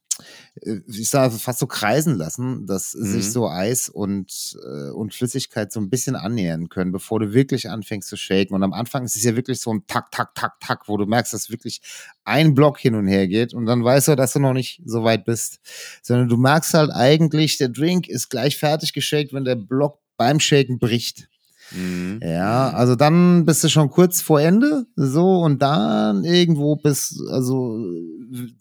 ich 0.61 1.09
sage 1.09 1.33
fast 1.39 1.59
so 1.59 1.65
kreisen 1.67 2.15
lassen, 2.15 2.67
dass 2.67 2.91
sich 2.91 3.25
Mhm. 3.25 3.29
so 3.31 3.47
Eis 3.49 3.89
und 3.89 4.55
äh, 4.63 4.91
und 4.91 5.13
Flüssigkeit 5.13 5.71
so 5.71 5.79
ein 5.79 5.89
bisschen 5.89 6.15
annähern 6.15 6.69
können, 6.69 6.91
bevor 6.91 7.19
du 7.19 7.33
wirklich 7.33 7.69
anfängst 7.69 8.07
zu 8.07 8.17
shaken. 8.17 8.53
Und 8.53 8.61
am 8.63 8.71
Anfang 8.73 9.03
ist 9.03 9.15
es 9.15 9.23
ja 9.23 9.35
wirklich 9.35 9.59
so 9.59 9.73
ein 9.73 9.83
Tak, 9.87 10.11
Tak, 10.11 10.35
Tak, 10.35 10.59
Tak, 10.59 10.87
wo 10.87 10.97
du 10.97 11.05
merkst, 11.07 11.33
dass 11.33 11.49
wirklich 11.49 11.81
ein 12.23 12.53
Block 12.53 12.77
hin 12.79 12.93
und 12.95 13.07
her 13.07 13.27
geht 13.27 13.53
und 13.53 13.65
dann 13.65 13.83
weißt 13.83 14.09
du, 14.09 14.15
dass 14.15 14.33
du 14.33 14.39
noch 14.39 14.53
nicht 14.53 14.81
so 14.85 15.03
weit 15.03 15.25
bist, 15.25 15.59
sondern 16.03 16.29
du 16.29 16.37
merkst 16.37 16.73
halt 16.75 16.91
eigentlich, 16.91 17.57
der 17.57 17.69
Drink 17.69 18.07
ist 18.07 18.29
gleich 18.29 18.57
fertig 18.57 18.93
geshakt, 18.93 19.33
wenn 19.33 19.45
der 19.45 19.55
Block 19.55 19.99
beim 20.17 20.39
Shaken 20.39 20.77
bricht. 20.77 21.27
Mhm. 21.73 22.19
Ja, 22.23 22.69
also 22.71 22.95
dann 22.95 23.45
bist 23.45 23.63
du 23.63 23.69
schon 23.69 23.89
kurz 23.89 24.21
vor 24.21 24.39
Ende, 24.41 24.85
so, 24.95 25.39
und 25.41 25.61
dann 25.61 26.23
irgendwo 26.23 26.75
bis, 26.75 27.19
also, 27.29 27.83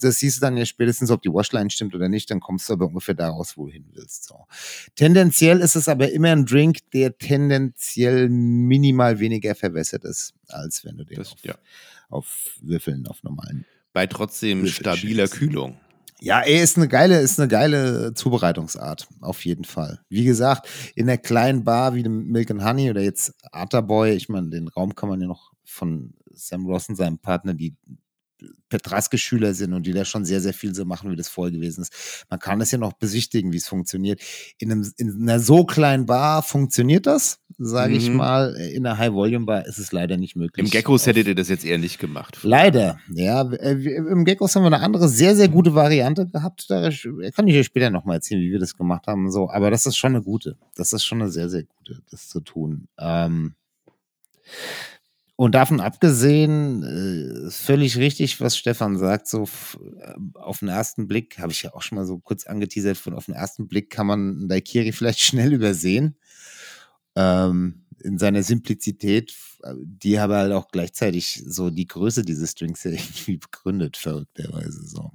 das 0.01 0.17
siehst 0.17 0.37
du 0.37 0.41
dann 0.41 0.57
ja 0.57 0.65
spätestens, 0.65 1.11
ob 1.11 1.21
die 1.21 1.29
Washline 1.29 1.69
stimmt 1.69 1.93
oder 1.95 2.09
nicht, 2.09 2.29
dann 2.31 2.39
kommst 2.39 2.69
du 2.69 2.73
aber 2.73 2.87
ungefähr 2.87 3.15
daraus, 3.15 3.57
wo 3.57 3.67
du 3.67 3.73
hin 3.73 3.85
willst, 3.93 4.25
so. 4.25 4.45
Tendenziell 4.95 5.59
ist 5.59 5.75
es 5.75 5.87
aber 5.87 6.11
immer 6.11 6.29
ein 6.31 6.45
Drink, 6.45 6.79
der 6.91 7.17
tendenziell 7.17 8.29
minimal 8.29 9.19
weniger 9.19 9.55
verwässert 9.55 10.03
ist, 10.05 10.33
als 10.47 10.83
wenn 10.83 10.97
du 10.97 11.05
den 11.05 11.17
Das, 11.17 11.33
auf, 11.33 11.43
ja. 11.43 11.55
auf 12.09 12.57
Würfeln, 12.61 13.05
auf 13.07 13.23
normalen 13.23 13.65
Bei 13.93 14.07
trotzdem 14.07 14.61
Würfel 14.63 14.73
stabiler. 14.73 15.27
Kühlung. 15.27 15.77
Ja, 16.23 16.39
ey, 16.39 16.63
ist 16.63 16.77
eine 16.77 16.87
geile, 16.87 17.19
ist 17.19 17.37
eine 17.37 17.49
geile 17.49 18.13
Zubereitungsart, 18.13 19.09
auf 19.19 19.43
jeden 19.43 19.65
Fall. 19.65 19.99
Wie 20.07 20.23
gesagt, 20.23 20.69
in 20.95 21.07
der 21.07 21.17
kleinen 21.17 21.65
Bar 21.65 21.95
wie 21.95 22.03
dem 22.03 22.27
Milk 22.27 22.49
and 22.49 22.63
Honey 22.63 22.89
oder 22.89 23.01
jetzt 23.01 23.33
Arterboy, 23.51 24.11
ich 24.11 24.29
meine, 24.29 24.49
den 24.49 24.69
Raum 24.69 24.95
kann 24.95 25.09
man 25.09 25.19
ja 25.19 25.27
noch 25.27 25.51
von 25.65 26.13
Sam 26.31 26.65
Rossen, 26.65 26.95
seinem 26.95 27.19
Partner, 27.19 27.53
die 27.53 27.75
Petraske-Schüler 28.69 29.53
sind 29.53 29.73
und 29.73 29.85
die 29.85 29.93
da 29.93 30.03
schon 30.05 30.25
sehr, 30.25 30.41
sehr 30.41 30.53
viel 30.53 30.73
so 30.73 30.85
machen, 30.85 31.11
wie 31.11 31.15
das 31.15 31.29
vorher 31.29 31.51
gewesen 31.51 31.81
ist. 31.81 32.25
Man 32.29 32.39
kann 32.39 32.59
es 32.61 32.71
ja 32.71 32.77
noch 32.77 32.93
besichtigen, 32.93 33.53
wie 33.53 33.57
es 33.57 33.67
funktioniert. 33.67 34.21
In, 34.57 34.71
einem, 34.71 34.91
in 34.97 35.21
einer 35.23 35.39
so 35.39 35.65
kleinen 35.65 36.05
Bar 36.05 36.41
funktioniert 36.43 37.05
das, 37.05 37.39
sage 37.57 37.95
ich 37.95 38.09
Mhm. 38.09 38.15
mal. 38.15 38.55
In 38.55 38.85
einer 38.85 38.97
High-Volume-Bar 38.97 39.65
ist 39.67 39.77
es 39.77 39.91
leider 39.91 40.17
nicht 40.17 40.35
möglich. 40.35 40.65
Im 40.65 40.71
Geckos 40.71 41.05
hättet 41.05 41.27
ihr 41.27 41.35
das 41.35 41.49
jetzt 41.49 41.65
eher 41.65 41.77
nicht 41.77 41.99
gemacht. 41.99 42.39
Leider, 42.43 42.99
ja. 43.13 43.43
äh, 43.51 43.73
Im 43.73 44.25
Geckos 44.25 44.55
haben 44.55 44.63
wir 44.63 44.67
eine 44.67 44.79
andere, 44.81 45.07
sehr, 45.07 45.35
sehr 45.35 45.49
gute 45.49 45.75
Variante 45.75 46.27
gehabt. 46.27 46.65
Da 46.69 46.89
kann 47.35 47.47
ich 47.47 47.53
dir 47.53 47.63
später 47.63 47.89
nochmal 47.91 48.15
erzählen, 48.17 48.41
wie 48.41 48.51
wir 48.51 48.59
das 48.59 48.75
gemacht 48.75 49.07
haben. 49.07 49.29
So, 49.31 49.49
aber 49.51 49.69
das 49.71 49.85
ist 49.85 49.97
schon 49.97 50.15
eine 50.15 50.23
gute. 50.23 50.57
Das 50.75 50.93
ist 50.93 51.03
schon 51.05 51.21
eine 51.21 51.29
sehr, 51.31 51.49
sehr 51.49 51.63
gute, 51.63 52.01
das 52.09 52.27
zu 52.27 52.39
tun. 52.41 52.87
Ähm, 52.97 53.53
und 55.43 55.55
davon 55.55 55.81
abgesehen, 55.81 56.83
äh, 56.83 57.47
ist 57.47 57.57
völlig 57.57 57.97
richtig, 57.97 58.39
was 58.39 58.55
Stefan 58.55 58.97
sagt. 58.97 59.27
So 59.27 59.43
äh, 59.43 60.13
auf 60.35 60.59
den 60.59 60.69
ersten 60.69 61.05
Blick, 61.09 61.37
habe 61.37 61.51
ich 61.51 61.63
ja 61.63 61.73
auch 61.73 61.81
schon 61.81 61.97
mal 61.97 62.05
so 62.05 62.17
kurz 62.17 62.45
angeteasert, 62.45 62.95
von 62.95 63.13
auf 63.13 63.25
den 63.25 63.35
ersten 63.35 63.67
Blick 63.67 63.89
kann 63.89 64.07
man 64.07 64.47
Daikiri 64.47 64.93
vielleicht 64.93 65.19
schnell 65.19 65.51
übersehen. 65.51 66.15
Ähm, 67.17 67.83
in 67.99 68.17
seiner 68.17 68.41
Simplizität, 68.41 69.35
die 69.75 70.17
aber 70.17 70.37
halt 70.37 70.53
auch 70.53 70.69
gleichzeitig 70.69 71.43
so 71.45 71.69
die 71.69 71.87
Größe 71.87 72.21
dieses 72.23 72.55
Drinks 72.55 72.85
ja 72.85 72.91
irgendwie 72.91 73.35
begründet, 73.35 73.97
verrückterweise 73.97 74.87
so. 74.87 75.11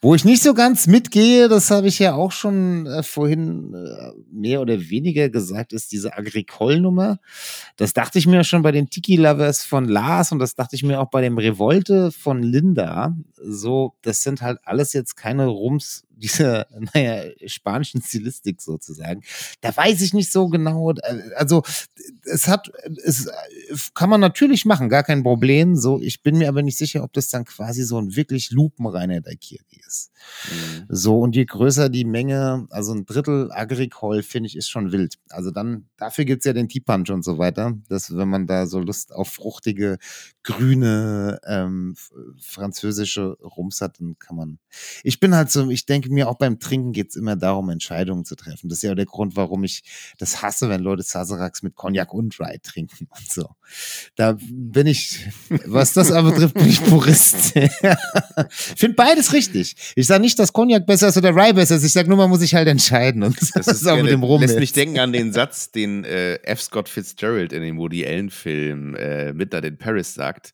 Wo 0.00 0.14
ich 0.14 0.24
nicht 0.24 0.42
so 0.42 0.54
ganz 0.54 0.86
mitgehe, 0.86 1.48
das 1.48 1.70
habe 1.70 1.88
ich 1.88 1.98
ja 1.98 2.14
auch 2.14 2.32
schon 2.32 2.86
äh, 2.86 3.02
vorhin 3.02 3.74
äh, 3.74 4.12
mehr 4.30 4.60
oder 4.60 4.88
weniger 4.90 5.28
gesagt, 5.28 5.72
ist 5.72 5.92
diese 5.92 6.16
Agricole-Nummer. 6.16 7.18
Das 7.76 7.92
dachte 7.92 8.18
ich 8.18 8.26
mir 8.26 8.44
schon 8.44 8.62
bei 8.62 8.72
den 8.72 8.90
Tiki-Lovers 8.90 9.64
von 9.64 9.86
Lars 9.86 10.32
und 10.32 10.38
das 10.38 10.54
dachte 10.54 10.76
ich 10.76 10.82
mir 10.82 11.00
auch 11.00 11.10
bei 11.10 11.20
dem 11.20 11.38
Revolte 11.38 12.12
von 12.12 12.42
Linda. 12.42 13.16
So, 13.36 13.94
das 14.02 14.22
sind 14.22 14.42
halt 14.42 14.58
alles 14.64 14.92
jetzt 14.92 15.16
keine 15.16 15.46
Rums 15.46 16.04
dieser, 16.16 16.66
naja, 16.94 17.24
spanischen 17.46 18.02
Stilistik 18.02 18.60
sozusagen. 18.60 19.22
Da 19.60 19.76
weiß 19.76 20.00
ich 20.02 20.14
nicht 20.14 20.30
so 20.32 20.48
genau. 20.48 20.90
äh, 20.90 21.20
Also, 21.36 21.62
es 22.24 22.48
hat, 22.48 22.70
es 23.04 23.30
kann 23.94 24.10
man 24.10 24.20
natürlich 24.20 24.64
machen, 24.64 24.88
gar 24.88 25.02
kein 25.02 25.22
Problem. 25.22 25.76
So, 25.76 26.00
ich 26.00 26.22
bin 26.22 26.38
mir 26.38 26.48
aber 26.48 26.62
nicht 26.62 26.78
sicher, 26.78 27.02
ob 27.02 27.12
das 27.12 27.28
dann 27.28 27.44
quasi 27.44 27.82
so 27.82 27.98
ein 27.98 28.16
wirklich 28.16 28.50
lupenreiner 28.50 29.20
Daikiri 29.20 29.80
ist. 29.86 30.10
Mhm. 30.50 30.86
So, 30.88 31.18
und 31.20 31.36
je 31.36 31.44
größer 31.44 31.88
die 31.88 32.04
Menge, 32.04 32.66
also 32.70 32.92
ein 32.92 33.06
Drittel 33.06 33.50
Agricole, 33.52 34.22
finde 34.22 34.48
ich, 34.48 34.56
ist 34.56 34.68
schon 34.68 34.92
wild. 34.92 35.18
Also 35.30 35.50
dann, 35.50 35.88
dafür 35.96 36.24
gibt's 36.24 36.44
ja 36.44 36.52
den 36.52 36.68
Tea 36.68 36.80
Punch 36.80 37.10
und 37.10 37.24
so 37.24 37.38
weiter, 37.38 37.74
dass 37.88 38.16
wenn 38.16 38.28
man 38.28 38.46
da 38.46 38.66
so 38.66 38.80
Lust 38.80 39.12
auf 39.12 39.28
fruchtige, 39.28 39.98
grüne, 40.42 41.40
ähm, 41.46 41.94
französische 42.40 43.36
Rums 43.42 43.80
hat, 43.80 44.00
dann 44.00 44.16
kann 44.18 44.36
man. 44.36 44.58
Ich 45.02 45.20
bin 45.20 45.34
halt 45.34 45.50
so, 45.50 45.70
ich 45.70 45.86
denke 45.86 46.03
mir, 46.08 46.28
auch 46.28 46.36
beim 46.36 46.58
Trinken 46.58 46.92
geht's 46.92 47.16
immer 47.16 47.36
darum, 47.36 47.70
Entscheidungen 47.70 48.24
zu 48.24 48.36
treffen. 48.36 48.68
Das 48.68 48.78
ist 48.78 48.82
ja 48.82 48.94
der 48.94 49.06
Grund, 49.06 49.36
warum 49.36 49.64
ich 49.64 49.82
das 50.18 50.42
hasse, 50.42 50.68
wenn 50.68 50.80
Leute 50.80 51.02
Sazeracs 51.02 51.62
mit 51.62 51.74
Cognac 51.74 52.12
und 52.12 52.38
Rye 52.40 52.58
trinken 52.62 53.08
und 53.10 53.28
so. 53.28 53.48
Da 54.16 54.36
bin 54.40 54.86
ich, 54.86 55.26
was 55.66 55.92
das 55.92 56.12
aber 56.12 56.32
betrifft, 56.32 56.54
bin 56.54 56.68
ich 56.68 56.82
Purist. 56.84 57.56
ich 57.56 57.70
finde 58.76 58.94
beides 58.94 59.32
richtig. 59.32 59.76
Ich 59.96 60.06
sage 60.06 60.20
nicht, 60.20 60.38
dass 60.38 60.52
Cognac 60.52 60.86
besser 60.86 61.08
ist 61.08 61.16
oder 61.16 61.34
Rye 61.34 61.52
besser 61.52 61.76
ist. 61.76 61.84
Ich 61.84 61.92
sage 61.92 62.08
nur, 62.08 62.18
man 62.18 62.30
muss 62.30 62.40
sich 62.40 62.54
halt 62.54 62.68
entscheiden. 62.68 63.22
Und 63.22 63.36
das, 63.54 63.66
ist 63.66 63.86
auch 63.86 63.96
mit 63.96 64.10
dem 64.10 64.22
Rum. 64.22 64.40
lässt 64.40 64.58
mich 64.58 64.72
denken 64.72 64.98
an 64.98 65.12
den 65.12 65.32
Satz, 65.32 65.70
den 65.70 66.04
äh, 66.04 66.36
F. 66.42 66.62
Scott 66.62 66.88
Fitzgerald 66.88 67.52
in 67.52 67.62
dem 67.62 67.78
Woody 67.78 68.06
Allen-Film 68.06 68.94
äh, 68.96 69.32
Midnight 69.32 69.64
in 69.64 69.78
Paris 69.78 70.14
sagt. 70.14 70.52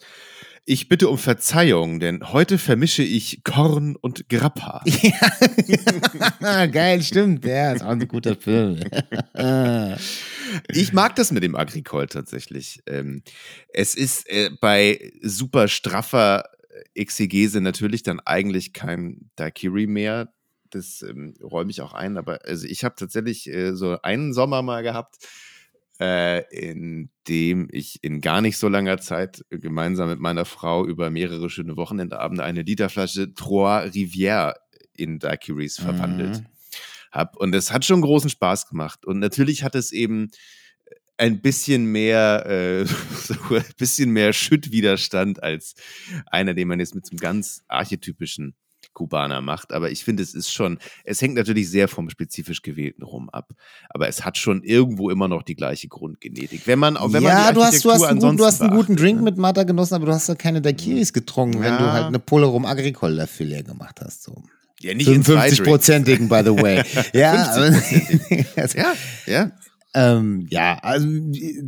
Ich 0.67 0.89
bitte 0.89 1.09
um 1.09 1.19
Verzeihung, 1.19 2.01
denn 2.01 2.33
heute 2.33 2.59
vermische 2.59 3.03
ich 3.03 3.43
Korn 3.45 3.97
und 3.97 4.29
Grappa. 4.29 4.85
Ja. 5.03 6.67
Geil, 6.67 7.03
stimmt. 7.03 7.45
Ja, 7.45 7.73
ist 7.73 7.83
auch 7.83 7.89
ein 7.91 8.07
guter 8.07 8.37
Film. 8.37 8.81
Ich 10.69 10.93
mag 10.93 11.17
das 11.17 11.33
mit 11.33 11.43
dem 11.43 11.57
Agricole 11.57 12.07
tatsächlich. 12.07 12.83
Ähm, 12.87 13.23
es 13.73 13.95
ist 13.95 14.29
äh, 14.29 14.51
bei 14.61 15.13
super 15.23 15.69
straffer 15.69 16.45
Exegese 16.95 17.61
natürlich 17.61 18.03
dann 18.03 18.21
eigentlich 18.21 18.73
kein 18.73 19.31
Daiquiri 19.37 19.87
mehr. 19.87 20.33
Das 20.71 21.03
ähm, 21.03 21.35
räume 21.43 21.71
ich 21.71 21.81
auch 21.83 21.95
ein, 21.95 22.17
aber 22.17 22.41
also 22.45 22.67
ich 22.67 22.85
habe 22.85 22.95
tatsächlich 22.97 23.49
äh, 23.49 23.75
so 23.75 24.01
einen 24.03 24.33
Sommer 24.33 24.63
mal 24.63 24.83
gehabt, 24.83 25.17
äh, 26.01 26.43
in 26.51 27.11
dem 27.29 27.69
ich 27.71 28.03
in 28.03 28.21
gar 28.21 28.41
nicht 28.41 28.57
so 28.57 28.69
langer 28.69 28.99
Zeit 28.99 29.45
gemeinsam 29.51 30.09
mit 30.09 30.19
meiner 30.19 30.45
Frau 30.45 30.87
über 30.87 31.11
mehrere 31.11 31.51
schöne 31.51 31.77
Wochenendabende 31.77 32.43
eine 32.43 32.63
Literflasche 32.63 33.35
Trois 33.35 33.85
Rivières 33.85 34.55
in 34.97 35.19
Daiquiris 35.19 35.79
verwandelt 35.79 36.39
Mhm. 36.41 36.47
habe. 37.13 37.39
Und 37.39 37.55
es 37.55 37.71
hat 37.73 37.85
schon 37.85 38.01
großen 38.03 38.31
Spaß 38.31 38.69
gemacht. 38.69 39.05
Und 39.05 39.19
natürlich 39.19 39.63
hat 39.63 39.75
es 39.75 39.93
eben 39.93 40.31
ein 41.19 41.43
bisschen 41.43 41.85
mehr, 41.85 42.47
äh, 42.47 42.85
so 43.15 43.35
ein 43.55 43.65
bisschen 43.77 44.11
mehr 44.11 44.33
Schüttwiderstand 44.33 45.43
als 45.43 45.75
einer, 46.27 46.55
den 46.55 46.69
man 46.69 46.81
jetzt 46.81 46.95
mit 46.95 47.05
so 47.07 47.11
einem 47.13 47.21
ganz 47.21 47.63
archetypischen 47.69 48.55
Kubaner 48.93 49.41
macht. 49.41 49.73
Aber 49.73 49.91
ich 49.91 50.05
finde, 50.05 50.23
es 50.23 50.35
ist 50.35 50.53
schon, 50.53 50.79
es 51.05 51.23
hängt 51.23 51.35
natürlich 51.35 51.71
sehr 51.71 51.89
vom 51.89 52.11
spezifisch 52.11 52.63
gewählten 52.63 53.03
Rum 53.03 53.31
ab. 53.31 53.51
Aber 53.89 54.09
es 54.09 54.25
hat 54.25 54.37
schon 54.39 54.63
irgendwo 54.63 55.11
immer 55.11 55.29
noch 55.29 55.43
die 55.43 55.55
gleiche 55.55 55.89
Grundgenetik. 55.89 56.67
Wenn 56.67 56.79
man, 56.79 56.97
auch 56.97 57.13
wenn 57.13 57.23
man 57.23 57.33
ja, 57.33 57.49
die 57.49 57.55
du 57.55 57.63
hast, 57.65 57.85
du, 57.85 57.91
hast 57.91 58.03
einen, 58.05 58.21
guten- 58.21 58.37
du 58.37 58.45
hast 58.45 58.61
einen 58.63 58.73
guten 58.77 58.97
Drink 58.97 59.19
beachtet, 59.19 59.37
mit 59.37 59.41
Mata 59.41 59.63
genossen, 59.63 59.95
aber 59.95 60.07
du 60.07 60.13
hast 60.13 60.29
ja 60.29 60.35
keine 60.35 60.61
Daiquiris 60.61 61.13
getrunken, 61.13 61.61
wenn 61.61 61.77
du 61.79 61.85
Ja. 61.85 61.93
halt 61.93 62.07
eine 62.07 62.19
Pulle 62.19 62.47
rum 62.47 62.65
Agricole 62.67 63.17
dafür 63.17 63.63
gemacht 63.63 64.01
hast. 64.05 64.23
So. 64.25 64.33
ne? 64.33 64.43
Ja, 64.81 64.95
nicht 64.95 65.09
in 65.09 65.23
zwei 65.23 65.49
55-prozentigen, 65.51 66.29
by 66.29 66.41
the 66.45 66.63
way. 66.63 66.83
ja, 67.13 67.53
aber- 67.53 67.67
50%. 67.69 68.77
ja, 68.79 68.93
ja. 69.27 69.51
Ähm, 69.93 70.47
ja, 70.51 70.79
also 70.83 71.09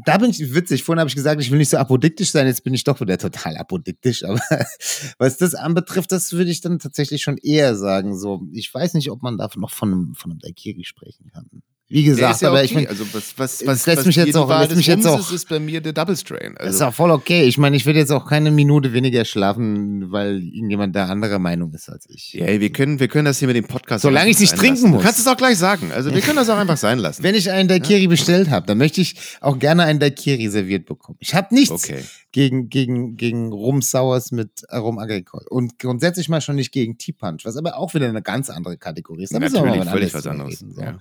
da 0.05 0.19
bin 0.19 0.31
ich 0.31 0.55
witzig. 0.55 0.85
Vorhin 0.85 1.01
habe 1.01 1.09
ich 1.09 1.17
gesagt, 1.17 1.41
ich 1.41 1.51
will 1.51 1.59
nicht 1.59 1.71
so 1.71 1.77
apodiktisch 1.77 2.31
sein, 2.31 2.47
jetzt 2.47 2.63
bin 2.63 2.73
ich 2.73 2.85
doch 2.85 3.01
wieder 3.01 3.19
total 3.19 3.57
apodiktisch. 3.57 4.25
Aber 4.25 4.41
was 5.19 5.39
das 5.39 5.55
anbetrifft, 5.55 6.13
das 6.13 6.33
würde 6.33 6.51
ich 6.51 6.61
dann 6.61 6.79
tatsächlich 6.79 7.23
schon 7.23 7.39
eher 7.39 7.75
sagen. 7.75 8.17
So, 8.17 8.47
ich 8.53 8.73
weiß 8.73 8.95
nicht, 8.95 9.11
ob 9.11 9.23
man 9.23 9.39
da 9.39 9.49
noch 9.57 9.71
von 9.71 9.93
einem, 9.93 10.15
von 10.15 10.31
einem 10.31 10.41
Daiquiri 10.41 10.85
sprechen 10.85 11.31
kann. 11.33 11.63
Wie 11.93 12.05
gesagt, 12.05 12.41
ja 12.41 12.49
aber 12.49 12.59
okay. 12.59 12.65
ich 12.67 12.75
meine, 12.75 12.89
also 12.89 13.05
was, 13.13 13.35
was, 13.37 13.61
es 13.61 13.67
was, 13.67 13.87
lässt 13.87 13.99
was 13.99 14.07
mich 14.07 14.17
jetzt 14.17 14.35
auch- 14.37 14.49
lässt 14.49 14.75
mich 14.77 14.87
jetzt 14.87 15.07
auch- 15.07 15.21
ist, 15.21 15.31
ist 15.31 15.49
bei 15.49 15.61
mir 15.61 15.81
der 15.81 15.93
Double 15.93 16.17
Strain. 16.17 16.55
das 16.57 16.69
ist 16.69 16.73
Also, 16.75 16.87
auch 16.87 16.95
voll 16.95 17.11
okay. 17.11 17.45
Ich 17.45 17.59
meine, 17.59 17.77
ich 17.77 17.85
werde 17.85 17.99
jetzt 17.99 18.11
auch 18.11 18.27
keine 18.27 18.51
Minute 18.51 18.93
weniger 18.95 19.25
schlafen, 19.25 20.11
weil 20.11 20.43
irgendjemand 20.43 20.97
da 20.97 21.07
anderer 21.07 21.39
Meinung 21.39 21.73
ist 21.75 21.89
als 21.91 22.07
ich. 22.09 22.33
ja, 22.33 22.47
wir 22.61 22.73
können, 22.73 22.99
wir 22.99 23.09
können 23.09 23.27
das 23.27 23.39
hier 23.39 23.49
mit 23.49 23.57
dem 23.57 23.67
Podcast. 23.67 24.03
Solange 24.03 24.31
ich 24.31 24.39
nicht 24.41 24.57
trinken 24.57 24.77
lassen. 24.77 24.91
muss. 24.91 25.01
Du 25.01 25.05
kannst 25.05 25.21
es 25.21 25.27
auch 25.27 25.37
gleich 25.37 25.59
sagen. 25.59 25.93
Also 25.93 26.15
wir 26.15 26.21
können 26.23 26.37
das 26.37 26.49
auch 26.49 26.57
einfach 26.57 26.79
sein 26.79 26.99
lassen. 26.99 27.23
Wenn 27.23 27.35
ich 27.35 27.51
einen 27.51 27.69
Daiquiri 27.69 28.07
bestellt 28.07 28.49
habe, 28.51 28.67
dann 28.67 28.79
möchte 28.79 29.01
ich 29.03 29.15
auch 29.43 29.59
gerne 29.59 29.83
einen 29.85 29.99
Daiquiri 30.01 30.49
serviert 30.49 30.87
bekommen. 30.87 31.19
Ich 31.21 31.35
habe 31.35 31.55
nichts 31.55 31.71
Okay. 31.73 32.03
gegen, 32.33 32.71
gegen, 32.71 33.17
gegen 33.19 33.53
Rum 33.53 33.83
Sours 33.83 34.33
mit 34.33 34.51
Rum 34.73 34.99
Agricole. 34.99 35.45
Und 35.51 35.79
grundsätzlich 35.79 36.29
mal 36.31 36.41
schon 36.41 36.57
nicht 36.57 36.73
gegen 36.73 36.97
Tea 36.97 37.13
Punch, 37.13 37.45
was 37.45 37.57
aber 37.59 37.77
auch 37.77 37.93
wieder 37.93 38.09
eine 38.09 38.23
ganz 38.23 38.49
andere 38.49 38.79
Kategorie 38.79 39.25
ist. 39.25 39.35
Da 39.35 39.39
müssen 39.41 39.55
wir 39.57 39.61
Natürlich, 39.63 39.79
mal 39.85 39.87
wann 39.87 39.93
völlig 39.93 40.15
was 40.15 40.27
anderes. 40.27 40.61
reden, 40.63 40.73
so. 40.75 40.81
Ja. 40.81 40.99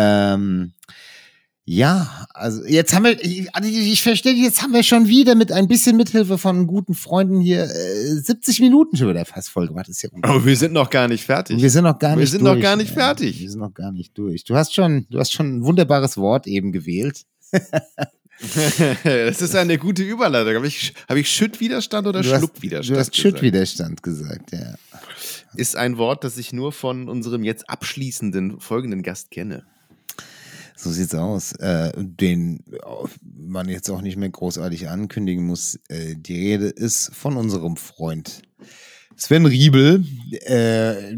Ähm, 0.00 0.72
ja, 1.64 2.26
also 2.32 2.64
jetzt 2.64 2.94
haben 2.94 3.04
wir, 3.04 3.22
ich, 3.22 3.54
also 3.54 3.68
ich 3.68 4.02
verstehe, 4.02 4.32
jetzt 4.32 4.62
haben 4.62 4.72
wir 4.72 4.82
schon 4.82 5.06
wieder 5.08 5.34
mit 5.34 5.52
ein 5.52 5.68
bisschen 5.68 5.96
Mithilfe 5.98 6.38
von 6.38 6.66
guten 6.66 6.94
Freunden 6.94 7.40
hier 7.40 7.64
äh, 7.64 8.14
70 8.14 8.60
Minuten 8.60 8.96
schon 8.96 9.08
wieder 9.10 9.24
fast 9.26 9.50
voll 9.50 9.66
gemacht. 9.68 9.88
Ist 9.88 10.00
ja 10.02 10.08
Aber 10.22 10.46
wir 10.46 10.56
sind 10.56 10.72
noch 10.72 10.88
gar 10.88 11.08
nicht 11.08 11.24
fertig. 11.24 11.60
wir 11.60 11.68
sind 11.70 11.84
noch 11.84 11.98
gar 11.98 12.12
Wir 12.12 12.20
nicht 12.20 12.30
sind 12.30 12.42
durch. 12.42 12.54
noch 12.54 12.62
gar 12.62 12.76
nicht 12.76 12.88
Ja, 12.90 12.94
fertig. 12.94 13.40
Wir 13.40 13.50
sind 13.50 13.60
noch 13.60 13.74
gar 13.74 13.92
nicht 13.92 14.16
durch. 14.16 14.44
Du 14.44 14.54
hast 14.54 14.72
schon, 14.74 15.06
du 15.10 15.18
hast 15.18 15.32
schon 15.32 15.56
ein 15.58 15.64
wunderbares 15.64 16.16
Wort 16.16 16.46
eben 16.46 16.72
gewählt. 16.72 17.24
das 19.04 19.42
ist 19.42 19.54
eine 19.56 19.78
gute 19.78 20.02
Überleitung. 20.04 20.54
Habe 20.54 20.66
ich, 20.68 20.94
habe 21.08 21.20
ich 21.20 21.28
Schüttwiderstand 21.30 22.06
oder 22.06 22.22
Du 22.22 22.30
hast, 22.30 22.38
Schluckwiderstand? 22.38 22.96
du 22.96 23.00
hast 23.00 23.10
gesagt? 23.12 23.16
Schüttwiderstand 23.16 24.02
gesagt, 24.02 24.52
ja. 24.52 24.74
Ist 25.54 25.76
ein 25.76 25.98
Wort, 25.98 26.24
das 26.24 26.38
ich 26.38 26.52
nur 26.52 26.72
von 26.72 27.08
unserem 27.08 27.42
jetzt 27.44 27.68
abschließenden 27.68 28.60
folgenden 28.60 29.02
Gast 29.02 29.30
kenne. 29.30 29.64
So 30.78 30.92
sieht's 30.92 31.14
aus. 31.14 31.52
Äh, 31.54 31.90
den 31.96 32.62
man 33.22 33.68
jetzt 33.68 33.90
auch 33.90 34.00
nicht 34.00 34.16
mehr 34.16 34.30
großartig 34.30 34.88
ankündigen 34.88 35.44
muss. 35.44 35.80
Äh, 35.88 36.14
die 36.16 36.34
Rede 36.34 36.68
ist 36.68 37.12
von 37.14 37.36
unserem 37.36 37.76
Freund 37.76 38.42
Sven 39.16 39.46
Riebel, 39.46 40.04
äh, 40.46 41.16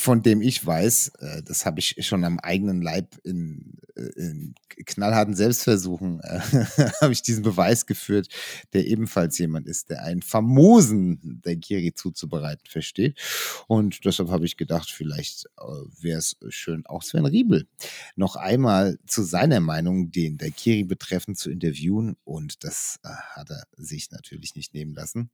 von 0.00 0.22
dem 0.22 0.40
ich 0.40 0.64
weiß, 0.64 1.12
äh, 1.18 1.42
das 1.42 1.66
habe 1.66 1.78
ich 1.78 1.96
schon 2.00 2.24
am 2.24 2.38
eigenen 2.38 2.80
Leib 2.80 3.18
in, 3.22 3.74
äh, 3.94 4.00
in 4.16 4.54
knallharten 4.86 5.34
Selbstversuchen, 5.34 6.20
äh, 6.20 6.40
habe 7.02 7.12
ich 7.12 7.20
diesen 7.20 7.42
Beweis 7.42 7.84
geführt, 7.84 8.28
der 8.72 8.86
ebenfalls 8.86 9.36
jemand 9.36 9.66
ist, 9.66 9.90
der 9.90 10.02
einen 10.02 10.22
famosen 10.22 11.40
Daiquiri 11.42 11.92
zuzubereiten 11.92 12.66
versteht. 12.66 13.20
Und 13.68 14.04
deshalb 14.06 14.30
habe 14.30 14.46
ich 14.46 14.56
gedacht, 14.56 14.90
vielleicht 14.90 15.46
äh, 15.58 15.62
wäre 16.00 16.18
es 16.18 16.36
schön, 16.48 16.86
auch 16.86 17.02
Sven 17.02 17.26
Riebel 17.26 17.68
noch 18.16 18.36
einmal 18.36 18.98
zu 19.06 19.22
seiner 19.22 19.60
Meinung, 19.60 20.10
den 20.10 20.38
Daiquiri 20.38 20.84
betreffend, 20.84 21.38
zu 21.38 21.50
interviewen. 21.50 22.16
Und 22.24 22.64
das 22.64 23.00
äh, 23.04 23.08
hat 23.08 23.50
er 23.50 23.64
sich 23.76 24.10
natürlich 24.10 24.54
nicht 24.54 24.72
nehmen 24.72 24.94
lassen, 24.94 25.30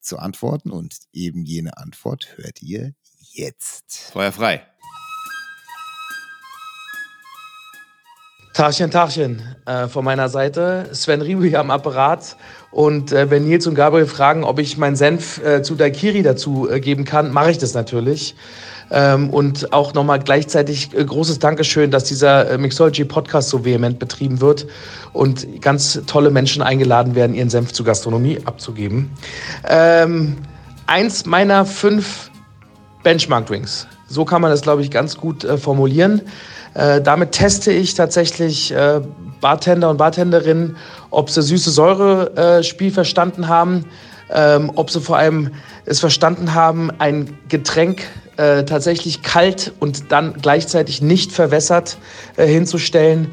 zu 0.00 0.18
antworten. 0.18 0.70
Und 0.70 0.96
eben 1.12 1.44
jene 1.44 1.76
Antwort 1.76 2.38
hört 2.38 2.62
ihr 2.62 2.94
jetzt. 3.36 4.10
Feuer 4.12 4.32
frei. 4.32 4.62
Tagchen, 8.56 8.90
Tagchen 8.90 9.42
äh, 9.66 9.86
von 9.86 10.02
meiner 10.02 10.30
Seite. 10.30 10.88
Sven 10.92 11.20
Riebe 11.20 11.44
hier 11.44 11.60
am 11.60 11.70
Apparat. 11.70 12.38
Und 12.70 13.12
äh, 13.12 13.30
wenn 13.30 13.44
Nils 13.44 13.66
und 13.66 13.74
Gabriel 13.74 14.06
fragen, 14.06 14.44
ob 14.44 14.58
ich 14.58 14.78
meinen 14.78 14.96
Senf 14.96 15.44
äh, 15.44 15.62
zu 15.62 15.74
Daikiri 15.74 16.22
dazu 16.22 16.66
äh, 16.66 16.80
geben 16.80 17.04
kann, 17.04 17.32
mache 17.32 17.50
ich 17.50 17.58
das 17.58 17.74
natürlich. 17.74 18.34
Ähm, 18.90 19.28
und 19.28 19.74
auch 19.74 19.92
nochmal 19.92 20.20
gleichzeitig 20.20 20.94
äh, 20.94 21.04
großes 21.04 21.38
Dankeschön, 21.38 21.90
dass 21.90 22.04
dieser 22.04 22.50
äh, 22.50 22.56
Mixology 22.56 23.04
Podcast 23.04 23.50
so 23.50 23.62
vehement 23.62 23.98
betrieben 23.98 24.40
wird 24.40 24.66
und 25.12 25.60
ganz 25.60 26.00
tolle 26.06 26.30
Menschen 26.30 26.62
eingeladen 26.62 27.14
werden, 27.14 27.34
ihren 27.34 27.50
Senf 27.50 27.72
zur 27.72 27.84
Gastronomie 27.84 28.38
abzugeben. 28.46 29.10
Ähm, 29.68 30.38
eins 30.86 31.26
meiner 31.26 31.66
fünf 31.66 32.30
Benchmark-Drinks. 33.06 33.86
So 34.08 34.24
kann 34.24 34.42
man 34.42 34.50
das, 34.50 34.62
glaube 34.62 34.82
ich, 34.82 34.90
ganz 34.90 35.16
gut 35.16 35.44
äh, 35.44 35.58
formulieren. 35.58 36.22
Äh, 36.74 37.00
damit 37.00 37.30
teste 37.30 37.70
ich 37.70 37.94
tatsächlich 37.94 38.72
äh, 38.72 39.00
Bartender 39.40 39.90
und 39.90 39.96
Bartenderinnen, 39.96 40.76
ob 41.10 41.30
sie 41.30 41.40
süße 41.40 41.70
Säure-Spiel 41.70 42.90
verstanden 42.90 43.46
haben, 43.46 43.84
ähm, 44.28 44.72
ob 44.74 44.90
sie 44.90 45.00
vor 45.00 45.18
allem 45.18 45.52
es 45.84 46.00
verstanden 46.00 46.52
haben, 46.52 46.90
ein 46.98 47.38
Getränk 47.48 48.02
äh, 48.38 48.64
tatsächlich 48.64 49.22
kalt 49.22 49.72
und 49.78 50.10
dann 50.10 50.34
gleichzeitig 50.42 51.00
nicht 51.00 51.30
verwässert 51.30 51.98
äh, 52.36 52.48
hinzustellen. 52.48 53.30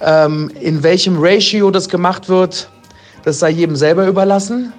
Ähm, 0.00 0.52
in 0.60 0.84
welchem 0.84 1.16
Ratio 1.18 1.72
das 1.72 1.88
gemacht 1.88 2.28
wird, 2.28 2.70
das 3.24 3.40
sei 3.40 3.50
jedem 3.50 3.74
selber 3.74 4.06
überlassen. 4.06 4.72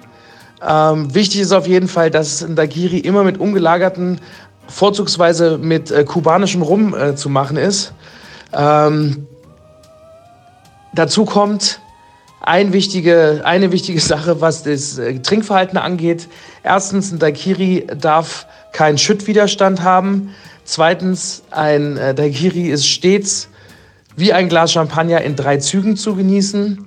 Ähm, 0.66 1.14
wichtig 1.14 1.40
ist 1.40 1.52
auf 1.52 1.66
jeden 1.66 1.88
Fall, 1.88 2.10
dass 2.10 2.42
ein 2.42 2.56
Dagiri 2.56 2.98
immer 2.98 3.24
mit 3.24 3.38
ungelagerten, 3.38 4.20
vorzugsweise 4.66 5.58
mit 5.58 5.90
äh, 5.90 6.04
kubanischem 6.04 6.62
Rum 6.62 6.94
äh, 6.94 7.14
zu 7.14 7.28
machen 7.28 7.56
ist. 7.56 7.92
Ähm, 8.52 9.26
dazu 10.94 11.24
kommt 11.24 11.80
ein 12.40 12.72
wichtige, 12.72 13.42
eine 13.44 13.72
wichtige 13.72 14.00
Sache, 14.12 14.40
was 14.40 14.62
das 14.62 14.98
äh, 14.98 15.18
Trinkverhalten 15.20 15.78
angeht. 15.78 16.28
Erstens, 16.62 17.12
ein 17.12 17.18
Daiquiri 17.18 17.86
darf 17.96 18.46
keinen 18.72 18.98
Schüttwiderstand 18.98 19.82
haben. 19.82 20.34
Zweitens, 20.64 21.42
ein 21.50 21.96
äh, 21.96 22.14
Daiquiri 22.14 22.68
ist 22.68 22.86
stets 22.86 23.48
wie 24.16 24.32
ein 24.32 24.48
Glas 24.48 24.72
Champagner 24.72 25.22
in 25.22 25.36
drei 25.36 25.58
Zügen 25.58 25.96
zu 25.96 26.16
genießen. 26.16 26.84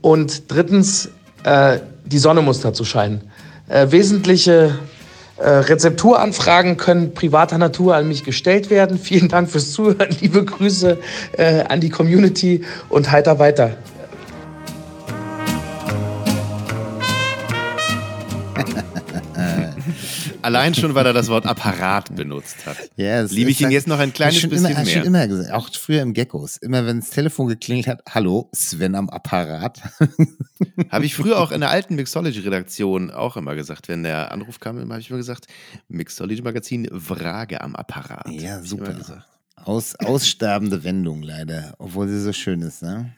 Und 0.00 0.50
drittens, 0.50 1.10
äh, 1.44 1.78
die 2.14 2.20
Sonne 2.20 2.42
muss 2.42 2.60
dazu 2.60 2.84
scheinen. 2.84 3.22
Äh, 3.68 3.90
wesentliche 3.90 4.78
äh, 5.36 5.48
Rezepturanfragen 5.48 6.76
können 6.76 7.12
privater 7.12 7.58
Natur 7.58 7.96
an 7.96 8.06
mich 8.06 8.22
gestellt 8.22 8.70
werden. 8.70 8.98
Vielen 9.02 9.28
Dank 9.28 9.50
fürs 9.50 9.72
Zuhören. 9.72 10.14
Liebe 10.20 10.44
Grüße 10.44 10.96
äh, 11.36 11.64
an 11.64 11.80
die 11.80 11.90
Community 11.90 12.64
und 12.88 13.10
heiter 13.10 13.40
weiter. 13.40 13.76
Allein 20.44 20.74
schon, 20.74 20.94
weil 20.94 21.06
er 21.06 21.14
das 21.14 21.28
Wort 21.28 21.46
Apparat 21.46 22.14
benutzt 22.14 22.66
hat. 22.66 22.76
Ja, 22.96 23.22
das 23.22 23.32
Liebe 23.32 23.50
ich 23.50 23.62
ihn 23.62 23.70
jetzt 23.70 23.86
noch 23.86 23.98
ein 23.98 24.12
kleines 24.12 24.40
schon 24.40 24.50
bisschen 24.50 24.66
immer, 24.66 24.84
mehr. 24.84 24.86
Schon 24.86 25.04
immer 25.04 25.26
gesagt, 25.26 25.50
auch 25.52 25.70
früher 25.72 26.02
im 26.02 26.12
Geckos. 26.12 26.58
Immer 26.58 26.84
wenn 26.84 27.00
das 27.00 27.08
Telefon 27.08 27.48
geklingelt 27.48 27.86
hat, 27.86 28.02
hallo, 28.10 28.50
Sven 28.52 28.94
am 28.94 29.08
Apparat. 29.08 29.80
Habe 30.90 31.06
ich 31.06 31.14
früher 31.14 31.40
auch 31.40 31.50
in 31.50 31.62
der 31.62 31.70
alten 31.70 31.94
Mixology-Redaktion 31.94 33.10
auch 33.10 33.38
immer 33.38 33.54
gesagt, 33.54 33.88
wenn 33.88 34.02
der 34.02 34.32
Anruf 34.32 34.60
kam, 34.60 34.78
habe 34.78 35.00
ich 35.00 35.08
immer 35.08 35.18
gesagt, 35.18 35.46
Mixology-Magazin, 35.88 36.90
Frage 37.00 37.62
am 37.62 37.74
Apparat. 37.74 38.28
Ja, 38.28 38.62
super. 38.62 39.24
Aus, 39.64 39.94
aussterbende 39.94 40.84
Wendung 40.84 41.22
leider, 41.22 41.74
obwohl 41.78 42.06
sie 42.06 42.20
so 42.20 42.34
schön 42.34 42.60
ist, 42.60 42.82
ne? 42.82 43.14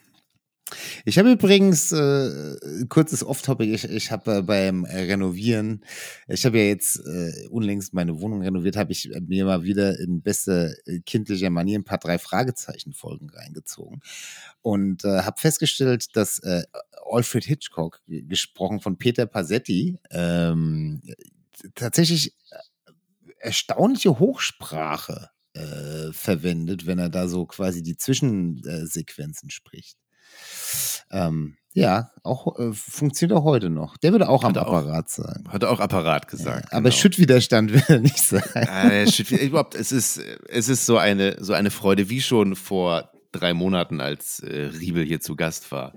Ich 1.05 1.17
habe 1.17 1.31
übrigens 1.31 1.91
äh, 1.91 2.85
kurzes 2.89 3.23
Off-Topic. 3.23 3.73
Ich, 3.73 3.85
ich 3.85 4.11
habe 4.11 4.37
äh, 4.37 4.41
beim 4.41 4.83
äh, 4.85 5.03
Renovieren, 5.03 5.83
ich 6.27 6.45
habe 6.45 6.57
ja 6.57 6.65
jetzt 6.65 6.97
äh, 6.97 7.47
unlängst 7.49 7.93
meine 7.93 8.19
Wohnung 8.19 8.41
renoviert, 8.41 8.75
habe 8.75 8.91
ich 8.91 9.09
mir 9.27 9.45
mal 9.45 9.63
wieder 9.63 9.97
in 9.99 10.21
beste 10.21 10.77
äh, 10.85 10.99
kindlicher 10.99 11.49
Manier 11.49 11.79
ein 11.79 11.85
paar 11.85 11.99
drei 11.99 12.17
Fragezeichen-Folgen 12.19 13.29
reingezogen 13.29 14.01
und 14.61 15.05
äh, 15.05 15.21
habe 15.21 15.39
festgestellt, 15.39 16.15
dass 16.17 16.39
äh, 16.39 16.63
Alfred 17.09 17.45
Hitchcock, 17.45 18.01
g- 18.07 18.23
gesprochen 18.23 18.81
von 18.81 18.97
Peter 18.97 19.25
Passetti, 19.25 19.97
ähm, 20.11 21.01
tatsächlich 21.75 22.35
äh, 22.51 22.91
erstaunliche 23.39 24.19
Hochsprache 24.19 25.29
äh, 25.53 26.11
verwendet, 26.11 26.85
wenn 26.85 26.99
er 26.99 27.09
da 27.09 27.29
so 27.29 27.45
quasi 27.45 27.81
die 27.83 27.95
Zwischensequenzen 27.95 29.49
spricht. 29.49 29.97
Ähm, 31.11 31.55
ja, 31.73 32.11
auch 32.23 32.57
äh, 32.59 32.73
funktioniert 32.73 33.37
auch 33.37 33.43
heute 33.43 33.69
noch. 33.69 33.97
Der 33.97 34.11
würde 34.11 34.29
auch 34.29 34.43
am 34.43 34.49
Hat 34.49 34.57
auch- 34.57 34.73
Apparat 34.73 35.09
sagen. 35.09 35.43
Hat 35.49 35.61
er 35.63 35.69
auch 35.69 35.79
Apparat 35.79 36.27
gesagt. 36.27 36.73
Aber 36.73 36.89
genau. 36.89 36.95
Schüttwiderstand 36.95 37.71
will 37.73 37.83
er 37.87 37.99
nicht 37.99 38.17
sagen. 38.19 38.49
Äh, 38.53 39.05
überhaupt, 39.45 39.75
es 39.75 39.91
ist, 39.91 40.17
es 40.49 40.69
ist 40.69 40.85
so 40.85 40.97
eine, 40.97 41.37
so 41.43 41.53
eine 41.53 41.69
Freude, 41.69 42.09
wie 42.09 42.21
schon 42.21 42.55
vor 42.55 43.11
drei 43.31 43.53
Monaten, 43.53 44.01
als 44.01 44.39
äh, 44.39 44.71
Riebel 44.79 45.05
hier 45.05 45.21
zu 45.21 45.35
Gast 45.35 45.71
war, 45.71 45.93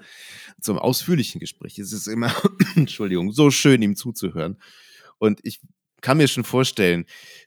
zum 0.61 0.79
ausführlichen 0.79 1.41
Gespräch. 1.41 1.79
Es 1.79 1.93
ist 1.93 2.07
immer, 2.09 2.31
Entschuldigung, 2.77 3.33
so 3.33 3.51
schön, 3.51 3.81
ihm 3.81 3.97
zuzuhören. 3.97 4.61
Und 5.19 5.41
ich 5.45 5.61
kann 6.01 6.18
mir 6.18 6.28
schon 6.28 6.44
vorstellen, 6.44 7.05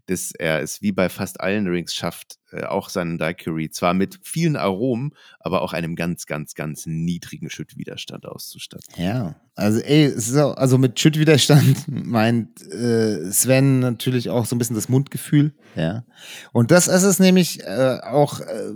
dass 0.08 0.32
er 0.32 0.62
es 0.62 0.82
wie 0.82 0.92
bei 0.92 1.10
fast 1.10 1.40
allen 1.40 1.66
Drinks 1.66 1.96
schafft, 1.96 2.38
äh, 2.52 2.64
auch 2.64 2.90
seinen 2.90 3.18
Daiquiri 3.18 3.70
zwar 3.70 3.94
mit 3.94 4.20
vielen 4.22 4.56
Aromen, 4.56 5.14
aber 5.40 5.62
auch 5.62 5.74
einem 5.74 5.96
ganz, 5.96 6.26
ganz, 6.26 6.56
ganz 6.56 6.86
niedrigen 6.86 7.50
Schüttwiderstand 7.50 8.26
auszustatten. 8.26 8.94
Ja, 8.98 9.36
also 9.56 9.80
ey, 9.80 10.14
auch, 10.42 10.58
also 10.58 10.78
mit 10.78 11.00
Schüttwiderstand 11.00 11.88
meint 11.88 12.62
äh, 12.72 13.32
Sven 13.32 13.80
natürlich 13.80 14.30
auch 14.30 14.46
so 14.46 14.56
ein 14.56 14.60
bisschen 14.60 14.76
das 14.76 14.90
Mundgefühl, 14.90 15.54
ja. 15.76 16.04
Und 16.52 16.72
das 16.72 16.88
ist 16.88 17.04
es 17.04 17.20
nämlich 17.20 17.62
äh, 17.64 18.00
auch, 18.04 18.40
äh, 18.42 18.72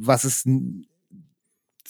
was 0.00 0.24
es 0.24 0.44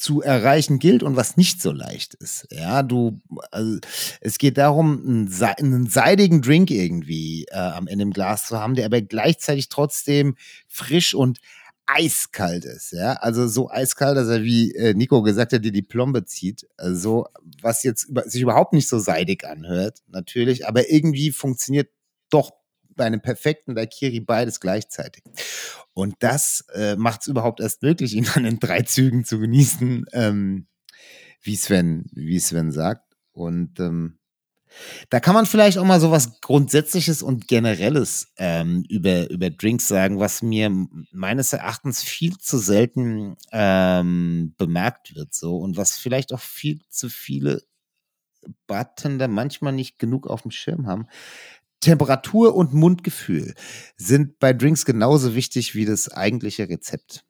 zu 0.00 0.22
erreichen 0.22 0.78
gilt 0.78 1.02
und 1.02 1.16
was 1.16 1.36
nicht 1.36 1.60
so 1.60 1.72
leicht 1.72 2.14
ist. 2.14 2.46
Ja, 2.50 2.82
du, 2.82 3.20
also 3.50 3.78
es 4.22 4.38
geht 4.38 4.56
darum, 4.56 5.02
einen, 5.06 5.32
einen 5.58 5.86
seidigen 5.86 6.40
Drink 6.40 6.70
irgendwie 6.70 7.44
äh, 7.50 7.56
am 7.56 7.86
Ende 7.86 8.04
im 8.04 8.12
Glas 8.12 8.46
zu 8.46 8.58
haben, 8.58 8.74
der 8.74 8.86
aber 8.86 9.02
gleichzeitig 9.02 9.68
trotzdem 9.68 10.36
frisch 10.68 11.14
und 11.14 11.40
eiskalt 11.86 12.64
ist, 12.64 12.92
ja, 12.92 13.14
also 13.14 13.48
so 13.48 13.68
eiskalt, 13.68 14.16
dass 14.16 14.28
er, 14.28 14.42
wie 14.44 14.72
äh, 14.74 14.94
Nico 14.94 15.22
gesagt 15.22 15.52
hat, 15.52 15.64
dir 15.64 15.72
die 15.72 15.82
Plombe 15.82 16.24
zieht, 16.24 16.66
also 16.76 17.26
was 17.60 17.82
jetzt 17.82 18.04
über, 18.04 18.22
sich 18.28 18.42
überhaupt 18.42 18.72
nicht 18.72 18.88
so 18.88 18.98
seidig 18.98 19.44
anhört, 19.44 19.98
natürlich, 20.06 20.66
aber 20.68 20.88
irgendwie 20.88 21.32
funktioniert 21.32 21.90
doch 22.30 22.52
bei 22.96 23.04
einem 23.04 23.20
perfekten 23.20 23.74
Daiquiri 23.74 24.20
beides 24.20 24.60
gleichzeitig. 24.60 25.22
Und 25.94 26.16
das 26.20 26.64
äh, 26.74 26.96
macht 26.96 27.22
es 27.22 27.28
überhaupt 27.28 27.60
erst 27.60 27.82
möglich, 27.82 28.14
ihn 28.16 28.28
dann 28.34 28.44
in 28.44 28.58
drei 28.58 28.82
Zügen 28.82 29.24
zu 29.24 29.38
genießen, 29.38 30.06
ähm, 30.12 30.66
wie 31.42 31.56
Sven, 31.56 32.06
wie 32.12 32.38
Sven 32.38 32.72
sagt. 32.72 33.16
Und 33.32 33.80
ähm, 33.80 34.18
da 35.08 35.20
kann 35.20 35.34
man 35.34 35.46
vielleicht 35.46 35.78
auch 35.78 35.84
mal 35.84 36.00
so 36.00 36.10
was 36.10 36.40
Grundsätzliches 36.40 37.22
und 37.22 37.48
Generelles 37.48 38.32
ähm, 38.36 38.84
über, 38.88 39.28
über 39.30 39.50
Drinks 39.50 39.88
sagen, 39.88 40.20
was 40.20 40.42
mir 40.42 40.70
meines 41.10 41.52
Erachtens 41.52 42.02
viel 42.02 42.38
zu 42.38 42.58
selten 42.58 43.36
ähm, 43.52 44.54
bemerkt 44.56 45.14
wird. 45.14 45.34
So 45.34 45.58
und 45.58 45.76
was 45.76 45.98
vielleicht 45.98 46.32
auch 46.32 46.40
viel 46.40 46.80
zu 46.88 47.08
viele 47.08 47.62
Bartender 48.66 49.28
manchmal 49.28 49.72
nicht 49.72 49.98
genug 49.98 50.26
auf 50.26 50.42
dem 50.42 50.50
Schirm 50.50 50.86
haben. 50.86 51.06
Temperatur 51.80 52.54
und 52.54 52.74
Mundgefühl 52.74 53.54
sind 53.96 54.38
bei 54.38 54.52
Drinks 54.52 54.84
genauso 54.84 55.34
wichtig 55.34 55.74
wie 55.74 55.84
das 55.86 56.10
eigentliche 56.10 56.68
Rezept. 56.68 57.24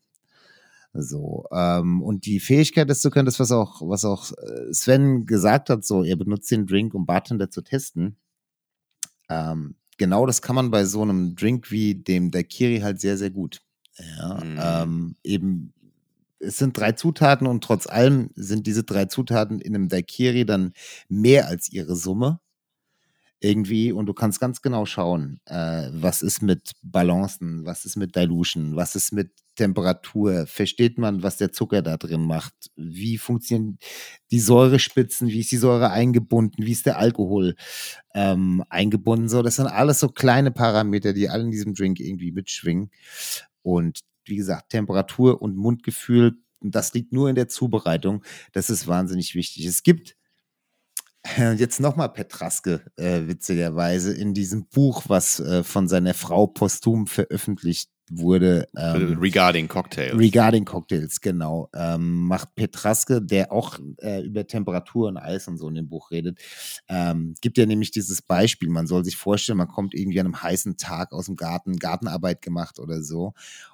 So, 0.92 1.44
ähm, 1.52 2.02
und 2.02 2.26
die 2.26 2.40
Fähigkeit, 2.40 2.90
das 2.90 3.00
zu 3.00 3.10
können, 3.10 3.26
das, 3.26 3.38
was 3.38 3.52
auch, 3.52 3.80
was 3.82 4.04
auch 4.04 4.32
äh, 4.32 4.72
Sven 4.72 5.24
gesagt 5.24 5.70
hat, 5.70 5.84
so, 5.84 6.02
er 6.02 6.16
benutzt 6.16 6.50
den 6.50 6.66
Drink, 6.66 6.94
um 6.94 7.06
Bartender 7.06 7.48
zu 7.48 7.62
testen. 7.62 8.16
Ähm, 9.28 9.76
genau 9.98 10.26
das 10.26 10.42
kann 10.42 10.56
man 10.56 10.72
bei 10.72 10.84
so 10.84 11.02
einem 11.02 11.36
Drink 11.36 11.70
wie 11.70 11.94
dem 11.94 12.32
Daiquiri 12.32 12.80
halt 12.80 13.00
sehr, 13.00 13.16
sehr 13.16 13.30
gut. 13.30 13.62
Ja, 14.18 14.42
Mhm. 14.42 14.58
ähm, 14.60 15.16
eben, 15.22 15.72
es 16.40 16.56
sind 16.56 16.76
drei 16.76 16.92
Zutaten 16.92 17.46
und 17.46 17.62
trotz 17.62 17.86
allem 17.86 18.30
sind 18.34 18.66
diese 18.66 18.82
drei 18.82 19.04
Zutaten 19.04 19.60
in 19.60 19.74
einem 19.76 19.88
Daiquiri 19.88 20.44
dann 20.44 20.72
mehr 21.08 21.46
als 21.46 21.70
ihre 21.70 21.94
Summe 21.94 22.40
irgendwie 23.40 23.90
und 23.90 24.06
du 24.06 24.12
kannst 24.12 24.38
ganz 24.38 24.60
genau 24.60 24.84
schauen, 24.84 25.40
äh, 25.46 25.88
was 25.92 26.22
ist 26.22 26.42
mit 26.42 26.72
Balancen, 26.82 27.64
was 27.64 27.84
ist 27.86 27.96
mit 27.96 28.14
Dilution, 28.14 28.76
was 28.76 28.94
ist 28.94 29.12
mit 29.12 29.32
Temperatur, 29.56 30.46
versteht 30.46 30.98
man, 30.98 31.22
was 31.22 31.38
der 31.38 31.50
Zucker 31.50 31.82
da 31.82 31.96
drin 31.96 32.26
macht, 32.26 32.54
wie 32.76 33.18
funktionieren 33.18 33.78
die 34.30 34.40
Säurespitzen, 34.40 35.28
wie 35.28 35.40
ist 35.40 35.52
die 35.52 35.56
Säure 35.56 35.90
eingebunden, 35.90 36.64
wie 36.64 36.72
ist 36.72 36.86
der 36.86 36.98
Alkohol 36.98 37.54
ähm, 38.14 38.62
eingebunden, 38.68 39.28
so, 39.28 39.42
das 39.42 39.56
sind 39.56 39.66
alles 39.66 40.00
so 40.00 40.08
kleine 40.08 40.50
Parameter, 40.50 41.12
die 41.14 41.28
alle 41.28 41.44
in 41.44 41.50
diesem 41.50 41.74
Drink 41.74 41.98
irgendwie 41.98 42.32
mitschwingen. 42.32 42.90
Und 43.62 44.00
wie 44.24 44.36
gesagt, 44.36 44.70
Temperatur 44.70 45.40
und 45.40 45.56
Mundgefühl, 45.56 46.38
das 46.60 46.92
liegt 46.92 47.12
nur 47.12 47.28
in 47.30 47.34
der 47.34 47.48
Zubereitung, 47.48 48.22
das 48.52 48.68
ist 48.68 48.86
wahnsinnig 48.86 49.34
wichtig. 49.34 49.64
Es 49.64 49.82
gibt 49.82 50.16
Jetzt 51.56 51.80
nochmal 51.80 52.08
Petraske, 52.10 52.82
äh, 52.96 53.26
witzigerweise, 53.26 54.14
in 54.14 54.34
diesem 54.34 54.66
Buch, 54.66 55.04
was 55.08 55.40
äh, 55.40 55.62
von 55.62 55.88
seiner 55.88 56.14
Frau 56.14 56.46
posthum 56.46 57.06
veröffentlicht 57.06 57.90
wurde. 58.10 58.66
Ähm, 58.76 59.18
Regarding 59.20 59.68
Cocktails. 59.68 60.18
Regarding 60.18 60.64
Cocktails, 60.64 61.20
genau. 61.20 61.68
Ähm, 61.74 62.26
macht 62.26 62.54
Petraske, 62.54 63.22
der 63.22 63.52
auch 63.52 63.78
äh, 63.98 64.22
über 64.22 64.46
Temperatur 64.46 65.08
und 65.08 65.16
Eis 65.16 65.46
und 65.46 65.58
so 65.58 65.68
in 65.68 65.76
dem 65.76 65.88
Buch 65.88 66.10
redet, 66.10 66.38
ähm, 66.88 67.34
gibt 67.40 67.56
ja 67.56 67.66
nämlich 67.66 67.90
dieses 67.90 68.22
Beispiel. 68.22 68.68
Man 68.68 68.86
soll 68.86 69.04
sich 69.04 69.16
vorstellen, 69.16 69.58
man 69.58 69.68
kommt 69.68 69.94
irgendwie 69.94 70.20
an 70.20 70.26
einem 70.26 70.42
heißen 70.42 70.76
Tag 70.76 71.12
aus 71.12 71.26
dem 71.26 71.36
Garten, 71.36 71.76
Gartenarbeit 71.76 72.42
gemacht 72.42 72.78
oder 72.78 73.02
so 73.02 73.32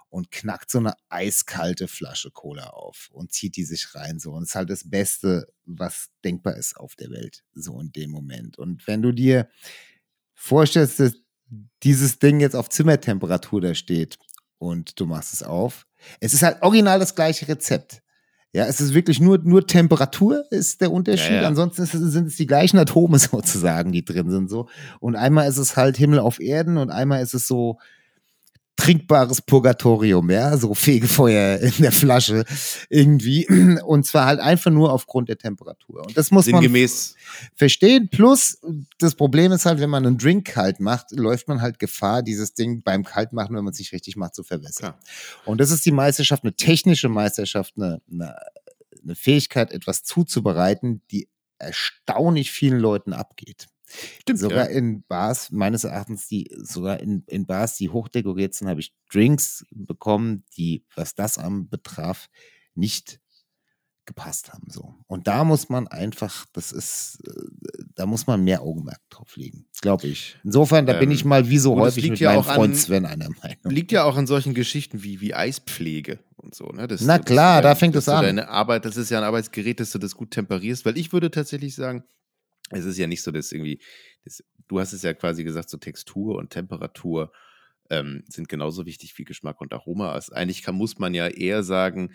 und 0.09 0.31
knackt 0.31 0.71
so 0.71 0.79
eine 0.79 0.95
eiskalte 1.09 1.89
Flasche 1.89 2.31
Cola 2.31 2.69
auf 2.69 3.09
und 3.13 3.33
zieht 3.33 3.57
die 3.57 3.65
sich 3.65 3.95
rein 3.95 4.19
so. 4.19 4.33
Und 4.33 4.45
es 4.45 4.51
ist 4.51 4.55
halt 4.55 4.71
das 4.71 4.89
Beste, 4.89 5.47
was 5.65 6.09
denkbar 6.25 6.57
ist 6.57 6.77
auf 6.77 6.95
der 6.97 7.11
Welt, 7.11 7.45
so 7.55 7.81
in 7.81 7.93
dem 7.93 8.11
Moment. 8.11 8.59
Und 8.59 8.87
wenn 8.87 9.03
du 9.03 9.13
dir 9.13 9.49
vorstellst, 10.35 11.01
dass 11.01 11.15
dieses 11.83 12.19
Ding 12.19 12.41
jetzt 12.41 12.57
auf 12.57 12.69
Zimmertemperatur 12.69 13.61
da 13.61 13.75
steht 13.75 14.19
und 14.59 14.99
du 14.99 15.07
machst 15.07 15.33
es 15.33 15.43
auf, 15.43 15.87
es 16.21 16.35
ist 16.35 16.43
halt 16.43 16.63
original 16.63 16.99
das 16.99 17.15
gleiche 17.15 17.49
Rezept. 17.49 18.03
Ja, 18.53 18.65
es 18.65 18.81
ist 18.81 18.95
wirklich 18.95 19.21
nur, 19.21 19.39
nur 19.39 19.67
Temperatur 19.67 20.45
ist 20.51 20.81
der 20.81 20.91
Unterschied. 20.91 21.33
Ja, 21.33 21.43
ja. 21.43 21.49
Ansonsten 21.49 21.83
es, 21.83 21.93
sind 21.93 22.29
es 22.29 22.37
die 22.37 22.47
gleichen 22.47 22.79
Atome 22.79 23.19
sozusagen, 23.19 23.93
die 23.93 24.05
drin 24.05 24.31
sind. 24.31 24.49
So. 24.49 24.69
Und 24.99 25.15
einmal 25.15 25.49
ist 25.49 25.59
es 25.59 25.77
halt 25.77 25.99
Himmel 25.99 26.21
auf 26.21 26.41
Erden 26.41 26.79
und 26.79 26.91
einmal 26.91 27.23
ist 27.23 27.35
es 27.35 27.47
so 27.47 27.79
trinkbares 28.77 29.43
Purgatorium, 29.43 30.31
ja, 30.31 30.57
so 30.57 30.75
Fegefeuer 30.75 31.59
in 31.61 31.73
der 31.79 31.93
Flasche 31.93 32.45
irgendwie. 32.91 33.47
Und 33.85 34.07
zwar 34.07 34.27
halt 34.27 34.41
einfach 34.41 34.71
nur 34.71 34.93
aufgrund 34.93 35.29
der 35.29 35.39
Temperatur. 35.39 36.07
Und 36.07 36.17
das 36.17 36.31
muss 36.31 36.47
man 36.47 36.61
Sinngemäß, 36.61 37.17
verstehen. 37.55 38.09
Plus, 38.11 38.59
das 38.99 39.15
Problem 39.15 39.53
ist 39.53 39.67
halt, 39.67 39.81
wenn 39.81 39.91
man 39.91 40.07
einen 40.07 40.19
Drink 40.19 40.47
kalt 40.47 40.79
macht, 40.81 41.11
läuft 41.13 41.49
man 41.49 41.61
halt 41.61 41.79
Gefahr, 41.79 42.23
dieses 42.23 42.55
Ding 42.55 42.83
beim 42.83 43.03
Kaltmachen, 43.03 43.57
wenn 43.57 43.65
man 43.65 43.73
es 43.73 43.79
nicht 43.79 43.93
richtig 43.93 44.17
macht, 44.17 44.35
zu 44.35 44.43
verwässern. 44.43 44.93
Klar. 44.93 44.99
Und 45.47 45.61
das 45.61 45.71
ist 45.71 45.87
die 45.87 45.93
Meisterschaft, 45.93 46.45
eine 46.45 46.55
technische 46.55 47.09
Meisterschaft, 47.09 47.75
eine, 47.77 48.01
eine, 48.11 48.37
eine 49.03 49.15
Fähigkeit, 49.15 49.73
etwas 49.73 50.03
zuzubereiten, 50.03 51.03
die 51.11 51.29
erstaunlich 51.59 52.53
vielen 52.53 52.79
Leuten 52.79 53.13
abgeht. 53.13 53.69
Stimmt, 54.21 54.39
sogar 54.41 54.71
ja. 54.71 54.77
in 54.77 55.03
Bars, 55.05 55.51
meines 55.51 55.85
Erachtens, 55.85 56.27
die, 56.29 56.51
sogar 56.57 57.01
in, 57.01 57.23
in 57.27 57.47
Bars, 57.47 57.77
die 57.77 57.89
hochdekoriert 57.89 58.55
sind, 58.55 58.69
habe 58.69 58.81
ich 58.81 58.93
Drinks 59.13 59.65
bekommen, 59.71 60.45
die, 60.57 60.85
was 60.95 61.15
das 61.15 61.39
anbetraf, 61.39 62.29
nicht 62.75 63.21
gepasst 64.07 64.53
haben. 64.53 64.71
So. 64.71 64.95
Und 65.09 65.27
da 65.27 65.43
muss 65.45 65.69
man 65.69 65.89
einfach, 65.89 66.47
das 66.53 66.71
ist, 66.73 67.19
äh, 67.27 67.83
da 67.97 68.07
muss 68.07 68.27
man 68.27 68.43
mehr 68.45 68.63
Augenmerk 68.63 69.01
drauf 69.11 69.37
legen, 69.37 69.67
glaube 69.81 70.07
ich. 70.07 70.37
Insofern, 70.45 70.87
da 70.87 70.93
bin 70.93 71.11
ich 71.11 71.25
mal 71.25 71.49
wie 71.49 71.59
so 71.59 71.73
Ähm, 71.73 71.81
häufig 71.81 72.11
mit 72.11 72.21
ja 72.21 72.31
meinem 72.31 72.39
auch 72.41 72.55
Freund 72.55 72.75
an- 72.75 72.79
Sven 72.79 73.05
einer 73.05 73.29
Meinung. 73.29 73.59
Liegt 73.65 73.91
ja 73.93 74.05
auch 74.05 74.17
an 74.17 74.27
solchen 74.29 74.55
Geschichten 74.55 75.03
wie, 75.03 75.21
wie 75.21 75.35
Eispflege 75.35 76.21
und 76.37 76.55
so. 76.55 76.67
Ne? 76.67 76.87
Dass 76.87 77.01
Na 77.01 77.19
klar, 77.19 77.63
da 77.63 77.75
fängt 77.75 77.97
es 77.97 78.09
an. 78.09 78.23
Deine 78.23 78.49
Arbeit, 78.49 78.85
das 78.85 78.97
ist 78.97 79.11
ja 79.11 79.19
ein 79.19 79.25
Arbeitsgerät, 79.25 79.81
dass 79.81 79.91
du 79.91 79.99
das 79.99 80.15
gut 80.15 80.31
temperierst, 80.31 80.85
weil 80.85 80.97
ich 80.97 81.13
würde 81.13 81.31
tatsächlich 81.31 81.75
sagen, 81.75 82.05
es 82.71 82.85
ist 82.85 82.99
ja 82.99 83.07
nicht 83.07 83.23
so, 83.23 83.31
dass 83.31 83.53
irgendwie, 83.53 83.81
das, 84.25 84.43
du 84.69 84.81
hast 84.81 84.93
es 84.93 85.03
ja 85.03 85.15
quasi 85.15 85.45
gesagt, 85.45 85.71
so 85.71 85.77
Textur 85.77 86.37
und 86.37 86.51
Temperatur 86.51 87.33
ähm, 87.91 88.25
sind 88.29 88.49
genauso 88.49 88.87
wichtig 88.87 89.17
wie 89.19 89.25
Geschmack 89.25 89.61
und 89.61 89.73
Aroma. 89.73 90.13
Also 90.13 90.33
eigentlich 90.33 90.63
kann, 90.63 90.75
muss 90.75 90.99
man 90.99 91.15
ja 91.15 91.29
eher 91.29 91.63
sagen, 91.63 92.15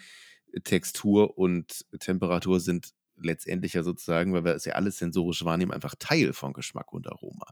Textur 0.63 1.37
und 1.37 1.85
Temperatur 1.99 2.59
sind 2.59 2.91
letztendlich 3.15 3.73
ja 3.73 3.83
sozusagen, 3.83 4.33
weil 4.33 4.43
wir 4.43 4.55
es 4.55 4.65
ja 4.65 4.73
alles 4.73 4.97
sensorisch 4.97 5.45
wahrnehmen, 5.45 5.71
einfach 5.71 5.95
Teil 5.97 6.33
von 6.33 6.53
Geschmack 6.53 6.91
und 6.91 7.07
Aroma. 7.07 7.45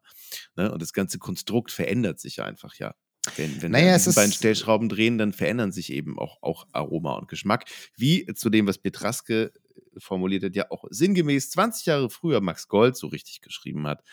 Ne? 0.55 0.71
Und 0.71 0.81
das 0.81 0.93
ganze 0.93 1.19
Konstrukt 1.19 1.71
verändert 1.71 2.19
sich 2.19 2.41
einfach, 2.41 2.75
ja. 2.75 2.95
Wenn, 3.37 3.61
wenn 3.61 3.71
Naja, 3.71 3.97
wir 4.03 4.13
beiden 4.13 4.31
ist- 4.31 4.37
Stellschrauben 4.37 4.89
drehen, 4.89 5.17
dann 5.17 5.33
verändern 5.33 5.71
sich 5.71 5.91
eben 5.93 6.17
auch, 6.19 6.37
auch 6.41 6.67
Aroma 6.71 7.13
und 7.17 7.27
Geschmack. 7.27 7.65
Wie 7.95 8.25
zu 8.35 8.49
dem, 8.49 8.67
was 8.67 8.77
Petraske 8.77 9.51
formuliert 9.97 10.43
hat, 10.43 10.55
ja 10.55 10.69
auch 10.71 10.85
sinngemäß 10.89 11.49
20 11.51 11.85
Jahre 11.87 12.09
früher 12.09 12.41
Max 12.41 12.67
Gold 12.67 12.95
so 12.95 13.07
richtig 13.07 13.41
geschrieben 13.41 13.87
hat. 13.87 14.03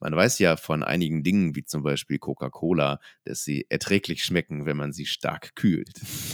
Man 0.00 0.14
weiß 0.16 0.38
ja 0.40 0.56
von 0.56 0.82
einigen 0.82 1.22
Dingen, 1.22 1.54
wie 1.54 1.64
zum 1.64 1.82
Beispiel 1.82 2.18
Coca-Cola, 2.18 2.98
dass 3.24 3.44
sie 3.44 3.64
erträglich 3.70 4.24
schmecken, 4.24 4.66
wenn 4.66 4.76
man 4.76 4.92
sie 4.92 5.06
stark 5.06 5.54
kühlt. 5.54 5.88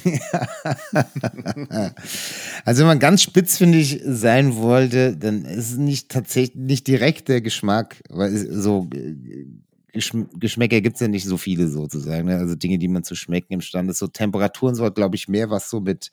Also 2.64 2.80
wenn 2.80 2.88
man 2.88 2.98
ganz 2.98 3.22
spitzfindig 3.22 4.00
sein 4.04 4.56
wollte, 4.56 5.16
dann 5.16 5.44
ist 5.44 5.72
es 5.72 5.76
nicht 5.78 6.10
tatsächlich 6.10 6.56
nicht 6.56 6.86
direkt 6.86 7.28
der 7.28 7.40
Geschmack, 7.40 8.02
weil 8.08 8.30
so 8.36 8.88
äh, 8.94 9.46
Geschm 9.92 10.24
Geschmäcker 10.38 10.80
gibt 10.80 10.94
es 10.94 11.00
ja 11.00 11.08
nicht 11.08 11.24
so 11.24 11.36
viele 11.36 11.68
sozusagen. 11.68 12.26
Ne? 12.28 12.36
Also 12.36 12.54
Dinge, 12.54 12.78
die 12.78 12.88
man 12.88 13.04
zu 13.04 13.14
schmecken 13.14 13.52
imstande 13.54 13.90
ist. 13.92 13.98
So 13.98 14.06
Temperaturen 14.06 14.74
soll, 14.74 14.90
glaube 14.92 15.16
ich, 15.16 15.28
mehr 15.28 15.50
was 15.50 15.68
so 15.70 15.80
mit, 15.80 16.10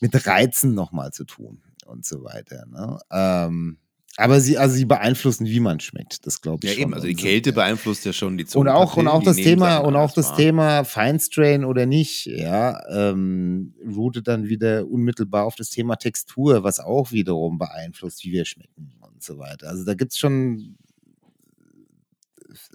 mit 0.00 0.26
Reizen 0.26 0.74
nochmal 0.74 1.12
zu 1.12 1.24
tun 1.24 1.60
und 1.86 2.04
so 2.04 2.22
weiter. 2.24 2.66
Ne? 2.66 2.98
Ähm, 3.10 3.78
aber 4.20 4.40
sie, 4.40 4.58
also 4.58 4.74
sie 4.74 4.84
beeinflussen, 4.84 5.46
wie 5.46 5.60
man 5.60 5.78
schmeckt. 5.78 6.26
Das 6.26 6.40
glaube 6.40 6.60
ich 6.64 6.70
Ja, 6.70 6.74
schon. 6.74 6.82
eben, 6.82 6.94
also 6.94 7.06
die 7.06 7.12
Und 7.12 7.20
so- 7.20 7.26
Kälte 7.26 7.52
beeinflusst 7.52 8.04
ja 8.04 8.12
schon 8.12 8.36
die 8.36 8.46
und 8.54 8.66
auch 8.68 8.96
und 8.96 9.06
auch 9.06 9.22
das 9.22 9.36
Thema 9.36 9.78
und 9.78 9.94
auch 9.94 10.12
das. 10.12 10.34
Thema 10.34 10.82
Feinstrain 10.84 11.64
oder 11.64 11.86
nicht, 11.86 12.26
ja, 12.26 12.80
ähm, 12.90 13.74
routet 13.94 14.26
dann 14.26 14.48
wieder 14.48 14.88
unmittelbar 14.88 15.44
auf 15.44 15.54
das 15.54 15.70
Thema 15.70 15.94
Textur, 15.96 16.64
was 16.64 16.80
auch 16.80 17.12
wiederum 17.12 17.58
beeinflusst, 17.58 18.24
wie 18.24 18.32
wir 18.32 18.44
schmecken 18.44 18.92
und 19.00 19.22
so 19.22 19.38
weiter. 19.38 19.68
Also 19.68 19.84
da 19.84 19.94
gibt's 19.94 20.18
schon 20.18 20.76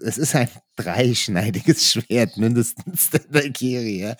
es 0.04 0.18
ist 0.18 0.34
ein 0.34 0.48
dreischneidiges 0.76 1.92
Schwert, 1.92 2.36
mindestens 2.36 3.10
der 3.10 3.20
Daiquiri, 3.30 4.00
ja. 4.00 4.16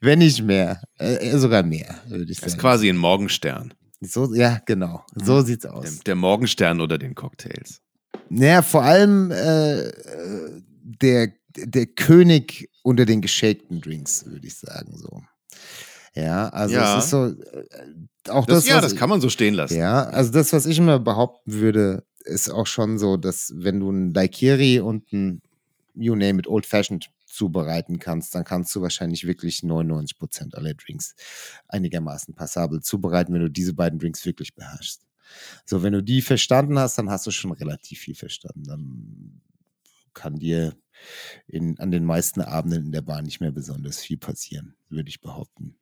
Wenn 0.00 0.20
nicht 0.20 0.42
mehr. 0.42 0.80
Äh, 0.98 1.36
sogar 1.38 1.62
mehr, 1.62 1.94
würde 2.08 2.30
ich 2.30 2.38
Das 2.38 2.46
ist 2.48 2.52
sagen. 2.52 2.60
quasi 2.60 2.88
ein 2.88 2.96
Morgenstern. 2.96 3.74
So, 4.00 4.32
ja, 4.34 4.60
genau. 4.66 5.04
So 5.14 5.40
sieht's 5.42 5.66
aus. 5.66 5.82
Der, 5.84 6.04
der 6.06 6.14
Morgenstern 6.14 6.80
oder 6.80 6.98
den 6.98 7.14
Cocktails. 7.14 7.80
Naja, 8.30 8.62
vor 8.62 8.82
allem 8.82 9.30
äh, 9.30 9.80
äh, 9.88 10.62
der, 10.82 11.32
der 11.56 11.86
König 11.86 12.70
unter 12.82 13.04
den 13.06 13.20
geschakten 13.20 13.80
Drinks, 13.80 14.24
würde 14.26 14.46
ich 14.46 14.56
sagen, 14.56 14.96
so. 14.96 15.22
Ja, 16.14 16.48
also 16.50 16.74
Ja. 16.74 16.98
es 16.98 17.04
ist 17.04 17.10
so, 17.10 17.26
äh, 17.26 17.34
auch 18.28 18.46
Das, 18.46 18.58
das, 18.58 18.66
ja, 18.68 18.80
das 18.80 18.94
kann 18.96 19.08
man 19.08 19.20
so 19.20 19.28
stehen 19.30 19.54
lassen. 19.54 19.76
Ja, 19.76 20.04
also 20.04 20.30
das, 20.32 20.52
was 20.52 20.66
ich 20.66 20.78
immer 20.78 20.98
behaupten 20.98 21.52
würde, 21.52 22.04
ist 22.28 22.50
auch 22.50 22.66
schon 22.66 22.98
so, 22.98 23.16
dass 23.16 23.52
wenn 23.56 23.80
du 23.80 23.90
ein 23.90 24.12
Daiquiri 24.12 24.80
und 24.80 25.12
ein 25.12 25.42
You 25.94 26.14
name 26.14 26.38
it, 26.38 26.46
Old 26.46 26.64
Fashioned 26.64 27.10
zubereiten 27.26 27.98
kannst, 27.98 28.34
dann 28.34 28.44
kannst 28.44 28.74
du 28.74 28.82
wahrscheinlich 28.82 29.26
wirklich 29.26 29.60
99% 29.60 30.54
aller 30.54 30.74
Drinks 30.74 31.14
einigermaßen 31.68 32.34
passabel 32.34 32.80
zubereiten, 32.80 33.34
wenn 33.34 33.42
du 33.42 33.50
diese 33.50 33.74
beiden 33.74 33.98
Drinks 33.98 34.24
wirklich 34.24 34.54
beherrschst. 34.54 35.02
So, 35.64 35.82
wenn 35.82 35.92
du 35.92 36.02
die 36.02 36.22
verstanden 36.22 36.78
hast, 36.78 36.96
dann 36.98 37.10
hast 37.10 37.26
du 37.26 37.30
schon 37.30 37.52
relativ 37.52 38.00
viel 38.00 38.14
verstanden. 38.14 38.64
Dann 38.64 39.40
kann 40.14 40.38
dir 40.38 40.74
in, 41.46 41.78
an 41.78 41.90
den 41.90 42.04
meisten 42.04 42.40
Abenden 42.40 42.86
in 42.86 42.92
der 42.92 43.02
Bahn 43.02 43.24
nicht 43.24 43.40
mehr 43.40 43.52
besonders 43.52 43.98
viel 43.98 44.16
passieren, 44.18 44.74
würde 44.88 45.08
ich 45.10 45.20
behaupten. 45.20 45.76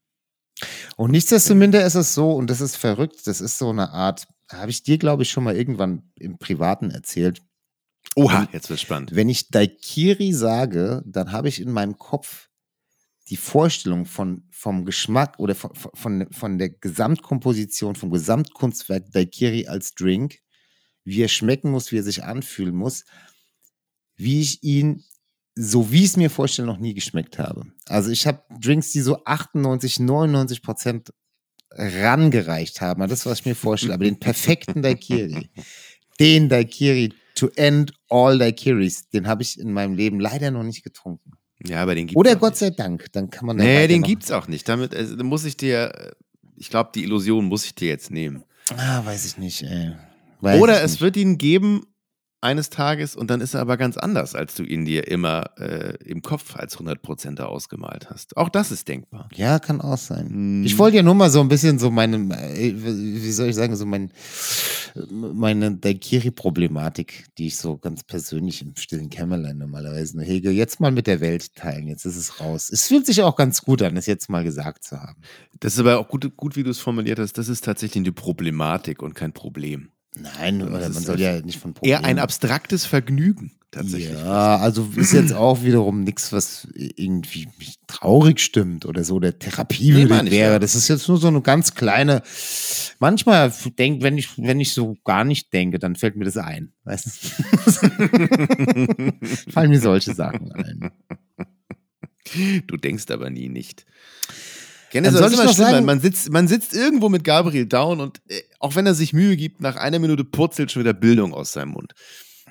Und 0.96 1.10
nichtsdestominder 1.10 1.84
ist 1.84 1.94
es 1.94 2.14
so, 2.14 2.32
und 2.32 2.48
das 2.48 2.60
ist 2.60 2.76
verrückt, 2.76 3.26
das 3.26 3.40
ist 3.40 3.58
so 3.58 3.70
eine 3.70 3.90
Art, 3.90 4.26
habe 4.50 4.70
ich 4.70 4.82
dir, 4.82 4.98
glaube 4.98 5.22
ich, 5.22 5.30
schon 5.30 5.44
mal 5.44 5.56
irgendwann 5.56 6.10
im 6.14 6.38
Privaten 6.38 6.90
erzählt. 6.90 7.42
Oha, 8.14 8.48
jetzt 8.52 8.70
wird 8.70 8.80
spannend. 8.80 9.14
Wenn 9.14 9.28
ich 9.28 9.50
Daikiri 9.50 10.32
sage, 10.32 11.02
dann 11.06 11.32
habe 11.32 11.48
ich 11.48 11.60
in 11.60 11.72
meinem 11.72 11.98
Kopf 11.98 12.48
die 13.28 13.36
Vorstellung 13.36 14.06
von, 14.06 14.44
vom 14.50 14.84
Geschmack 14.84 15.38
oder 15.38 15.54
von, 15.54 15.72
von, 15.74 16.32
von 16.32 16.58
der 16.58 16.70
Gesamtkomposition, 16.70 17.96
vom 17.96 18.10
Gesamtkunstwerk 18.10 19.10
Daikiri 19.10 19.66
als 19.66 19.94
Drink, 19.94 20.38
wie 21.04 21.22
er 21.22 21.28
schmecken 21.28 21.70
muss, 21.70 21.90
wie 21.90 21.98
er 21.98 22.04
sich 22.04 22.22
anfühlen 22.22 22.74
muss, 22.74 23.04
wie 24.16 24.40
ich 24.40 24.62
ihn, 24.62 25.04
so 25.56 25.90
wie 25.90 26.04
ich 26.04 26.10
es 26.10 26.16
mir 26.16 26.30
vorstelle, 26.30 26.66
noch 26.66 26.78
nie 26.78 26.94
geschmeckt 26.94 27.38
habe. 27.38 27.66
Also 27.86 28.10
ich 28.10 28.26
habe 28.26 28.42
Drinks, 28.60 28.92
die 28.92 29.00
so 29.00 29.24
98, 29.24 29.98
99 30.00 30.62
Prozent 30.62 31.12
rangereicht 31.76 32.80
haben, 32.80 33.02
an 33.02 33.08
das, 33.10 33.26
was 33.26 33.40
ich 33.40 33.46
mir 33.46 33.54
vorstelle, 33.54 33.94
aber 33.94 34.04
den 34.04 34.18
perfekten 34.18 34.82
Daiquiri, 34.82 35.50
den 36.20 36.48
Daiquiri 36.48 37.12
to 37.34 37.48
end 37.56 37.92
all 38.08 38.38
Daiquiris, 38.38 39.08
den 39.10 39.26
habe 39.28 39.42
ich 39.42 39.58
in 39.60 39.72
meinem 39.72 39.94
Leben 39.94 40.18
leider 40.20 40.50
noch 40.50 40.62
nicht 40.62 40.82
getrunken. 40.82 41.32
Ja, 41.66 41.82
aber 41.82 41.94
den 41.94 42.06
gibt's 42.06 42.18
Oder 42.18 42.36
Gott 42.36 42.52
nicht. 42.52 42.58
sei 42.60 42.70
Dank, 42.70 43.12
dann 43.12 43.30
kann 43.30 43.46
man 43.46 43.56
Nee, 43.56 43.64
den 43.64 43.82
weitermachen. 43.82 44.02
gibt's 44.10 44.30
auch 44.30 44.48
nicht. 44.48 44.68
Damit 44.68 44.94
also, 44.94 45.16
muss 45.22 45.44
ich 45.44 45.56
dir, 45.56 46.14
ich 46.56 46.70
glaube, 46.70 46.90
die 46.94 47.02
Illusion 47.04 47.44
muss 47.46 47.64
ich 47.64 47.74
dir 47.74 47.88
jetzt 47.88 48.10
nehmen. 48.10 48.44
Ah, 48.76 49.04
weiß 49.04 49.26
ich 49.26 49.38
nicht, 49.38 49.62
ey. 49.62 49.92
Weiß 50.40 50.60
Oder 50.60 50.82
es 50.82 50.92
nicht. 50.92 51.00
wird 51.02 51.16
ihn 51.16 51.38
geben 51.38 51.82
eines 52.46 52.70
Tages 52.70 53.16
und 53.16 53.28
dann 53.30 53.40
ist 53.40 53.54
er 53.54 53.60
aber 53.60 53.76
ganz 53.76 53.96
anders, 53.96 54.34
als 54.34 54.54
du 54.54 54.62
ihn 54.62 54.84
dir 54.84 55.08
immer 55.08 55.50
äh, 55.58 55.96
im 56.04 56.22
Kopf 56.22 56.56
als 56.56 56.78
100% 56.78 57.40
ausgemalt 57.40 58.08
hast. 58.08 58.36
Auch 58.36 58.48
das 58.48 58.70
ist 58.70 58.88
denkbar. 58.88 59.28
Ja, 59.34 59.58
kann 59.58 59.80
auch 59.80 59.98
sein. 59.98 60.28
Hm. 60.28 60.64
Ich 60.64 60.78
wollte 60.78 60.96
ja 60.96 61.02
nur 61.02 61.14
mal 61.14 61.30
so 61.30 61.40
ein 61.40 61.48
bisschen 61.48 61.78
so 61.78 61.90
meine, 61.90 62.16
äh, 62.36 62.72
wie 62.76 63.32
soll 63.32 63.48
ich 63.48 63.56
sagen, 63.56 63.74
so 63.74 63.84
mein, 63.84 64.12
meine 65.10 65.72
Daikiri-Problematik, 65.72 67.26
die 67.36 67.48
ich 67.48 67.56
so 67.56 67.76
ganz 67.76 68.04
persönlich 68.04 68.62
im 68.62 68.76
stillen 68.76 69.10
Kämmerlein 69.10 69.58
normalerweise 69.58 70.16
nur 70.16 70.24
hege, 70.24 70.50
jetzt 70.50 70.80
mal 70.80 70.92
mit 70.92 71.06
der 71.06 71.20
Welt 71.20 71.54
teilen. 71.56 71.88
Jetzt 71.88 72.04
ist 72.04 72.16
es 72.16 72.40
raus. 72.40 72.70
Es 72.70 72.86
fühlt 72.86 73.06
sich 73.06 73.22
auch 73.22 73.36
ganz 73.36 73.62
gut 73.62 73.82
an, 73.82 73.96
es 73.96 74.06
jetzt 74.06 74.30
mal 74.30 74.44
gesagt 74.44 74.84
zu 74.84 75.00
haben. 75.00 75.20
Das 75.58 75.74
ist 75.74 75.80
aber 75.80 75.98
auch 75.98 76.08
gut, 76.08 76.36
gut 76.36 76.56
wie 76.56 76.62
du 76.62 76.70
es 76.70 76.78
formuliert 76.78 77.18
hast. 77.18 77.38
Das 77.38 77.48
ist 77.48 77.64
tatsächlich 77.64 78.04
eine 78.04 78.12
Problematik 78.12 79.02
und 79.02 79.14
kein 79.14 79.32
Problem. 79.32 79.90
Nein, 80.18 80.58
man 80.70 80.92
soll 80.92 81.20
ja 81.20 81.40
nicht 81.42 81.58
von 81.58 81.74
Eher 81.82 81.98
ein 81.98 82.02
Problemen- 82.02 82.18
abstraktes 82.20 82.86
Vergnügen, 82.86 83.52
tatsächlich. 83.70 84.12
Ja, 84.12 84.56
also 84.56 84.88
ist 84.96 85.12
jetzt 85.12 85.32
auch 85.34 85.62
wiederum 85.62 86.04
nichts, 86.04 86.32
was 86.32 86.66
irgendwie 86.74 87.48
mich 87.58 87.74
traurig 87.86 88.40
stimmt 88.40 88.86
oder 88.86 89.04
so, 89.04 89.20
der 89.20 89.38
Therapie 89.38 89.92
Nee, 89.92 90.08
wäre. 90.08 90.52
ja. 90.54 90.58
Das 90.58 90.74
ist 90.74 90.88
jetzt 90.88 91.06
nur 91.08 91.18
so 91.18 91.28
eine 91.28 91.42
ganz 91.42 91.74
kleine. 91.74 92.22
Manchmal 92.98 93.52
denk, 93.78 94.02
wenn 94.02 94.16
ich, 94.16 94.38
wenn 94.38 94.58
ich 94.60 94.72
so 94.72 94.96
gar 95.04 95.24
nicht 95.24 95.52
denke, 95.52 95.78
dann 95.78 95.96
fällt 95.96 96.16
mir 96.16 96.24
das 96.24 96.38
ein. 96.38 96.72
Weißt 96.84 97.06
du? 97.06 97.10
Fallen 99.50 99.70
mir 99.70 99.80
solche 99.80 100.14
Sachen 100.14 100.50
ein. 100.52 100.90
Du 102.66 102.76
denkst 102.76 103.04
aber 103.10 103.30
nie 103.30 103.48
nicht. 103.48 103.86
Kennst 104.90 105.10
du, 105.10 105.18
soll 105.18 105.22
das 105.30 105.32
ich 105.32 105.44
noch 105.44 105.54
schlimm, 105.54 105.66
sagen- 105.66 105.86
man 105.86 106.00
sitzt, 106.00 106.30
man 106.30 106.48
sitzt 106.48 106.74
irgendwo 106.74 107.08
mit 107.08 107.24
Gabriel 107.24 107.66
Down 107.66 108.00
und 108.00 108.20
äh, 108.28 108.40
auch 108.60 108.74
wenn 108.76 108.86
er 108.86 108.94
sich 108.94 109.12
Mühe 109.12 109.36
gibt, 109.36 109.60
nach 109.60 109.76
einer 109.76 109.98
Minute 109.98 110.24
purzelt 110.24 110.70
schon 110.70 110.80
wieder 110.82 110.94
Bildung 110.94 111.34
aus 111.34 111.52
seinem 111.52 111.70
Mund. 111.72 111.92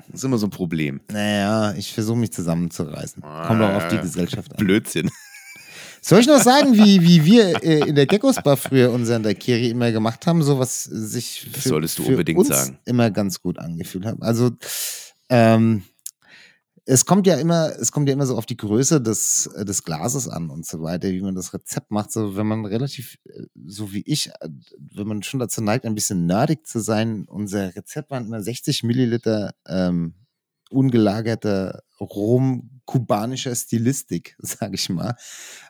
Das 0.09 0.19
ist 0.19 0.23
immer 0.25 0.37
so 0.37 0.47
ein 0.47 0.51
Problem. 0.51 0.99
Naja, 1.11 1.73
ich 1.77 1.93
versuche 1.93 2.17
mich 2.17 2.31
zusammenzureißen. 2.33 3.21
Kommt 3.23 3.61
auch 3.61 3.73
auf 3.75 3.87
die 3.87 3.97
Gesellschaft 3.97 4.51
an. 4.51 4.57
Blödsinn. 4.65 5.09
Soll 6.01 6.19
ich 6.19 6.27
noch 6.27 6.39
sagen, 6.43 6.75
wie, 6.75 7.01
wie 7.01 7.25
wir 7.25 7.63
äh, 7.63 7.79
in 7.89 7.95
der 7.95 8.05
Geckos 8.05 8.35
Bar 8.43 8.57
früher 8.57 8.91
unseren 8.91 9.23
Daikiri 9.23 9.69
immer 9.71 9.91
gemacht 9.91 10.27
haben, 10.27 10.43
so 10.43 10.59
was 10.59 10.83
sich 10.83 11.47
Das 11.51 11.63
für, 11.63 11.69
solltest 11.69 11.97
du 11.97 12.03
unbedingt 12.05 12.37
uns 12.37 12.49
sagen. 12.49 12.77
immer 12.85 13.09
ganz 13.09 13.41
gut 13.41 13.57
angefühlt 13.57 14.05
hat. 14.05 14.17
Also 14.21 14.51
ähm, 15.29 15.81
es 16.85 17.05
kommt 17.05 17.25
ja 17.25 17.35
immer, 17.35 17.71
es 17.79 17.91
kommt 17.91 18.07
ja 18.07 18.13
immer 18.13 18.27
so 18.27 18.37
auf 18.37 18.45
die 18.45 18.57
Größe 18.57 19.01
des, 19.01 19.47
äh, 19.47 19.65
des 19.65 19.83
Glases 19.83 20.27
an 20.27 20.49
und 20.49 20.65
so 20.65 20.81
weiter, 20.81 21.09
wie 21.09 21.21
man 21.21 21.35
das 21.35 21.53
Rezept 21.53 21.91
macht. 21.91 22.11
So, 22.11 22.37
wenn 22.37 22.45
man 22.45 22.65
relativ, 22.65 23.17
äh, 23.25 23.43
so 23.65 23.91
wie 23.91 24.03
ich, 24.05 24.29
äh, 24.29 24.49
wenn 24.93 25.07
man 25.07 25.23
schon 25.23 25.39
dazu 25.39 25.61
neigt, 25.61 25.85
ein 25.85 25.95
bisschen 25.95 26.25
nerdig 26.25 26.67
zu 26.67 26.79
sein, 26.79 27.25
unser 27.27 27.75
Rezept 27.75 28.11
waren 28.11 28.27
immer 28.27 28.41
60 28.41 28.83
Milliliter 28.83 29.55
ähm, 29.67 30.13
ungelagerter 30.69 31.83
Rum 31.99 32.75
kubanischer 32.85 33.55
Stilistik, 33.55 34.35
sage 34.39 34.75
ich 34.75 34.89
mal. 34.89 35.15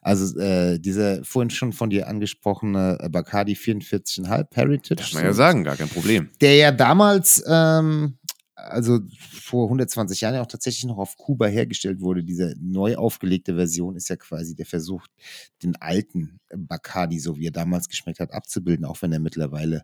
Also 0.01 0.37
äh, 0.37 0.79
dieser 0.79 1.23
vorhin 1.23 1.49
schon 1.49 1.71
von 1.73 1.89
dir 1.89 2.07
angesprochene 2.07 3.07
Bacardi 3.09 3.53
44,5 3.53 4.47
Heritage. 4.53 5.01
Kann 5.01 5.13
man 5.13 5.23
ja 5.23 5.33
sagen, 5.33 5.63
gar 5.63 5.77
kein 5.77 5.89
Problem. 5.89 6.29
Der 6.41 6.55
ja 6.55 6.71
damals 6.71 7.43
ähm, 7.47 8.17
also 8.55 8.99
vor 9.19 9.65
120 9.65 10.21
Jahren 10.21 10.35
ja 10.35 10.41
auch 10.41 10.47
tatsächlich 10.47 10.85
noch 10.85 10.97
auf 10.97 11.17
Kuba 11.17 11.47
hergestellt 11.47 11.99
wurde. 11.99 12.23
Diese 12.23 12.55
neu 12.59 12.95
aufgelegte 12.95 13.55
Version 13.55 13.95
ist 13.95 14.09
ja 14.09 14.15
quasi 14.15 14.55
der 14.55 14.65
Versuch, 14.65 15.05
den 15.61 15.75
alten 15.75 16.39
Bacardi, 16.55 17.19
so 17.19 17.37
wie 17.37 17.47
er 17.47 17.51
damals 17.51 17.89
geschmeckt 17.89 18.19
hat, 18.19 18.31
abzubilden, 18.31 18.85
auch 18.85 19.01
wenn 19.01 19.11
er 19.11 19.19
mittlerweile 19.19 19.83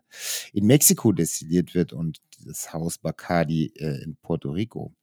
in 0.52 0.66
Mexiko 0.66 1.12
destilliert 1.12 1.74
wird 1.74 1.92
und 1.92 2.20
das 2.46 2.72
Haus 2.72 2.98
Bacardi 2.98 3.72
äh, 3.76 4.02
in 4.02 4.16
Puerto 4.16 4.50
Rico 4.50 4.94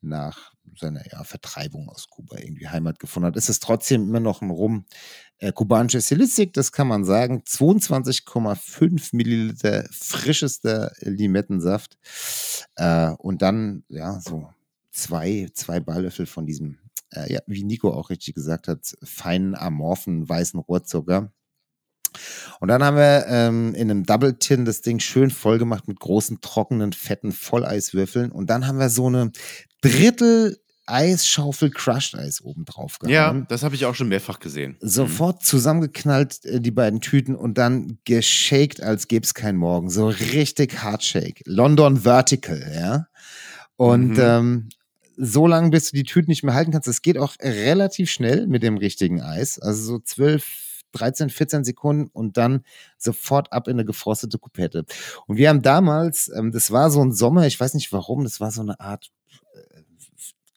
nach 0.00 0.52
seiner 0.76 1.02
ja, 1.10 1.24
Vertreibung 1.24 1.88
aus 1.88 2.08
Kuba 2.08 2.38
irgendwie 2.38 2.68
Heimat 2.68 2.98
gefunden 2.98 3.26
hat, 3.26 3.36
ist 3.36 3.48
es 3.48 3.60
trotzdem 3.60 4.02
immer 4.02 4.20
noch 4.20 4.42
ein 4.42 4.50
Rum. 4.50 4.84
Äh, 5.38 5.52
kubanische 5.52 6.00
Silistik, 6.00 6.52
das 6.52 6.72
kann 6.72 6.88
man 6.88 7.04
sagen. 7.04 7.42
22,5 7.46 9.14
Milliliter 9.16 9.88
frischester 9.90 10.92
Limettensaft. 11.00 11.98
Äh, 12.76 13.10
und 13.18 13.42
dann, 13.42 13.84
ja, 13.88 14.20
so 14.20 14.48
zwei, 14.90 15.48
zwei 15.54 15.80
Balllöffel 15.80 16.26
von 16.26 16.46
diesem, 16.46 16.78
äh, 17.12 17.32
ja, 17.32 17.40
wie 17.46 17.64
Nico 17.64 17.92
auch 17.92 18.10
richtig 18.10 18.34
gesagt 18.34 18.68
hat, 18.68 18.96
feinen, 19.02 19.54
amorphen, 19.54 20.28
weißen 20.28 20.58
Rohrzucker. 20.60 21.32
Und 22.60 22.68
dann 22.68 22.82
haben 22.82 22.96
wir 22.96 23.26
ähm, 23.28 23.74
in 23.74 23.90
einem 23.90 24.04
Double 24.04 24.38
Tin 24.38 24.64
das 24.64 24.80
Ding 24.80 24.98
schön 24.98 25.30
voll 25.30 25.58
gemacht 25.58 25.88
mit 25.88 26.00
großen, 26.00 26.40
trockenen, 26.40 26.92
fetten 26.92 27.32
Volleiswürfeln. 27.32 28.32
Und 28.32 28.50
dann 28.50 28.66
haben 28.66 28.78
wir 28.78 28.90
so 28.90 29.06
eine 29.06 29.30
Drittel 29.80 30.58
Eisschaufel 30.86 31.70
Crushed 31.70 32.14
Eis 32.14 32.40
oben 32.42 32.64
drauf 32.64 32.98
gehauen. 32.98 33.12
Ja, 33.12 33.32
das 33.48 33.62
habe 33.62 33.74
ich 33.74 33.84
auch 33.84 33.94
schon 33.94 34.08
mehrfach 34.08 34.38
gesehen. 34.40 34.76
Sofort 34.80 35.44
zusammengeknallt, 35.44 36.44
äh, 36.46 36.60
die 36.60 36.70
beiden 36.70 37.00
Tüten 37.02 37.34
und 37.36 37.58
dann 37.58 37.98
geshaked, 38.04 38.82
als 38.82 39.06
gäbe 39.06 39.24
es 39.24 39.34
keinen 39.34 39.58
Morgen. 39.58 39.90
So 39.90 40.08
richtig 40.08 40.82
Hard 40.82 41.04
Shake. 41.04 41.42
London 41.44 41.98
Vertical, 41.98 42.72
ja. 42.74 43.06
Und 43.76 44.14
Mhm. 44.14 44.20
ähm, 44.20 44.68
so 45.18 45.46
lange, 45.46 45.68
bis 45.70 45.90
du 45.90 45.96
die 45.96 46.04
Tüten 46.04 46.30
nicht 46.30 46.42
mehr 46.42 46.54
halten 46.54 46.72
kannst. 46.72 46.88
Es 46.88 47.02
geht 47.02 47.18
auch 47.18 47.34
relativ 47.42 48.10
schnell 48.10 48.46
mit 48.46 48.62
dem 48.62 48.78
richtigen 48.78 49.20
Eis. 49.20 49.58
Also 49.58 49.82
so 49.82 49.98
12, 49.98 50.44
13, 50.92 51.28
14 51.28 51.64
Sekunden 51.64 52.08
und 52.12 52.38
dann 52.38 52.64
sofort 52.96 53.52
ab 53.52 53.68
in 53.68 53.74
eine 53.74 53.84
gefrostete 53.84 54.38
Kupette. 54.38 54.86
Und 55.26 55.36
wir 55.36 55.50
haben 55.50 55.60
damals, 55.60 56.30
ähm, 56.34 56.50
das 56.50 56.70
war 56.70 56.90
so 56.90 57.04
ein 57.04 57.12
Sommer, 57.12 57.46
ich 57.46 57.60
weiß 57.60 57.74
nicht 57.74 57.92
warum, 57.92 58.24
das 58.24 58.40
war 58.40 58.50
so 58.52 58.62
eine 58.62 58.80
Art 58.80 59.10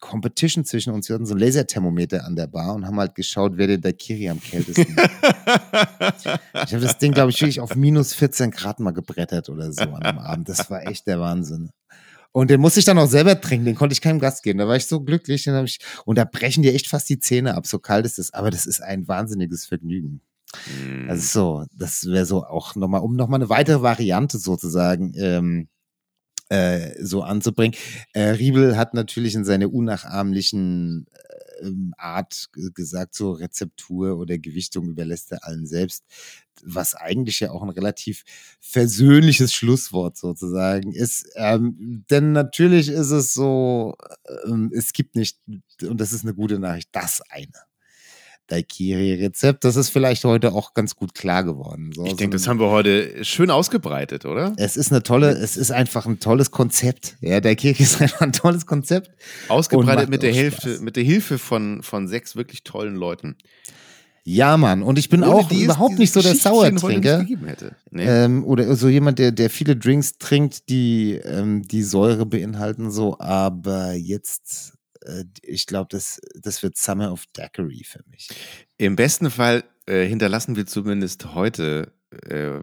Competition 0.02 0.64
zwischen 0.64 0.92
uns. 0.92 1.08
Wir 1.08 1.14
hatten 1.14 1.24
so 1.24 1.34
ein 1.34 1.38
Laserthermometer 1.38 2.26
an 2.26 2.36
der 2.36 2.48
Bar 2.48 2.74
und 2.74 2.84
haben 2.84 2.98
halt 2.98 3.14
geschaut, 3.14 3.52
wer 3.54 3.68
den 3.68 3.80
Daiquiri 3.80 4.28
am 4.28 4.40
kältesten. 4.40 4.96
ich 4.96 6.72
habe 6.74 6.80
das 6.80 6.98
Ding, 6.98 7.12
glaube 7.12 7.30
ich, 7.30 7.40
wirklich 7.40 7.60
auf 7.60 7.74
minus 7.76 8.12
14 8.12 8.50
Grad 8.50 8.80
mal 8.80 8.90
gebrettert 8.90 9.48
oder 9.48 9.72
so 9.72 9.82
an 9.82 10.02
einem 10.02 10.18
Abend. 10.18 10.48
Das 10.48 10.68
war 10.70 10.86
echt 10.86 11.06
der 11.06 11.20
Wahnsinn. 11.20 11.70
Und 12.32 12.50
den 12.50 12.60
musste 12.60 12.80
ich 12.80 12.84
dann 12.84 12.98
auch 12.98 13.06
selber 13.06 13.40
trinken, 13.40 13.64
den 13.64 13.74
konnte 13.76 13.92
ich 13.92 14.00
keinem 14.00 14.18
Gast 14.18 14.42
geben. 14.42 14.58
Da 14.58 14.66
war 14.66 14.76
ich 14.76 14.86
so 14.86 15.00
glücklich. 15.00 15.44
Den 15.44 15.64
ich, 15.64 15.78
und 16.04 16.18
da 16.18 16.24
brechen 16.24 16.62
dir 16.62 16.74
echt 16.74 16.88
fast 16.88 17.08
die 17.08 17.20
Zähne 17.20 17.54
ab, 17.54 17.66
so 17.66 17.78
kalt 17.78 18.04
ist 18.04 18.18
es. 18.18 18.34
Aber 18.34 18.50
das 18.50 18.66
ist 18.66 18.82
ein 18.82 19.06
wahnsinniges 19.06 19.66
Vergnügen. 19.66 20.20
Mhm. 20.66 21.08
Also 21.08 21.22
so, 21.60 21.66
das 21.76 22.06
wäre 22.06 22.26
so 22.26 22.44
auch 22.44 22.74
nochmal, 22.74 23.02
um 23.02 23.14
nochmal 23.14 23.38
eine 23.38 23.48
weitere 23.50 23.82
Variante 23.82 24.38
sozusagen 24.38 25.14
ähm, 25.16 25.68
äh, 26.52 27.02
so 27.02 27.22
anzubringen. 27.22 27.74
Äh, 28.12 28.30
Riebel 28.30 28.76
hat 28.76 28.92
natürlich 28.92 29.34
in 29.34 29.44
seiner 29.44 29.72
unnachahmlichen 29.72 31.06
äh, 31.60 31.66
ähm, 31.66 31.94
Art 31.96 32.50
gesagt, 32.74 33.14
so 33.14 33.32
Rezeptur 33.32 34.18
oder 34.18 34.36
Gewichtung 34.38 34.88
überlässt 34.88 35.32
er 35.32 35.46
allen 35.46 35.66
selbst, 35.66 36.04
was 36.62 36.94
eigentlich 36.94 37.40
ja 37.40 37.52
auch 37.52 37.62
ein 37.62 37.70
relativ 37.70 38.24
versöhnliches 38.60 39.54
Schlusswort 39.54 40.18
sozusagen 40.18 40.92
ist. 40.92 41.26
Ähm, 41.36 42.04
denn 42.10 42.32
natürlich 42.32 42.88
ist 42.88 43.10
es 43.12 43.32
so, 43.32 43.94
ähm, 44.44 44.70
es 44.74 44.92
gibt 44.92 45.16
nicht, 45.16 45.38
und 45.82 46.00
das 46.00 46.12
ist 46.12 46.24
eine 46.24 46.34
gute 46.34 46.58
Nachricht, 46.58 46.90
das 46.92 47.22
eine. 47.30 47.71
Daiquiri-Rezept. 48.52 49.64
Das 49.64 49.76
ist 49.76 49.88
vielleicht 49.88 50.24
heute 50.24 50.52
auch 50.52 50.74
ganz 50.74 50.94
gut 50.96 51.14
klar 51.14 51.42
geworden. 51.44 51.92
So, 51.94 52.04
Ich 52.04 52.10
so 52.10 52.16
denke, 52.16 52.36
das 52.36 52.44
ein- 52.44 52.50
haben 52.50 52.60
wir 52.60 52.70
heute 52.70 53.24
schön 53.24 53.50
ausgebreitet, 53.50 54.24
oder? 54.26 54.52
es 54.56 54.76
ist 54.76 54.92
eine 54.92 55.02
tolle, 55.02 55.30
es 55.30 55.56
ist 55.56 55.70
einfach 55.72 56.06
ein 56.06 56.20
tolles 56.20 56.50
Konzept. 56.50 57.16
Ja, 57.20 57.40
der 57.40 57.56
Kirche 57.56 57.82
ist 57.82 58.00
einfach 58.00 58.20
ein 58.20 58.32
tolles 58.32 58.66
Konzept. 58.66 59.10
Ausgebreitet 59.48 60.08
mit 60.10 60.22
der 60.22 60.32
Hilfe, 60.32 60.78
mit 60.80 60.96
der 60.96 61.04
Hilfe 61.04 61.38
von, 61.38 61.82
von 61.82 62.08
sechs 62.08 62.36
wirklich 62.36 62.62
tollen 62.62 62.94
Leuten. 62.94 63.36
Ja, 64.24 64.56
Mann. 64.56 64.82
Und 64.82 65.00
ich 65.00 65.08
bin 65.08 65.24
Ohne 65.24 65.34
auch 65.34 65.48
die 65.48 65.56
es 65.56 65.64
überhaupt 65.64 65.98
nicht 65.98 66.12
so 66.12 66.22
der 66.22 66.36
Sauertrinker. 66.36 67.26
Nee. 67.90 68.04
Ähm, 68.06 68.44
oder 68.44 68.76
so 68.76 68.88
jemand, 68.88 69.18
der, 69.18 69.32
der 69.32 69.50
viele 69.50 69.74
Drinks 69.74 70.16
trinkt, 70.18 70.68
die 70.68 71.14
ähm, 71.24 71.62
die 71.66 71.82
Säure 71.82 72.24
beinhalten, 72.24 72.92
so. 72.92 73.18
Aber 73.18 73.94
jetzt, 73.94 74.74
ich 75.42 75.66
glaube, 75.66 75.88
das, 75.90 76.20
das 76.34 76.62
wird 76.62 76.76
Summer 76.76 77.12
of 77.12 77.26
Daiquiri 77.32 77.84
für 77.84 78.00
mich. 78.10 78.28
Im 78.76 78.96
besten 78.96 79.30
Fall 79.30 79.64
äh, 79.86 80.04
hinterlassen 80.06 80.56
wir 80.56 80.66
zumindest 80.66 81.34
heute 81.34 81.92
äh, 82.28 82.60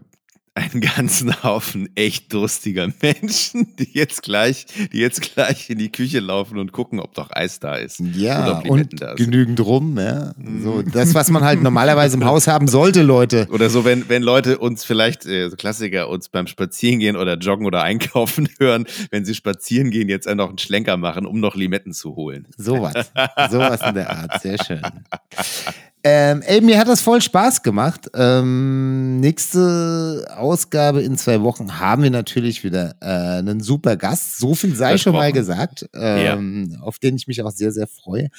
einen 0.54 0.80
ganzen 0.80 1.30
Haufen 1.42 1.88
echt 1.94 2.32
durstiger 2.32 2.88
Menschen, 3.00 3.74
die 3.76 3.90
jetzt 3.92 4.22
gleich, 4.22 4.66
die 4.92 4.98
jetzt 4.98 5.22
gleich 5.22 5.70
in 5.70 5.78
die 5.78 5.92
Küche 5.92 6.20
laufen 6.20 6.58
und 6.58 6.72
gucken, 6.72 7.00
ob 7.00 7.14
doch 7.14 7.30
Eis 7.30 7.60
da 7.60 7.76
ist. 7.76 8.00
Ja, 8.00 8.60
und 8.60 9.00
genügend 9.16 9.60
rum, 9.60 9.96
ja. 9.98 10.32
Mhm. 10.36 10.62
So, 10.62 10.82
das, 10.82 11.14
was 11.14 11.30
man 11.30 11.44
halt 11.44 11.62
normalerweise 11.62 12.16
im 12.16 12.24
Haus 12.24 12.48
haben 12.48 12.68
sollte, 12.68 13.02
Leute. 13.02 13.46
Oder 13.50 13.70
so, 13.70 13.84
wenn, 13.84 14.08
wenn 14.08 14.22
Leute 14.22 14.58
uns 14.58 14.84
vielleicht, 14.84 15.24
äh, 15.26 15.48
so 15.48 15.56
Klassiker, 15.56 16.08
uns 16.08 16.28
beim 16.28 16.46
Spazierengehen 16.46 17.16
oder 17.16 17.36
Joggen 17.36 17.66
oder 17.66 17.82
Einkaufen 17.82 18.48
hören, 18.58 18.86
wenn 19.10 19.24
sie 19.24 19.34
spazieren 19.34 19.90
gehen, 19.90 20.08
jetzt 20.08 20.28
noch 20.28 20.48
einen 20.48 20.58
Schlenker 20.58 20.96
machen, 20.96 21.26
um 21.26 21.40
noch 21.40 21.54
Limetten 21.54 21.92
zu 21.92 22.16
holen. 22.16 22.46
Sowas. 22.56 23.12
Sowas 23.50 23.80
in 23.86 23.94
der 23.94 24.10
Art. 24.10 24.42
Sehr 24.42 24.56
schön. 24.64 24.82
Ähm, 26.02 26.40
ey, 26.42 26.62
mir 26.62 26.78
hat 26.78 26.88
das 26.88 27.02
voll 27.02 27.20
Spaß 27.20 27.62
gemacht. 27.62 28.10
Ähm, 28.14 29.20
nächste 29.20 30.26
Ausgabe 30.34 31.02
in 31.02 31.18
zwei 31.18 31.42
Wochen 31.42 31.78
haben 31.78 32.02
wir 32.02 32.10
natürlich 32.10 32.64
wieder 32.64 32.94
äh, 33.00 33.38
einen 33.38 33.60
super 33.60 33.96
Gast. 33.96 34.38
So 34.38 34.54
viel 34.54 34.74
sei 34.74 34.96
schon 34.96 35.12
mal 35.12 35.30
gesagt, 35.32 35.88
ähm, 35.94 36.78
auf 36.80 36.98
den 36.98 37.16
ich 37.16 37.26
mich 37.26 37.42
auch 37.42 37.50
sehr, 37.50 37.70
sehr 37.70 37.86
freue. 37.86 38.30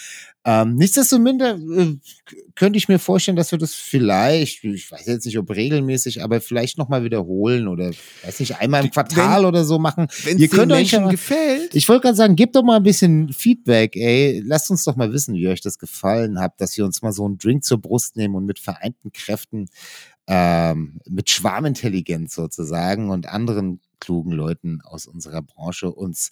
Ähm, 0.43 0.73
nichtsdestominder 0.73 1.55
äh, 1.55 1.97
könnte 2.55 2.77
ich 2.77 2.87
mir 2.87 2.97
vorstellen, 2.97 3.37
dass 3.37 3.51
wir 3.51 3.59
das 3.59 3.75
vielleicht, 3.75 4.63
ich 4.63 4.91
weiß 4.91 5.05
jetzt 5.05 5.25
nicht, 5.25 5.37
ob 5.37 5.51
regelmäßig, 5.51 6.23
aber 6.23 6.41
vielleicht 6.41 6.79
nochmal 6.79 7.03
wiederholen 7.03 7.67
oder 7.67 7.91
weiß 8.23 8.39
nicht, 8.39 8.57
einmal 8.59 8.83
im 8.83 8.89
Quartal 8.89 9.45
oder 9.45 9.63
so 9.65 9.77
machen. 9.77 10.07
Wenn 10.23 10.39
Ihr 10.39 10.45
es 10.45 10.51
den 10.57 10.67
Menschen 10.67 11.03
mal- 11.03 11.11
gefällt. 11.11 11.75
ich 11.75 11.87
wollte 11.87 12.01
gerade 12.03 12.17
sagen, 12.17 12.35
gebt 12.35 12.55
doch 12.55 12.63
mal 12.63 12.77
ein 12.77 12.83
bisschen 12.83 13.31
Feedback, 13.31 13.95
ey. 13.95 14.41
Lasst 14.43 14.71
uns 14.71 14.83
doch 14.83 14.95
mal 14.95 15.13
wissen, 15.13 15.35
wie 15.35 15.47
euch 15.47 15.61
das 15.61 15.77
gefallen 15.77 16.39
hat, 16.39 16.59
dass 16.59 16.75
wir 16.75 16.85
uns 16.85 17.03
mal 17.03 17.11
so 17.11 17.25
einen 17.25 17.37
Drink 17.37 17.63
zur 17.63 17.79
Brust 17.79 18.15
nehmen 18.17 18.33
und 18.33 18.45
mit 18.47 18.57
vereinten 18.57 19.11
Kräften, 19.11 19.67
ähm, 20.25 21.01
mit 21.07 21.29
Schwarmintelligenz 21.29 22.33
sozusagen 22.33 23.11
und 23.11 23.27
anderen 23.27 23.79
klugen 23.99 24.31
Leuten 24.31 24.79
aus 24.83 25.05
unserer 25.05 25.43
Branche 25.43 25.91
uns, 25.91 26.31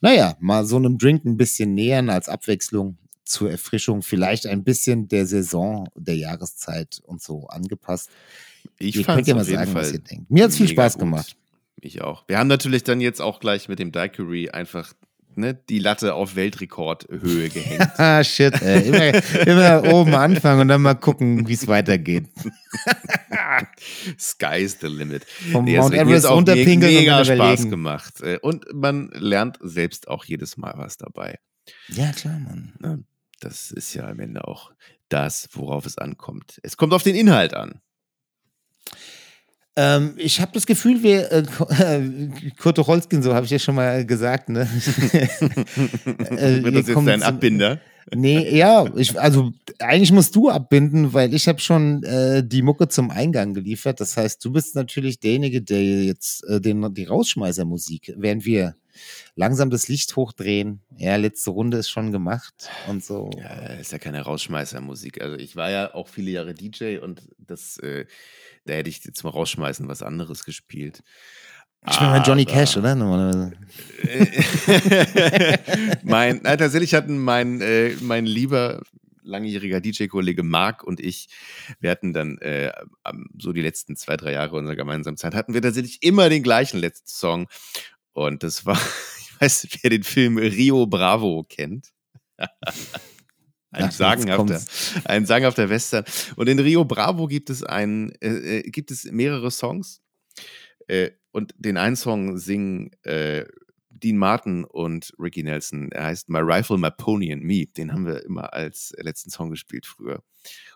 naja, 0.00 0.36
mal 0.38 0.64
so 0.64 0.76
einem 0.76 0.98
Drink 0.98 1.24
ein 1.24 1.36
bisschen 1.36 1.74
nähern 1.74 2.10
als 2.10 2.28
Abwechslung 2.28 2.96
zur 3.30 3.50
Erfrischung, 3.50 4.02
vielleicht 4.02 4.46
ein 4.46 4.64
bisschen 4.64 5.08
der 5.08 5.26
Saison, 5.26 5.88
der 5.94 6.16
Jahreszeit 6.16 7.00
und 7.04 7.22
so 7.22 7.46
angepasst. 7.48 8.10
Ich 8.78 8.96
Ihr 8.96 9.04
könnt 9.04 9.26
ja 9.26 9.34
mal 9.34 9.44
sagen, 9.44 9.74
was 9.74 9.86
Fall 9.88 9.94
ihr 9.94 10.00
denkt. 10.00 10.30
Mir 10.30 10.44
hat's 10.44 10.56
viel 10.56 10.66
mega 10.66 10.82
Spaß 10.82 10.94
gut. 10.94 11.00
gemacht. 11.00 11.36
Ich 11.80 12.02
auch. 12.02 12.24
Wir 12.28 12.38
haben 12.38 12.48
natürlich 12.48 12.82
dann 12.84 13.00
jetzt 13.00 13.20
auch 13.20 13.40
gleich 13.40 13.68
mit 13.68 13.78
dem 13.78 13.90
Daiquiri 13.92 14.50
einfach 14.50 14.92
ne, 15.34 15.54
die 15.54 15.78
Latte 15.78 16.12
auf 16.14 16.36
Weltrekordhöhe 16.36 17.48
gehängt. 17.48 17.88
Ah, 17.96 18.22
shit, 18.24 18.60
ey. 18.60 18.88
Immer, 18.88 19.46
immer 19.46 19.92
oben 19.94 20.14
anfangen 20.14 20.62
und 20.62 20.68
dann 20.68 20.82
mal 20.82 20.94
gucken, 20.94 21.46
wie 21.48 21.54
es 21.54 21.66
weitergeht. 21.68 22.26
Sky's 24.18 24.78
the 24.80 24.86
limit. 24.88 25.24
Vom 25.52 25.64
Nee, 25.64 25.76
es 25.76 25.80
Mount 25.82 25.94
hat 25.94 26.00
Everest 26.06 26.28
runterpinkeln 26.30 26.92
mega 26.94 27.24
Spaß 27.24 27.68
gemacht. 27.68 28.20
Äh, 28.20 28.38
Und 28.42 28.66
man 28.74 29.10
lernt 29.14 29.58
selbst 29.62 30.08
auch 30.08 30.24
jedes 30.24 30.56
Mal 30.56 30.74
was 30.76 30.96
dabei. 30.98 31.38
Ja, 31.88 32.10
klar, 32.12 32.38
Mann. 32.38 33.04
Das 33.40 33.70
ist 33.70 33.94
ja 33.94 34.06
am 34.06 34.20
Ende 34.20 34.46
auch 34.46 34.72
das, 35.08 35.48
worauf 35.52 35.86
es 35.86 35.98
ankommt. 35.98 36.60
Es 36.62 36.76
kommt 36.76 36.92
auf 36.92 37.02
den 37.02 37.16
Inhalt 37.16 37.54
an. 37.54 37.80
Ähm, 39.76 40.14
ich 40.16 40.40
habe 40.40 40.50
das 40.52 40.66
Gefühl, 40.66 41.02
wir, 41.02 41.30
äh, 41.30 41.44
äh, 41.78 42.30
Kurt 42.58 42.76
Tucholsky, 42.76 43.22
so 43.22 43.34
habe 43.34 43.46
ich 43.46 43.52
ja 43.52 43.58
schon 43.58 43.76
mal 43.76 44.04
gesagt, 44.04 44.48
ne? 44.48 44.68
Äh, 46.30 46.62
Wird 46.62 46.64
wir 46.64 46.72
das 46.72 46.88
jetzt 46.88 47.06
dein 47.06 47.22
Abbinder? 47.22 47.80
Nee, 48.12 48.56
ja, 48.56 48.86
ich, 48.96 49.18
also 49.20 49.52
eigentlich 49.78 50.10
musst 50.10 50.34
du 50.34 50.48
abbinden, 50.48 51.12
weil 51.12 51.32
ich 51.34 51.46
habe 51.46 51.60
schon 51.60 52.02
äh, 52.02 52.42
die 52.44 52.62
Mucke 52.62 52.88
zum 52.88 53.10
Eingang 53.10 53.54
geliefert. 53.54 54.00
Das 54.00 54.16
heißt, 54.16 54.44
du 54.44 54.52
bist 54.52 54.74
natürlich 54.74 55.20
derjenige, 55.20 55.62
der 55.62 56.04
jetzt 56.04 56.44
äh, 56.48 56.60
den, 56.60 56.92
die 56.94 57.04
Rausschmeißermusik, 57.04 58.14
während 58.16 58.44
wir 58.44 58.74
langsam 59.34 59.70
das 59.70 59.88
Licht 59.88 60.16
hochdrehen. 60.16 60.80
Ja, 60.96 61.16
letzte 61.16 61.50
Runde 61.50 61.78
ist 61.78 61.90
schon 61.90 62.12
gemacht 62.12 62.70
und 62.88 63.04
so. 63.04 63.30
Ja, 63.36 63.74
ist 63.74 63.92
ja 63.92 63.98
keine 63.98 64.22
Rausschmeißermusik. 64.22 65.20
Also 65.20 65.36
ich 65.36 65.56
war 65.56 65.70
ja 65.70 65.94
auch 65.94 66.08
viele 66.08 66.30
Jahre 66.30 66.54
DJ 66.54 66.98
und 66.98 67.22
das, 67.38 67.78
äh, 67.78 68.06
da 68.66 68.74
hätte 68.74 68.90
ich 68.90 69.04
jetzt 69.04 69.22
mal 69.24 69.30
rausschmeißen 69.30 69.88
was 69.88 70.02
anderes 70.02 70.44
gespielt. 70.44 71.02
Ich 71.88 71.98
bin 71.98 72.08
mal 72.08 72.22
Johnny 72.24 72.44
Cash, 72.44 72.76
oder? 72.76 72.94
Normalerweise. 72.94 73.52
mein, 76.02 76.40
nein, 76.42 76.58
tatsächlich 76.58 76.94
hatten 76.94 77.18
mein, 77.18 77.62
äh, 77.62 77.96
mein 78.02 78.26
lieber 78.26 78.82
langjähriger 79.22 79.80
DJ-Kollege 79.80 80.42
Marc 80.42 80.84
und 80.84 81.00
ich, 81.00 81.28
wir 81.80 81.90
hatten 81.90 82.12
dann 82.12 82.38
äh, 82.38 82.70
so 83.38 83.52
die 83.52 83.62
letzten 83.62 83.96
zwei, 83.96 84.16
drei 84.16 84.32
Jahre 84.32 84.56
unserer 84.56 84.76
gemeinsamen 84.76 85.16
Zeit, 85.16 85.34
hatten 85.34 85.54
wir 85.54 85.62
tatsächlich 85.62 86.02
immer 86.02 86.28
den 86.28 86.42
gleichen 86.42 86.78
letzten 86.78 87.08
Song. 87.08 87.48
Und 88.12 88.42
das 88.42 88.66
war, 88.66 88.76
ich 89.20 89.40
weiß 89.40 89.64
nicht, 89.64 89.82
wer 89.82 89.90
den 89.90 90.02
Film 90.02 90.38
Rio 90.38 90.86
Bravo 90.86 91.44
kennt. 91.48 91.88
Ein 93.72 93.84
Ach, 93.84 93.92
sagenhafter, 93.92 94.60
ein 95.04 95.26
sagenhafter 95.26 95.68
Western. 95.68 96.04
Und 96.34 96.48
in 96.48 96.58
Rio 96.58 96.84
Bravo 96.84 97.28
gibt 97.28 97.50
es 97.50 97.62
ein, 97.62 98.10
äh, 98.20 98.58
äh, 98.58 98.62
gibt 98.62 98.90
es 98.90 99.04
mehrere 99.04 99.52
Songs. 99.52 100.02
Äh, 100.88 101.12
und 101.30 101.54
den 101.56 101.76
einen 101.76 101.94
Song 101.94 102.36
singen 102.36 102.90
äh, 103.04 103.44
Dean 104.02 104.16
Martin 104.16 104.64
und 104.64 105.12
Ricky 105.18 105.42
Nelson. 105.42 105.90
Er 105.92 106.06
heißt 106.06 106.28
My 106.28 106.40
Rifle, 106.40 106.78
My 106.78 106.90
Pony 106.90 107.32
and 107.32 107.44
Me. 107.44 107.66
Den 107.66 107.92
haben 107.92 108.06
wir 108.06 108.24
immer 108.24 108.52
als 108.52 108.92
letzten 108.98 109.30
Song 109.30 109.50
gespielt 109.50 109.86
früher, 109.86 110.22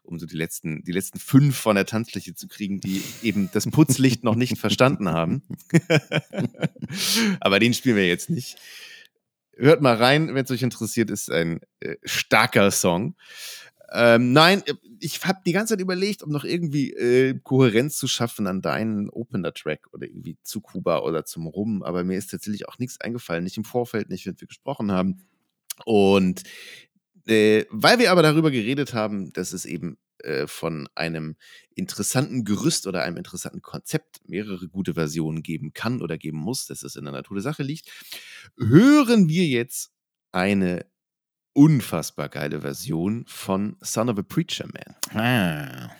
um 0.02 0.18
so 0.18 0.26
die 0.26 0.36
letzten, 0.36 0.84
die 0.84 0.92
letzten 0.92 1.18
fünf 1.18 1.56
von 1.56 1.76
der 1.76 1.86
Tanzfläche 1.86 2.34
zu 2.34 2.48
kriegen, 2.48 2.80
die 2.80 3.02
eben 3.22 3.50
das 3.52 3.70
Putzlicht 3.70 4.24
noch 4.24 4.34
nicht 4.34 4.58
verstanden 4.58 5.10
haben. 5.10 5.42
Aber 7.40 7.58
den 7.58 7.74
spielen 7.74 7.96
wir 7.96 8.06
jetzt 8.06 8.30
nicht. 8.30 8.56
Hört 9.56 9.80
mal 9.80 9.96
rein, 9.96 10.34
wenn 10.34 10.44
es 10.44 10.50
euch 10.50 10.62
interessiert, 10.62 11.10
ist 11.10 11.30
ein 11.30 11.60
äh, 11.80 11.96
starker 12.04 12.70
Song. 12.70 13.14
Ähm, 13.96 14.32
nein, 14.32 14.64
ich 14.98 15.24
habe 15.24 15.38
die 15.46 15.52
ganze 15.52 15.74
Zeit 15.74 15.80
überlegt, 15.80 16.24
um 16.24 16.30
noch 16.30 16.42
irgendwie 16.42 16.92
äh, 16.92 17.38
Kohärenz 17.40 17.96
zu 17.96 18.08
schaffen 18.08 18.48
an 18.48 18.60
deinen 18.60 19.08
Opener-Track 19.08 19.86
oder 19.92 20.08
irgendwie 20.08 20.36
zu 20.42 20.60
Kuba 20.60 20.98
oder 20.98 21.24
zum 21.24 21.46
Rum, 21.46 21.84
aber 21.84 22.02
mir 22.02 22.18
ist 22.18 22.32
tatsächlich 22.32 22.66
auch 22.68 22.80
nichts 22.80 23.00
eingefallen, 23.00 23.44
nicht 23.44 23.56
im 23.56 23.64
Vorfeld, 23.64 24.10
nicht, 24.10 24.26
wenn 24.26 24.40
wir 24.40 24.48
gesprochen 24.48 24.90
haben. 24.90 25.22
Und 25.84 26.42
äh, 27.28 27.66
weil 27.70 28.00
wir 28.00 28.10
aber 28.10 28.22
darüber 28.22 28.50
geredet 28.50 28.94
haben, 28.94 29.32
dass 29.32 29.52
es 29.52 29.64
eben 29.64 29.96
äh, 30.18 30.48
von 30.48 30.88
einem 30.96 31.36
interessanten 31.76 32.44
Gerüst 32.44 32.88
oder 32.88 33.04
einem 33.04 33.16
interessanten 33.16 33.62
Konzept 33.62 34.28
mehrere 34.28 34.66
gute 34.66 34.94
Versionen 34.94 35.44
geben 35.44 35.72
kann 35.72 36.02
oder 36.02 36.18
geben 36.18 36.38
muss, 36.38 36.66
dass 36.66 36.82
es 36.82 36.96
in 36.96 37.04
der 37.04 37.12
Natur 37.12 37.36
der 37.36 37.42
Sache 37.42 37.62
liegt, 37.62 37.92
hören 38.58 39.28
wir 39.28 39.46
jetzt 39.46 39.92
eine 40.32 40.84
unfassbar 41.54 42.28
geile 42.28 42.60
Version 42.60 43.24
von 43.26 43.76
Son 43.80 44.10
of 44.10 44.18
a 44.18 44.22
Preacher 44.22 44.66
Man. 44.66 45.20
Ah. 45.20 45.90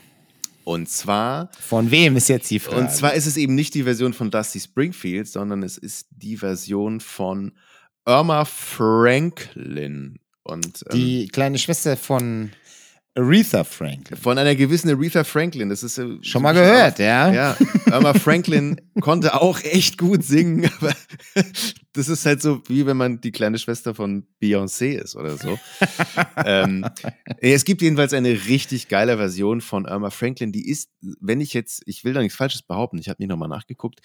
Und 0.65 0.89
zwar. 0.89 1.51
Von 1.61 1.91
wem 1.91 2.17
ist 2.17 2.29
jetzt 2.29 2.51
die 2.51 2.59
Frage? 2.59 2.81
Und 2.81 2.91
zwar 2.91 3.15
ist 3.15 3.27
es 3.27 3.37
eben 3.37 3.55
nicht 3.55 3.75
die 3.75 3.83
Version 3.83 4.13
von 4.13 4.31
Dusty 4.31 4.61
Springfield, 4.61 5.29
sondern 5.29 5.63
es 5.63 5.79
ist 5.79 6.09
die 6.11 6.37
Version 6.39 7.01
von 7.01 7.53
Irma 8.07 8.45
Franklin. 8.45 10.19
Und, 10.43 10.85
ähm, 10.91 10.97
die 10.97 11.29
kleine 11.29 11.59
Schwester 11.59 11.97
von 11.97 12.51
Aretha 13.17 13.63
Franklin. 13.63 14.19
Von 14.19 14.39
einer 14.39 14.57
gewissen 14.57 14.91
Aretha 14.91 15.23
Franklin. 15.23 15.69
Das 15.69 15.83
ist 15.85 15.99
äh, 15.99 16.19
schon 16.23 16.43
mal 16.43 16.53
gehört, 16.53 16.99
ja. 16.99 17.33
Ja, 17.33 17.57
Irma 17.87 18.13
Franklin 18.15 18.81
konnte 19.01 19.41
auch 19.41 19.61
echt 19.61 19.99
gut 19.99 20.25
singen, 20.25 20.69
aber 20.81 20.95
das 21.93 22.09
ist 22.09 22.27
halt 22.27 22.43
so, 22.43 22.61
wie 22.67 22.87
wenn 22.87 22.97
man 22.97 23.21
die 23.21 23.31
kleine 23.31 23.59
Schwester 23.59 23.95
von 23.95 24.27
Beyoncé 24.43 24.99
ist 24.99 25.15
oder 25.15 25.37
so. 25.37 25.59
ähm, 26.45 26.85
es 27.39 27.65
gibt 27.65 27.83
jedenfalls 27.83 28.13
eine 28.13 28.31
richtig 28.31 28.89
geile 28.89 29.17
Version 29.17 29.61
von 29.61 29.85
Irma 29.85 30.11
Franklin. 30.11 30.51
Die 30.51 30.69
ist, 30.69 30.91
wenn 31.21 31.41
ich 31.41 31.55
jetzt, 31.55 31.83
ich 31.87 32.05
will 32.05 32.15
da 32.15 32.21
nichts 32.21 32.37
Falsches 32.37 32.63
behaupten, 32.63 32.99
ich 32.99 33.09
habe 33.09 33.23
nicht 33.23 33.29
nochmal 33.29 33.49
nachgeguckt, 33.49 34.01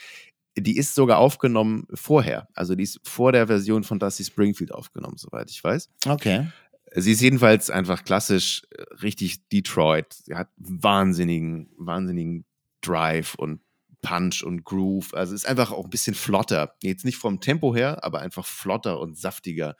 die 0.55 0.77
ist 0.77 0.93
sogar 0.93 1.17
aufgenommen 1.17 1.87
vorher. 1.93 2.47
Also 2.53 2.75
die 2.75 2.83
ist 2.83 2.99
vor 3.03 3.31
der 3.31 3.47
Version 3.47 3.83
von 3.83 3.97
Dusty 3.97 4.23
Springfield 4.23 4.71
aufgenommen, 4.71 5.15
soweit 5.17 5.49
ich 5.49 5.63
weiß. 5.63 5.89
Okay. 6.05 6.47
Sie 6.95 7.11
ist 7.11 7.21
jedenfalls 7.21 7.69
einfach 7.69 8.03
klassisch 8.03 8.63
äh, 8.71 8.81
richtig 9.01 9.47
Detroit. 9.49 10.13
Sie 10.13 10.35
hat 10.35 10.49
wahnsinnigen, 10.57 11.69
wahnsinnigen 11.77 12.45
Drive 12.81 13.35
und 13.35 13.61
Punch 14.01 14.43
und 14.43 14.63
Groove. 14.63 15.13
Also 15.13 15.35
ist 15.35 15.47
einfach 15.47 15.71
auch 15.71 15.83
ein 15.83 15.89
bisschen 15.89 16.15
flotter. 16.15 16.75
Jetzt 16.81 17.05
nicht 17.05 17.17
vom 17.17 17.41
Tempo 17.41 17.75
her, 17.75 18.03
aber 18.03 18.19
einfach 18.21 18.45
flotter 18.45 18.99
und 18.99 19.17
saftiger 19.17 19.75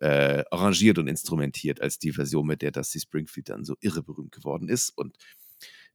äh, 0.00 0.44
arrangiert 0.50 0.98
und 0.98 1.08
instrumentiert 1.08 1.80
als 1.80 1.98
die 1.98 2.12
Version, 2.12 2.46
mit 2.46 2.62
der 2.62 2.70
die 2.70 3.00
Springfield 3.00 3.48
dann 3.48 3.64
so 3.64 3.76
irre 3.80 4.02
berühmt 4.02 4.32
geworden 4.32 4.68
ist. 4.68 4.90
Und 4.90 5.16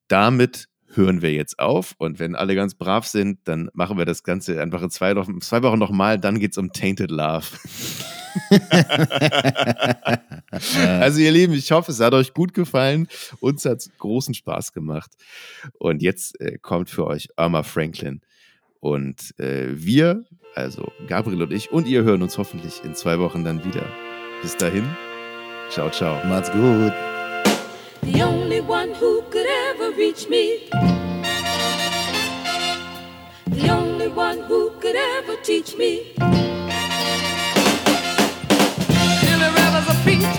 damit 0.07 0.67
hören 0.87 1.21
wir 1.21 1.31
jetzt 1.31 1.59
auf. 1.59 1.95
Und 1.97 2.19
wenn 2.19 2.35
alle 2.35 2.55
ganz 2.55 2.75
brav 2.75 3.07
sind, 3.07 3.39
dann 3.45 3.69
machen 3.73 3.97
wir 3.97 4.05
das 4.05 4.23
Ganze 4.23 4.61
einfach 4.61 4.81
in 4.81 4.89
zwei, 4.89 5.13
zwei 5.39 5.63
Wochen 5.63 5.79
nochmal. 5.79 6.19
Dann 6.19 6.39
geht 6.39 6.51
es 6.51 6.57
um 6.57 6.71
Tainted 6.71 7.11
Love. 7.11 7.45
also 10.99 11.19
ihr 11.19 11.31
Lieben, 11.31 11.53
ich 11.53 11.71
hoffe, 11.71 11.91
es 11.91 11.99
hat 11.99 12.13
euch 12.13 12.33
gut 12.33 12.53
gefallen. 12.53 13.07
Uns 13.39 13.65
hat 13.65 13.79
es 13.79 13.91
großen 13.97 14.33
Spaß 14.33 14.73
gemacht. 14.73 15.11
Und 15.79 16.01
jetzt 16.01 16.39
äh, 16.41 16.57
kommt 16.57 16.89
für 16.89 17.07
euch 17.07 17.29
Irma 17.37 17.63
Franklin. 17.63 18.21
Und 18.79 19.37
äh, 19.39 19.69
wir, 19.73 20.25
also 20.55 20.91
Gabriel 21.07 21.43
und 21.43 21.53
ich, 21.53 21.71
und 21.71 21.87
ihr 21.87 22.03
hören 22.03 22.21
uns 22.21 22.37
hoffentlich 22.37 22.83
in 22.83 22.95
zwei 22.95 23.19
Wochen 23.19 23.43
dann 23.43 23.63
wieder. 23.63 23.85
Bis 24.41 24.57
dahin, 24.57 24.85
ciao, 25.69 25.89
ciao. 25.89 26.23
Macht's 26.25 26.51
gut. 26.51 26.93
The 28.01 28.21
only 28.21 28.59
one 28.59 28.89
who 28.99 29.21
could 29.31 29.47
ever 29.71 29.95
reach 29.97 30.27
me. 30.27 30.69
The 33.47 33.69
only 33.69 34.09
one 34.09 34.39
who 34.49 34.71
could 34.81 34.97
ever 34.97 35.37
teach 35.41 35.77
me. 35.77 36.13